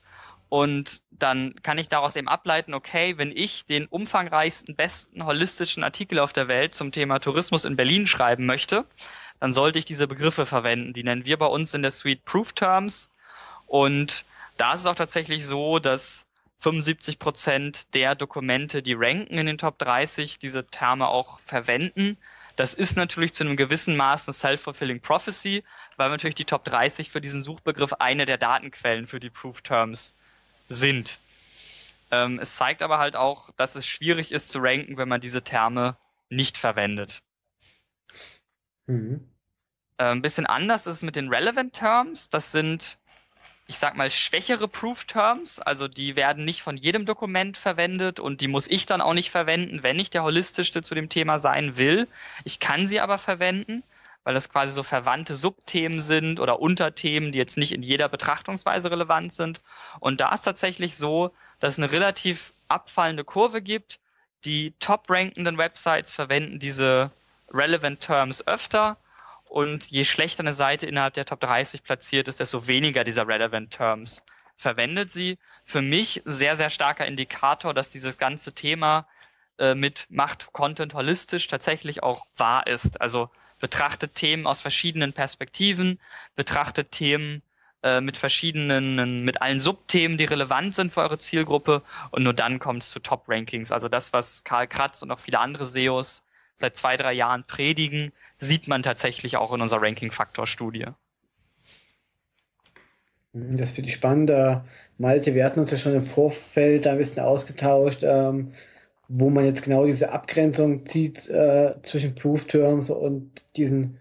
Und 0.49 1.01
dann 1.09 1.55
kann 1.63 1.79
ich 1.79 1.89
daraus 1.89 2.15
eben 2.15 2.27
ableiten, 2.27 2.75
okay, 2.75 3.17
wenn 3.17 3.31
ich 3.31 3.65
den 3.65 3.87
umfangreichsten, 3.87 4.75
besten, 4.75 5.25
holistischen 5.25 5.83
Artikel 5.83 6.19
auf 6.19 6.33
der 6.33 6.47
Welt 6.47 6.75
zum 6.75 6.91
Thema 6.91 7.17
Tourismus 7.17 7.65
in 7.65 7.75
Berlin 7.75 8.05
schreiben 8.05 8.45
möchte, 8.45 8.85
dann 9.39 9.53
sollte 9.53 9.79
ich 9.79 9.85
diese 9.85 10.07
Begriffe 10.07 10.45
verwenden. 10.45 10.93
Die 10.93 11.03
nennen 11.03 11.25
wir 11.25 11.37
bei 11.37 11.45
uns 11.45 11.73
in 11.73 11.81
der 11.81 11.91
Suite 11.91 12.25
Proof 12.25 12.53
Terms. 12.53 13.11
Und 13.67 14.25
da 14.57 14.73
ist 14.73 14.81
es 14.81 14.85
auch 14.85 14.95
tatsächlich 14.95 15.45
so, 15.45 15.79
dass 15.79 16.25
75 16.59 17.19
Prozent 17.19 17.93
der 17.93 18.15
Dokumente, 18.15 18.83
die 18.83 18.93
ranken 18.93 19.37
in 19.37 19.45
den 19.45 19.57
Top 19.57 19.79
30, 19.79 20.39
diese 20.39 20.67
Terme 20.67 21.07
auch 21.07 21.39
verwenden. 21.39 22.17
Das 22.57 22.73
ist 22.73 22.97
natürlich 22.97 23.33
zu 23.33 23.45
einem 23.45 23.55
gewissen 23.55 23.95
Maß 23.95 24.27
eine 24.27 24.33
Self-Fulfilling 24.33 24.99
Prophecy, 24.99 25.63
weil 25.95 26.09
natürlich 26.09 26.35
die 26.35 26.43
Top 26.45 26.65
30 26.65 27.09
für 27.09 27.21
diesen 27.21 27.41
Suchbegriff 27.41 27.93
eine 27.93 28.25
der 28.25 28.37
Datenquellen 28.37 29.07
für 29.07 29.21
die 29.21 29.29
Proof 29.29 29.61
Terms 29.61 30.13
sind. 30.67 31.19
Ähm, 32.11 32.39
es 32.39 32.55
zeigt 32.55 32.81
aber 32.81 32.97
halt 32.97 33.15
auch, 33.15 33.51
dass 33.55 33.75
es 33.75 33.87
schwierig 33.87 34.33
ist 34.33 34.49
zu 34.49 34.59
ranken, 34.59 34.97
wenn 34.97 35.07
man 35.07 35.21
diese 35.21 35.41
Terme 35.41 35.95
nicht 36.29 36.57
verwendet. 36.57 37.21
Mhm. 38.89 39.21
Äh, 39.97 40.05
ein 40.05 40.21
bisschen 40.21 40.45
anders 40.45 40.87
ist 40.87 40.95
es 40.95 41.03
mit 41.03 41.15
den 41.15 41.29
Relevant 41.29 41.73
Terms. 41.73 42.29
Das 42.29 42.51
sind, 42.51 42.97
ich 43.67 43.77
sag 43.77 43.95
mal, 43.95 44.09
schwächere 44.09 44.67
Proof 44.67 45.05
Terms. 45.05 45.59
Also 45.59 45.87
die 45.87 46.15
werden 46.15 46.43
nicht 46.43 46.61
von 46.61 46.75
jedem 46.75 47.05
Dokument 47.05 47.57
verwendet 47.57 48.19
und 48.19 48.41
die 48.41 48.47
muss 48.47 48.67
ich 48.67 48.85
dann 48.85 49.01
auch 49.01 49.13
nicht 49.13 49.29
verwenden, 49.29 49.83
wenn 49.83 49.99
ich 49.99 50.09
der 50.09 50.23
holistischste 50.23 50.81
zu 50.81 50.95
dem 50.95 51.09
Thema 51.09 51.37
sein 51.39 51.77
will. 51.77 52.07
Ich 52.43 52.59
kann 52.59 52.87
sie 52.87 52.99
aber 52.99 53.19
verwenden, 53.19 53.83
weil 54.23 54.33
das 54.33 54.49
quasi 54.49 54.73
so 54.73 54.83
verwandte 54.83 55.35
Subthemen 55.35 56.01
sind 56.01 56.39
oder 56.39 56.59
Unterthemen, 56.59 57.31
die 57.31 57.37
jetzt 57.37 57.57
nicht 57.57 57.71
in 57.71 57.83
jeder 57.83 58.09
Betrachtungsweise 58.09 58.89
relevant 58.91 59.33
sind. 59.33 59.61
Und 59.99 60.19
da 60.19 60.33
ist 60.33 60.43
tatsächlich 60.43 60.97
so, 60.97 61.31
dass 61.59 61.75
es 61.75 61.79
eine 61.79 61.91
relativ 61.91 62.53
abfallende 62.69 63.23
Kurve 63.23 63.61
gibt. 63.61 63.99
Die 64.45 64.73
top-rankenden 64.79 65.57
Websites 65.57 66.11
verwenden 66.13 66.59
diese 66.59 67.11
Relevant 67.51 67.99
Terms 68.01 68.45
öfter 68.47 68.97
und 69.45 69.89
je 69.89 70.03
schlechter 70.03 70.41
eine 70.41 70.53
Seite 70.53 70.85
innerhalb 70.85 71.15
der 71.15 71.25
Top 71.25 71.39
30 71.39 71.83
platziert 71.83 72.27
ist, 72.27 72.39
desto 72.39 72.67
weniger 72.67 73.03
dieser 73.03 73.27
Relevant 73.27 73.71
Terms 73.71 74.23
verwendet 74.57 75.11
sie. 75.11 75.37
Für 75.63 75.81
mich 75.81 76.21
sehr, 76.25 76.57
sehr 76.57 76.69
starker 76.69 77.05
Indikator, 77.05 77.73
dass 77.73 77.89
dieses 77.89 78.17
ganze 78.17 78.53
Thema 78.53 79.07
äh, 79.57 79.73
mit 79.73 80.05
Macht 80.09 80.51
Content 80.53 80.93
holistisch 80.93 81.47
tatsächlich 81.47 82.03
auch 82.03 82.25
wahr 82.37 82.67
ist. 82.67 83.01
Also 83.01 83.29
betrachtet 83.59 84.15
Themen 84.15 84.47
aus 84.47 84.61
verschiedenen 84.61 85.13
Perspektiven, 85.13 85.99
betrachtet 86.35 86.91
Themen 86.91 87.41
äh, 87.83 88.01
mit 88.01 88.17
verschiedenen, 88.17 89.23
mit 89.23 89.41
allen 89.41 89.59
Subthemen, 89.59 90.17
die 90.17 90.25
relevant 90.25 90.75
sind 90.75 90.93
für 90.93 91.01
eure 91.01 91.17
Zielgruppe 91.17 91.81
und 92.11 92.23
nur 92.23 92.33
dann 92.33 92.59
kommt 92.59 92.83
es 92.83 92.89
zu 92.89 92.99
Top-Rankings. 92.99 93.71
Also 93.71 93.89
das, 93.89 94.13
was 94.13 94.43
Karl 94.43 94.67
Kratz 94.67 95.01
und 95.01 95.11
auch 95.11 95.19
viele 95.19 95.39
andere 95.39 95.65
SEOs 95.65 96.23
seit 96.59 96.75
zwei, 96.75 96.97
drei 96.97 97.13
Jahren 97.13 97.45
predigen, 97.45 98.11
sieht 98.37 98.67
man 98.67 98.83
tatsächlich 98.83 99.37
auch 99.37 99.53
in 99.53 99.61
unserer 99.61 99.81
Ranking-Faktor-Studie. 99.81 100.87
Mhm, 103.33 103.57
das 103.57 103.71
finde 103.71 103.89
ich 103.89 103.95
spannend. 103.95 104.29
Äh, 104.29 104.61
Malte, 104.97 105.33
wir 105.33 105.45
hatten 105.45 105.59
uns 105.59 105.71
ja 105.71 105.77
schon 105.77 105.95
im 105.95 106.05
Vorfeld 106.05 106.85
ein 106.85 106.97
bisschen 106.97 107.23
ausgetauscht, 107.23 108.03
ähm, 108.03 108.53
wo 109.07 109.29
man 109.29 109.45
jetzt 109.45 109.63
genau 109.63 109.85
diese 109.85 110.11
Abgrenzung 110.11 110.85
zieht 110.85 111.27
äh, 111.29 111.75
zwischen 111.81 112.13
Proof 112.15 112.45
Terms 112.45 112.89
und 112.89 113.41
diesen 113.55 113.97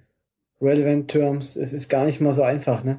Relevant 0.61 1.11
Terms. 1.11 1.57
Es 1.57 1.73
ist 1.73 1.89
gar 1.89 2.05
nicht 2.05 2.21
mal 2.21 2.33
so 2.33 2.43
einfach, 2.43 2.83
ne? 2.83 2.99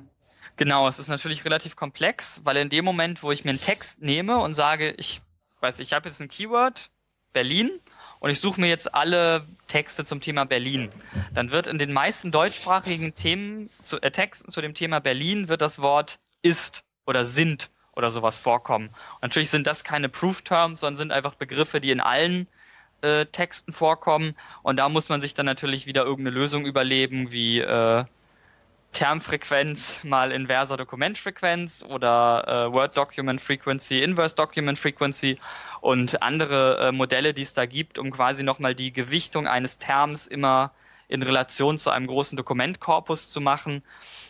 Genau, 0.55 0.87
es 0.87 0.99
ist 0.99 1.07
natürlich 1.07 1.45
relativ 1.45 1.75
komplex, 1.75 2.41
weil 2.43 2.57
in 2.57 2.69
dem 2.69 2.83
Moment, 2.83 3.23
wo 3.23 3.31
ich 3.31 3.45
mir 3.45 3.51
einen 3.51 3.61
Text 3.61 4.01
nehme 4.01 4.39
und 4.39 4.53
sage, 4.53 4.93
ich 4.97 5.21
weiß, 5.61 5.79
ich 5.79 5.93
habe 5.93 6.09
jetzt 6.09 6.21
ein 6.21 6.27
Keyword, 6.27 6.89
Berlin, 7.31 7.79
und 8.19 8.29
ich 8.29 8.39
suche 8.39 8.59
mir 8.59 8.67
jetzt 8.67 8.93
alle 8.93 9.45
Texte 9.67 10.05
zum 10.05 10.19
Thema 10.19 10.45
Berlin. 10.45 10.91
Dann 11.33 11.51
wird 11.51 11.67
in 11.67 11.77
den 11.77 11.93
meisten 11.93 12.31
deutschsprachigen 12.31 13.15
Themen, 13.15 13.69
zu, 13.81 14.01
äh, 14.01 14.11
Texten 14.11 14.49
zu 14.49 14.61
dem 14.61 14.73
Thema 14.73 14.99
Berlin, 14.99 15.47
wird 15.47 15.61
das 15.61 15.79
Wort 15.79 16.19
ist 16.41 16.83
oder 17.05 17.25
sind 17.25 17.69
oder 17.95 18.11
sowas 18.11 18.37
vorkommen. 18.37 18.87
Und 19.15 19.23
natürlich 19.23 19.49
sind 19.49 19.67
das 19.67 19.83
keine 19.83 20.09
Proof-Terms, 20.09 20.81
sondern 20.81 20.95
sind 20.95 21.11
einfach 21.11 21.35
Begriffe, 21.35 21.81
die 21.81 21.91
in 21.91 21.99
allen 22.01 22.47
äh, 23.01 23.25
Texten 23.25 23.73
vorkommen. 23.73 24.35
Und 24.63 24.77
da 24.77 24.89
muss 24.89 25.09
man 25.09 25.21
sich 25.21 25.33
dann 25.33 25.45
natürlich 25.45 25.85
wieder 25.85 26.03
irgendeine 26.03 26.35
Lösung 26.35 26.65
überlegen, 26.65 27.31
wie 27.31 27.59
äh, 27.59 28.03
Termfrequenz 28.91 30.03
mal 30.03 30.31
inverser 30.31 30.75
Dokumentfrequenz 30.75 31.85
oder 31.87 32.67
äh, 32.67 32.73
Word 32.73 32.97
Document 32.97 33.39
Frequency, 33.39 33.99
Inverse 33.99 34.35
Document 34.35 34.79
Frequency 34.79 35.39
und 35.81 36.21
andere 36.21 36.87
äh, 36.87 36.91
Modelle, 36.91 37.33
die 37.33 37.41
es 37.41 37.53
da 37.53 37.65
gibt, 37.65 37.99
um 37.99 38.11
quasi 38.11 38.43
nochmal 38.43 38.75
die 38.75 38.93
Gewichtung 38.93 39.47
eines 39.47 39.77
Terms 39.77 40.27
immer 40.27 40.71
in 41.09 41.23
Relation 41.23 41.77
zu 41.77 41.89
einem 41.89 42.07
großen 42.07 42.37
Dokumentkorpus 42.37 43.29
zu 43.29 43.41
machen. 43.41 43.83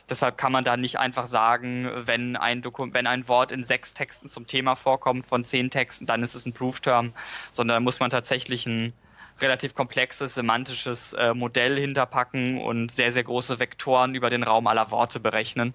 Deshalb 0.09 0.37
kann 0.37 0.53
man 0.53 0.63
da 0.63 0.77
nicht 0.77 0.97
einfach 0.97 1.27
sagen, 1.27 1.91
wenn 1.93 2.37
ein, 2.37 2.63
wenn 2.63 3.05
ein 3.05 3.27
Wort 3.27 3.51
in 3.51 3.63
sechs 3.63 3.93
Texten 3.93 4.29
zum 4.29 4.47
Thema 4.47 4.75
vorkommt 4.75 5.27
von 5.27 5.43
zehn 5.43 5.69
Texten, 5.69 6.05
dann 6.05 6.23
ist 6.23 6.35
es 6.35 6.45
ein 6.45 6.53
Proof-Term, 6.53 7.13
sondern 7.51 7.75
da 7.75 7.79
muss 7.81 7.99
man 7.99 8.09
tatsächlich 8.09 8.65
ein 8.65 8.93
relativ 9.41 9.75
komplexes 9.75 10.33
semantisches 10.35 11.13
äh, 11.13 11.33
Modell 11.33 11.77
hinterpacken 11.77 12.59
und 12.59 12.91
sehr, 12.91 13.11
sehr 13.11 13.23
große 13.23 13.59
Vektoren 13.59 14.15
über 14.15 14.29
den 14.29 14.43
Raum 14.43 14.67
aller 14.67 14.89
Worte 14.91 15.19
berechnen. 15.19 15.73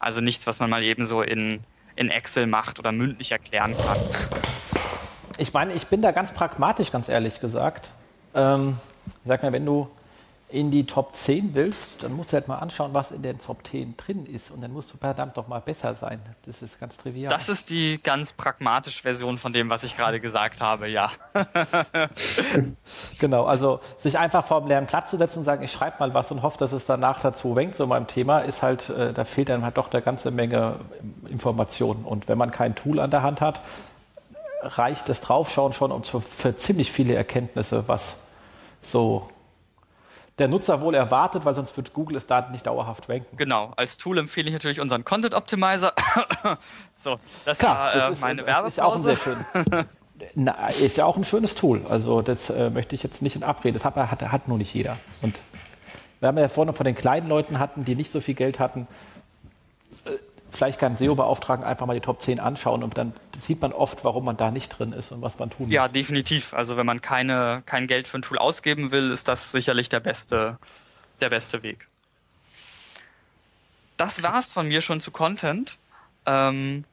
Also 0.00 0.20
nichts, 0.20 0.46
was 0.46 0.60
man 0.60 0.70
mal 0.70 0.82
eben 0.82 1.06
so 1.06 1.22
in, 1.22 1.62
in 1.94 2.10
Excel 2.10 2.46
macht 2.46 2.78
oder 2.78 2.92
mündlich 2.92 3.32
erklären 3.32 3.76
kann. 3.76 3.98
Ich 5.42 5.52
meine, 5.52 5.72
ich 5.72 5.88
bin 5.88 6.02
da 6.02 6.12
ganz 6.12 6.30
pragmatisch, 6.32 6.92
ganz 6.92 7.08
ehrlich 7.08 7.40
gesagt. 7.40 7.90
Ähm, 8.32 8.76
sag 9.24 9.42
mal, 9.42 9.52
wenn 9.52 9.66
du 9.66 9.88
in 10.48 10.70
die 10.70 10.86
Top 10.86 11.16
10 11.16 11.56
willst, 11.56 11.90
dann 12.00 12.12
musst 12.12 12.30
du 12.30 12.34
halt 12.34 12.46
mal 12.46 12.58
anschauen, 12.58 12.94
was 12.94 13.10
in 13.10 13.22
den 13.22 13.40
Top 13.40 13.66
10 13.66 13.96
drin 13.96 14.26
ist. 14.26 14.52
Und 14.52 14.60
dann 14.60 14.72
musst 14.72 14.92
du 14.92 14.98
verdammt 14.98 15.36
doch 15.36 15.48
mal 15.48 15.58
besser 15.58 15.96
sein. 15.96 16.20
Das 16.46 16.62
ist 16.62 16.78
ganz 16.78 16.96
trivial. 16.96 17.28
Das 17.28 17.48
ist 17.48 17.70
die 17.70 17.98
ganz 18.00 18.32
pragmatische 18.32 19.02
Version 19.02 19.36
von 19.36 19.52
dem, 19.52 19.68
was 19.68 19.82
ich 19.82 19.96
gerade 19.96 20.20
gesagt 20.20 20.60
habe, 20.60 20.88
ja. 20.88 21.10
genau, 23.18 23.44
also 23.44 23.80
sich 24.00 24.20
einfach 24.20 24.46
vor 24.46 24.60
dem 24.60 24.68
leeren 24.68 24.86
Platz 24.86 25.10
zu 25.10 25.16
setzen 25.16 25.40
und 25.40 25.44
sagen, 25.44 25.64
ich 25.64 25.72
schreibe 25.72 25.96
mal 25.98 26.14
was 26.14 26.30
und 26.30 26.42
hoffe, 26.42 26.58
dass 26.58 26.70
es 26.70 26.84
danach 26.84 27.20
dazu 27.20 27.56
wenkt, 27.56 27.74
so 27.74 27.88
meinem 27.88 28.06
Thema, 28.06 28.38
ist 28.38 28.62
halt, 28.62 28.90
äh, 28.90 29.12
da 29.12 29.24
fehlt 29.24 29.48
dann 29.48 29.64
halt 29.64 29.76
doch 29.76 29.90
eine 29.90 30.02
ganze 30.02 30.30
Menge 30.30 30.76
Informationen. 31.28 32.04
Und 32.04 32.28
wenn 32.28 32.38
man 32.38 32.52
kein 32.52 32.76
Tool 32.76 33.00
an 33.00 33.10
der 33.10 33.22
Hand 33.24 33.40
hat, 33.40 33.60
reicht 34.62 35.08
das 35.08 35.20
Draufschauen 35.20 35.72
schon 35.72 35.92
um 35.92 36.02
für 36.02 36.56
ziemlich 36.56 36.92
viele 36.92 37.14
Erkenntnisse, 37.14 37.84
was 37.86 38.16
so 38.80 39.28
der 40.38 40.48
Nutzer 40.48 40.80
wohl 40.80 40.94
erwartet, 40.94 41.44
weil 41.44 41.54
sonst 41.54 41.76
wird 41.76 41.92
Google 41.92 42.16
es 42.16 42.26
da 42.26 42.48
nicht 42.50 42.66
dauerhaft 42.66 43.08
ranken. 43.08 43.36
Genau, 43.36 43.72
als 43.76 43.98
Tool 43.98 44.18
empfehle 44.18 44.48
ich 44.48 44.52
natürlich 44.52 44.80
unseren 44.80 45.04
Content 45.04 45.34
Optimizer. 45.34 45.92
so, 46.96 47.18
das 47.44 47.58
Klar, 47.58 47.76
war 47.76 47.92
das 47.92 48.08
äh, 48.08 48.12
ist, 48.12 48.20
meine 48.22 48.46
Werbepause. 48.46 48.68
Ist 48.68 48.80
auch 48.80 48.98
sehr 48.98 49.16
schön. 49.16 49.36
Na, 50.34 50.68
ist 50.68 50.96
ja 50.96 51.04
auch 51.04 51.16
ein 51.16 51.24
schönes 51.24 51.54
Tool. 51.54 51.82
Also 51.88 52.22
das 52.22 52.48
äh, 52.48 52.70
möchte 52.70 52.94
ich 52.94 53.02
jetzt 53.02 53.22
nicht 53.22 53.36
in 53.36 53.42
Abrede. 53.42 53.74
Das 53.74 53.84
hat, 53.84 53.96
hat, 53.96 54.22
hat 54.22 54.48
nur 54.48 54.56
nicht 54.56 54.72
jeder. 54.72 54.96
Und 55.20 55.40
wir 56.20 56.28
haben 56.28 56.38
ja 56.38 56.48
vorne 56.48 56.72
von 56.72 56.84
den 56.84 56.94
kleinen 56.94 57.28
Leuten 57.28 57.58
hatten, 57.58 57.84
die 57.84 57.96
nicht 57.96 58.10
so 58.10 58.20
viel 58.20 58.34
Geld 58.34 58.60
hatten, 58.60 58.86
vielleicht 60.52 60.78
kann 60.78 60.96
SEO-Beauftragten 60.96 61.66
einfach 61.66 61.86
mal 61.86 61.94
die 61.94 62.00
Top 62.00 62.20
10 62.20 62.38
anschauen 62.38 62.82
und 62.82 62.96
dann 62.96 63.12
sieht 63.38 63.60
man 63.60 63.72
oft, 63.72 64.04
warum 64.04 64.24
man 64.24 64.36
da 64.36 64.50
nicht 64.50 64.68
drin 64.68 64.92
ist 64.92 65.10
und 65.12 65.22
was 65.22 65.38
man 65.38 65.50
tun 65.50 65.66
muss. 65.66 65.72
Ja, 65.72 65.88
definitiv. 65.88 66.54
Also 66.54 66.76
wenn 66.76 66.86
man 66.86 67.00
keine, 67.00 67.62
kein 67.66 67.86
Geld 67.86 68.06
für 68.06 68.18
ein 68.18 68.22
Tool 68.22 68.38
ausgeben 68.38 68.92
will, 68.92 69.10
ist 69.10 69.28
das 69.28 69.52
sicherlich 69.52 69.88
der 69.88 70.00
beste, 70.00 70.58
der 71.20 71.30
beste 71.30 71.62
Weg. 71.62 71.88
Das 73.96 74.22
war's 74.22 74.50
von 74.50 74.68
mir 74.68 74.80
schon 74.80 75.00
zu 75.00 75.10
Content. 75.10 75.78
Ähm, 76.26 76.84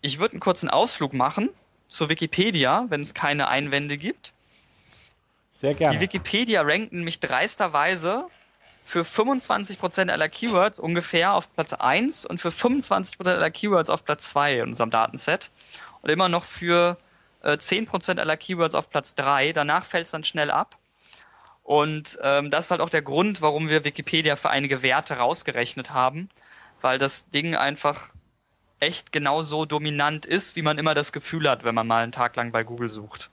ich 0.00 0.18
würde 0.18 0.32
einen 0.32 0.40
kurzen 0.40 0.68
Ausflug 0.68 1.14
machen 1.14 1.48
zur 1.88 2.08
Wikipedia, 2.08 2.86
wenn 2.88 3.00
es 3.00 3.14
keine 3.14 3.48
Einwände 3.48 3.98
gibt. 3.98 4.32
Sehr 5.52 5.74
gerne. 5.74 5.96
Die 5.96 6.00
Wikipedia 6.00 6.62
rankt 6.62 6.92
nämlich 6.92 7.18
dreisterweise 7.18 8.26
für 8.88 9.02
25% 9.02 10.08
aller 10.08 10.30
Keywords 10.30 10.78
ungefähr 10.78 11.34
auf 11.34 11.52
Platz 11.52 11.74
1 11.74 12.24
und 12.24 12.40
für 12.40 12.48
25% 12.48 13.28
aller 13.28 13.50
Keywords 13.50 13.90
auf 13.90 14.02
Platz 14.02 14.30
2 14.30 14.60
in 14.60 14.68
unserem 14.68 14.88
Datenset. 14.88 15.50
Und 16.00 16.08
immer 16.08 16.30
noch 16.30 16.46
für 16.46 16.96
äh, 17.42 17.58
10% 17.58 18.18
aller 18.18 18.38
Keywords 18.38 18.74
auf 18.74 18.88
Platz 18.88 19.14
3. 19.14 19.52
Danach 19.52 19.84
fällt 19.84 20.06
es 20.06 20.12
dann 20.12 20.24
schnell 20.24 20.50
ab. 20.50 20.78
Und 21.64 22.18
ähm, 22.22 22.50
das 22.50 22.64
ist 22.64 22.70
halt 22.70 22.80
auch 22.80 22.88
der 22.88 23.02
Grund, 23.02 23.42
warum 23.42 23.68
wir 23.68 23.84
Wikipedia 23.84 24.36
für 24.36 24.48
einige 24.48 24.82
Werte 24.82 25.18
rausgerechnet 25.18 25.90
haben, 25.90 26.30
weil 26.80 26.96
das 26.96 27.28
Ding 27.28 27.54
einfach 27.54 28.14
echt 28.80 29.12
genau 29.12 29.42
so 29.42 29.66
dominant 29.66 30.24
ist, 30.24 30.56
wie 30.56 30.62
man 30.62 30.78
immer 30.78 30.94
das 30.94 31.12
Gefühl 31.12 31.46
hat, 31.50 31.62
wenn 31.62 31.74
man 31.74 31.86
mal 31.86 32.02
einen 32.02 32.12
Tag 32.12 32.36
lang 32.36 32.52
bei 32.52 32.64
Google 32.64 32.88
sucht. 32.88 33.28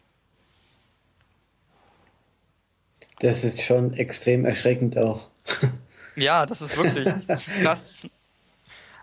Das 3.20 3.46
ist 3.46 3.62
schon 3.62 3.94
extrem 3.94 4.44
erschreckend 4.44 4.98
auch. 4.98 5.30
Ja, 6.16 6.46
das 6.46 6.62
ist 6.62 6.78
wirklich 6.78 7.10
krass. 7.62 8.08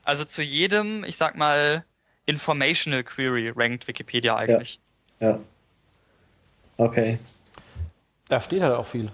Also 0.02 0.24
zu 0.24 0.42
jedem, 0.42 1.04
ich 1.04 1.16
sag 1.16 1.36
mal, 1.36 1.84
Informational 2.26 3.04
Query 3.04 3.52
rankt 3.54 3.86
Wikipedia 3.86 4.36
eigentlich. 4.36 4.80
Ja. 5.20 5.30
ja. 5.30 5.38
Okay. 6.76 7.18
Da 8.28 8.40
steht 8.40 8.62
halt 8.62 8.74
auch 8.74 8.86
viel. 8.86 9.10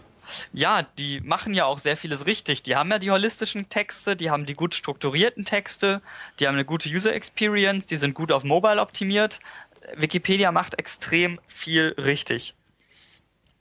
Ja, 0.53 0.83
die 0.83 1.21
machen 1.21 1.55
ja 1.55 1.65
auch 1.65 1.79
sehr 1.79 1.97
vieles 1.97 2.27
richtig. 2.27 2.63
Die 2.63 2.77
haben 2.77 2.91
ja 2.91 2.99
die 2.99 3.11
holistischen 3.11 3.69
Texte, 3.69 4.15
die 4.15 4.31
haben 4.31 4.47
die 4.47 4.55
gut 4.55 4.75
strukturierten 4.75 5.45
Texte, 5.45 6.03
die 6.39 6.47
haben 6.47 6.55
eine 6.55 6.65
gute 6.65 6.89
User 6.89 7.15
Experience, 7.15 7.87
die 7.87 7.97
sind 7.97 8.15
gut 8.15 8.31
auf 8.31 8.45
Mobile 8.45 8.81
optimiert. 8.81 9.41
Wikipedia 9.97 10.53
macht 10.53 10.79
extrem 10.79 11.41
viel 11.47 11.95
richtig. 11.99 12.55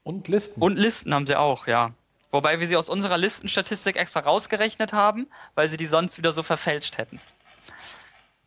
Und 0.04 0.28
Listen. 0.28 0.62
Und 0.62 0.78
Listen 0.78 1.14
haben 1.14 1.26
sie 1.26 1.38
auch, 1.38 1.68
ja. 1.68 1.94
Wobei 2.30 2.60
wir 2.60 2.68
sie 2.68 2.76
aus 2.76 2.90
unserer 2.90 3.18
Listenstatistik 3.18 3.96
extra 3.96 4.20
rausgerechnet 4.20 4.94
haben, 4.94 5.28
weil 5.56 5.70
sie 5.70 5.78
die 5.78 5.86
sonst 5.86 6.18
wieder 6.18 6.34
so 6.34 6.44
verfälscht 6.44 6.98
hätten. 6.98 7.22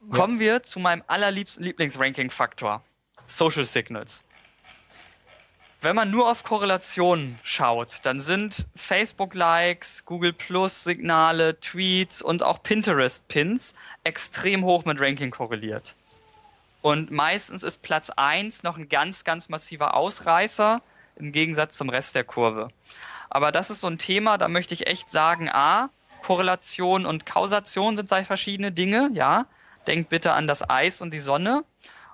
Ja. 0.03 0.17
Kommen 0.17 0.39
wir 0.39 0.63
zu 0.63 0.81
meinem 0.81 1.03
allerliebsten 1.07 1.65
Lieblingsranking-Faktor. 1.65 2.83
Social 3.27 3.65
Signals. 3.65 4.25
Wenn 5.83 5.97
man 5.97 6.11
nur 6.11 6.31
auf 6.31 6.43
Korrelationen 6.43 7.39
schaut, 7.43 8.01
dann 8.03 8.21
sind 8.21 8.67
Facebook-Likes, 8.77 10.05
Google 10.05 10.35
Plus-Signale, 10.35 11.59
Tweets 11.59 12.21
und 12.21 12.43
auch 12.43 12.63
Pinterest-Pins 12.63 13.75
extrem 14.05 14.65
hoch 14.65 14.85
mit 14.85 15.01
Ranking 15.01 15.31
korreliert. 15.31 15.95
Und 16.83 17.11
meistens 17.11 17.63
ist 17.63 17.81
Platz 17.83 18.11
1 18.11 18.63
noch 18.63 18.77
ein 18.77 18.91
ganz, 18.91 19.25
ganz 19.25 19.49
massiver 19.49 19.95
Ausreißer 19.95 20.83
im 21.17 21.33
Gegensatz 21.33 21.79
zum 21.79 21.89
Rest 21.89 22.15
der 22.15 22.25
Kurve. 22.25 22.69
Aber 23.31 23.53
das 23.53 23.71
ist 23.71 23.81
so 23.81 23.87
ein 23.87 23.99
Thema, 23.99 24.39
da 24.39 24.49
möchte 24.49 24.75
ich 24.75 24.87
echt 24.87 25.11
sagen, 25.11 25.49
a, 25.49 25.89
Korrelation 26.23 27.07
und 27.07 27.25
Kausation 27.25 27.97
sind 27.97 28.09
zwei 28.09 28.25
verschiedene 28.25 28.73
Dinge, 28.73 29.11
ja. 29.15 29.47
Denkt 29.87 30.11
bitte 30.11 30.35
an 30.35 30.47
das 30.47 30.69
Eis 30.69 31.01
und 31.01 31.15
die 31.15 31.19
Sonne. 31.19 31.65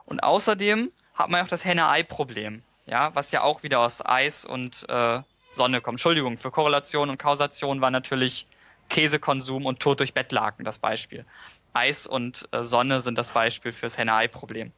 Und 0.05 0.23
außerdem 0.23 0.93
hat 1.15 1.31
man 1.31 1.43
auch 1.45 1.49
das 1.49 1.65
Henne-Ei-Problem, 1.65 2.63
ja, 2.87 3.13
was 3.15 3.33
ja 3.33 3.43
auch 3.43 3.65
wieder 3.65 3.81
aus 3.81 4.05
Eis 4.05 4.45
und 4.45 4.89
äh, 4.89 5.21
Sonne 5.51 5.81
kommt. 5.81 5.95
Entschuldigung, 5.95 6.39
für 6.39 6.51
Korrelation 6.51 7.11
und 7.11 7.19
Kausation 7.19 7.81
war 7.81 7.91
natürlich 7.91 8.47
Käsekonsum 8.89 9.67
und 9.67 9.81
Tod 9.81 9.99
durch 9.99 10.15
Bettlaken 10.15 10.65
das 10.65 10.79
Beispiel. 10.79 11.25
Eis 11.73 12.07
und 12.07 12.49
äh, 12.53 12.63
Sonne 12.63 13.01
sind 13.01 13.19
das 13.19 13.31
Beispiel 13.31 13.73
fürs 13.73 13.99
Henne-Ei-Problem. 13.99 14.73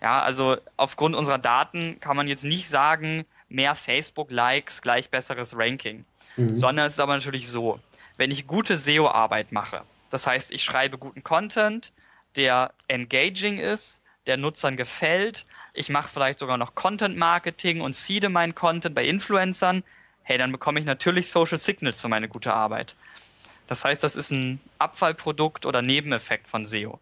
Ja, 0.00 0.22
also 0.22 0.56
aufgrund 0.76 1.14
unserer 1.14 1.38
Daten 1.38 2.00
kann 2.00 2.16
man 2.16 2.28
jetzt 2.28 2.44
nicht 2.44 2.68
sagen, 2.68 3.26
mehr 3.48 3.74
Facebook-Likes 3.74 4.82
gleich 4.82 5.10
besseres 5.10 5.56
Ranking. 5.56 6.04
Mhm. 6.36 6.54
Sondern 6.54 6.86
es 6.86 6.94
ist 6.94 7.00
aber 7.00 7.14
natürlich 7.14 7.48
so, 7.48 7.80
wenn 8.16 8.30
ich 8.30 8.46
gute 8.46 8.76
SEO-Arbeit 8.76 9.52
mache, 9.52 9.82
das 10.10 10.26
heißt, 10.26 10.52
ich 10.52 10.62
schreibe 10.62 10.98
guten 10.98 11.24
Content, 11.24 11.92
der 12.36 12.72
engaging 12.88 13.58
ist, 13.58 14.02
der 14.26 14.36
Nutzern 14.36 14.76
gefällt, 14.76 15.44
ich 15.72 15.88
mache 15.88 16.10
vielleicht 16.12 16.38
sogar 16.38 16.56
noch 16.56 16.74
Content-Marketing 16.74 17.80
und 17.80 17.94
seede 17.94 18.28
meinen 18.28 18.54
Content 18.54 18.94
bei 18.94 19.04
Influencern, 19.04 19.82
hey, 20.22 20.38
dann 20.38 20.52
bekomme 20.52 20.80
ich 20.80 20.86
natürlich 20.86 21.30
Social 21.30 21.58
Signals 21.58 22.00
für 22.00 22.08
meine 22.08 22.28
gute 22.28 22.52
Arbeit. 22.52 22.94
Das 23.66 23.84
heißt, 23.84 24.02
das 24.02 24.16
ist 24.16 24.30
ein 24.30 24.60
Abfallprodukt 24.78 25.66
oder 25.66 25.82
Nebeneffekt 25.82 26.48
von 26.48 26.64
SEO. 26.64 27.00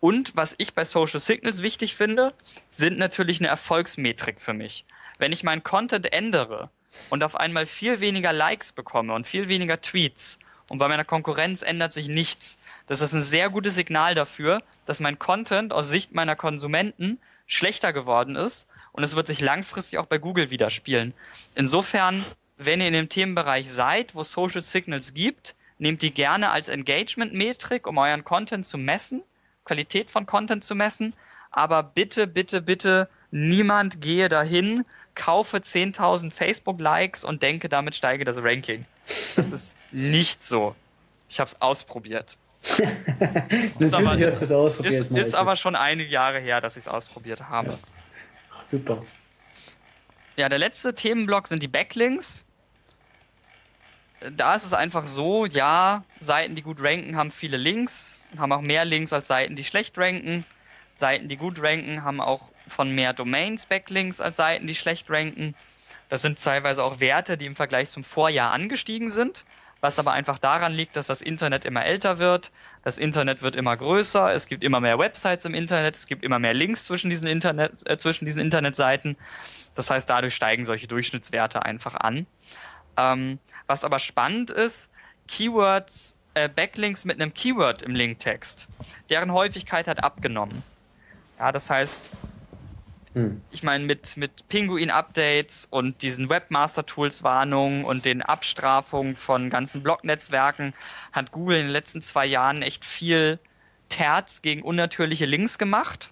Und 0.00 0.36
was 0.36 0.54
ich 0.58 0.74
bei 0.74 0.84
Social 0.84 1.20
Signals 1.20 1.62
wichtig 1.62 1.94
finde, 1.96 2.32
sind 2.70 2.98
natürlich 2.98 3.40
eine 3.40 3.48
Erfolgsmetrik 3.48 4.40
für 4.40 4.52
mich. 4.52 4.84
Wenn 5.18 5.32
ich 5.32 5.42
meinen 5.42 5.62
Content 5.62 6.12
ändere 6.12 6.70
und 7.10 7.22
auf 7.22 7.36
einmal 7.36 7.66
viel 7.66 8.00
weniger 8.00 8.32
Likes 8.32 8.72
bekomme 8.72 9.14
und 9.14 9.26
viel 9.26 9.48
weniger 9.48 9.80
Tweets 9.80 10.38
und 10.68 10.78
bei 10.78 10.88
meiner 10.88 11.04
Konkurrenz 11.04 11.62
ändert 11.62 11.92
sich 11.92 12.08
nichts, 12.08 12.58
das 12.86 13.00
ist 13.00 13.12
ein 13.12 13.20
sehr 13.20 13.50
gutes 13.50 13.74
Signal 13.74 14.14
dafür, 14.14 14.62
dass 14.86 15.00
mein 15.00 15.18
Content 15.18 15.72
aus 15.72 15.88
Sicht 15.88 16.14
meiner 16.14 16.36
Konsumenten 16.36 17.18
schlechter 17.46 17.92
geworden 17.92 18.36
ist 18.36 18.68
und 18.92 19.02
es 19.02 19.16
wird 19.16 19.26
sich 19.26 19.40
langfristig 19.40 19.98
auch 19.98 20.06
bei 20.06 20.18
Google 20.18 20.50
widerspiegeln. 20.50 21.14
Insofern, 21.54 22.24
wenn 22.56 22.80
ihr 22.80 22.88
in 22.88 22.92
dem 22.92 23.08
Themenbereich 23.08 23.70
seid, 23.70 24.14
wo 24.14 24.22
Social 24.22 24.62
Signals 24.62 25.14
gibt, 25.14 25.54
nehmt 25.78 26.02
die 26.02 26.12
gerne 26.12 26.50
als 26.50 26.68
Engagement-Metrik, 26.68 27.86
um 27.86 27.98
euren 27.98 28.24
Content 28.24 28.66
zu 28.66 28.78
messen, 28.78 29.22
Qualität 29.64 30.10
von 30.10 30.26
Content 30.26 30.64
zu 30.64 30.74
messen. 30.74 31.14
Aber 31.50 31.82
bitte, 31.82 32.26
bitte, 32.26 32.60
bitte, 32.60 33.08
niemand 33.30 34.00
gehe 34.00 34.28
dahin, 34.28 34.84
kaufe 35.18 35.58
10.000 35.58 36.30
Facebook-Likes 36.30 37.24
und 37.24 37.42
denke, 37.42 37.68
damit 37.68 37.94
steige 37.94 38.24
das 38.24 38.38
Ranking. 38.38 38.86
Das 39.36 39.52
ist 39.52 39.76
nicht 39.92 40.42
so. 40.42 40.74
Ich 41.28 41.40
habe 41.40 41.50
es 41.50 41.60
ausprobiert. 41.60 42.38
ist 43.78 43.94
aber, 43.94 44.16
ist, 44.16 44.40
ist, 44.80 45.10
ist 45.10 45.34
aber 45.34 45.56
schon 45.56 45.76
einige 45.76 46.10
Jahre 46.10 46.38
her, 46.38 46.60
dass 46.60 46.76
ich 46.76 46.86
es 46.86 46.88
ausprobiert 46.88 47.48
habe. 47.48 47.70
Ja. 47.70 47.78
Super. 48.64 49.02
Ja, 50.36 50.48
der 50.48 50.58
letzte 50.58 50.94
Themenblock 50.94 51.48
sind 51.48 51.62
die 51.62 51.68
Backlinks. 51.68 52.44
Da 54.36 54.54
ist 54.54 54.64
es 54.64 54.72
einfach 54.72 55.06
so, 55.06 55.46
ja, 55.46 56.04
Seiten, 56.20 56.54
die 56.54 56.62
gut 56.62 56.82
ranken, 56.82 57.16
haben 57.16 57.30
viele 57.30 57.56
Links, 57.56 58.14
haben 58.36 58.52
auch 58.52 58.60
mehr 58.60 58.84
Links 58.84 59.12
als 59.12 59.28
Seiten, 59.28 59.56
die 59.56 59.64
schlecht 59.64 59.96
ranken. 59.98 60.44
Seiten, 60.94 61.28
die 61.28 61.36
gut 61.36 61.62
ranken, 61.62 62.02
haben 62.02 62.20
auch 62.20 62.50
von 62.68 62.94
mehr 62.94 63.12
Domains 63.12 63.66
Backlinks 63.66 64.20
als 64.20 64.36
Seiten, 64.36 64.66
die 64.66 64.74
schlecht 64.74 65.10
ranken. 65.10 65.54
Das 66.08 66.22
sind 66.22 66.42
teilweise 66.42 66.82
auch 66.82 67.00
Werte, 67.00 67.36
die 67.36 67.46
im 67.46 67.56
Vergleich 67.56 67.90
zum 67.90 68.04
Vorjahr 68.04 68.52
angestiegen 68.52 69.10
sind, 69.10 69.44
was 69.80 69.98
aber 69.98 70.12
einfach 70.12 70.38
daran 70.38 70.72
liegt, 70.72 70.96
dass 70.96 71.06
das 71.06 71.22
Internet 71.22 71.64
immer 71.64 71.84
älter 71.84 72.18
wird, 72.18 72.50
das 72.82 72.98
Internet 72.98 73.42
wird 73.42 73.54
immer 73.54 73.76
größer, 73.76 74.32
es 74.32 74.46
gibt 74.46 74.64
immer 74.64 74.80
mehr 74.80 74.98
Websites 74.98 75.44
im 75.44 75.54
Internet, 75.54 75.96
es 75.96 76.06
gibt 76.06 76.24
immer 76.24 76.38
mehr 76.38 76.54
Links 76.54 76.86
zwischen 76.86 77.10
diesen, 77.10 77.26
Internet, 77.26 77.88
äh, 77.88 77.98
zwischen 77.98 78.24
diesen 78.24 78.40
Internetseiten. 78.40 79.16
Das 79.74 79.90
heißt, 79.90 80.08
dadurch 80.08 80.34
steigen 80.34 80.64
solche 80.64 80.86
Durchschnittswerte 80.86 81.64
einfach 81.64 81.94
an. 81.94 82.26
Ähm, 82.96 83.38
was 83.66 83.84
aber 83.84 83.98
spannend 83.98 84.50
ist, 84.50 84.90
Keywords, 85.28 86.16
äh, 86.34 86.48
Backlinks 86.48 87.04
mit 87.04 87.20
einem 87.20 87.34
Keyword 87.34 87.82
im 87.82 87.94
Linktext, 87.94 88.66
deren 89.10 89.32
Häufigkeit 89.32 89.86
hat 89.86 90.02
abgenommen. 90.02 90.62
Ja, 91.38 91.52
das 91.52 91.70
heißt, 91.70 92.10
hm. 93.18 93.42
ich 93.50 93.62
meine, 93.62 93.84
mit, 93.84 94.16
mit 94.16 94.48
Pinguin-Updates 94.48 95.66
und 95.70 96.02
diesen 96.02 96.30
Webmaster-Tools-Warnungen 96.30 97.84
und 97.84 98.04
den 98.04 98.22
Abstrafungen 98.22 99.16
von 99.16 99.50
ganzen 99.50 99.82
Blog-Netzwerken 99.82 100.74
hat 101.12 101.32
Google 101.32 101.58
in 101.58 101.66
den 101.66 101.72
letzten 101.72 102.00
zwei 102.00 102.26
Jahren 102.26 102.62
echt 102.62 102.84
viel 102.84 103.38
Terz 103.88 104.42
gegen 104.42 104.62
unnatürliche 104.62 105.26
Links 105.26 105.58
gemacht. 105.58 106.10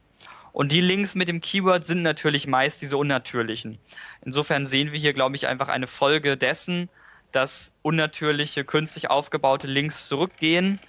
Und 0.52 0.72
die 0.72 0.80
Links 0.80 1.14
mit 1.14 1.28
dem 1.28 1.40
Keyword 1.40 1.84
sind 1.84 2.02
natürlich 2.02 2.46
meist 2.46 2.80
diese 2.80 2.96
unnatürlichen. 2.96 3.78
Insofern 4.24 4.64
sehen 4.64 4.90
wir 4.90 4.98
hier, 4.98 5.12
glaube 5.12 5.36
ich, 5.36 5.46
einfach 5.46 5.68
eine 5.68 5.86
Folge 5.86 6.36
dessen, 6.36 6.88
dass 7.30 7.74
unnatürliche, 7.82 8.64
künstlich 8.64 9.10
aufgebaute 9.10 9.66
Links 9.66 10.08
zurückgehen. 10.08 10.80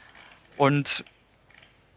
Und 0.56 1.04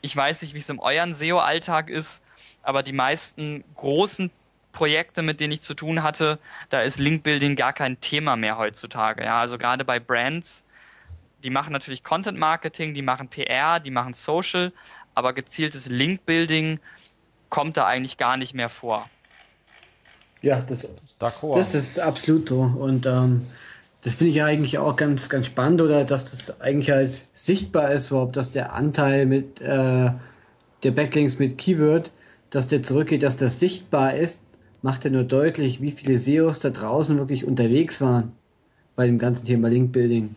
ich 0.03 0.17
weiß 0.17 0.43
nicht, 0.43 0.55
wie 0.55 0.59
es 0.59 0.69
im 0.69 0.81
euren 0.81 1.15
SEO-Alltag 1.15 1.91
ist, 1.91 2.23
aber 2.63 2.83
die 2.83 2.93
meisten 2.93 3.65
großen 3.75 4.31
Projekte, 4.73 5.23
mit 5.23 5.41
denen 5.41 5.55
ich 5.55 5.63
zu 5.63 5.75
tun 5.75 6.03
hatte, 6.03 6.39
da 6.69 6.83
ist 6.83 6.99
Linkbuilding 6.99 7.57
gar 7.57 7.73
kein 7.73 8.01
Thema 8.01 8.37
mehr 8.37 8.59
heutzutage. 8.59 9.25
Ja, 9.25 9.41
also 9.41 9.59
gerade 9.59 9.85
bei 9.85 9.99
Brands, 9.99 10.65
die 11.43 11.51
machen 11.51 11.73
natürlich 11.73 12.05
Content 12.05 12.39
Marketing, 12.39 12.95
die 12.95 13.03
machen 13.03 13.29
PR, 13.29 13.81
die 13.81 13.91
machen 13.91 14.15
Social, 14.15 14.73
aber 15.15 15.33
gezieltes 15.33 15.87
Linkbuilding 15.89 16.79
kommt 17.49 17.77
da 17.77 17.87
eigentlich 17.87 18.17
gar 18.17 18.37
nicht 18.37 18.55
mehr 18.55 18.69
vor. 18.69 19.09
Ja, 20.43 20.61
das, 20.63 20.89
das 21.19 21.75
ist 21.75 21.99
absolut 21.99 22.49
so. 22.49 22.61
Und 22.61 23.07
ähm, 23.07 23.47
das 24.03 24.15
finde 24.15 24.31
ich 24.31 24.37
ja 24.37 24.47
eigentlich 24.47 24.79
auch 24.79 24.97
ganz, 24.97 25.29
ganz 25.29 25.47
spannend, 25.47 25.83
oder 25.83 26.05
dass 26.05 26.25
das 26.31 26.61
eigentlich 26.61 26.91
halt 26.91 27.27
sichtbar 27.35 27.93
ist, 27.93 28.11
überhaupt, 28.11 28.37
dass 28.37 28.53
der 28.53 28.73
Anteil 28.73 29.27
mit 29.27 29.61
äh, 29.61 30.11
der 30.83 30.91
Backlinks 30.93 31.39
mit 31.39 31.59
Keyword, 31.59 32.11
dass 32.51 32.69
der 32.69 32.83
zurückgeht, 32.83 33.23
dass 33.23 33.37
das 33.37 33.61
sichtbar 33.61 34.15
ist, 34.15 34.43
macht 34.83 35.05
ja 35.05 35.11
nur 35.11 35.25
deutlich, 35.25 35.81
wie 35.81 35.93
viele 35.93 36.19
SEOs 36.19 36.61
da 36.61 36.71
draußen 36.71 37.19
wirklich 37.19 37.45
unterwegs 37.45 38.01
waren 38.01 38.33
bei 38.97 39.07
dem 39.07 39.19
ganzen 39.19 39.47
Thema 39.47 39.69
Linkbuilding. 39.69 40.35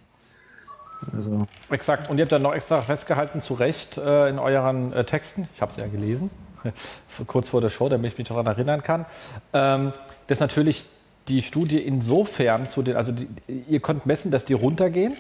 Also. 1.14 1.48
Exakt. 1.70 2.10
Und 2.10 2.18
ihr 2.18 2.24
habt 2.24 2.32
dann 2.32 2.44
noch 2.44 2.54
extra 2.54 2.82
festgehalten, 2.82 3.42
zu 3.42 3.56
Recht 3.56 3.98
äh, 3.98 4.30
in 4.30 4.40
euren 4.40 4.94
äh, 4.94 5.04
Texten, 5.04 5.50
ich 5.54 5.62
habe 5.62 5.72
es 5.72 5.78
ja 5.78 5.88
gelesen, 5.88 6.30
kurz 7.28 7.50
vor 7.50 7.62
der 7.62 7.70
Show, 7.70 7.90
damit 7.90 8.14
ich 8.14 8.18
mich 8.18 8.28
daran 8.28 8.46
erinnern 8.46 8.84
kann, 8.84 9.06
ähm, 9.52 9.92
dass 10.28 10.40
natürlich 10.40 10.86
die 11.28 11.42
Studie 11.42 11.80
insofern 11.80 12.70
zu 12.70 12.82
den, 12.82 12.96
also 12.96 13.12
die, 13.12 13.28
ihr 13.70 13.80
könnt 13.80 14.06
messen, 14.06 14.32
dass 14.32 14.46
die 14.46 14.54
runtergehen, 14.54 15.16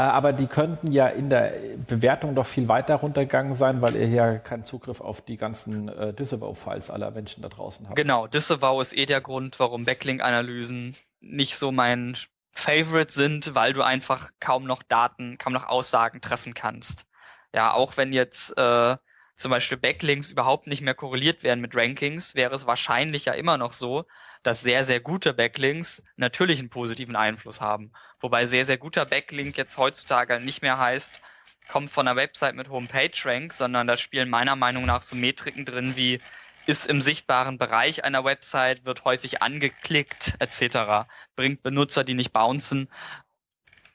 aber 0.00 0.32
die 0.32 0.46
könnten 0.46 0.92
ja 0.92 1.08
in 1.08 1.28
der 1.28 1.54
Bewertung 1.88 2.36
doch 2.36 2.46
viel 2.46 2.68
weiter 2.68 2.94
runtergegangen 2.96 3.56
sein, 3.56 3.82
weil 3.82 3.96
ihr 3.96 4.06
ja 4.06 4.38
keinen 4.38 4.62
Zugriff 4.62 5.00
auf 5.00 5.22
die 5.22 5.36
ganzen 5.36 5.88
äh, 5.88 6.12
Disavow-Files 6.12 6.88
aller 6.88 7.10
Menschen 7.10 7.42
da 7.42 7.48
draußen 7.48 7.86
habt. 7.86 7.96
Genau, 7.96 8.28
Disavow 8.28 8.80
ist 8.80 8.96
eh 8.96 9.06
der 9.06 9.20
Grund, 9.20 9.58
warum 9.58 9.84
Backlink-Analysen 9.84 10.96
nicht 11.20 11.56
so 11.56 11.72
mein 11.72 12.16
Favorite 12.52 13.12
sind, 13.12 13.56
weil 13.56 13.72
du 13.72 13.82
einfach 13.82 14.30
kaum 14.38 14.64
noch 14.64 14.84
Daten, 14.84 15.36
kaum 15.36 15.52
noch 15.52 15.66
Aussagen 15.66 16.20
treffen 16.20 16.54
kannst. 16.54 17.04
Ja, 17.52 17.72
auch 17.72 17.96
wenn 17.96 18.12
jetzt 18.12 18.56
äh, 18.56 18.96
zum 19.38 19.50
Beispiel 19.50 19.78
Backlinks 19.78 20.32
überhaupt 20.32 20.66
nicht 20.66 20.82
mehr 20.82 20.94
korreliert 20.94 21.44
werden 21.44 21.60
mit 21.60 21.74
Rankings, 21.74 22.34
wäre 22.34 22.54
es 22.54 22.66
wahrscheinlich 22.66 23.26
ja 23.26 23.34
immer 23.34 23.56
noch 23.56 23.72
so, 23.72 24.04
dass 24.42 24.62
sehr, 24.62 24.82
sehr 24.82 24.98
gute 24.98 25.32
Backlinks 25.32 26.02
natürlich 26.16 26.58
einen 26.58 26.70
positiven 26.70 27.14
Einfluss 27.14 27.60
haben. 27.60 27.92
Wobei 28.18 28.46
sehr, 28.46 28.64
sehr 28.64 28.78
guter 28.78 29.06
Backlink 29.06 29.56
jetzt 29.56 29.78
heutzutage 29.78 30.40
nicht 30.40 30.60
mehr 30.60 30.78
heißt, 30.78 31.22
kommt 31.68 31.90
von 31.90 32.08
einer 32.08 32.16
Website 32.16 32.56
mit 32.56 32.68
hohem 32.68 32.88
PageRank, 32.88 33.52
sondern 33.52 33.86
da 33.86 33.96
spielen 33.96 34.28
meiner 34.28 34.56
Meinung 34.56 34.84
nach 34.86 35.02
so 35.02 35.14
Metriken 35.14 35.64
drin 35.64 35.94
wie 35.96 36.20
ist 36.66 36.86
im 36.86 37.00
sichtbaren 37.00 37.58
Bereich 37.58 38.04
einer 38.04 38.24
Website, 38.24 38.84
wird 38.84 39.04
häufig 39.04 39.40
angeklickt, 39.40 40.34
etc. 40.40 41.08
Bringt 41.34 41.62
Benutzer, 41.62 42.04
die 42.04 42.14
nicht 42.14 42.32
bouncen 42.32 42.90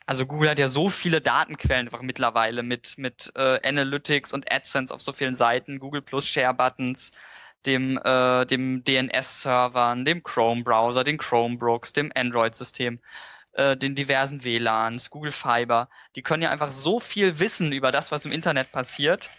also 0.05 0.25
Google 0.25 0.49
hat 0.49 0.59
ja 0.59 0.67
so 0.67 0.89
viele 0.89 1.21
Datenquellen 1.21 1.87
einfach 1.87 2.01
mittlerweile 2.01 2.63
mit, 2.63 2.97
mit 2.97 3.31
äh, 3.35 3.59
Analytics 3.67 4.33
und 4.33 4.51
AdSense 4.51 4.93
auf 4.93 5.01
so 5.01 5.13
vielen 5.13 5.35
Seiten, 5.35 5.79
Google 5.79 6.01
Plus 6.01 6.27
Share 6.27 6.53
Buttons, 6.53 7.11
dem, 7.65 7.97
äh, 8.03 8.45
dem 8.45 8.83
DNS-Servern, 8.83 10.05
dem 10.05 10.23
Chrome-Browser, 10.23 11.03
den 11.03 11.17
Chromebooks, 11.17 11.93
dem 11.93 12.11
Android-System, 12.15 12.99
äh, 13.53 13.77
den 13.77 13.95
diversen 13.95 14.43
WLANs, 14.43 15.09
Google 15.09 15.31
Fiber. 15.31 15.89
Die 16.15 16.21
können 16.21 16.43
ja 16.43 16.51
einfach 16.51 16.71
so 16.71 16.99
viel 16.99 17.39
wissen 17.39 17.71
über 17.71 17.91
das, 17.91 18.11
was 18.11 18.25
im 18.25 18.31
Internet 18.31 18.71
passiert. 18.71 19.29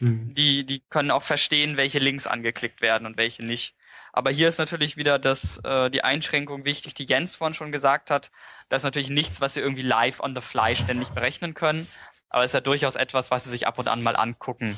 Mhm. 0.00 0.34
Die, 0.34 0.64
die 0.64 0.80
können 0.88 1.10
auch 1.10 1.22
verstehen, 1.22 1.76
welche 1.76 1.98
Links 1.98 2.26
angeklickt 2.26 2.80
werden 2.80 3.06
und 3.06 3.16
welche 3.16 3.44
nicht. 3.44 3.74
Aber 4.12 4.30
hier 4.30 4.48
ist 4.48 4.58
natürlich 4.58 4.96
wieder 4.98 5.18
das, 5.18 5.58
äh, 5.64 5.90
die 5.90 6.04
Einschränkung 6.04 6.64
wichtig, 6.64 6.92
die 6.94 7.04
Jens 7.04 7.34
vorhin 7.34 7.54
schon 7.54 7.72
gesagt 7.72 8.10
hat. 8.10 8.30
Das 8.68 8.82
ist 8.82 8.84
natürlich 8.84 9.10
nichts, 9.10 9.40
was 9.40 9.54
Sie 9.54 9.60
irgendwie 9.60 9.82
live 9.82 10.20
on 10.20 10.34
the 10.34 10.42
fly 10.42 10.76
ständig 10.76 11.08
berechnen 11.10 11.54
können. 11.54 11.86
Aber 12.28 12.44
es 12.44 12.50
ist 12.50 12.54
ja 12.54 12.60
durchaus 12.60 12.94
etwas, 12.94 13.30
was 13.30 13.44
Sie 13.44 13.50
sich 13.50 13.66
ab 13.66 13.78
und 13.78 13.88
an 13.88 14.02
mal 14.02 14.16
angucken 14.16 14.76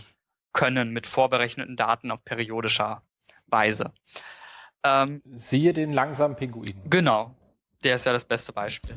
können 0.53 0.91
mit 0.91 1.09
vorberechneten 1.09 1.77
Daten 1.77 2.13
auf 2.13 2.25
periodischer 2.25 3.03
Weise. 3.47 3.93
Ähm, 4.85 5.21
Siehe 5.35 5.73
den 5.73 5.93
langsamen 5.93 6.37
Pinguin. 6.37 6.81
Genau, 6.89 7.35
der 7.83 7.97
ist 7.97 8.07
ja 8.07 8.13
das 8.13 8.25
beste 8.25 8.53
Beispiel. 8.53 8.97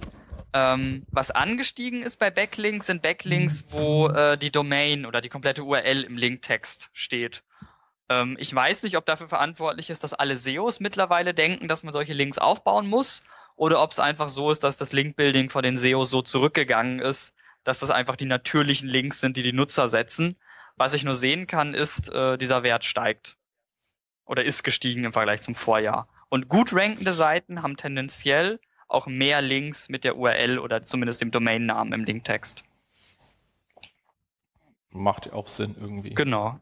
Ähm, 0.53 1.05
was 1.11 1.31
angestiegen 1.31 2.03
ist 2.03 2.17
bei 2.17 2.29
Backlinks, 2.29 2.87
sind 2.87 3.01
Backlinks, 3.01 3.65
wo 3.69 4.07
äh, 4.09 4.37
die 4.37 4.51
Domain 4.51 5.05
oder 5.05 5.21
die 5.21 5.29
komplette 5.29 5.63
URL 5.63 6.03
im 6.03 6.15
Linktext 6.15 6.89
steht. 6.93 7.43
Ähm, 8.09 8.37
ich 8.39 8.53
weiß 8.53 8.83
nicht, 8.83 8.97
ob 8.97 9.05
dafür 9.05 9.27
verantwortlich 9.27 9.89
ist, 9.89 10.03
dass 10.03 10.13
alle 10.13 10.37
SEOs 10.37 10.79
mittlerweile 10.79 11.33
denken, 11.33 11.67
dass 11.67 11.83
man 11.83 11.93
solche 11.93 12.13
Links 12.13 12.37
aufbauen 12.37 12.87
muss, 12.87 13.23
oder 13.57 13.81
ob 13.81 13.91
es 13.91 13.99
einfach 13.99 14.29
so 14.29 14.51
ist, 14.51 14.63
dass 14.63 14.77
das 14.77 14.93
Linkbuilding 14.93 15.49
von 15.49 15.63
den 15.63 15.77
SEOs 15.77 16.11
so 16.11 16.21
zurückgegangen 16.21 16.99
ist, 16.99 17.35
dass 17.63 17.79
das 17.79 17.89
einfach 17.89 18.15
die 18.15 18.25
natürlichen 18.25 18.87
Links 18.87 19.19
sind, 19.19 19.35
die 19.35 19.43
die 19.43 19.51
Nutzer 19.51 19.89
setzen. 19.89 20.37
Was 20.77 20.93
ich 20.93 21.03
nur 21.03 21.15
sehen 21.15 21.47
kann, 21.47 21.73
ist, 21.73 22.09
äh, 22.09 22.37
dieser 22.37 22.61
Wert 22.61 22.85
steigt 22.85 23.35
oder 24.25 24.45
ist 24.45 24.63
gestiegen 24.63 25.05
im 25.05 25.13
Vergleich 25.13 25.41
zum 25.41 25.55
Vorjahr. 25.55 26.07
Und 26.29 26.49
gut 26.49 26.71
rankende 26.71 27.13
Seiten 27.13 27.63
haben 27.63 27.77
tendenziell 27.77 28.59
auch 28.87 29.07
mehr 29.07 29.41
Links 29.41 29.89
mit 29.89 30.03
der 30.03 30.17
URL 30.17 30.59
oder 30.59 30.85
zumindest 30.85 31.21
dem 31.21 31.31
Domainnamen 31.31 31.93
im 31.93 32.03
Linktext. 32.03 32.63
Macht 34.91 35.33
auch 35.33 35.47
Sinn 35.47 35.75
irgendwie. 35.79 36.11
Genau. 36.11 36.59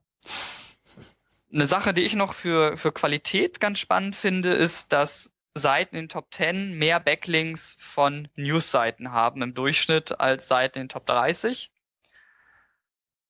Eine 1.56 1.68
Sache, 1.68 1.94
die 1.94 2.02
ich 2.02 2.16
noch 2.16 2.34
für, 2.34 2.76
für 2.76 2.92
Qualität 2.92 3.62
ganz 3.62 3.80
spannend 3.80 4.18
finde, 4.18 4.52
ist, 4.52 4.92
dass 4.92 5.32
Seiten 5.54 5.96
in 5.96 6.10
Top 6.10 6.34
10 6.34 6.74
mehr 6.74 7.00
Backlinks 7.00 7.78
von 7.80 8.28
News-Seiten 8.36 9.14
haben 9.14 9.42
im 9.42 9.54
Durchschnitt 9.54 10.20
als 10.20 10.50
Seiten 10.50 10.80
in 10.80 10.90
Top 10.90 11.06
30. 11.06 11.72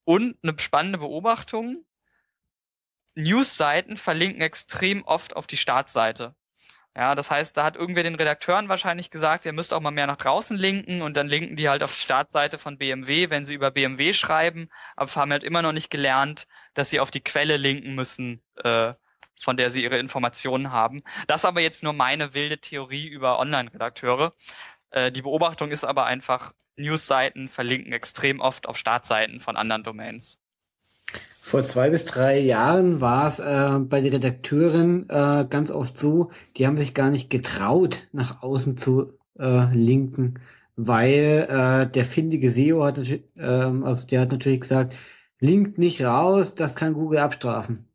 Und 0.06 0.40
eine 0.42 0.60
spannende 0.60 0.98
Beobachtung, 0.98 1.86
News-Seiten 3.14 3.96
verlinken 3.96 4.42
extrem 4.42 5.04
oft 5.04 5.36
auf 5.36 5.46
die 5.46 5.58
Startseite. 5.58 6.34
Ja, 6.98 7.14
das 7.14 7.30
heißt, 7.30 7.56
da 7.56 7.64
hat 7.66 7.76
irgendwer 7.76 8.04
den 8.04 8.16
Redakteuren 8.16 8.70
wahrscheinlich 8.70 9.12
gesagt, 9.12 9.46
ihr 9.46 9.52
müsst 9.54 9.74
auch 9.74 9.82
mal 9.82 9.92
mehr 9.92 10.08
nach 10.08 10.16
draußen 10.16 10.58
linken 10.58 11.02
und 11.02 11.18
dann 11.18 11.28
linken 11.28 11.58
die 11.58 11.68
halt 11.68 11.84
auf 11.84 11.94
die 11.94 12.02
Startseite 12.02 12.58
von 12.58 12.78
BMW, 12.78 13.30
wenn 13.30 13.46
sie 13.46 13.54
über 13.54 13.70
BMW 13.70 14.14
schreiben, 14.14 14.70
aber 14.96 15.14
haben 15.14 15.32
halt 15.32 15.44
immer 15.44 15.62
noch 15.62 15.74
nicht 15.74 15.92
gelernt, 15.92 16.48
dass 16.76 16.92
sie 16.92 17.00
auf 17.00 17.10
die 17.10 17.22
Quelle 17.22 17.58
linken 17.58 17.96
müssen, 17.96 18.42
äh, 18.64 18.94
von 19.42 19.58
der 19.58 19.72
sie 19.72 19.84
ihre 19.84 19.98
Informationen 19.98 20.72
haben. 20.72 21.02
Das 21.28 21.44
aber 21.44 21.62
jetzt 21.62 21.84
nur 21.84 21.94
meine 21.94 22.34
wilde 22.34 22.60
Theorie 22.60 23.08
über 23.08 23.40
Online-Redakteure. 23.40 24.34
Äh, 24.92 25.12
die 25.12 25.24
Beobachtung 25.24 25.72
ist 25.72 25.84
aber 25.84 26.06
einfach, 26.06 26.54
News-Seiten 26.78 27.48
verlinken 27.48 27.94
extrem 27.94 28.40
oft 28.40 28.68
auf 28.68 28.78
Startseiten 28.78 29.40
von 29.40 29.56
anderen 29.58 29.84
Domains. 29.84 30.40
Vor 31.40 31.64
zwei 31.64 31.90
bis 31.90 32.06
drei 32.06 32.40
Jahren 32.40 33.02
war 33.02 33.28
es 33.28 33.40
äh, 33.40 33.80
bei 33.80 34.02
den 34.02 34.14
Redakteuren 34.14 35.08
äh, 35.10 35.46
ganz 35.48 35.70
oft 35.70 35.98
so, 35.98 36.32
die 36.58 36.66
haben 36.66 36.78
sich 36.78 36.94
gar 36.94 37.12
nicht 37.12 37.30
getraut, 37.30 38.08
nach 38.12 38.42
außen 38.42 38.78
zu 38.78 39.14
äh, 39.38 39.72
linken, 39.72 40.40
weil 40.76 41.48
äh, 41.48 41.92
der 41.92 42.04
findige 42.04 42.50
SEO 42.50 42.84
hat 42.84 42.98
natürlich, 42.98 43.24
ähm, 43.38 43.84
also 43.84 44.08
der 44.08 44.22
hat 44.22 44.32
natürlich 44.32 44.62
gesagt, 44.62 44.98
linkt 45.40 45.78
nicht 45.78 46.04
raus, 46.04 46.56
das 46.56 46.76
kann 46.76 46.94
Google 46.94 47.20
abstrafen. 47.20 47.88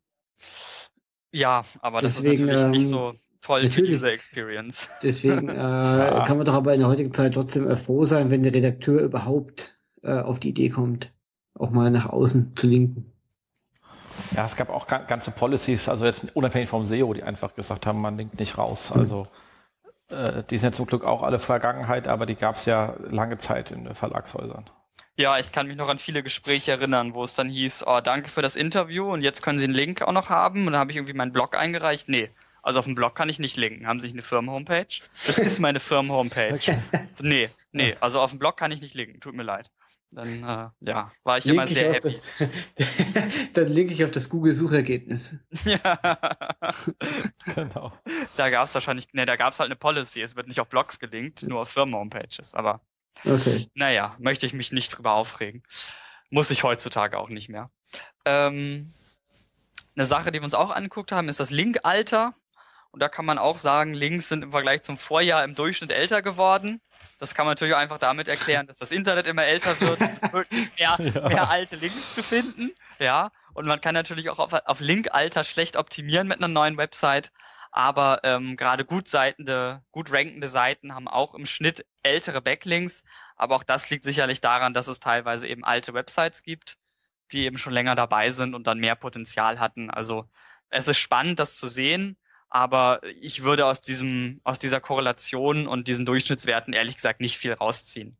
Ja, 1.31 1.61
aber 1.81 2.01
das 2.01 2.15
Deswegen, 2.15 2.49
ist 2.49 2.55
natürlich 2.55 2.77
nicht 2.79 2.89
so 2.89 3.09
ähm, 3.09 3.19
toll 3.41 3.69
für 3.69 3.81
User 3.81 4.11
Experience. 4.11 4.89
Deswegen 5.03 5.49
äh, 5.49 5.55
ja. 5.55 6.25
kann 6.25 6.37
man 6.37 6.45
doch 6.45 6.55
aber 6.55 6.73
in 6.73 6.79
der 6.79 6.89
heutigen 6.89 7.13
Zeit 7.13 7.33
trotzdem 7.33 7.67
äh, 7.69 7.77
froh 7.77 8.03
sein, 8.03 8.29
wenn 8.31 8.43
der 8.43 8.53
Redakteur 8.53 9.01
überhaupt 9.01 9.77
äh, 10.03 10.19
auf 10.19 10.39
die 10.39 10.49
Idee 10.49 10.69
kommt, 10.69 11.11
auch 11.57 11.69
mal 11.69 11.89
nach 11.89 12.07
außen 12.07 12.55
zu 12.55 12.67
linken. 12.67 13.11
Ja, 14.35 14.45
es 14.45 14.55
gab 14.55 14.69
auch 14.69 14.87
ganze 14.87 15.31
Policies, 15.31 15.89
also 15.89 16.05
jetzt 16.05 16.35
unabhängig 16.35 16.69
vom 16.69 16.85
SEO, 16.85 17.13
die 17.13 17.23
einfach 17.23 17.55
gesagt 17.55 17.85
haben, 17.85 18.01
man 18.01 18.17
linkt 18.17 18.39
nicht 18.39 18.57
raus. 18.57 18.93
Mhm. 18.93 18.99
Also 18.99 19.27
äh, 20.09 20.43
die 20.49 20.57
sind 20.57 20.71
ja 20.71 20.73
zum 20.73 20.85
Glück 20.85 21.03
auch 21.03 21.23
alle 21.23 21.39
Vergangenheit, 21.39 22.07
aber 22.07 22.25
die 22.25 22.35
gab 22.35 22.55
es 22.55 22.65
ja 22.65 22.95
lange 23.09 23.37
Zeit 23.37 23.71
in 23.71 23.93
Verlagshäusern. 23.95 24.69
Ja, 25.17 25.37
ich 25.37 25.51
kann 25.51 25.67
mich 25.67 25.77
noch 25.77 25.89
an 25.89 25.99
viele 25.99 26.23
Gespräche 26.23 26.71
erinnern, 26.71 27.13
wo 27.13 27.23
es 27.23 27.35
dann 27.35 27.49
hieß, 27.49 27.85
oh, 27.85 28.01
danke 28.01 28.29
für 28.29 28.41
das 28.41 28.55
Interview 28.55 29.11
und 29.11 29.21
jetzt 29.21 29.41
können 29.41 29.59
Sie 29.59 29.65
einen 29.65 29.73
Link 29.73 30.01
auch 30.01 30.11
noch 30.11 30.29
haben. 30.29 30.65
Und 30.65 30.73
dann 30.73 30.79
habe 30.79 30.91
ich 30.91 30.97
irgendwie 30.97 31.13
meinen 31.13 31.33
Blog 31.33 31.55
eingereicht. 31.55 32.09
Nee, 32.09 32.29
also 32.63 32.79
auf 32.79 32.85
dem 32.85 32.95
Blog 32.95 33.15
kann 33.15 33.29
ich 33.29 33.39
nicht 33.39 33.57
linken. 33.57 33.87
Haben 33.87 33.99
Sie 33.99 34.07
nicht 34.07 34.15
eine 34.15 34.23
Firmen-Homepage? 34.23 34.99
Das 35.27 35.37
ist 35.37 35.59
meine 35.59 35.79
Firmen-Homepage. 35.81 36.53
Okay. 36.53 36.79
nee, 37.21 37.49
nee, 37.71 37.95
also 37.99 38.19
auf 38.19 38.31
dem 38.31 38.39
Blog 38.39 38.57
kann 38.57 38.71
ich 38.71 38.81
nicht 38.81 38.95
linken. 38.95 39.19
Tut 39.19 39.35
mir 39.35 39.43
leid. 39.43 39.69
Dann 40.13 40.43
äh, 40.43 40.89
ja, 40.89 41.11
war 41.23 41.37
ich 41.37 41.45
link 41.45 41.55
immer 41.55 41.67
sehr 41.67 41.93
happy. 41.93 42.09
Das, 42.09 42.33
dann 43.53 43.67
linke 43.69 43.93
ich 43.93 44.03
auf 44.03 44.11
das 44.11 44.27
Google-Suchergebnis. 44.27 45.35
ja. 45.63 45.99
genau. 47.55 47.93
Da 48.35 48.49
gab 48.49 48.67
es 48.67 48.73
wahrscheinlich, 48.73 49.07
ne, 49.13 49.25
da 49.25 49.37
gab 49.37 49.53
es 49.53 49.59
halt 49.59 49.67
eine 49.67 49.77
Policy. 49.77 50.21
Es 50.21 50.35
wird 50.35 50.47
nicht 50.47 50.59
auf 50.59 50.67
Blogs 50.67 50.99
gelinkt, 50.99 51.43
nur 51.43 51.61
auf 51.61 51.69
Firmen-Homepages. 51.69 52.55
Aber 52.55 52.81
okay. 53.25 53.69
naja, 53.73 54.15
möchte 54.19 54.45
ich 54.45 54.53
mich 54.53 54.71
nicht 54.71 54.89
drüber 54.89 55.13
aufregen. 55.13 55.63
Muss 56.29 56.51
ich 56.51 56.63
heutzutage 56.63 57.17
auch 57.17 57.29
nicht 57.29 57.49
mehr. 57.49 57.69
Ähm, 58.25 58.93
eine 59.95 60.05
Sache, 60.05 60.31
die 60.31 60.39
wir 60.39 60.43
uns 60.43 60.53
auch 60.53 60.71
angeguckt 60.71 61.11
haben, 61.11 61.29
ist 61.29 61.39
das 61.39 61.49
Linkalter. 61.49 62.33
Und 62.91 63.01
da 63.01 63.07
kann 63.07 63.25
man 63.25 63.37
auch 63.37 63.57
sagen, 63.57 63.93
Links 63.93 64.29
sind 64.29 64.43
im 64.43 64.51
Vergleich 64.51 64.81
zum 64.81 64.97
Vorjahr 64.97 65.43
im 65.43 65.55
Durchschnitt 65.55 65.91
älter 65.91 66.21
geworden. 66.21 66.81
Das 67.19 67.35
kann 67.35 67.45
man 67.45 67.53
natürlich 67.53 67.73
auch 67.73 67.79
einfach 67.79 67.99
damit 67.99 68.27
erklären, 68.27 68.67
dass 68.67 68.79
das 68.79 68.91
Internet 68.91 69.27
immer 69.27 69.45
älter 69.45 69.79
wird 69.79 70.01
und 70.01 70.09
es 70.17 70.31
möglichst 70.31 70.77
mehr, 70.77 70.97
ja. 70.99 71.27
mehr 71.27 71.49
alte 71.49 71.77
Links 71.77 72.15
zu 72.15 72.23
finden. 72.23 72.71
Ja. 72.99 73.31
Und 73.53 73.65
man 73.65 73.79
kann 73.79 73.93
natürlich 73.93 74.29
auch 74.29 74.39
auf, 74.39 74.53
auf 74.53 74.79
Linkalter 74.79 75.43
schlecht 75.43 75.77
optimieren 75.77 76.27
mit 76.27 76.37
einer 76.37 76.47
neuen 76.47 76.77
Website. 76.77 77.31
Aber 77.71 78.19
ähm, 78.23 78.57
gerade 78.57 78.83
gut 78.83 79.07
seitende, 79.07 79.81
gut 79.91 80.11
rankende 80.11 80.49
Seiten 80.49 80.93
haben 80.93 81.07
auch 81.07 81.33
im 81.33 81.45
Schnitt 81.45 81.85
ältere 82.03 82.41
Backlinks. 82.41 83.03
Aber 83.37 83.55
auch 83.55 83.63
das 83.63 83.89
liegt 83.89 84.03
sicherlich 84.03 84.41
daran, 84.41 84.73
dass 84.73 84.87
es 84.87 84.99
teilweise 84.99 85.47
eben 85.47 85.63
alte 85.63 85.93
Websites 85.93 86.43
gibt, 86.43 86.77
die 87.31 87.45
eben 87.45 87.57
schon 87.57 87.73
länger 87.73 87.95
dabei 87.95 88.31
sind 88.31 88.55
und 88.55 88.67
dann 88.67 88.79
mehr 88.79 88.95
Potenzial 88.95 89.59
hatten. 89.59 89.89
Also 89.89 90.29
es 90.69 90.89
ist 90.89 90.97
spannend, 90.97 91.39
das 91.39 91.55
zu 91.55 91.67
sehen. 91.67 92.17
Aber 92.49 92.99
ich 93.21 93.43
würde 93.43 93.65
aus 93.65 93.79
diesem, 93.79 94.41
aus 94.43 94.59
dieser 94.59 94.81
Korrelation 94.81 95.65
und 95.67 95.87
diesen 95.87 96.05
Durchschnittswerten 96.05 96.73
ehrlich 96.73 96.95
gesagt 96.97 97.21
nicht 97.21 97.37
viel 97.37 97.53
rausziehen. 97.53 98.17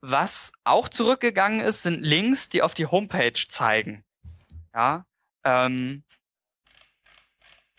Was 0.00 0.50
auch 0.64 0.88
zurückgegangen 0.88 1.60
ist, 1.60 1.82
sind 1.82 2.02
Links, 2.02 2.48
die 2.48 2.62
auf 2.62 2.74
die 2.74 2.86
Homepage 2.86 3.34
zeigen. 3.48 4.04
Ja, 4.74 5.06
ähm, 5.44 6.02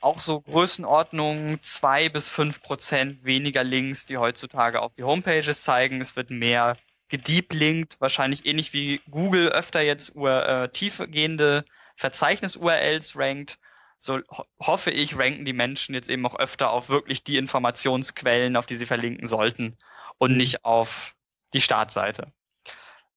auch 0.01 0.19
so 0.19 0.41
Größenordnung 0.41 1.61
zwei 1.61 2.09
bis 2.09 2.29
fünf 2.29 2.61
Prozent 2.61 3.23
weniger 3.23 3.63
Links, 3.63 4.05
die 4.05 4.17
heutzutage 4.17 4.81
auf 4.81 4.93
die 4.95 5.03
Homepages 5.03 5.63
zeigen. 5.63 6.01
Es 6.01 6.15
wird 6.15 6.31
mehr 6.31 6.77
gedeeplinkt, 7.09 7.99
wahrscheinlich 7.99 8.45
ähnlich 8.45 8.73
wie 8.73 9.01
Google 9.09 9.49
öfter 9.49 9.81
jetzt 9.81 10.15
äh, 10.15 10.69
tiefgehende 10.69 11.65
Verzeichnis-URLs 11.97 13.17
rankt 13.17 13.59
so 14.01 14.19
ho 14.31 14.45
hoffe 14.59 14.89
ich, 14.89 15.17
ranken 15.17 15.45
die 15.45 15.53
Menschen 15.53 15.93
jetzt 15.93 16.09
eben 16.09 16.25
auch 16.25 16.39
öfter 16.39 16.71
auf 16.71 16.89
wirklich 16.89 17.23
die 17.23 17.37
Informationsquellen, 17.37 18.55
auf 18.55 18.65
die 18.65 18.75
sie 18.75 18.87
verlinken 18.87 19.27
sollten 19.27 19.77
und 20.17 20.31
mhm. 20.31 20.37
nicht 20.37 20.65
auf 20.65 21.15
die 21.53 21.61
Startseite. 21.61 22.33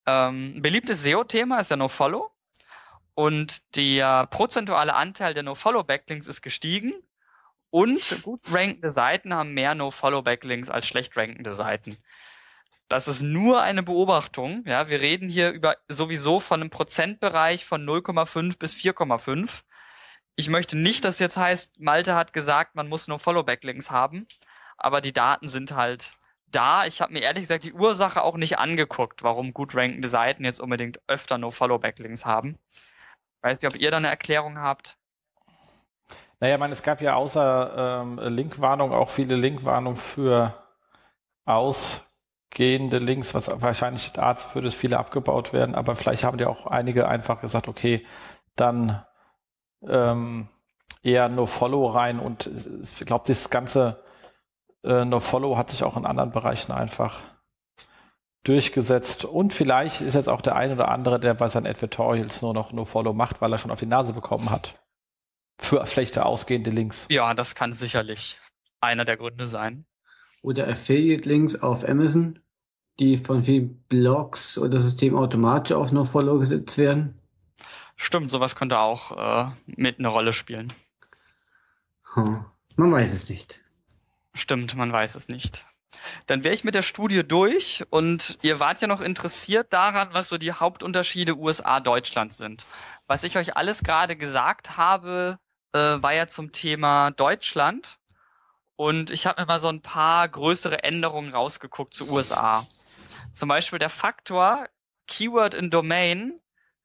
Ähm, 0.05 0.61
beliebtes 0.61 1.01
SEO-Thema 1.01 1.59
ist 1.59 1.71
der 1.71 1.77
NoFollow 1.77 2.29
und 3.15 3.75
der 3.75 4.27
prozentuale 4.27 4.93
Anteil 4.93 5.33
der 5.33 5.43
NoFollow-Backlinks 5.43 6.27
ist 6.27 6.41
gestiegen 6.41 6.93
und 7.71 8.21
gut 8.23 8.41
rankende 8.51 8.89
Seiten 8.89 9.33
haben 9.33 9.53
mehr 9.53 9.73
NoFollow-Backlinks 9.73 10.69
als 10.69 10.87
schlecht 10.87 11.17
rankende 11.17 11.53
Seiten. 11.53 11.97
Das 12.87 13.07
ist 13.07 13.21
nur 13.21 13.61
eine 13.61 13.81
Beobachtung. 13.81 14.63
Ja, 14.67 14.89
wir 14.89 15.01
reden 15.01 15.27
hier 15.27 15.49
über 15.51 15.75
sowieso 15.87 16.39
von 16.39 16.61
einem 16.61 16.69
Prozentbereich 16.69 17.65
von 17.65 17.83
0,5 17.83 18.59
bis 18.59 18.75
4,5 18.75 19.63
ich 20.35 20.49
möchte 20.49 20.77
nicht, 20.77 21.05
dass 21.05 21.19
jetzt 21.19 21.37
heißt, 21.37 21.79
Malte 21.79 22.15
hat 22.15 22.33
gesagt, 22.33 22.75
man 22.75 22.89
muss 22.89 23.07
nur 23.07 23.19
Follow-Backlinks 23.19 23.89
haben, 23.89 24.27
aber 24.77 24.99
die 25.01 25.13
Daten 25.13 25.47
sind 25.47 25.71
halt 25.71 26.11
da. 26.47 26.85
Ich 26.85 27.01
habe 27.01 27.13
mir 27.13 27.21
ehrlich 27.23 27.43
gesagt 27.43 27.63
die 27.63 27.73
Ursache 27.73 28.21
auch 28.21 28.35
nicht 28.35 28.59
angeguckt, 28.59 29.23
warum 29.23 29.53
gut 29.53 29.75
rankende 29.75 30.09
Seiten 30.09 30.43
jetzt 30.43 30.59
unbedingt 30.59 30.99
öfter 31.07 31.37
nur 31.37 31.53
Follow-Backlinks 31.53 32.25
haben. 32.25 32.59
Weiß 33.45 33.61
nicht, 33.61 33.71
ob 33.71 33.79
ihr 33.79 33.91
da 33.91 33.97
eine 33.97 34.07
Erklärung 34.07 34.57
habt. 34.57 34.97
Naja, 36.39 36.55
ich 36.55 36.59
meine, 36.59 36.73
es 36.73 36.81
gab 36.81 36.99
ja 36.99 37.13
außer 37.13 38.01
ähm, 38.01 38.17
Linkwarnung 38.17 38.91
auch 38.91 39.11
viele 39.11 39.35
Linkwarnungen 39.35 39.99
für 39.99 40.55
ausgehende 41.45 42.97
Links, 42.97 43.35
was 43.35 43.61
wahrscheinlich 43.61 44.11
dazu 44.13 44.47
führt, 44.47 44.65
dass 44.65 44.73
viele 44.73 44.97
abgebaut 44.97 45.53
werden. 45.53 45.75
Aber 45.75 45.95
vielleicht 45.95 46.23
haben 46.23 46.39
ja 46.39 46.47
auch 46.47 46.65
einige 46.65 47.07
einfach 47.07 47.39
gesagt, 47.39 47.67
okay, 47.67 48.03
dann 48.55 49.05
ähm, 49.87 50.49
eher 51.03 51.29
No-Follow 51.29 51.85
rein 51.85 52.17
und 52.17 52.49
ich 52.81 53.05
glaube, 53.05 53.25
das 53.27 53.51
ganze 53.51 54.03
äh, 54.83 55.05
No-Follow 55.05 55.55
hat 55.55 55.69
sich 55.69 55.83
auch 55.83 55.97
in 55.97 56.07
anderen 56.07 56.31
Bereichen 56.31 56.71
einfach 56.71 57.21
durchgesetzt 58.45 59.25
und 59.25 59.53
vielleicht 59.53 60.01
ist 60.01 60.13
jetzt 60.13 60.29
auch 60.29 60.41
der 60.41 60.55
ein 60.55 60.71
oder 60.71 60.89
andere, 60.89 61.19
der 61.19 61.33
bei 61.33 61.47
seinen 61.47 61.67
Advertorials 61.67 62.41
nur 62.41 62.53
noch 62.53 62.71
No-Follow 62.71 63.13
macht, 63.13 63.41
weil 63.41 63.51
er 63.51 63.57
schon 63.57 63.71
auf 63.71 63.79
die 63.79 63.85
Nase 63.85 64.13
bekommen 64.13 64.49
hat. 64.49 64.79
Für 65.57 65.85
schlechte 65.87 66.25
ausgehende 66.25 66.69
Links. 66.69 67.07
Ja, 67.09 67.33
das 67.33 67.55
kann 67.55 67.73
sicherlich 67.73 68.39
einer 68.81 69.05
der 69.05 69.17
Gründe 69.17 69.47
sein. 69.47 69.85
Oder 70.41 70.67
Affiliate-Links 70.67 71.61
auf 71.61 71.87
Amazon, 71.87 72.39
die 72.99 73.17
von 73.17 73.43
vielen 73.43 73.83
Blogs 73.89 74.57
oder 74.57 74.79
System 74.79 75.15
automatisch 75.15 75.75
auf 75.75 75.91
No-Follow 75.91 76.39
gesetzt 76.39 76.77
werden. 76.77 77.19
Stimmt, 77.95 78.29
sowas 78.29 78.55
könnte 78.55 78.79
auch 78.79 79.47
äh, 79.47 79.51
mit 79.65 79.99
eine 79.99 80.09
Rolle 80.09 80.33
spielen. 80.33 80.71
Hm. 82.13 82.45
Man 82.75 82.91
weiß 82.91 83.13
es 83.13 83.29
nicht. 83.29 83.61
Stimmt, 84.33 84.75
man 84.75 84.91
weiß 84.91 85.15
es 85.15 85.29
nicht. 85.29 85.65
Dann 86.27 86.43
wäre 86.43 86.53
ich 86.53 86.63
mit 86.63 86.75
der 86.75 86.81
Studie 86.81 87.27
durch 87.27 87.83
und 87.89 88.37
ihr 88.41 88.59
wart 88.59 88.81
ja 88.81 88.87
noch 88.87 89.01
interessiert 89.01 89.71
daran, 89.73 90.09
was 90.11 90.29
so 90.29 90.37
die 90.37 90.51
Hauptunterschiede 90.51 91.37
USA-Deutschland 91.37 92.33
sind. 92.33 92.65
Was 93.07 93.23
ich 93.23 93.37
euch 93.37 93.57
alles 93.57 93.83
gerade 93.83 94.15
gesagt 94.15 94.77
habe, 94.77 95.39
äh, 95.73 95.77
war 95.77 96.13
ja 96.13 96.27
zum 96.27 96.51
Thema 96.51 97.11
Deutschland 97.11 97.97
und 98.75 99.09
ich 99.09 99.25
habe 99.25 99.41
mir 99.41 99.47
mal 99.47 99.59
so 99.59 99.69
ein 99.69 99.81
paar 99.81 100.27
größere 100.27 100.83
Änderungen 100.83 101.33
rausgeguckt 101.33 101.93
zu 101.93 102.09
USA. 102.09 102.65
Zum 103.33 103.49
Beispiel 103.49 103.79
der 103.79 103.89
Faktor 103.89 104.67
Keyword 105.07 105.53
in 105.53 105.69
Domain, 105.69 106.39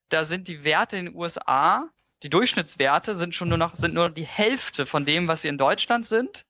da 0.08 0.24
sind 0.24 0.48
die 0.48 0.64
Werte 0.64 0.96
in 0.96 1.06
den 1.06 1.14
USA, 1.14 1.88
die 2.22 2.30
Durchschnittswerte 2.30 3.14
sind 3.14 3.34
schon 3.34 3.48
nur 3.48 3.58
noch, 3.58 3.76
sind 3.76 3.94
nur 3.94 4.10
die 4.10 4.26
Hälfte 4.26 4.86
von 4.86 5.04
dem, 5.04 5.26
was 5.26 5.42
sie 5.42 5.48
in 5.48 5.58
Deutschland 5.58 6.06
sind. 6.06 6.44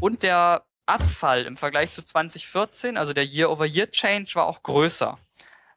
Und 0.00 0.22
der 0.22 0.64
Abfall 0.86 1.44
im 1.44 1.56
Vergleich 1.56 1.90
zu 1.90 2.02
2014, 2.02 2.96
also 2.96 3.12
der 3.12 3.24
Year-over-Year-Change, 3.24 4.34
war 4.34 4.46
auch 4.46 4.62
größer. 4.62 5.18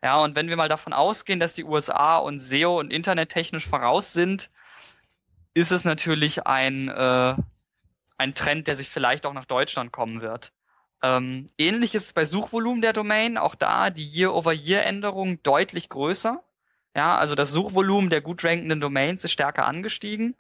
Ja, 0.04 0.18
und 0.20 0.36
wenn 0.36 0.48
wir 0.48 0.56
mal 0.56 0.70
davon 0.70 0.94
ausgehen, 0.94 1.40
dass 1.40 1.54
die 1.54 1.66
USA 1.66 2.18
und 2.18 2.40
SEO 2.40 2.80
und 2.80 2.92
internettechnisch 2.92 3.68
voraus 3.68 4.14
sind, 4.14 4.50
ist 5.54 5.72
es 5.72 5.84
natürlich 5.84 6.46
ein, 6.48 6.88
äh, 6.90 7.36
ein 8.18 8.34
Trend, 8.36 8.68
der 8.68 8.76
sich 8.76 8.90
vielleicht 8.90 9.26
auch 9.26 9.34
nach 9.34 9.46
Deutschland 9.46 9.92
kommen 9.92 10.22
wird. 10.22 10.54
Ähm, 11.02 11.48
ähnlich 11.58 11.96
ist 11.96 12.06
es 12.06 12.14
bei 12.14 12.26
Suchvolumen 12.26 12.82
der 12.82 12.94
Domain, 12.94 13.38
auch 13.38 13.56
da 13.56 13.90
die 13.90 14.08
Year-over-Year-Änderung 14.08 15.42
deutlich 15.44 15.90
größer. 15.90 16.44
Ja, 16.96 17.18
also 17.18 17.36
das 17.36 17.52
Suchvolumen 17.52 18.10
der 18.10 18.22
gut 18.22 18.44
rankenden 18.44 18.82
Domains 18.82 19.24
ist 19.24 19.32
stärker 19.32 19.66
angestiegen. 19.66 20.36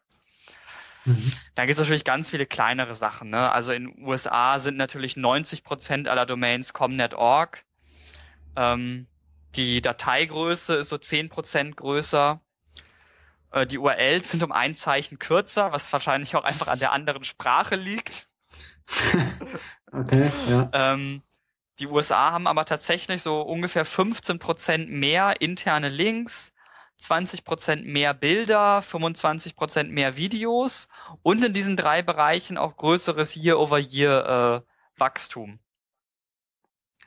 Mhm. 1.05 1.33
Da 1.55 1.65
gibt 1.65 1.73
es 1.73 1.79
natürlich 1.79 2.03
ganz 2.03 2.29
viele 2.29 2.45
kleinere 2.45 2.95
Sachen. 2.95 3.29
Ne? 3.29 3.51
Also 3.51 3.71
in 3.71 3.85
den 3.85 4.03
USA 4.05 4.59
sind 4.59 4.77
natürlich 4.77 5.15
90% 5.15 6.07
aller 6.07 6.25
Domains 6.25 6.73
com.net.org. 6.73 7.63
Ähm, 8.55 9.07
die 9.55 9.81
Dateigröße 9.81 10.75
ist 10.75 10.89
so 10.89 10.97
10% 10.97 11.75
größer. 11.75 12.41
Äh, 13.51 13.65
die 13.65 13.77
URLs 13.77 14.31
sind 14.31 14.43
um 14.43 14.51
ein 14.51 14.75
Zeichen 14.75 15.19
kürzer, 15.19 15.71
was 15.71 15.91
wahrscheinlich 15.91 16.35
auch 16.35 16.43
einfach 16.43 16.67
an 16.67 16.79
der 16.79 16.91
anderen 16.91 17.23
Sprache 17.23 17.75
liegt. 17.75 18.27
okay, 19.91 20.31
ja. 20.49 20.69
Ähm, 20.73 21.21
die 21.79 21.87
USA 21.87 22.31
haben 22.31 22.47
aber 22.47 22.65
tatsächlich 22.65 23.21
so 23.21 23.41
ungefähr 23.41 23.85
15% 23.85 24.87
mehr 24.87 25.39
interne 25.39 25.89
Links, 25.89 26.53
20% 26.99 27.85
mehr 27.85 28.13
Bilder, 28.13 28.81
25% 28.81 29.85
mehr 29.85 30.17
Videos 30.17 30.89
und 31.23 31.43
in 31.43 31.53
diesen 31.53 31.77
drei 31.77 32.01
Bereichen 32.01 32.57
auch 32.57 32.75
größeres 32.77 33.35
Year-over-Year-Wachstum. 33.35 35.51
Äh, 35.51 35.59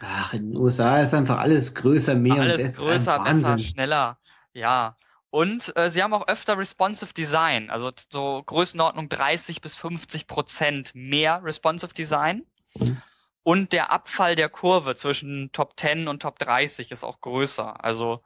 Ach, 0.00 0.32
in 0.32 0.50
den 0.50 0.56
USA 0.56 1.00
ist 1.00 1.14
einfach 1.14 1.38
alles 1.38 1.74
größer, 1.74 2.14
mehr 2.14 2.40
alles 2.40 2.70
und 2.70 2.76
größer, 2.76 3.18
besser, 3.20 3.58
schneller. 3.58 4.18
Ja. 4.52 4.96
Und 5.30 5.74
äh, 5.76 5.90
sie 5.90 6.02
haben 6.02 6.12
auch 6.12 6.28
öfter 6.28 6.58
responsive 6.58 7.14
Design, 7.14 7.70
also 7.70 7.90
so 8.10 8.42
Größenordnung 8.44 9.08
30 9.08 9.62
bis 9.62 9.76
50 9.76 10.26
Prozent 10.26 10.90
mehr 10.94 11.42
responsive 11.44 11.94
Design. 11.94 12.44
Mhm. 12.74 13.00
Und 13.44 13.72
der 13.72 13.90
Abfall 13.90 14.36
der 14.36 14.48
Kurve 14.48 14.94
zwischen 14.94 15.50
Top 15.52 15.78
10 15.78 16.08
und 16.08 16.20
Top 16.20 16.38
30 16.38 16.90
ist 16.90 17.04
auch 17.04 17.20
größer. 17.20 17.84
Also 17.84 18.22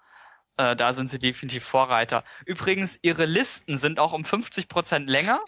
äh, 0.56 0.76
da 0.76 0.92
sind 0.92 1.08
sie 1.08 1.18
definitiv 1.18 1.64
Vorreiter. 1.64 2.24
Übrigens, 2.44 2.98
ihre 3.02 3.26
Listen 3.26 3.76
sind 3.76 3.98
auch 3.98 4.12
um 4.12 4.24
50 4.24 4.68
Prozent 4.68 5.10
länger. 5.10 5.40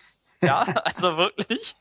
ja, 0.43 0.63
also 0.85 1.17
wirklich. 1.17 1.75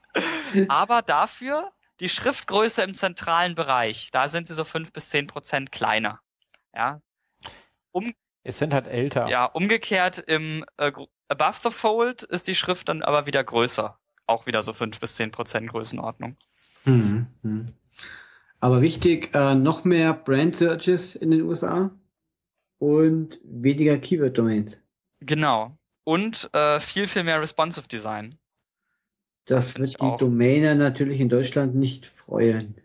Aber 0.70 1.02
dafür 1.02 1.72
die 2.00 2.10
Schriftgröße 2.10 2.84
im 2.84 2.96
zentralen 2.96 3.56
Bereich, 3.56 4.10
da 4.12 4.28
sind 4.28 4.48
sie 4.48 4.54
so 4.54 4.64
fünf 4.64 4.94
bis 4.94 5.10
zehn 5.10 5.28
Prozent 5.28 5.72
kleiner. 5.72 6.22
Ja. 6.76 7.02
Um, 7.92 8.14
es 8.44 8.60
sind 8.60 8.74
halt 8.74 8.88
älter. 8.88 9.28
Ja, 9.28 9.46
umgekehrt 9.46 10.20
im 10.20 10.64
äh, 10.78 10.92
Above 11.28 11.58
the 11.64 11.72
Fold 11.72 12.24
ist 12.24 12.48
die 12.48 12.56
Schrift 12.56 12.88
dann 12.88 13.02
aber 13.02 13.26
wieder 13.26 13.44
größer. 13.44 14.00
Auch 14.26 14.46
wieder 14.46 14.64
so 14.64 14.74
fünf 14.74 15.00
bis 15.00 15.16
zehn 15.16 15.32
Prozent 15.32 15.70
Größenordnung. 15.70 16.38
Mhm. 16.86 17.28
mhm. 17.42 17.74
Aber 18.60 18.82
wichtig, 18.82 19.36
äh, 19.36 19.54
noch 19.54 19.84
mehr 19.84 20.14
Brand 20.14 20.56
Searches 20.56 21.16
in 21.16 21.30
den 21.30 21.44
USA 21.44 21.92
und 22.80 23.40
weniger 23.44 23.98
Keyword 23.98 24.38
Domains. 24.38 24.82
Genau. 25.20 25.78
Und 26.04 26.50
äh, 26.54 26.80
viel, 26.80 27.08
viel 27.08 27.24
mehr 27.24 27.42
Responsive 27.42 27.88
Design. 27.88 28.38
Das, 29.46 29.74
das 29.74 29.80
wird 29.80 29.94
die 29.94 30.00
auch. 30.02 30.18
Domainer 30.18 30.76
natürlich 30.76 31.20
in 31.20 31.30
Deutschland 31.30 31.76
nicht 31.76 32.06
freuen. 32.06 32.76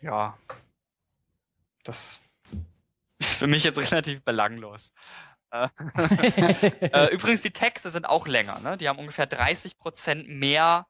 Ja. 0.00 0.36
Das 1.84 2.20
ist 3.18 3.34
für 3.34 3.46
mich 3.46 3.64
jetzt 3.64 3.78
relativ 3.90 4.22
belanglos. 4.22 4.92
Äh, 5.50 5.68
äh, 6.80 7.14
übrigens, 7.14 7.42
die 7.42 7.50
Texte 7.50 7.90
sind 7.90 8.06
auch 8.06 8.26
länger. 8.26 8.60
Ne? 8.60 8.76
Die 8.76 8.88
haben 8.88 8.98
ungefähr 8.98 9.28
30% 9.28 10.28
mehr 10.28 10.86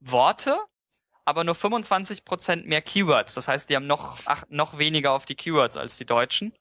Worte, 0.00 0.58
aber 1.30 1.44
nur 1.44 1.54
25% 1.54 2.66
mehr 2.66 2.82
Keywords. 2.82 3.34
Das 3.34 3.48
heißt, 3.48 3.70
die 3.70 3.76
haben 3.76 3.86
noch, 3.86 4.18
ach, 4.26 4.44
noch 4.48 4.78
weniger 4.78 5.12
auf 5.12 5.24
die 5.24 5.34
Keywords 5.34 5.76
als 5.76 5.96
die 5.96 6.04
Deutschen. 6.04 6.52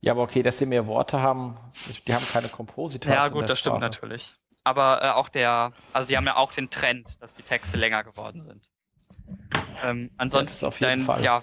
Ja, 0.00 0.12
aber 0.12 0.22
okay, 0.22 0.42
dass 0.42 0.58
sie 0.58 0.66
mehr 0.66 0.86
Worte 0.86 1.20
haben, 1.20 1.56
die 2.06 2.14
haben 2.14 2.26
keine 2.26 2.48
Kompositor. 2.48 3.12
Ja, 3.12 3.28
gut, 3.28 3.48
das 3.48 3.58
stimmt 3.58 3.80
natürlich 3.80 4.36
aber 4.68 5.02
äh, 5.02 5.08
auch 5.08 5.28
der, 5.28 5.72
also 5.92 6.08
die 6.08 6.16
haben 6.16 6.26
ja 6.26 6.36
auch 6.36 6.52
den 6.52 6.70
Trend, 6.70 7.20
dass 7.22 7.34
die 7.34 7.42
Texte 7.42 7.78
länger 7.78 8.04
geworden 8.04 8.40
sind. 8.40 8.68
Ähm, 9.82 10.10
ansonsten, 10.18 10.66
auf 10.66 10.78
jeden 10.80 10.90
dein, 10.90 11.06
Fall. 11.06 11.24
ja, 11.24 11.42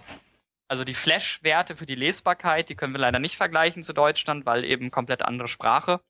also 0.68 0.84
die 0.84 0.94
Flash-Werte 0.94 1.76
für 1.76 1.86
die 1.88 1.96
Lesbarkeit, 1.96 2.70
die 2.70 2.76
können 2.76 2.94
wir 2.94 3.00
leider 3.00 3.20
nicht 3.20 3.36
vergleichen 3.36 3.84
zu 3.84 3.94
Deutschland, 3.94 4.46
weil 4.46 4.64
eben 4.64 4.92
komplett 4.92 5.24
andere 5.24 5.48
Sprache. 5.48 6.02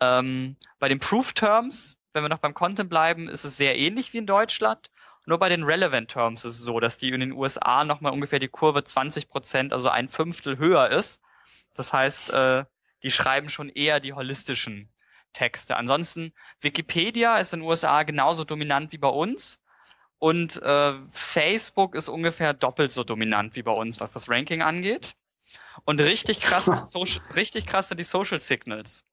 Ähm, 0.00 0.56
bei 0.80 0.88
den 0.88 0.98
Proof-Terms, 0.98 1.96
wenn 2.14 2.22
wir 2.24 2.28
noch 2.28 2.38
beim 2.38 2.54
Content 2.54 2.88
bleiben, 2.88 3.28
ist 3.28 3.44
es 3.44 3.56
sehr 3.56 3.76
ähnlich 3.76 4.12
wie 4.12 4.18
in 4.18 4.26
Deutschland. 4.26 4.90
Nur 5.26 5.38
bei 5.38 5.48
den 5.48 5.64
Relevant 5.64 6.10
Terms 6.10 6.44
ist 6.44 6.54
es 6.54 6.64
so, 6.64 6.80
dass 6.80 6.96
die 6.96 7.08
in 7.08 7.20
den 7.20 7.32
USA 7.32 7.84
nochmal 7.84 8.12
ungefähr 8.12 8.38
die 8.38 8.48
Kurve 8.48 8.84
20 8.84 9.28
Prozent, 9.28 9.72
also 9.72 9.88
ein 9.88 10.08
Fünftel 10.08 10.58
höher 10.58 10.90
ist. 10.90 11.20
Das 11.74 11.92
heißt, 11.92 12.30
äh, 12.30 12.64
die 13.02 13.10
schreiben 13.10 13.48
schon 13.48 13.68
eher 13.68 14.00
die 14.00 14.12
holistischen 14.12 14.90
Texte. 15.32 15.76
Ansonsten, 15.76 16.32
Wikipedia 16.60 17.38
ist 17.38 17.52
in 17.52 17.60
den 17.60 17.68
USA 17.68 18.02
genauso 18.04 18.44
dominant 18.44 18.92
wie 18.92 18.98
bei 18.98 19.08
uns. 19.08 19.60
Und 20.18 20.62
äh, 20.62 20.94
Facebook 21.10 21.94
ist 21.94 22.08
ungefähr 22.08 22.54
doppelt 22.54 22.92
so 22.92 23.02
dominant 23.02 23.56
wie 23.56 23.62
bei 23.62 23.72
uns, 23.72 24.00
was 24.00 24.12
das 24.12 24.28
Ranking 24.28 24.62
angeht. 24.62 25.16
Und 25.84 26.00
richtig 26.00 26.40
krass, 26.40 26.68
richtig 27.36 27.66
krass 27.66 27.88
sind 27.88 27.98
die 27.98 28.04
Social 28.04 28.40
Signals. 28.40 29.04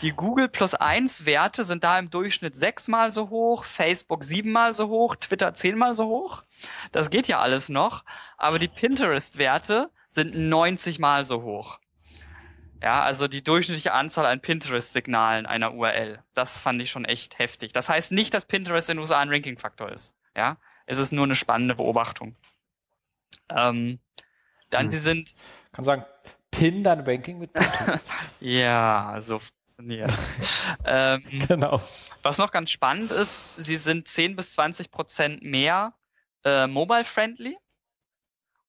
Die 0.00 0.12
Google 0.12 0.48
plus 0.48 0.74
eins 0.74 1.26
Werte 1.26 1.64
sind 1.64 1.82
da 1.82 1.98
im 1.98 2.08
Durchschnitt 2.08 2.56
sechsmal 2.56 3.10
so 3.10 3.30
hoch, 3.30 3.64
Facebook 3.64 4.22
siebenmal 4.22 4.72
so 4.72 4.88
hoch, 4.88 5.16
Twitter 5.16 5.54
zehnmal 5.54 5.94
so 5.94 6.06
hoch. 6.06 6.44
Das 6.92 7.10
geht 7.10 7.26
ja 7.26 7.40
alles 7.40 7.68
noch. 7.68 8.04
Aber 8.36 8.60
die 8.60 8.68
Pinterest 8.68 9.38
Werte 9.38 9.90
sind 10.08 10.36
90 10.36 11.00
mal 11.00 11.24
so 11.24 11.42
hoch. 11.42 11.80
Ja, 12.80 13.02
also 13.02 13.26
die 13.26 13.42
durchschnittliche 13.42 13.92
Anzahl 13.92 14.26
an 14.26 14.40
Pinterest-Signalen 14.40 15.46
einer 15.46 15.74
URL. 15.74 16.22
Das 16.32 16.60
fand 16.60 16.80
ich 16.80 16.90
schon 16.90 17.04
echt 17.04 17.40
heftig. 17.40 17.72
Das 17.72 17.88
heißt 17.88 18.12
nicht, 18.12 18.32
dass 18.34 18.44
Pinterest 18.44 18.88
in 18.88 18.96
den 18.96 19.00
USA 19.00 19.18
ein 19.18 19.30
Ranking-Faktor 19.30 19.90
ist. 19.90 20.14
Ja, 20.36 20.58
es 20.86 20.98
ist 20.98 21.10
nur 21.10 21.24
eine 21.24 21.34
spannende 21.34 21.74
Beobachtung. 21.74 22.36
Ähm, 23.48 23.98
dann 24.70 24.84
hm. 24.84 24.90
sie 24.90 24.98
sind. 24.98 25.28
Kann 25.72 25.84
sagen, 25.84 26.04
pin 26.52 26.84
dein 26.84 27.00
Ranking 27.00 27.40
mit 27.40 27.52
Pinterest. 27.52 28.12
ja, 28.40 29.16
so 29.20 29.40
funktioniert 29.78 30.12
ähm, 30.84 31.22
Genau. 31.48 31.80
Was 32.22 32.38
noch 32.38 32.50
ganz 32.50 32.70
spannend 32.70 33.12
ist, 33.12 33.56
sie 33.56 33.76
sind 33.76 34.08
10 34.08 34.36
bis 34.36 34.52
20 34.52 34.90
Prozent 34.90 35.42
mehr 35.42 35.94
äh, 36.44 36.66
mobile-friendly. 36.66 37.56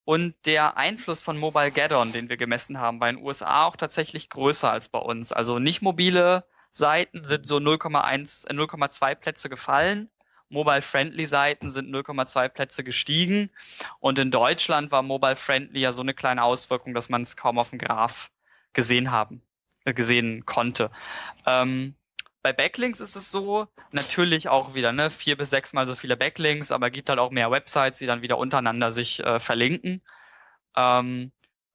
Und 0.06 0.36
der 0.46 0.76
Einfluss 0.78 1.22
von 1.22 1.38
Mobile 1.38 1.72
Gaddon, 1.72 2.12
den 2.12 2.30
wir 2.30 2.38
gemessen 2.38 2.80
haben, 2.80 3.00
war 3.00 3.10
in 3.10 3.18
den 3.18 3.26
USA 3.26 3.66
auch 3.66 3.76
tatsächlich 3.76 4.30
größer 4.30 4.72
als 4.72 4.90
bei 4.90 4.98
uns. 4.98 5.32
Also 5.32 5.60
nicht 5.60 5.84
mobile 5.84 6.46
Seiten 6.72 7.24
sind 7.24 7.46
so 7.46 7.58
0,1, 7.58 8.48
0,2 8.48 9.12
äh, 9.12 9.16
Plätze 9.16 9.50
gefallen. 9.50 10.10
Mobile-Friendly 10.50 11.28
Seiten 11.28 11.70
sind 11.70 11.94
0,2 11.94 12.50
Plätze 12.50 12.84
gestiegen. 12.84 13.52
Und 14.00 14.18
in 14.18 14.32
Deutschland 14.32 14.92
war 14.92 15.04
Mobile-Friendly 15.04 15.80
ja 15.80 15.92
so 15.92 16.02
eine 16.02 16.16
kleine 16.16 16.44
Auswirkung, 16.44 16.96
dass 16.96 17.10
man 17.10 17.22
es 17.22 17.38
kaum 17.38 17.60
auf 17.60 17.70
dem 17.70 17.78
Graph 17.78 18.32
gesehen 18.74 19.12
haben, 19.12 19.44
gesehen 19.94 20.46
konnte. 20.46 20.92
Ähm, 21.46 21.96
bei 22.42 22.54
Backlinks 22.54 23.00
ist 23.00 23.16
es 23.16 23.32
so, 23.32 23.68
natürlich 23.92 24.48
auch 24.48 24.74
wieder, 24.74 24.92
ne, 24.94 25.10
vier 25.10 25.38
bis 25.38 25.50
sechsmal 25.50 25.88
so 25.88 25.96
viele 25.96 26.16
Backlinks, 26.16 26.72
aber 26.72 26.90
gibt 26.90 27.10
halt 27.10 27.20
auch 27.20 27.32
mehr 27.32 27.52
Websites, 27.52 28.00
die 28.00 28.06
dann 28.06 28.22
wieder 28.22 28.38
untereinander 28.38 28.92
sich 28.92 29.20
äh, 29.24 29.40
verlinken. 29.40 30.02
Ähm, 30.76 31.32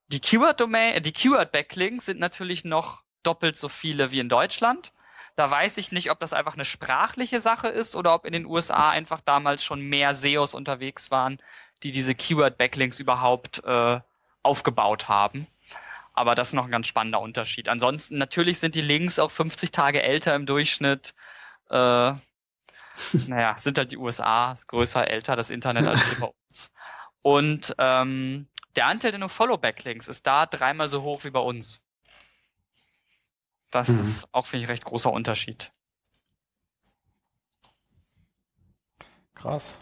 die 0.09 0.21
Keyword-Domain, 0.21 0.95
äh, 0.95 1.01
die 1.01 1.13
Keyword-Backlinks 1.13 2.07
sind 2.07 2.21
natürlich 2.21 2.65
noch 2.65 3.03
doppelt 3.23 3.59
so 3.59 3.69
viele 3.69 4.11
wie 4.11 4.21
in 4.21 4.29
Deutschland. 4.29 4.93
Da 5.37 5.51
weiß 5.51 5.79
ich 5.79 5.93
nicht, 5.93 6.11
ob 6.11 6.21
das 6.21 6.33
einfach 6.33 6.55
eine 6.55 6.65
sprachliche 6.65 7.41
Sache 7.41 7.69
ist 7.69 7.97
oder 7.97 8.15
ob 8.15 8.25
in 8.25 8.33
den 8.33 8.47
USA 8.47 8.91
einfach 8.91 9.21
damals 9.21 9.65
schon 9.65 9.81
mehr 9.81 10.15
SEOs 10.15 10.55
unterwegs 10.55 11.11
waren, 11.11 11.39
die 11.83 11.91
diese 11.93 12.15
Keyword-Backlinks 12.15 13.01
überhaupt 13.01 13.63
äh, 13.65 14.01
aufgebaut 14.43 15.09
haben. 15.09 15.47
Aber 16.15 16.35
das 16.37 16.49
ist 16.49 16.55
noch 16.55 16.67
ein 16.67 16.71
ganz 16.73 16.87
spannender 16.89 17.21
Unterschied. 17.21 17.69
Ansonsten, 17.69 18.19
natürlich 18.19 18.61
sind 18.61 18.75
die 18.77 18.81
Links 18.83 19.19
auch 19.19 19.31
50 19.33 19.73
Tage 19.73 20.03
älter 20.03 20.35
im 20.37 20.47
Durchschnitt. 20.47 21.15
Äh, 21.71 21.75
naja, 23.27 23.57
sind 23.59 23.79
halt 23.79 23.93
die 23.93 23.99
USA 23.99 24.57
größer, 24.69 25.09
älter, 25.09 25.37
das 25.37 25.51
Internet 25.51 25.87
als 25.89 26.17
bei 26.21 26.27
uns. 26.47 26.73
Und 27.23 27.75
ähm, 27.79 28.49
Der 28.77 28.87
Anteil 28.89 29.13
der 29.13 29.21
No-Follow-Backlinks 29.21 30.09
ist 30.09 30.27
da 30.27 30.47
dreimal 30.47 30.89
so 30.89 31.03
hoch 31.03 31.25
wie 31.25 31.31
bei 31.31 31.41
uns. 31.41 31.85
Das 33.71 33.89
Mhm. 33.89 34.01
ist 34.01 34.29
auch, 34.33 34.47
finde 34.47 34.65
ich, 34.65 34.71
recht 34.71 34.85
großer 34.85 35.13
Unterschied. 35.13 35.73
Krass. 39.35 39.77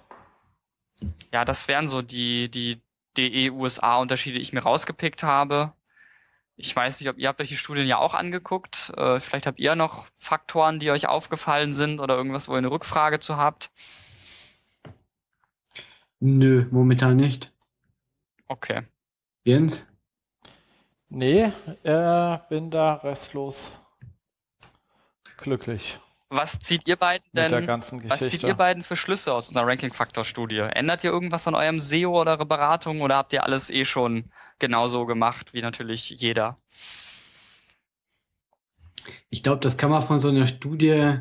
Ja, 1.32 1.44
das 1.44 1.68
wären 1.68 1.88
so 1.88 2.02
die, 2.02 2.50
die 2.50 2.80
DE-USA-Unterschiede, 3.16 4.36
die 4.36 4.42
ich 4.42 4.52
mir 4.52 4.62
rausgepickt 4.62 5.22
habe. 5.22 5.72
Ich 6.56 6.74
weiß 6.74 7.00
nicht, 7.00 7.08
ob 7.08 7.18
ihr 7.18 7.28
habt 7.28 7.40
euch 7.40 7.48
die 7.48 7.56
Studien 7.56 7.86
ja 7.86 7.98
auch 7.98 8.14
angeguckt. 8.14 8.92
Äh, 8.96 9.20
vielleicht 9.20 9.46
habt 9.46 9.58
ihr 9.58 9.74
noch 9.74 10.06
Faktoren, 10.14 10.78
die 10.78 10.90
euch 10.90 11.08
aufgefallen 11.08 11.74
sind 11.74 12.00
oder 12.00 12.16
irgendwas, 12.16 12.48
wo 12.48 12.52
ihr 12.52 12.58
eine 12.58 12.70
Rückfrage 12.70 13.20
zu 13.20 13.36
habt. 13.36 13.70
Nö, 16.20 16.66
momentan 16.70 17.16
nicht. 17.16 17.52
Okay. 18.46 18.82
Jens? 19.44 19.88
Nee, 21.10 21.52
äh, 21.82 22.38
bin 22.48 22.70
da 22.70 22.94
restlos 22.94 23.78
glücklich 25.36 25.98
Was 26.30 26.58
zieht 26.60 26.86
ihr 26.86 26.96
beiden 26.96 27.26
mit 27.32 27.50
der 27.50 27.60
denn, 27.60 28.08
was 28.08 28.28
zieht 28.30 28.44
ihr 28.44 28.54
beiden 28.54 28.82
für 28.82 28.96
Schlüsse 28.96 29.34
aus 29.34 29.48
unserer 29.48 29.66
Ranking-Faktor-Studie? 29.66 30.68
Ändert 30.72 31.04
ihr 31.04 31.10
irgendwas 31.10 31.46
an 31.46 31.54
eurem 31.54 31.80
SEO 31.80 32.20
oder 32.20 32.32
eure 32.32 32.46
Beratung 32.46 33.02
oder 33.02 33.16
habt 33.16 33.32
ihr 33.32 33.44
alles 33.44 33.68
eh 33.68 33.84
schon 33.84 34.30
genauso 34.62 35.06
gemacht 35.06 35.52
wie 35.52 35.60
natürlich 35.60 36.08
jeder? 36.08 36.56
Ich 39.28 39.42
glaube, 39.42 39.60
das 39.60 39.76
kann 39.76 39.90
man 39.90 40.02
von 40.02 40.20
so 40.20 40.28
einer 40.28 40.46
Studie 40.46 41.16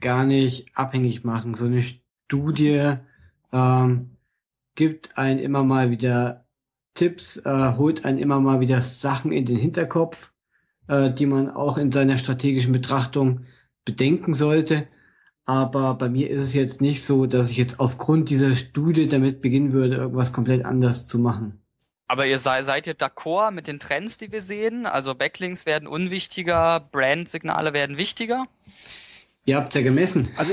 gar 0.00 0.24
nicht 0.24 0.76
abhängig 0.76 1.24
machen. 1.24 1.54
So 1.54 1.64
eine 1.64 1.80
Studie 1.80 2.96
ähm, 3.50 4.16
gibt 4.74 5.16
einen 5.16 5.38
immer 5.38 5.64
mal 5.64 5.90
wieder 5.90 6.44
Tipps, 6.92 7.38
äh, 7.38 7.76
holt 7.76 8.04
einen 8.04 8.18
immer 8.18 8.40
mal 8.40 8.60
wieder 8.60 8.82
Sachen 8.82 9.32
in 9.32 9.46
den 9.46 9.56
Hinterkopf, 9.56 10.30
äh, 10.88 11.10
die 11.10 11.24
man 11.24 11.48
auch 11.48 11.78
in 11.78 11.90
seiner 11.92 12.18
strategischen 12.18 12.72
Betrachtung 12.72 13.46
bedenken 13.86 14.34
sollte. 14.34 14.86
Aber 15.46 15.94
bei 15.94 16.10
mir 16.10 16.28
ist 16.28 16.42
es 16.42 16.52
jetzt 16.52 16.82
nicht 16.82 17.02
so, 17.02 17.24
dass 17.24 17.50
ich 17.50 17.56
jetzt 17.56 17.80
aufgrund 17.80 18.28
dieser 18.28 18.54
Studie 18.54 19.08
damit 19.08 19.40
beginnen 19.40 19.72
würde, 19.72 19.96
irgendwas 19.96 20.34
komplett 20.34 20.66
anders 20.66 21.06
zu 21.06 21.18
machen. 21.18 21.61
Aber 22.12 22.26
ihr 22.26 22.38
sei, 22.38 22.62
seid 22.62 22.86
ihr 22.86 22.94
d'accord 22.94 23.52
mit 23.52 23.66
den 23.68 23.80
Trends, 23.80 24.18
die 24.18 24.30
wir 24.32 24.42
sehen? 24.42 24.84
Also 24.84 25.14
Backlinks 25.14 25.64
werden 25.64 25.88
unwichtiger, 25.88 26.78
Brand-Signale 26.92 27.72
werden 27.72 27.96
wichtiger? 27.96 28.44
Ihr 29.46 29.56
habt's 29.56 29.76
ja 29.76 29.80
gemessen. 29.80 30.28
Also, 30.36 30.52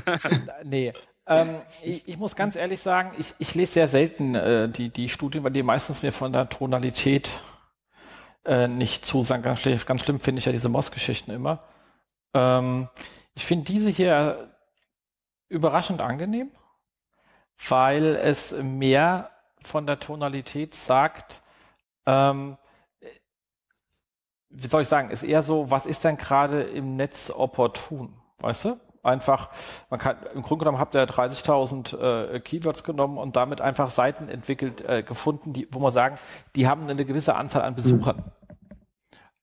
nee. 0.64 0.94
Ähm, 1.26 1.56
ich, 1.82 2.08
ich 2.08 2.16
muss 2.16 2.36
ganz 2.36 2.56
ehrlich 2.56 2.80
sagen, 2.80 3.12
ich, 3.18 3.34
ich 3.38 3.54
lese 3.54 3.72
sehr 3.72 3.88
selten 3.88 4.34
äh, 4.34 4.70
die, 4.70 4.88
die 4.88 5.10
Studien, 5.10 5.44
weil 5.44 5.50
die 5.50 5.62
meistens 5.62 6.02
mir 6.02 6.10
von 6.10 6.32
der 6.32 6.48
Tonalität 6.48 7.42
äh, 8.46 8.66
nicht 8.66 9.04
zusagen. 9.04 9.42
Ganz 9.42 9.60
schlimm, 9.60 9.78
ganz 9.84 10.02
schlimm 10.04 10.20
finde 10.20 10.38
ich 10.38 10.46
ja 10.46 10.52
diese 10.52 10.70
Moss-Geschichten 10.70 11.32
immer. 11.32 11.64
Ähm, 12.32 12.88
ich 13.34 13.44
finde 13.44 13.70
diese 13.70 13.90
hier 13.90 14.54
überraschend 15.50 16.00
angenehm, 16.00 16.50
weil 17.68 18.16
es 18.16 18.52
mehr 18.62 19.32
von 19.68 19.86
der 19.86 20.00
Tonalität 20.00 20.74
sagt, 20.74 21.42
ähm, 22.06 22.56
wie 24.50 24.66
soll 24.66 24.82
ich 24.82 24.88
sagen, 24.88 25.10
ist 25.10 25.22
eher 25.22 25.42
so, 25.42 25.70
was 25.70 25.86
ist 25.86 26.04
denn 26.04 26.16
gerade 26.16 26.62
im 26.62 26.96
Netz 26.96 27.30
opportun? 27.30 28.14
Weißt 28.38 28.64
du? 28.64 28.76
Einfach, 29.02 29.50
man 29.90 30.00
kann, 30.00 30.16
im 30.34 30.42
Grunde 30.42 30.64
genommen 30.64 30.78
habt 30.78 30.94
ihr 30.94 31.06
30.000 31.06 32.34
äh, 32.34 32.40
Keywords 32.40 32.82
genommen 32.82 33.16
und 33.16 33.36
damit 33.36 33.60
einfach 33.60 33.90
Seiten 33.90 34.28
entwickelt, 34.28 34.80
äh, 34.80 35.02
gefunden, 35.02 35.52
die, 35.52 35.68
wo 35.70 35.78
man 35.78 35.92
sagen, 35.92 36.18
die 36.56 36.66
haben 36.66 36.88
eine 36.88 37.04
gewisse 37.04 37.36
Anzahl 37.36 37.62
an 37.62 37.74
Besuchern. 37.74 38.24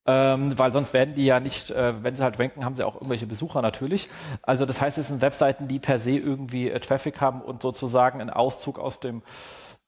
Ähm, 0.07 0.57
weil 0.59 0.71
sonst 0.71 0.93
werden 0.93 1.15
die 1.15 1.25
ja 1.25 1.39
nicht, 1.39 1.71
äh, 1.71 2.03
wenn 2.03 2.15
sie 2.15 2.23
halt 2.23 2.39
ranken, 2.39 2.63
haben 2.63 2.75
sie 2.75 2.83
auch 2.83 2.95
irgendwelche 2.95 3.25
Besucher 3.25 3.63
natürlich. 3.63 4.07
Also 4.43 4.65
das 4.65 4.79
heißt, 4.79 4.99
es 4.99 5.07
sind 5.07 5.21
Webseiten, 5.21 5.67
die 5.67 5.79
per 5.79 5.97
se 5.97 6.11
irgendwie 6.11 6.69
äh, 6.69 6.79
Traffic 6.79 7.21
haben 7.21 7.41
und 7.41 7.63
sozusagen 7.63 8.21
ein 8.21 8.29
Auszug 8.29 8.77
aus 8.77 8.99
dem 8.99 9.23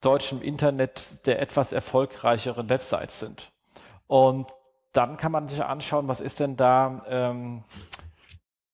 deutschen 0.02 0.42
Internet 0.42 1.26
der 1.26 1.42
etwas 1.42 1.74
erfolgreicheren 1.74 2.70
Websites 2.70 3.20
sind. 3.20 3.52
Und 4.08 4.48
dann 4.94 5.18
kann 5.18 5.32
man 5.32 5.48
sich 5.48 5.64
anschauen, 5.64 6.08
was 6.08 6.20
ist 6.20 6.40
denn 6.40 6.56
da 6.56 7.04
ähm, 7.08 7.64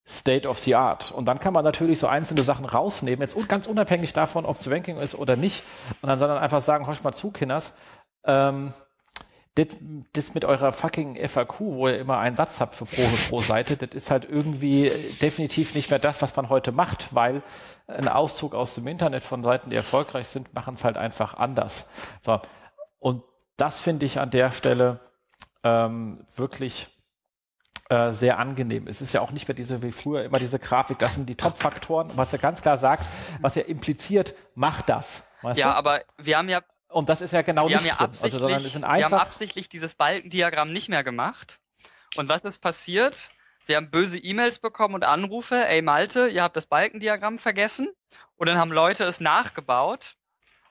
State 0.06 0.48
of 0.48 0.60
the 0.60 0.76
Art. 0.76 1.12
Und 1.12 1.26
dann 1.26 1.40
kann 1.40 1.54
man 1.54 1.64
natürlich 1.64 2.00
so 2.00 2.08
einzelne 2.08 2.44
Sachen 2.44 2.66
rausnehmen, 2.66 3.22
jetzt 3.22 3.48
ganz 3.48 3.68
unabhängig 3.68 4.14
davon, 4.14 4.46
ob 4.46 4.58
es 4.58 4.70
Ranking 4.70 4.98
ist 4.98 5.16
oder 5.16 5.36
nicht. 5.36 5.64
Und 6.02 6.10
dann 6.10 6.20
soll 6.20 6.28
man 6.28 6.38
einfach 6.38 6.62
sagen, 6.62 6.88
horch 6.88 7.04
mal 7.04 7.14
zu, 7.14 7.32
Kinders, 7.32 7.74
ähm, 8.26 8.74
das, 9.56 9.68
das 10.14 10.34
mit 10.34 10.46
eurer 10.46 10.72
fucking 10.72 11.16
FAQ, 11.28 11.60
wo 11.60 11.88
ihr 11.88 12.00
immer 12.00 12.18
einen 12.18 12.36
Satz 12.36 12.60
habt 12.60 12.76
für 12.76 12.86
pro, 12.86 13.04
pro 13.30 13.40
Seite, 13.40 13.78
das 13.78 13.92
ist 13.92 14.10
halt 14.10 14.26
irgendwie 14.26 14.92
definitiv 15.22 15.76
nicht 15.76 15.90
mehr 15.92 16.00
das, 16.00 16.22
was 16.22 16.36
man 16.36 16.50
heute 16.50 16.72
macht, 16.72 17.14
weil 17.14 17.44
ein 17.88 18.08
Auszug 18.08 18.56
aus 18.56 18.74
dem 18.76 18.88
Internet 18.88 19.24
von 19.24 19.44
Seiten, 19.44 19.70
die 19.70 19.76
erfolgreich 19.76 20.28
sind, 20.28 20.54
machen 20.56 20.74
es 20.76 20.84
halt 20.84 20.98
einfach 20.98 21.36
anders. 21.36 21.88
So. 22.22 22.42
Und 23.00 23.24
das 23.58 23.80
finde 23.80 24.06
ich 24.06 24.20
an 24.20 24.32
der 24.32 24.52
Stelle 24.52 25.00
ähm, 25.64 26.26
wirklich 26.36 26.88
äh, 27.90 28.12
sehr 28.12 28.40
angenehm. 28.40 28.88
Es 28.88 29.02
ist 29.02 29.14
ja 29.14 29.22
auch 29.22 29.32
nicht 29.32 29.48
mehr 29.48 29.56
diese 29.56 29.84
wie 29.84 29.92
früher 29.92 30.24
immer 30.24 30.40
diese 30.40 30.58
Grafik, 30.58 30.98
das 30.98 31.14
sind 31.16 31.28
die 31.30 31.36
Top-Faktoren, 31.36 32.10
was 32.16 32.34
er 32.34 32.40
ganz 32.40 32.62
klar 32.62 32.78
sagt, 32.80 33.06
was 33.42 33.56
er 33.56 33.68
impliziert, 33.68 34.34
macht 34.56 34.90
das. 34.90 35.24
Weißt 35.44 35.60
Ja, 35.60 35.72
du? 35.74 35.78
aber 35.78 36.02
wir 36.18 36.38
haben 36.38 36.50
ja, 36.50 36.62
Und 36.94 37.10
das 37.10 37.22
ist 37.22 37.34
ja 37.34 37.42
genau 37.42 37.68
wir 37.68 37.78
nicht 37.78 37.92
haben 37.92 38.00
ja 38.00 38.08
drin. 38.08 38.24
Also, 38.24 38.40
sondern 38.40 38.58
es 38.58 38.66
absichtlich, 38.66 38.74
sind 38.74 38.82
wir 38.84 38.90
haben 38.90 39.04
einfach 39.04 39.22
absichtlich 39.22 39.70
dieses 39.70 39.96
Balkendiagramm 39.96 40.72
nicht 40.72 40.90
mehr 40.90 41.04
gemacht. 41.04 41.60
Und 42.16 42.30
was 42.30 42.46
ist 42.46 42.60
passiert? 42.60 43.30
Wir 43.66 43.78
haben 43.78 43.90
böse 43.90 44.18
E-Mails 44.18 44.60
bekommen 44.60 44.94
und 44.94 45.04
Anrufe, 45.04 45.68
ey 45.68 45.82
Malte, 45.82 46.28
ihr 46.28 46.44
habt 46.44 46.56
das 46.56 46.68
Balkendiagramm 46.68 47.40
vergessen. 47.40 47.90
Und 48.36 48.48
dann 48.48 48.58
haben 48.58 48.72
Leute 48.72 49.06
es 49.06 49.20
nachgebaut, 49.20 50.16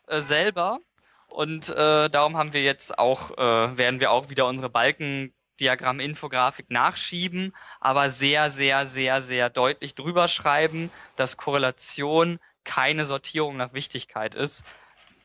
äh, 0.07 0.21
selber. 0.21 0.79
Und 1.29 1.71
äh, 1.71 2.11
darum 2.11 2.37
haben 2.37 2.53
wir 2.53 2.63
jetzt 2.63 2.99
auch, 2.99 3.37
äh, 3.39 3.77
werden 3.77 3.99
wir 3.99 4.11
auch 4.11 4.29
wieder 4.29 4.47
unsere 4.47 4.69
Balkendiagramm-Infografik 4.69 6.71
nachschieben, 6.71 7.57
aber 7.81 8.11
sehr, 8.11 8.51
sehr, 8.51 8.87
sehr, 8.87 9.23
sehr 9.23 9.49
deutlich 9.49 9.95
drüber 9.95 10.29
schreiben, 10.29 10.91
dass 11.17 11.39
Korrelation 11.39 12.39
keine 12.65 13.07
Sortierung 13.07 13.57
nach 13.57 13.73
Wichtigkeit 13.73 14.35
ist. 14.35 14.67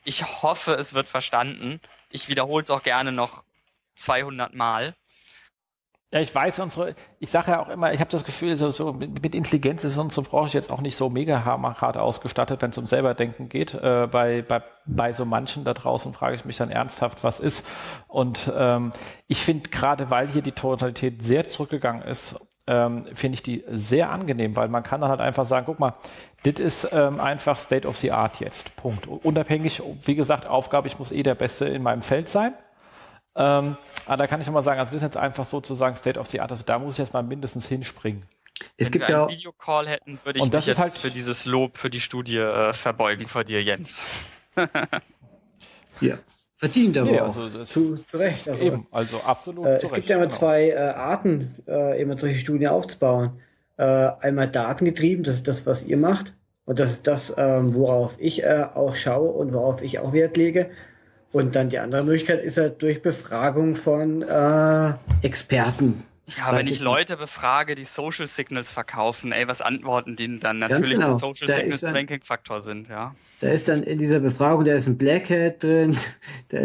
Ich 0.08 0.42
hoffe, 0.42 0.72
es 0.72 0.94
wird 0.94 1.06
verstanden. 1.06 1.82
Ich 2.08 2.30
wiederhole 2.30 2.62
es 2.62 2.70
auch 2.70 2.82
gerne 2.82 3.12
noch 3.12 3.44
200 3.96 4.54
Mal. 4.54 4.94
Ja, 6.10 6.20
ich 6.20 6.34
weiß, 6.34 6.60
unsere, 6.60 6.94
ich 7.18 7.28
sage 7.28 7.50
ja 7.50 7.60
auch 7.60 7.68
immer, 7.68 7.92
ich 7.92 8.00
habe 8.00 8.10
das 8.10 8.24
Gefühl, 8.24 8.56
so, 8.56 8.70
so 8.70 8.94
mit, 8.94 9.34
Intelligenz 9.34 9.84
ist 9.84 9.98
unsere 9.98 10.22
Branche 10.22 10.56
jetzt 10.56 10.72
auch 10.72 10.80
nicht 10.80 10.96
so 10.96 11.10
mega 11.10 11.44
hart 11.44 11.98
ausgestattet, 11.98 12.62
wenn 12.62 12.70
es 12.70 12.78
um 12.78 12.86
selberdenken 12.86 13.50
geht. 13.50 13.74
Äh, 13.74 14.08
bei, 14.10 14.40
bei, 14.40 14.62
bei 14.86 15.12
so 15.12 15.26
manchen 15.26 15.64
da 15.64 15.74
draußen 15.74 16.14
frage 16.14 16.36
ich 16.36 16.46
mich 16.46 16.56
dann 16.56 16.70
ernsthaft, 16.70 17.22
was 17.22 17.38
ist. 17.38 17.62
Und 18.06 18.50
ähm, 18.56 18.94
ich 19.26 19.44
finde 19.44 19.68
gerade, 19.68 20.08
weil 20.08 20.28
hier 20.28 20.40
die 20.40 20.52
Tonalität 20.52 21.22
sehr 21.22 21.44
zurückgegangen 21.44 22.00
ist, 22.00 22.34
ähm, 22.68 23.06
finde 23.14 23.34
ich 23.34 23.42
die 23.42 23.64
sehr 23.68 24.10
angenehm, 24.10 24.54
weil 24.54 24.68
man 24.68 24.82
kann 24.82 25.00
dann 25.00 25.10
halt 25.10 25.20
einfach 25.20 25.46
sagen, 25.46 25.64
guck 25.66 25.80
mal, 25.80 25.94
das 26.44 26.54
ist 26.60 26.88
ähm, 26.92 27.20
einfach 27.20 27.58
State 27.58 27.86
of 27.86 27.96
the 27.98 28.12
Art 28.12 28.40
jetzt. 28.40 28.74
Punkt. 28.76 29.06
Unabhängig, 29.06 29.82
wie 30.04 30.14
gesagt, 30.14 30.46
Aufgabe, 30.46 30.86
ich 30.88 30.98
muss 30.98 31.10
eh 31.12 31.22
der 31.22 31.34
Beste 31.34 31.66
in 31.66 31.82
meinem 31.82 32.02
Feld 32.02 32.28
sein. 32.28 32.54
Ähm, 33.34 33.76
aber 34.06 34.16
da 34.16 34.26
kann 34.26 34.40
ich 34.40 34.46
nochmal 34.46 34.62
sagen, 34.62 34.80
also 34.80 34.90
das 34.90 34.96
ist 34.96 35.02
jetzt 35.02 35.16
einfach 35.16 35.44
sozusagen 35.44 35.94
State 35.96 36.18
of 36.18 36.26
the 36.28 36.40
Art, 36.40 36.50
also 36.50 36.64
da 36.64 36.78
muss 36.78 36.94
ich 36.94 36.98
jetzt 36.98 37.12
mal 37.12 37.22
mindestens 37.22 37.66
hinspringen. 37.68 38.22
Es 38.76 38.86
Wenn 38.86 38.92
gibt 38.92 39.08
wir 39.08 39.14
ja 39.14 39.22
einen 39.22 39.30
Videocall 39.30 39.86
hätten, 39.86 40.18
würde 40.24 40.38
ich 40.38 40.42
Und 40.42 40.52
das 40.54 40.66
mich 40.66 40.72
ist 40.72 40.78
jetzt 40.78 40.92
halt- 40.94 41.00
für 41.00 41.10
dieses 41.10 41.44
Lob 41.44 41.78
für 41.78 41.90
die 41.90 42.00
Studie 42.00 42.38
äh, 42.38 42.72
verbeugen 42.72 43.28
vor 43.28 43.44
dir, 43.44 43.62
Jens. 43.62 44.02
ja, 46.00 46.16
verdient 46.56 46.98
aber 46.98 47.10
Nee, 47.10 47.20
auch. 47.20 47.24
also 47.26 47.48
das- 47.48 47.68
zu, 47.68 47.96
zu 48.04 48.16
Recht. 48.16 48.48
Also, 48.48 48.64
Eben, 48.64 48.86
also 48.90 49.18
absolut. 49.20 49.66
Äh, 49.66 49.78
zu 49.78 49.86
es 49.86 49.92
gibt 49.92 49.96
Recht, 49.98 50.08
ja 50.08 50.16
immer 50.16 50.26
genau. 50.26 50.38
zwei 50.38 50.70
äh, 50.70 50.76
Arten, 50.76 51.54
äh, 51.68 52.00
immer 52.02 52.18
solche 52.18 52.38
Studien 52.38 52.68
aufzubauen. 52.70 53.40
Äh, 53.78 54.10
einmal 54.20 54.48
datengetrieben, 54.48 55.24
das 55.24 55.36
ist 55.36 55.48
das, 55.48 55.64
was 55.64 55.86
ihr 55.86 55.96
macht. 55.96 56.34
Und 56.64 56.78
das 56.80 56.90
ist 56.90 57.06
das, 57.06 57.34
ähm, 57.38 57.74
worauf 57.74 58.16
ich 58.18 58.42
äh, 58.42 58.66
auch 58.74 58.94
schaue 58.94 59.30
und 59.30 59.54
worauf 59.54 59.80
ich 59.80 60.00
auch 60.00 60.12
Wert 60.12 60.36
lege. 60.36 60.68
Und 61.32 61.56
dann 61.56 61.70
die 61.70 61.78
andere 61.78 62.04
Möglichkeit 62.04 62.42
ist 62.42 62.58
halt 62.58 62.82
durch 62.82 63.00
Befragung 63.02 63.76
von 63.76 64.22
äh, 64.22 64.92
Experten. 65.22 66.02
Ja, 66.36 66.54
wenn 66.54 66.66
ich 66.66 66.80
mal. 66.80 66.84
Leute 66.98 67.16
befrage, 67.16 67.74
die 67.74 67.84
Social 67.84 68.26
Signals 68.26 68.70
verkaufen, 68.70 69.32
ey, 69.32 69.48
was 69.48 69.62
antworten 69.62 70.14
die 70.14 70.38
dann? 70.38 70.58
Natürlich, 70.58 70.90
genau. 70.90 71.08
Social 71.10 71.46
Da 71.46 71.54
Signals 71.54 71.80
dann- 71.80 71.96
Ranking-Faktor 71.96 72.60
sind, 72.60 72.88
ja. 72.90 73.14
Da 73.40 73.48
ist 73.48 73.68
dann 73.68 73.82
in 73.82 73.98
dieser 73.98 74.20
Befragung, 74.20 74.64
da 74.66 74.74
ist 74.74 74.88
ein 74.88 74.98
Black 74.98 75.30
Hat 75.30 75.62
drin, 75.62 75.96
da, 76.48 76.58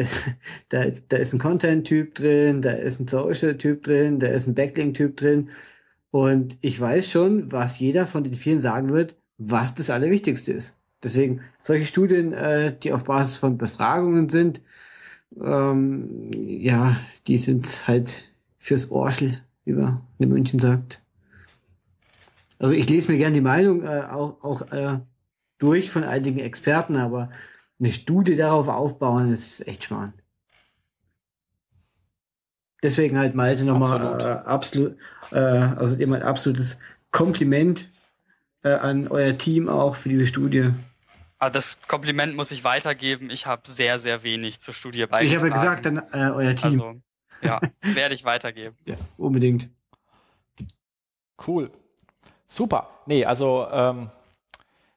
da, 0.67 0.85
da 1.07 1.17
ist 1.17 1.31
ein 1.31 1.39
Content-Typ 1.39 2.15
drin, 2.15 2.61
da 2.61 2.71
ist 2.71 2.99
ein 2.99 3.07
Social-Typ 3.07 3.83
drin, 3.83 4.19
da 4.19 4.27
ist 4.27 4.47
ein 4.47 4.55
Backlink-Typ 4.55 5.15
drin. 5.15 5.49
Und 6.13 6.59
ich 6.61 6.79
weiß 6.79 7.09
schon, 7.09 7.51
was 7.51 7.79
jeder 7.79 8.05
von 8.05 8.23
den 8.23 8.35
vielen 8.35 8.61
sagen 8.61 8.89
wird, 8.89 9.15
was 9.39 9.73
das 9.73 9.89
Allerwichtigste 9.89 10.53
ist. 10.53 10.77
Deswegen, 11.01 11.41
solche 11.57 11.87
Studien, 11.87 12.33
äh, 12.33 12.77
die 12.77 12.93
auf 12.93 13.05
Basis 13.05 13.37
von 13.37 13.57
Befragungen 13.57 14.29
sind, 14.29 14.61
ähm, 15.41 16.29
ja, 16.31 16.99
die 17.25 17.39
sind 17.39 17.87
halt 17.87 18.25
fürs 18.59 18.91
Orschel, 18.91 19.41
wie 19.65 19.71
man 19.73 20.01
in 20.19 20.29
München 20.29 20.59
sagt. 20.59 21.01
Also 22.59 22.75
ich 22.75 22.87
lese 22.87 23.11
mir 23.11 23.17
gerne 23.17 23.33
die 23.33 23.41
Meinung 23.41 23.81
äh, 23.81 24.03
auch, 24.07 24.43
auch 24.43 24.71
äh, 24.71 24.99
durch 25.57 25.89
von 25.89 26.03
einigen 26.03 26.37
Experten, 26.37 26.95
aber 26.95 27.31
eine 27.79 27.91
Studie 27.91 28.35
darauf 28.35 28.67
aufbauen, 28.67 29.31
ist 29.31 29.67
echt 29.67 29.85
schmarrn. 29.85 30.13
Deswegen 32.83 33.17
halt 33.17 33.33
Malte 33.33 33.63
nochmal 33.63 33.93
absolut, 34.01 34.21
äh, 34.21 34.25
absolut 34.25 34.97
äh, 35.31 35.39
also 35.39 35.95
ein 35.95 36.21
absolutes 36.21 36.79
Kompliment 37.11 37.89
äh, 38.63 38.73
an 38.73 39.07
euer 39.07 39.37
Team 39.37 39.69
auch 39.69 39.95
für 39.95 40.09
diese 40.09 40.27
Studie. 40.27 40.71
Aber 41.39 41.49
das 41.49 41.81
Kompliment 41.87 42.35
muss 42.35 42.51
ich 42.51 42.63
weitergeben. 42.63 43.29
Ich 43.29 43.45
habe 43.45 43.71
sehr, 43.71 43.99
sehr 43.99 44.23
wenig 44.23 44.59
zur 44.59 44.73
Studie 44.73 45.05
beigetragen. 45.05 45.25
Ich 45.25 45.35
habe 45.35 45.49
gesagt 45.49 45.87
an 45.87 45.97
äh, 46.13 46.31
euer 46.31 46.55
Team. 46.55 46.71
Also, 46.71 47.01
ja, 47.41 47.59
werde 47.81 48.15
ich 48.15 48.23
weitergeben. 48.23 48.77
Ja, 48.85 48.95
unbedingt. 49.17 49.69
Cool. 51.45 51.71
Super. 52.47 52.89
Nee, 53.05 53.25
also 53.25 53.67
ähm, 53.71 54.09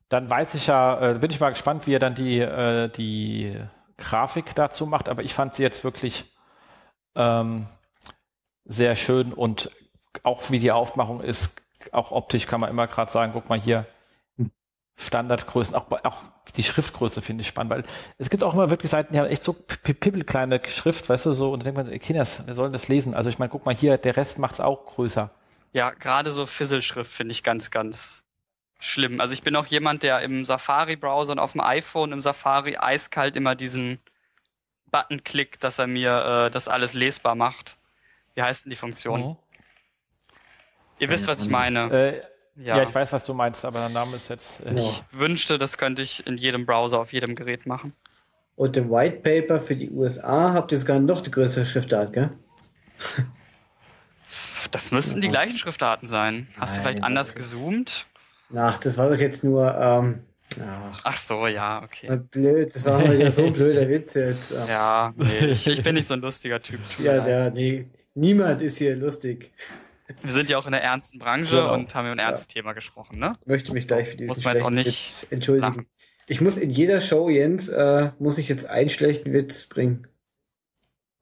dann 0.09 0.31
weiß 0.31 0.55
ich 0.55 0.69
ja, 0.69 1.13
äh, 1.13 1.19
bin 1.19 1.31
ich 1.31 1.41
mal 1.41 1.51
gespannt, 1.51 1.87
wie 1.87 1.95
er 1.95 1.99
dann 1.99 2.15
die, 2.15 2.39
äh, 2.39 2.89
die 2.91 3.59
Grafik 3.97 4.55
dazu 4.55 4.87
macht, 4.87 5.09
aber 5.09 5.25
ich 5.25 5.35
fand 5.35 5.57
sie 5.57 5.63
jetzt 5.63 5.83
wirklich 5.83 6.33
ähm, 7.17 7.67
sehr 8.67 8.97
schön 8.97 9.33
und 9.33 9.71
auch 10.23 10.51
wie 10.51 10.59
die 10.59 10.73
Aufmachung 10.73 11.21
ist, 11.21 11.63
auch 11.93 12.11
optisch 12.11 12.47
kann 12.47 12.61
man 12.61 12.71
immer 12.71 12.87
gerade 12.87 13.11
sagen, 13.13 13.33
guck 13.33 13.49
mal 13.49 13.61
hier, 13.61 13.87
Standardgrößen, 14.97 15.75
auch, 15.75 15.91
auch 16.05 16.23
die 16.57 16.63
Schriftgröße 16.63 17.21
finde 17.21 17.43
ich 17.43 17.49
spannend, 17.49 17.71
weil 17.71 17.85
es 18.17 18.31
gibt 18.31 18.43
auch 18.43 18.55
immer 18.55 18.71
wirklich 18.71 18.91
Seiten, 18.91 19.13
die 19.13 19.19
haben 19.19 19.27
echt 19.27 19.45
so 19.45 19.53
pippelkleine 19.53 20.61
Schrift, 20.67 21.09
weißt 21.09 21.27
du, 21.27 21.33
so, 21.33 21.53
und 21.53 21.61
dann 21.65 21.75
denkt 21.75 21.91
man, 21.91 21.99
Kinders, 22.01 22.47
wir 22.47 22.55
sollen 22.55 22.73
das 22.73 22.89
lesen. 22.89 23.15
Also 23.15 23.29
ich 23.29 23.39
meine, 23.39 23.51
guck 23.51 23.67
mal 23.67 23.75
hier, 23.75 23.99
der 23.99 24.17
Rest 24.17 24.39
macht 24.39 24.55
es 24.55 24.61
auch 24.61 24.87
größer. 24.87 25.31
Ja, 25.73 25.91
gerade 25.91 26.33
so 26.33 26.47
Fisselschrift 26.47 27.13
finde 27.13 27.33
ich 27.33 27.43
ganz, 27.43 27.71
ganz 27.71 28.25
schlimm. 28.79 29.21
Also 29.21 29.35
ich 29.35 29.43
bin 29.43 29.55
auch 29.57 29.67
jemand, 29.67 30.03
der 30.03 30.21
im 30.21 30.47
Safari-Browser 30.47 31.33
und 31.33 31.39
auf 31.39 31.53
dem 31.53 31.61
iPhone 31.61 32.13
im 32.13 32.23
Safari 32.23 32.79
eiskalt 32.79 33.37
immer 33.37 33.55
diesen 33.55 33.99
Button 34.91 35.25
klickt, 35.25 35.63
dass 35.63 35.79
er 35.79 35.87
mir 35.87 36.47
äh, 36.47 36.51
das 36.51 36.69
alles 36.69 36.95
lesbar 36.95 37.35
macht. 37.35 37.76
Wie 38.37 38.43
heißt 38.43 38.67
denn 38.67 38.71
die 38.71 38.77
Funktion? 38.77 39.21
Mhm. 39.21 39.37
Ihr 40.99 41.09
wisst, 41.11 41.27
was 41.27 41.41
ich 41.41 41.49
meine. 41.49 41.91
Äh, 41.91 42.21
ja. 42.65 42.77
ja. 42.77 42.83
ich 42.83 42.95
weiß, 42.95 43.13
was 43.13 43.25
du 43.25 43.35
meinst, 43.35 43.65
aber 43.65 43.81
der 43.81 43.89
Name 43.89 44.17
ist 44.17 44.29
jetzt. 44.29 44.65
Äh, 44.65 44.77
ich 44.77 45.03
wünschte, 45.11 45.59
das 45.59 45.79
könnte 45.79 46.03
ich 46.03 46.27
in 46.27 46.37
jedem 46.37 46.67
Browser 46.67 47.01
auf 47.01 47.13
jedem 47.13 47.35
Gerät 47.35 47.67
machen. 47.67 47.95
Und 48.55 48.77
im 48.77 48.91
White 48.91 49.17
Paper 49.17 49.61
für 49.61 49.75
die 49.75 49.91
USA 49.91 50.53
habt 50.53 50.73
ihr 50.73 50.79
sogar 50.79 51.01
noch 51.01 51.23
die 51.23 51.31
größere 51.31 51.67
Schriftart, 51.67 52.13
gell? 52.13 52.31
Das 54.71 54.91
müssten 54.91 55.21
die 55.21 55.29
gleichen 55.29 55.59
Schriftarten 55.59 56.09
sein. 56.09 56.49
Hast 56.59 56.77
Nein, 56.77 56.83
du 56.83 56.89
vielleicht 56.89 57.05
anders 57.05 57.35
gezoomt? 57.35 58.07
Ach, 58.55 58.79
das 58.79 58.99
war 58.99 59.09
doch 59.11 59.19
jetzt 59.19 59.45
nur. 59.45 59.75
Ähm, 59.75 60.25
ach. 60.61 61.01
ach. 61.05 61.17
so, 61.17 61.47
ja, 61.47 61.83
okay. 61.83 62.17
Blöd, 62.31 62.75
das 62.75 62.85
war 62.85 62.99
mal 62.99 63.19
wieder 63.19 63.33
so 63.33 63.47
ein 63.47 63.53
blöder 63.53 63.89
Witz 63.89 64.15
jetzt. 64.15 64.55
Ja, 64.69 65.13
nee, 65.17 65.47
ich, 65.47 65.67
ich, 65.67 65.83
bin 65.83 65.95
nicht 65.95 66.09
so 66.09 66.15
ein 66.15 66.21
lustiger 66.21 66.61
Typ. 66.61 66.81
Ja, 66.99 67.21
der, 67.21 67.51
nee, 67.51 67.87
niemand 68.17 68.63
ist 68.63 68.79
hier 68.79 68.97
lustig. 68.97 69.53
Wir 70.23 70.33
sind 70.33 70.49
ja 70.51 70.59
auch 70.59 70.67
in 70.67 70.73
der 70.73 70.83
ernsten 70.83 71.19
Branche 71.19 71.57
genau. 71.57 71.75
und 71.75 71.95
haben 71.95 72.07
über 72.07 72.13
ein 72.13 72.19
ernstes 72.19 72.49
ja. 72.49 72.61
Thema 72.61 72.73
gesprochen, 72.73 73.19
ne? 73.19 73.37
Ich 73.41 73.47
möchte 73.47 73.73
mich 73.73 73.87
gleich 73.89 74.09
für 74.09 74.17
diesen 74.17 74.29
muss 74.29 74.45
man 74.45 74.57
jetzt 74.57 74.65
auch 74.65 74.71
nicht 74.71 74.87
Witz 74.87 75.27
entschuldigen. 75.31 75.67
Lachen. 75.67 75.87
Ich 76.29 76.41
muss 76.41 76.57
in 76.57 76.71
jeder 76.71 77.01
Show, 77.01 77.29
Jens, 77.29 77.69
äh, 77.69 78.11
muss 78.19 78.39
ich 78.39 78.49
jetzt 78.49 78.69
einen 78.69 78.91
schlechten 78.91 79.33
Witz 79.33 79.67
bringen. 79.67 80.09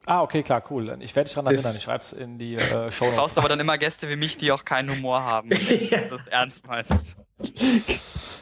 Ah, 0.06 0.22
okay, 0.22 0.42
klar, 0.42 0.62
cool. 0.70 0.96
Ich 1.00 1.16
werde 1.16 1.28
dich 1.28 1.34
daran 1.34 1.52
erinnern. 1.52 1.74
Ich 1.74 1.82
schreibe 1.82 2.04
es 2.04 2.12
in 2.12 2.38
die 2.38 2.56
äh, 2.56 2.90
Show. 2.90 3.06
Du 3.06 3.16
brauchst 3.16 3.38
aber 3.38 3.48
dann 3.48 3.60
immer 3.60 3.78
Gäste 3.78 4.08
wie 4.10 4.16
mich, 4.16 4.36
die 4.36 4.52
auch 4.52 4.64
keinen 4.64 4.90
Humor 4.90 5.22
haben, 5.22 5.50
wenn 5.50 5.58
du 5.58 6.08
das 6.10 6.26
ernst 6.28 6.66
meinst. 6.66 7.16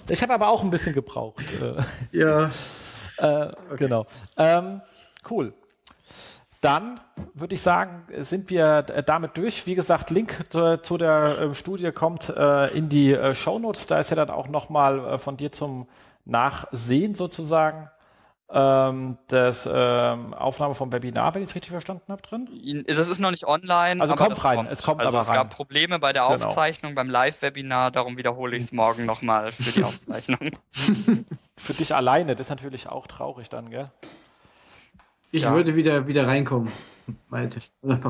Ich 0.09 0.23
habe 0.23 0.35
aber 0.35 0.49
auch 0.49 0.65
ein 0.65 0.71
bisschen 0.71 0.93
gebraucht. 0.93 1.45
Äh. 1.61 1.83
Ja. 2.17 2.51
Äh, 3.19 3.27
okay. 3.27 3.77
Genau. 3.77 4.07
Ähm, 4.39 4.81
cool. 5.31 5.53
Dann 6.63 7.01
würde 7.35 7.57
ich 7.57 7.61
sagen, 7.61 8.07
sind 8.21 8.49
wir 8.49 8.83
damit 8.83 9.37
durch. 9.37 9.67
Wie 9.67 9.75
gesagt, 9.75 10.11
Link 10.11 10.47
zu, 10.49 10.81
zu 10.81 10.97
der 10.97 11.39
äh, 11.39 11.55
Studie 11.55 11.91
kommt 11.91 12.29
äh, 12.29 12.69
in 12.69 12.89
die 12.89 13.13
äh, 13.13 13.35
Show 13.35 13.59
Notes. 13.59 13.89
Da 13.89 13.99
ist 13.99 14.11
ja 14.11 14.17
dann 14.17 14.31
auch 14.31 14.47
nochmal 14.47 15.01
äh, 15.01 15.19
von 15.19 15.37
dir 15.37 15.51
zum 15.51 15.89
Nachsehen 16.25 17.17
sozusagen 17.17 17.91
ähm, 18.49 19.19
das 19.27 19.69
ähm, 19.71 20.35
Aufnahme 20.35 20.77
vom 20.77 20.93
Webinar, 20.93 21.35
wenn 21.35 21.43
ich 21.43 21.49
es 21.49 21.55
richtig 21.57 21.73
verstanden 21.73 22.13
habe, 22.13 22.23
drin. 22.23 22.85
Das 22.87 23.09
ist 23.09 23.19
noch 23.19 23.33
nicht 23.33 23.49
online. 23.49 24.01
Also 24.01 24.15
kommt 24.15 24.45
rein. 24.45 24.57
Kommt. 24.59 24.71
Es 24.71 24.83
kommt 24.83 25.01
also 25.01 25.15
aber 25.17 25.23
es 25.23 25.31
rein. 25.31 25.37
gab 25.37 25.51
Probleme 25.51 25.99
bei 25.99 26.13
der 26.13 26.29
genau. 26.29 26.47
Aufzeichnung 26.47 26.93
genau. 26.93 27.01
beim 27.01 27.11
Live-Webinar. 27.11 27.91
Darum 27.91 28.17
wiederhole 28.17 28.57
ich 28.57 28.63
es 28.65 28.73
morgen 28.73 29.05
nochmal 29.05 29.51
für 29.51 29.73
die 29.73 29.83
Aufzeichnung. 29.85 30.53
für 31.57 31.75
dich 31.75 31.93
alleine, 31.93 32.37
das 32.37 32.47
ist 32.47 32.51
natürlich 32.51 32.89
auch 32.89 33.09
traurig 33.09 33.49
dann, 33.49 33.71
gell? 33.71 33.91
Ich 35.33 35.45
ja. 35.45 35.55
würde 35.55 35.75
wieder, 35.77 36.07
wieder 36.07 36.27
reinkommen. 36.27 36.71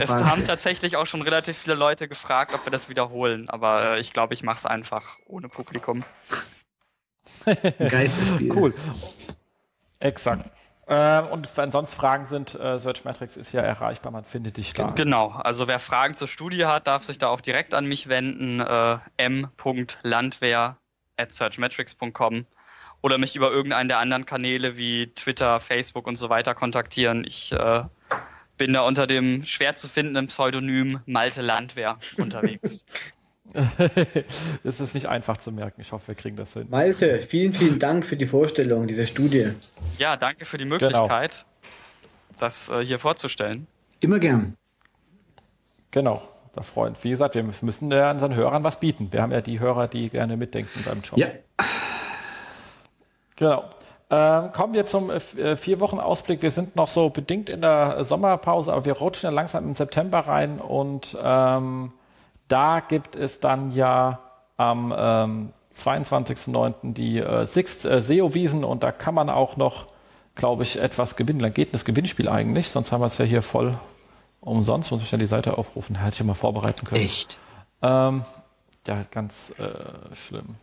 Es 0.01 0.11
haben 0.11 0.45
tatsächlich 0.45 0.97
auch 0.97 1.07
schon 1.07 1.23
relativ 1.23 1.57
viele 1.57 1.75
Leute 1.75 2.09
gefragt, 2.09 2.53
ob 2.53 2.67
wir 2.67 2.71
das 2.73 2.89
wiederholen, 2.89 3.49
aber 3.49 3.97
äh, 3.97 4.01
ich 4.01 4.13
glaube, 4.13 4.35
ich 4.35 4.43
mache 4.43 4.59
es 4.59 4.67
einfach 4.67 5.19
ohne 5.27 5.49
Publikum. 5.49 6.05
Geisterspiel. 7.45 8.53
Cool. 8.55 8.75
Exakt. 10.01 10.51
Ähm, 10.89 11.27
und 11.29 11.57
wenn 11.57 11.71
sonst 11.71 11.95
Fragen 11.95 12.27
sind, 12.27 12.57
äh, 12.57 12.79
Search 12.79 13.05
Matrix 13.05 13.37
ist 13.37 13.53
ja 13.53 13.63
erreichbar, 13.63 14.11
man 14.11 14.25
findet 14.25 14.57
dich 14.57 14.75
da. 14.75 14.91
Genau, 14.91 15.29
also 15.29 15.69
wer 15.69 15.79
Fragen 15.79 16.17
zur 16.17 16.27
Studie 16.27 16.67
hat, 16.67 16.89
darf 16.89 17.05
sich 17.05 17.19
da 17.19 17.29
auch 17.29 17.41
direkt 17.41 17.73
an 17.73 17.87
mich 17.87 18.09
wenden, 18.09 18.59
äh, 18.59 18.99
m.landwehr 19.17 20.77
at 21.17 21.33
searchmetrics.com 21.33 22.47
oder 23.03 23.19
mich 23.19 23.37
über 23.37 23.51
irgendeinen 23.51 23.89
der 23.89 23.99
anderen 23.99 24.25
Kanäle 24.25 24.77
wie 24.77 25.09
Twitter, 25.09 25.61
Facebook 25.61 26.07
und 26.07 26.17
so 26.17 26.31
weiter 26.31 26.55
kontaktieren. 26.55 27.25
Ich 27.25 27.53
äh, 27.53 27.83
bin 28.57 28.73
da 28.73 28.83
unter 28.83 29.07
dem 29.07 29.45
schwer 29.45 29.77
zu 29.77 29.89
findenden 29.89 30.29
Pseudonym 30.29 31.01
Malte 31.05 31.43
Landwehr 31.43 31.99
unterwegs. 32.17 32.85
das 34.65 34.81
ist 34.81 34.95
nicht 34.95 35.07
einfach 35.07 35.37
zu 35.37 35.53
merken. 35.53 35.81
Ich 35.81 35.93
hoffe, 35.93 36.09
wir 36.09 36.15
kriegen 36.15 36.37
das 36.37 36.55
hin. 36.55 36.69
Malte, 36.71 37.21
vielen, 37.21 37.53
vielen 37.53 37.79
Dank 37.79 38.07
für 38.07 38.17
die 38.17 38.27
Vorstellung 38.27 38.87
dieser 38.87 39.07
Studie. 39.07 39.49
Ja, 39.99 40.17
danke 40.17 40.45
für 40.45 40.57
die 40.57 40.65
Möglichkeit, 40.65 41.45
genau. 41.45 42.39
das 42.39 42.71
äh, 42.71 42.85
hier 42.85 42.99
vorzustellen. 42.99 43.67
Immer 44.01 44.21
gern. 44.21 44.57
Genau, 45.91 46.23
da 46.55 46.63
freuen. 46.63 46.97
Wie 47.03 47.11
gesagt, 47.11 47.35
wir 47.35 47.43
müssen 47.43 47.91
ja 47.91 48.11
unseren 48.11 48.35
Hörern 48.35 48.65
was 48.65 48.81
bieten. 48.81 49.13
Wir 49.13 49.21
haben 49.21 49.33
ja 49.33 49.43
die 49.43 49.61
Hörer, 49.61 49.89
die 49.89 50.09
gerne 50.09 50.39
mitdenken 50.39 50.83
beim 50.87 51.01
Job. 51.01 51.19
Ja. 51.19 51.29
Genau. 53.37 53.65
Ähm, 54.11 54.53
kommen 54.53 54.75
wir 54.75 54.87
zum 54.87 55.11
äh, 55.11 55.57
vier 55.57 55.81
Wochen 55.81 55.99
Ausblick. 55.99 56.43
Wir 56.43 56.51
sind 56.51 56.77
noch 56.77 56.89
so 56.89 57.09
bedingt 57.09 57.49
in 57.49 57.63
der 57.63 58.05
Sommerpause, 58.05 58.71
aber 58.73 58.85
wir 58.85 58.93
rutschen 58.93 59.31
ja 59.31 59.35
langsam 59.35 59.67
im 59.67 59.75
September 59.75 60.19
rein 60.19 60.61
und 60.61 61.17
ähm, 61.23 61.93
da 62.49 62.81
gibt 62.81 63.17
es 63.17 63.41
dann 63.41 63.73
ja 63.73 64.19
am 64.59 64.95
ähm, 64.95 65.53
22.09. 65.75 66.93
die 66.93 67.19
äh, 67.19 67.47
Sixt 67.47 67.87
äh, 67.87 68.03
SEO-Wiesen 68.03 68.65
und 68.65 68.83
da 68.83 68.93
kann 68.93 69.15
man 69.15 69.31
auch 69.31 69.57
noch, 69.57 69.87
glaube 70.35 70.63
ich, 70.65 70.79
etwas 70.79 71.17
gewinnen. 71.17 71.39
Dann 71.39 71.55
geht 71.55 71.73
das 71.73 71.87
Gewinnspiel 71.87 72.29
eigentlich, 72.29 72.69
sonst 72.69 72.93
haben 72.93 73.01
wir 73.01 73.07
es 73.07 73.17
ja 73.17 73.25
hier 73.25 73.41
voll 73.41 73.79
umsonst. 74.43 74.91
Muss 74.91 75.01
ich 75.01 75.11
ja 75.11 75.17
die 75.17 75.25
Seite 75.25 75.57
aufrufen, 75.57 75.97
hätte 75.97 76.13
ich 76.13 76.19
ja 76.19 76.27
mal 76.27 76.35
vorbereiten 76.35 76.85
können. 76.85 77.03
Echt? 77.03 77.39
Ähm, 77.81 78.27
ja, 78.87 79.05
ganz 79.11 79.55
äh, 79.59 80.15
schlimm. 80.15 80.57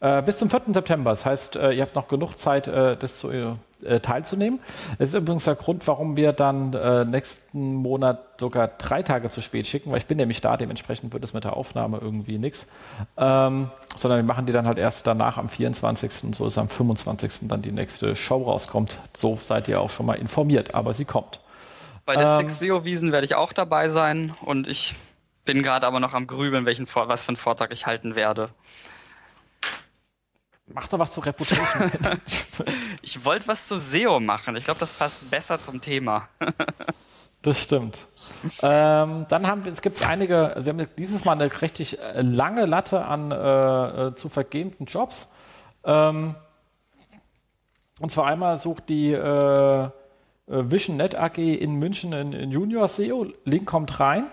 Äh, 0.00 0.22
bis 0.22 0.38
zum 0.38 0.50
4. 0.50 0.62
September. 0.72 1.10
Das 1.10 1.24
heißt, 1.24 1.56
äh, 1.56 1.72
ihr 1.72 1.82
habt 1.82 1.94
noch 1.94 2.08
genug 2.08 2.38
Zeit, 2.38 2.66
äh, 2.66 2.96
das 2.96 3.18
zu, 3.18 3.30
teilzunehmen. 4.00 4.60
Das 4.98 5.10
ist 5.10 5.14
übrigens 5.14 5.44
der 5.44 5.56
Grund, 5.56 5.86
warum 5.86 6.16
wir 6.16 6.32
dann 6.32 6.70
nächsten 7.10 7.74
Monat 7.74 8.40
sogar 8.40 8.68
drei 8.68 9.02
Tage 9.02 9.28
zu 9.28 9.42
spät 9.42 9.66
schicken, 9.66 9.90
weil 9.92 9.98
ich 9.98 10.06
bin 10.06 10.16
nämlich 10.16 10.40
da, 10.40 10.56
dementsprechend 10.56 11.12
wird 11.12 11.22
es 11.22 11.34
mit 11.34 11.44
der 11.44 11.54
Aufnahme 11.54 11.98
irgendwie 12.00 12.38
nichts. 12.38 12.66
Ähm, 13.18 13.70
sondern 13.94 14.20
wir 14.20 14.24
machen 14.24 14.46
die 14.46 14.54
dann 14.54 14.66
halt 14.66 14.78
erst 14.78 15.06
danach 15.06 15.36
am 15.36 15.50
24. 15.50 16.34
so 16.34 16.46
ist 16.46 16.56
am 16.56 16.70
25. 16.70 17.48
dann 17.48 17.60
die 17.60 17.72
nächste 17.72 18.16
Show 18.16 18.44
rauskommt. 18.44 18.96
So 19.14 19.38
seid 19.42 19.68
ihr 19.68 19.82
auch 19.82 19.90
schon 19.90 20.06
mal 20.06 20.14
informiert, 20.14 20.74
aber 20.74 20.94
sie 20.94 21.04
kommt. 21.04 21.40
Bei 22.06 22.16
der 22.16 22.26
ähm, 22.26 22.48
Six 22.48 22.60
SEO-Wiesen 22.60 23.12
werde 23.12 23.26
ich 23.26 23.34
auch 23.34 23.52
dabei 23.52 23.90
sein 23.90 24.32
und 24.40 24.66
ich 24.66 24.94
bin 25.44 25.62
gerade 25.62 25.86
aber 25.86 26.00
noch 26.00 26.14
am 26.14 26.26
Grübeln, 26.26 26.64
welchen, 26.64 26.86
was 26.86 27.24
für 27.24 27.28
einen 27.28 27.36
Vortrag 27.36 27.70
ich 27.70 27.84
halten 27.86 28.16
werde. 28.16 28.48
Mach 30.66 30.88
doch 30.88 30.98
was 30.98 31.12
zu 31.12 31.20
Reputation. 31.20 31.90
ich 33.02 33.24
wollte 33.24 33.46
was 33.48 33.68
zu 33.68 33.78
SEO 33.78 34.18
machen. 34.18 34.56
Ich 34.56 34.64
glaube, 34.64 34.80
das 34.80 34.92
passt 34.92 35.30
besser 35.30 35.60
zum 35.60 35.80
Thema. 35.80 36.28
das 37.42 37.62
stimmt. 37.62 38.06
ähm, 38.62 39.26
dann 39.28 39.46
haben 39.46 39.64
wir, 39.64 39.72
es 39.72 39.82
gibt 39.82 40.02
einige, 40.02 40.54
wir 40.58 40.72
haben 40.72 40.88
dieses 40.96 41.24
Mal 41.24 41.32
eine 41.32 41.60
richtig 41.60 41.98
äh, 41.98 42.22
lange 42.22 42.64
Latte 42.64 43.04
an 43.04 43.30
äh, 43.30 44.06
äh, 44.06 44.14
zu 44.14 44.30
vergehenden 44.30 44.86
Jobs. 44.86 45.28
Ähm, 45.84 46.34
und 48.00 48.10
zwar 48.10 48.26
einmal 48.26 48.58
sucht 48.58 48.88
die 48.88 49.12
äh, 49.12 49.84
äh, 49.84 49.90
VisionNet 50.46 51.14
AG 51.14 51.38
in 51.38 51.74
München 51.74 52.12
in, 52.12 52.32
in 52.32 52.50
Junior 52.50 52.88
SEO. 52.88 53.26
Link 53.44 53.66
kommt 53.66 54.00
rein. 54.00 54.26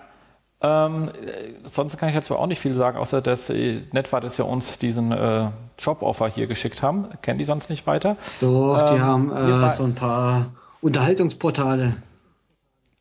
Ähm, 0.64 1.10
äh, 1.10 1.68
sonst 1.68 1.98
kann 1.98 2.10
ich 2.10 2.16
dazu 2.16 2.36
auch 2.36 2.46
nicht 2.46 2.60
viel 2.60 2.74
sagen, 2.74 2.98
außer 2.98 3.22
dass 3.22 3.50
äh, 3.50 3.82
Netwart 3.92 4.24
jetzt 4.24 4.38
ja 4.38 4.46
uns 4.46 4.78
diesen 4.78 5.12
äh, 5.12 5.50
Job-Offer 5.80 6.28
hier 6.28 6.48
geschickt 6.48 6.84
haben. 6.84 7.10
Kennen 7.22 7.40
die 7.40 7.46
sonst 7.46 7.70
nicht 7.70 7.88
weiter. 7.88 8.16
Doch, 8.42 8.90
die 8.90 8.96
ähm, 8.96 9.02
haben 9.02 9.32
äh, 9.32 9.70
so 9.70 9.84
ein 9.84 9.96
paar 9.96 10.52
Unterhaltungsportale. 10.82 11.98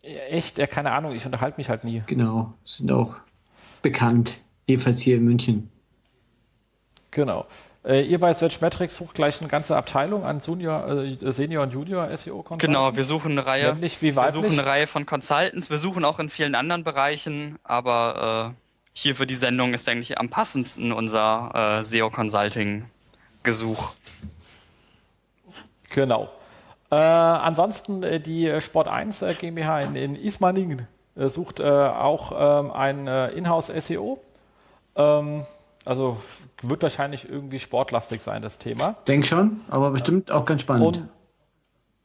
Echt? 0.03 0.59
Ja, 0.59 0.66
keine 0.66 0.93
Ahnung, 0.93 1.12
ich 1.12 1.27
unterhalte 1.27 1.59
mich 1.59 1.69
halt 1.69 1.85
nie. 1.85 2.03
Genau, 2.07 2.55
sind 2.65 2.91
auch 2.91 3.16
bekannt, 3.82 4.39
jedenfalls 4.66 5.01
hier 5.01 5.16
in 5.16 5.24
München. 5.24 5.70
Genau. 7.11 7.47
Äh, 7.82 8.02
ihr 8.02 8.20
bei 8.20 8.32
Searchmetrics 8.32 8.97
sucht 8.97 9.15
gleich 9.15 9.40
eine 9.40 9.48
ganze 9.48 9.74
Abteilung 9.74 10.24
an 10.24 10.40
Junior, 10.40 10.86
äh, 10.89 11.32
Senior 11.32 11.62
und 11.62 11.73
Junior 11.73 12.15
SEO 12.15 12.43
Consultants. 12.43 12.66
Genau, 12.66 12.94
wir 12.94 13.05
suchen 13.05 13.32
eine 13.32 13.47
Reihe. 13.47 13.73
Männlich 13.73 14.02
wie 14.02 14.15
weiblich. 14.16 14.35
Wir 14.35 14.43
suchen 14.43 14.59
eine 14.59 14.69
Reihe 14.69 14.86
von 14.86 15.07
Consultants. 15.07 15.70
Wir 15.70 15.78
suchen 15.78 16.05
auch 16.05 16.19
in 16.19 16.28
vielen 16.28 16.55
anderen 16.55 16.85
Bereichen, 16.85 17.59
aber 17.65 18.52
äh, 18.52 18.55
hier 18.93 19.16
für 19.16 19.27
die 19.27 19.35
Sendung 19.35 19.73
ist 19.73 19.89
eigentlich 19.89 20.19
am 20.19 20.28
passendsten 20.28 20.93
unser 20.93 21.78
äh, 21.78 21.82
SEO 21.82 22.11
Consulting 22.11 22.85
Gesuch. 23.43 23.93
Genau. 25.89 26.28
Äh, 26.90 26.97
ansonsten 26.97 28.02
äh, 28.02 28.20
die 28.20 28.61
Sport 28.61 28.89
1 28.89 29.24
GmbH 29.39 29.81
in, 29.81 29.97
in 29.97 30.16
Ismaning 30.16 30.86
sucht 31.16 31.61
auch 31.61 32.62
ähm, 32.62 32.70
ein 32.70 33.07
Inhouse 33.07 33.66
SEO. 33.66 34.23
Ähm, 34.97 35.44
also 35.85 36.19
wird 36.62 36.82
wahrscheinlich 36.82 37.28
irgendwie 37.28 37.59
sportlastig 37.59 38.20
sein, 38.20 38.43
das 38.43 38.59
Thema. 38.59 38.97
Denk 39.07 39.27
schon, 39.27 39.61
aber 39.69 39.91
bestimmt 39.91 40.31
auch 40.31 40.45
ganz 40.45 40.62
spannend. 40.62 40.99
Und, 40.99 41.09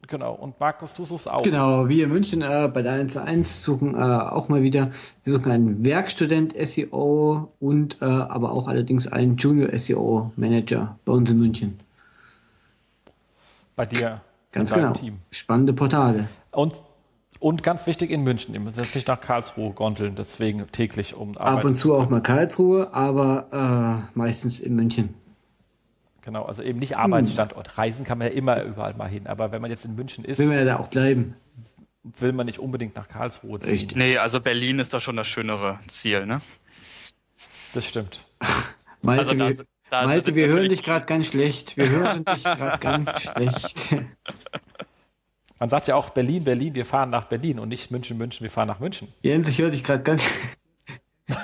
genau, 0.08 0.34
und 0.34 0.58
Markus, 0.60 0.94
du 0.94 1.04
suchst 1.04 1.28
auch. 1.28 1.42
Genau, 1.42 1.88
wir 1.88 2.04
in 2.04 2.10
München 2.10 2.42
äh, 2.42 2.70
bei 2.72 2.82
der 2.82 2.92
1 2.92 3.16
1 3.16 3.62
suchen 3.62 3.94
äh, 3.94 3.98
auch 3.98 4.48
mal 4.48 4.62
wieder, 4.62 4.90
wir 5.24 5.32
suchen 5.32 5.52
einen 5.52 5.84
Werkstudent 5.84 6.54
SEO 6.58 7.52
und 7.60 7.98
äh, 8.00 8.04
aber 8.04 8.52
auch 8.52 8.68
allerdings 8.68 9.06
einen 9.06 9.36
Junior 9.36 9.76
SEO 9.78 10.32
Manager 10.36 10.98
bei 11.04 11.12
uns 11.12 11.30
in 11.30 11.38
München. 11.38 11.80
Bei 13.74 13.84
dir. 13.84 14.22
Ganz 14.52 14.72
genau. 14.72 14.92
Team. 14.92 15.18
Spannende 15.30 15.74
Portale. 15.74 16.28
Und 16.50 16.82
und 17.46 17.62
ganz 17.62 17.86
wichtig 17.86 18.10
in 18.10 18.24
München, 18.24 18.54
ihr 18.54 18.60
müsst 18.60 18.76
jetzt 18.76 18.96
nicht 18.96 19.06
nach 19.06 19.20
Karlsruhe 19.20 19.72
gondeln, 19.72 20.16
deswegen 20.16 20.66
täglich 20.72 21.14
um 21.14 21.38
Arbeit. 21.38 21.58
Ab 21.58 21.64
und 21.64 21.74
zu 21.76 21.94
auch 21.94 22.10
mal 22.10 22.20
Karlsruhe, 22.20 22.92
aber 22.92 24.08
äh, 24.12 24.18
meistens 24.18 24.58
in 24.58 24.74
München. 24.74 25.14
Genau, 26.22 26.44
also 26.44 26.64
eben 26.64 26.80
nicht 26.80 26.96
Arbeitsstandort. 26.96 27.78
Reisen 27.78 28.04
kann 28.04 28.18
man 28.18 28.26
ja 28.26 28.34
immer 28.34 28.60
überall 28.64 28.94
mal 28.94 29.08
hin, 29.08 29.28
aber 29.28 29.52
wenn 29.52 29.62
man 29.62 29.70
jetzt 29.70 29.84
in 29.84 29.94
München 29.94 30.24
ist. 30.24 30.38
Will 30.38 30.48
man 30.48 30.56
ja 30.56 30.64
da 30.64 30.80
auch 30.80 30.88
bleiben. 30.88 31.36
Will 32.18 32.32
man 32.32 32.46
nicht 32.46 32.58
unbedingt 32.58 32.96
nach 32.96 33.06
Karlsruhe 33.06 33.60
ziehen. 33.60 33.70
Richtig. 33.70 33.96
Nee, 33.96 34.18
also 34.18 34.40
Berlin 34.40 34.80
ist 34.80 34.92
da 34.92 34.98
schon 34.98 35.14
das 35.14 35.28
schönere 35.28 35.78
Ziel, 35.86 36.26
ne? 36.26 36.40
Das 37.74 37.86
stimmt. 37.86 38.26
Malte, 39.02 39.20
also 39.20 39.34
das, 39.34 39.58
wir, 39.58 39.64
da, 39.90 40.04
Malte, 40.04 40.34
wir 40.34 40.48
hören 40.48 40.68
dich 40.68 40.82
gerade 40.82 41.06
ganz 41.06 41.28
schlecht. 41.28 41.76
Wir 41.76 41.90
hören 41.90 42.24
dich 42.24 42.42
gerade 42.42 42.78
ganz 42.80 43.20
schlecht. 43.22 43.94
Man 45.58 45.70
sagt 45.70 45.88
ja 45.88 45.96
auch 45.96 46.10
Berlin, 46.10 46.44
Berlin, 46.44 46.74
wir 46.74 46.84
fahren 46.84 47.10
nach 47.10 47.24
Berlin 47.24 47.58
und 47.58 47.68
nicht 47.68 47.90
München, 47.90 48.18
München, 48.18 48.44
wir 48.44 48.50
fahren 48.50 48.68
nach 48.68 48.78
München. 48.78 49.08
Jens, 49.22 49.48
ich 49.48 49.58
höre 49.58 49.70
dich 49.70 49.82
gerade 49.82 50.02
ganz. 50.02 50.30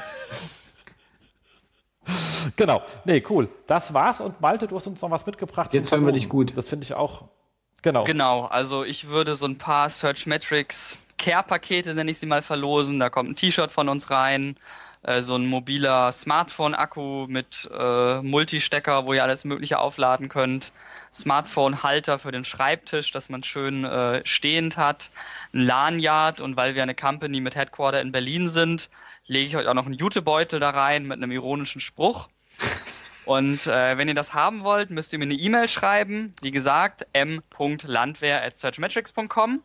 genau. 2.56 2.82
Nee, 3.05 3.24
cool. 3.30 3.48
Das 3.66 3.94
war's 3.94 4.20
und 4.20 4.40
Malte, 4.40 4.66
du 4.66 4.76
hast 4.76 4.86
uns 4.86 5.01
noch 5.01 5.10
was 5.10 5.24
mitgebracht. 5.24 5.72
Jetzt 5.72 5.90
hören 5.93 6.05
wir 6.05 6.12
dich 6.12 6.28
gut. 6.28 6.56
Das 6.56 6.68
finde 6.68 6.84
ich 6.84 6.93
auch. 6.93 7.24
Genau. 7.80 8.05
Genau. 8.05 8.44
Also 8.44 8.84
ich 8.84 9.09
würde 9.09 9.34
so 9.34 9.47
ein 9.47 9.56
paar 9.56 9.89
Search 9.89 10.26
Metrics 10.26 10.98
Care-Pakete, 11.18 11.94
nenne 11.94 12.10
ich 12.10 12.18
sie 12.18 12.26
mal, 12.26 12.43
verlosen. 12.43 13.01
Da 13.01 13.09
kommt 13.09 13.30
ein 13.30 13.36
T-Shirt 13.36 13.72
von 13.72 13.89
uns 13.89 14.10
rein. 14.10 14.56
Äh, 15.02 15.22
so 15.22 15.36
ein 15.36 15.47
mobiler 15.47 16.12
Smartphone-Akku 16.12 17.26
mit 17.28 17.68
äh, 17.76 18.20
Multistecker, 18.22 19.06
wo 19.06 19.14
ihr 19.14 19.22
alles 19.22 19.44
Mögliche 19.44 19.78
aufladen 19.78 20.28
könnt. 20.28 20.72
Smartphone-Halter 21.14 22.18
für 22.18 22.32
den 22.32 22.44
Schreibtisch, 22.44 23.10
dass 23.10 23.28
man 23.28 23.43
schön 23.43 23.84
äh, 23.84 24.22
stehend 24.24 24.76
hat, 24.76 25.10
ein 25.52 25.60
Lanyard 25.60 26.40
und 26.40 26.56
weil 26.56 26.74
wir 26.74 26.82
eine 26.82 26.94
Company 26.94 27.40
mit 27.40 27.55
Headquarter 27.55 28.01
in 28.01 28.12
Berlin 28.12 28.48
sind, 28.48 28.89
lege 29.26 29.47
ich 29.47 29.56
euch 29.56 29.66
auch 29.66 29.74
noch 29.74 29.86
einen 29.86 29.94
Jutebeutel 29.94 30.60
da 30.60 30.70
rein 30.70 31.06
mit 31.06 31.18
einem 31.18 31.30
ironischen 31.30 31.80
Spruch. 31.80 32.28
Und 33.24 33.68
äh, 33.68 33.97
wenn 33.97 34.09
ihr 34.09 34.14
das 34.14 34.34
haben 34.34 34.64
wollt, 34.64 34.90
müsst 34.90 35.12
ihr 35.12 35.18
mir 35.18 35.26
eine 35.26 35.34
E-Mail 35.34 35.68
schreiben. 35.68 36.34
Wie 36.43 36.51
gesagt, 36.51 37.06
m.landwehr.searchmetrics.com 37.12 39.62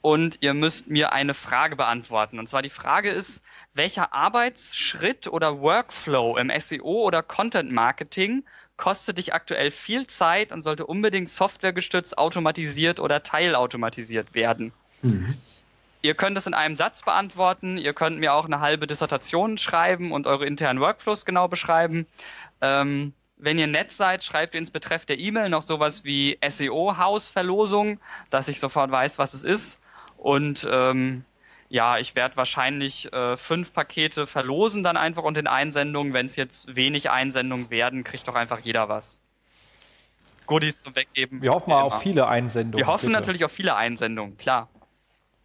und 0.00 0.38
ihr 0.40 0.54
müsst 0.54 0.88
mir 0.88 1.12
eine 1.12 1.34
Frage 1.34 1.76
beantworten. 1.76 2.38
Und 2.38 2.48
zwar 2.48 2.62
die 2.62 2.70
Frage 2.70 3.10
ist, 3.10 3.42
welcher 3.74 4.12
Arbeitsschritt 4.12 5.26
oder 5.28 5.60
Workflow 5.60 6.38
im 6.38 6.50
SEO 6.58 7.04
oder 7.04 7.22
Content 7.22 7.70
Marketing 7.72 8.44
kostet 8.78 9.18
dich 9.18 9.34
aktuell 9.34 9.70
viel 9.70 10.06
Zeit 10.06 10.50
und 10.50 10.62
sollte 10.62 10.86
unbedingt 10.86 11.28
softwaregestützt 11.28 12.16
automatisiert 12.16 13.00
oder 13.00 13.22
teilautomatisiert 13.22 14.34
werden. 14.34 14.72
Mhm. 15.02 15.36
Ihr 16.00 16.14
könnt 16.14 16.38
es 16.38 16.46
in 16.46 16.54
einem 16.54 16.76
Satz 16.76 17.02
beantworten. 17.02 17.76
Ihr 17.76 17.92
könnt 17.92 18.18
mir 18.18 18.32
auch 18.32 18.46
eine 18.46 18.60
halbe 18.60 18.86
Dissertation 18.86 19.58
schreiben 19.58 20.12
und 20.12 20.26
eure 20.26 20.46
internen 20.46 20.80
Workflows 20.80 21.24
genau 21.26 21.48
beschreiben. 21.48 22.06
Ähm, 22.60 23.12
wenn 23.36 23.58
ihr 23.58 23.66
nett 23.66 23.92
seid, 23.92 24.22
schreibt 24.22 24.54
ins 24.54 24.70
Betreff 24.70 25.04
der 25.06 25.18
E-Mail 25.18 25.48
noch 25.48 25.62
sowas 25.62 26.04
wie 26.04 26.38
SEO-Haus-Verlosung, 26.46 28.00
dass 28.30 28.48
ich 28.48 28.60
sofort 28.60 28.90
weiß, 28.90 29.18
was 29.18 29.34
es 29.34 29.44
ist. 29.44 29.80
Und 30.16 30.68
ähm, 30.70 31.24
ja, 31.68 31.98
ich 31.98 32.14
werde 32.14 32.36
wahrscheinlich 32.36 33.12
äh, 33.12 33.36
fünf 33.36 33.72
Pakete 33.72 34.26
verlosen 34.26 34.82
dann 34.82 34.96
einfach 34.96 35.22
und 35.22 35.36
in 35.36 35.46
Einsendungen. 35.46 36.12
Wenn 36.12 36.26
es 36.26 36.36
jetzt 36.36 36.74
wenig 36.76 37.10
Einsendungen 37.10 37.70
werden, 37.70 38.04
kriegt 38.04 38.26
doch 38.26 38.34
einfach 38.34 38.60
jeder 38.60 38.88
was. 38.88 39.20
Goodies 40.46 40.82
zum 40.82 40.96
Weggeben. 40.96 41.42
Wir 41.42 41.52
hoffen 41.52 41.70
mal 41.70 41.82
auf 41.82 42.00
viele 42.00 42.26
Einsendungen. 42.26 42.84
Wir 42.84 42.90
hoffen 42.90 43.08
bitte. 43.08 43.18
natürlich 43.18 43.44
auf 43.44 43.52
viele 43.52 43.76
Einsendungen, 43.76 44.38
klar. 44.38 44.68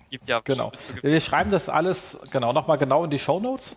Gibt 0.10 0.30
ja 0.30 0.40
genau. 0.40 0.72
Wir 1.02 1.20
schreiben 1.20 1.52
das 1.52 1.68
alles 1.68 2.18
genau 2.32 2.54
nochmal 2.54 2.78
genau 2.78 3.04
in 3.04 3.10
die 3.10 3.20
Show 3.20 3.40
Notes, 3.40 3.76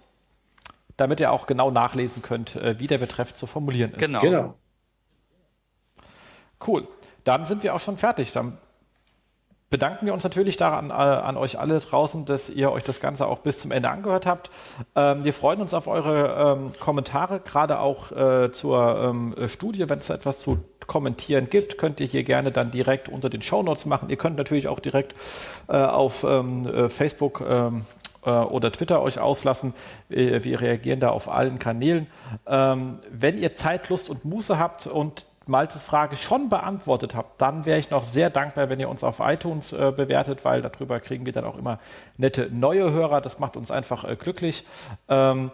damit 0.97 1.19
ihr 1.19 1.33
auch 1.33 1.47
genau 1.47 1.73
nachlesen 1.73 2.23
könnt, 2.23 2.55
äh, 2.55 2.79
wie 2.79 2.87
der 2.87 2.99
Betreff 2.99 3.35
zu 3.35 3.47
formulieren 3.49 3.93
ist. 3.93 3.99
Genau. 3.99 4.21
genau. 4.21 4.55
Cool. 6.65 6.87
Dann 7.25 7.45
sind 7.45 7.65
wir 7.65 7.75
auch 7.75 7.81
schon 7.81 7.97
fertig. 7.97 8.33
Dann 8.33 8.59
bedanken 9.71 10.07
wir 10.07 10.15
uns 10.15 10.25
natürlich 10.25 10.57
daran 10.57 10.91
äh, 10.91 10.93
an 10.93 11.37
euch 11.37 11.59
alle 11.59 11.81
draußen, 11.81 12.25
dass 12.25 12.49
ihr 12.49 12.71
euch 12.71 12.85
das 12.85 13.01
Ganze 13.01 13.27
auch 13.27 13.41
bis 13.41 13.59
zum 13.59 13.73
Ende 13.73 13.91
angehört 13.91 14.27
habt. 14.27 14.51
Ähm, 14.95 15.25
wir 15.25 15.33
freuen 15.33 15.61
uns 15.61 15.75
auf 15.75 15.87
eure 15.87 16.57
ähm, 16.59 16.73
Kommentare, 16.79 17.41
gerade 17.41 17.81
auch 17.81 18.13
äh, 18.13 18.53
zur 18.53 18.97
ähm, 19.03 19.35
Studie. 19.49 19.89
Wenn 19.89 19.99
es 19.99 20.11
etwas 20.11 20.39
zu 20.39 20.59
kommentieren 20.87 21.51
gibt, 21.51 21.79
könnt 21.79 21.99
ihr 22.01 22.07
hier 22.07 22.23
gerne 22.23 22.53
dann 22.53 22.71
direkt 22.71 23.09
unter 23.09 23.29
den 23.29 23.43
Show 23.43 23.63
Notes 23.63 23.87
machen. 23.87 24.09
Ihr 24.09 24.17
könnt 24.17 24.37
natürlich 24.37 24.69
auch 24.69 24.79
direkt 24.79 25.15
äh, 25.69 25.77
auf 25.77 26.25
ähm, 26.25 26.67
äh, 26.67 26.89
Facebook 26.89 27.43
ähm, 27.47 27.85
äh, 28.25 28.31
oder 28.31 28.71
Twitter 28.71 29.03
euch 29.03 29.19
auslassen. 29.19 29.75
Wir, 30.09 30.61
reagieren 30.61 31.01
da 31.01 31.11
auf 31.11 31.29
allen 31.29 31.59
Kanälen. 31.59 32.07
Ähm, 32.47 33.01
wenn 33.11 33.37
ihr 33.39 33.57
Zeit, 33.57 33.89
Lust 33.89 34.11
und 34.11 34.25
Muße 34.25 34.59
habt 34.59 34.87
und 34.87 35.27
Maltes 35.49 35.85
Frage 35.85 36.17
schon 36.17 36.49
beantwortet 36.49 37.15
habt, 37.15 37.41
dann 37.41 37.65
wäre 37.65 37.79
ich 37.79 37.91
noch 37.91 38.05
sehr 38.05 38.31
dankbar, 38.31 38.69
wenn 38.69 38.81
ihr 38.81 38.89
uns 38.89 39.05
auf 39.05 39.21
iTunes 39.21 39.73
äh, 39.73 39.93
bewertet, 39.95 40.45
weil 40.45 40.63
darüber 40.63 41.01
kriegen 41.01 41.27
wir 41.27 41.33
dann 41.33 41.45
auch 41.45 41.57
immer 41.57 41.79
nette 42.17 42.51
neue 42.51 42.91
Hörer. 42.91 43.21
Das 43.21 43.39
macht 43.39 43.57
uns 43.57 43.71
einfach 43.71 44.05
äh, 44.05 44.17
glücklich. 44.17 44.65
Ähm, 45.09 45.51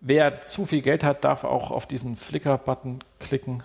wer 0.00 0.46
zu 0.46 0.66
viel 0.66 0.82
Geld 0.82 1.04
hat, 1.04 1.24
darf 1.24 1.44
auch 1.44 1.70
auf 1.70 1.86
diesen 1.86 2.16
Flickr-Button 2.16 3.00
klicken, 3.20 3.62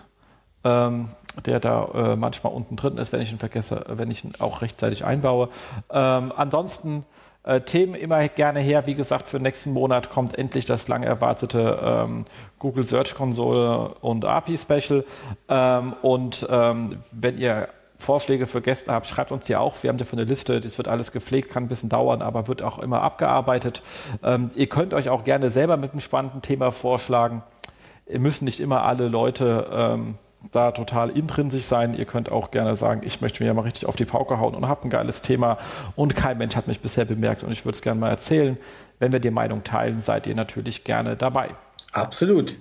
ähm, 0.62 1.10
der 1.44 1.60
da 1.60 1.84
äh, 1.94 2.16
manchmal 2.16 2.52
unten 2.52 2.76
drin 2.76 2.96
ist, 2.98 3.12
wenn 3.12 3.20
ich 3.20 3.32
ihn 3.32 3.38
vergesse, 3.38 3.84
wenn 3.88 4.10
ich 4.10 4.24
ihn 4.24 4.32
auch 4.38 4.62
rechtzeitig 4.62 5.04
einbaue. 5.04 5.48
Ähm, 5.90 6.32
ansonsten 6.36 7.04
äh, 7.44 7.60
Themen 7.60 7.94
immer 7.94 8.26
gerne 8.28 8.60
her. 8.60 8.86
Wie 8.86 8.94
gesagt, 8.94 9.28
für 9.28 9.38
nächsten 9.38 9.72
Monat 9.72 10.10
kommt 10.10 10.36
endlich 10.36 10.64
das 10.64 10.88
lang 10.88 11.02
erwartete 11.02 11.78
ähm, 11.82 12.24
Google 12.58 12.84
Search 12.84 13.14
Console 13.14 13.94
und 14.00 14.24
API 14.24 14.58
Special. 14.58 15.04
Ähm, 15.48 15.94
und 16.02 16.46
ähm, 16.50 17.02
wenn 17.12 17.38
ihr 17.38 17.68
Vorschläge 17.98 18.46
für 18.46 18.60
Gäste 18.60 18.92
habt, 18.92 19.06
schreibt 19.06 19.32
uns 19.32 19.44
die 19.44 19.56
auch. 19.56 19.82
Wir 19.82 19.88
haben 19.88 19.98
dafür 19.98 20.18
eine 20.18 20.28
Liste, 20.28 20.60
das 20.60 20.78
wird 20.78 20.88
alles 20.88 21.12
gepflegt, 21.12 21.50
kann 21.50 21.64
ein 21.64 21.68
bisschen 21.68 21.88
dauern, 21.88 22.22
aber 22.22 22.48
wird 22.48 22.62
auch 22.62 22.78
immer 22.78 23.02
abgearbeitet. 23.02 23.82
Ähm, 24.22 24.50
ihr 24.54 24.66
könnt 24.66 24.94
euch 24.94 25.08
auch 25.08 25.24
gerne 25.24 25.50
selber 25.50 25.76
mit 25.76 25.92
einem 25.92 26.00
spannenden 26.00 26.42
Thema 26.42 26.70
vorschlagen. 26.70 27.42
Ihr 28.06 28.20
müsst 28.20 28.42
nicht 28.42 28.60
immer 28.60 28.82
alle 28.82 29.08
Leute 29.08 29.66
ähm, 29.72 30.18
da 30.52 30.72
total 30.72 31.10
intrinsisch 31.10 31.64
sein. 31.64 31.94
Ihr 31.94 32.04
könnt 32.04 32.30
auch 32.30 32.50
gerne 32.50 32.76
sagen, 32.76 33.02
ich 33.04 33.20
möchte 33.20 33.42
mir 33.42 33.48
ja 33.48 33.54
mal 33.54 33.62
richtig 33.62 33.86
auf 33.86 33.96
die 33.96 34.04
Pauke 34.04 34.38
hauen 34.38 34.54
und 34.54 34.68
habe 34.68 34.84
ein 34.84 34.90
geiles 34.90 35.22
Thema 35.22 35.58
und 35.96 36.14
kein 36.16 36.38
Mensch 36.38 36.56
hat 36.56 36.66
mich 36.68 36.80
bisher 36.80 37.04
bemerkt 37.04 37.42
und 37.42 37.52
ich 37.52 37.64
würde 37.64 37.76
es 37.76 37.82
gerne 37.82 38.00
mal 38.00 38.10
erzählen. 38.10 38.56
Wenn 38.98 39.12
wir 39.12 39.20
die 39.20 39.30
Meinung 39.30 39.64
teilen, 39.64 40.00
seid 40.00 40.26
ihr 40.26 40.34
natürlich 40.34 40.84
gerne 40.84 41.16
dabei. 41.16 41.50
Absolut. 41.92 42.54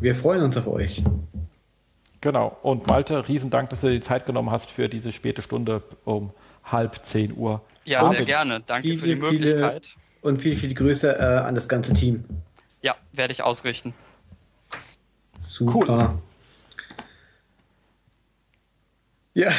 Wir 0.00 0.14
freuen 0.14 0.42
uns 0.42 0.56
auf 0.56 0.66
euch. 0.66 1.02
Genau. 2.20 2.56
Und 2.62 2.86
Malte, 2.88 3.28
Riesendank, 3.28 3.70
dass 3.70 3.80
du 3.80 3.86
dir 3.86 3.94
die 3.94 4.00
Zeit 4.00 4.26
genommen 4.26 4.50
hast 4.50 4.70
für 4.70 4.88
diese 4.88 5.12
späte 5.12 5.42
Stunde 5.42 5.82
um 6.04 6.30
halb 6.64 7.04
10 7.04 7.36
Uhr. 7.36 7.62
Ja, 7.84 8.00
Danke. 8.02 8.16
sehr 8.18 8.26
gerne. 8.26 8.60
Danke 8.66 8.82
Viele, 8.88 8.98
für 8.98 9.06
die 9.06 9.12
viele- 9.16 9.30
Möglichkeit. 9.30 9.94
Und 10.22 10.40
viel, 10.42 10.54
viel 10.54 10.74
Grüße 10.74 11.18
äh, 11.18 11.22
an 11.22 11.54
das 11.54 11.66
ganze 11.68 11.94
Team. 11.94 12.24
Ja, 12.82 12.94
werde 13.12 13.32
ich 13.32 13.42
ausrichten. 13.42 13.94
Super. 15.42 16.18
Ja. 19.34 19.50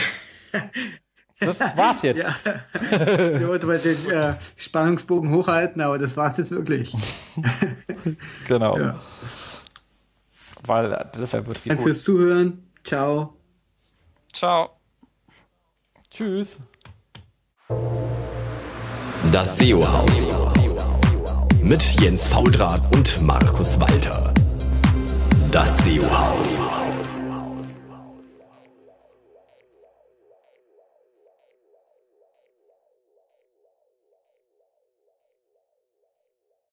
Das 1.39 1.60
war's 1.60 2.02
jetzt. 2.03 2.18
Ja. 2.18 2.35
Ich 3.39 3.48
wollte 3.48 3.65
mal 3.65 3.80
den 3.80 4.10
äh, 4.10 4.35
Spannungsbogen 4.56 5.31
hochhalten, 5.31 5.81
aber 5.81 5.98
das 5.98 6.15
war's 6.18 6.38
jetzt 6.38 6.52
wirklich. 6.52 6.95
Genau. 8.48 8.77
Ja. 8.77 8.99
Weil 10.65 10.89
das 11.14 11.34
wäre 11.34 11.45
wirklich 11.45 11.65
Danke 11.65 11.84
fürs 11.84 12.03
Zuhören. 12.03 12.68
Ciao. 12.84 13.38
Ciao. 14.34 14.72
Tschüss. 16.10 16.57
Das 19.31 19.57
SEO-Haus. 19.57 20.27
Mit 21.61 21.84
Jens 22.02 22.27
Faudrat 22.27 22.95
und 22.95 23.22
Markus 23.22 23.80
Walter. 23.80 24.34
Das 25.52 25.77
SEO-Haus. 25.77 26.60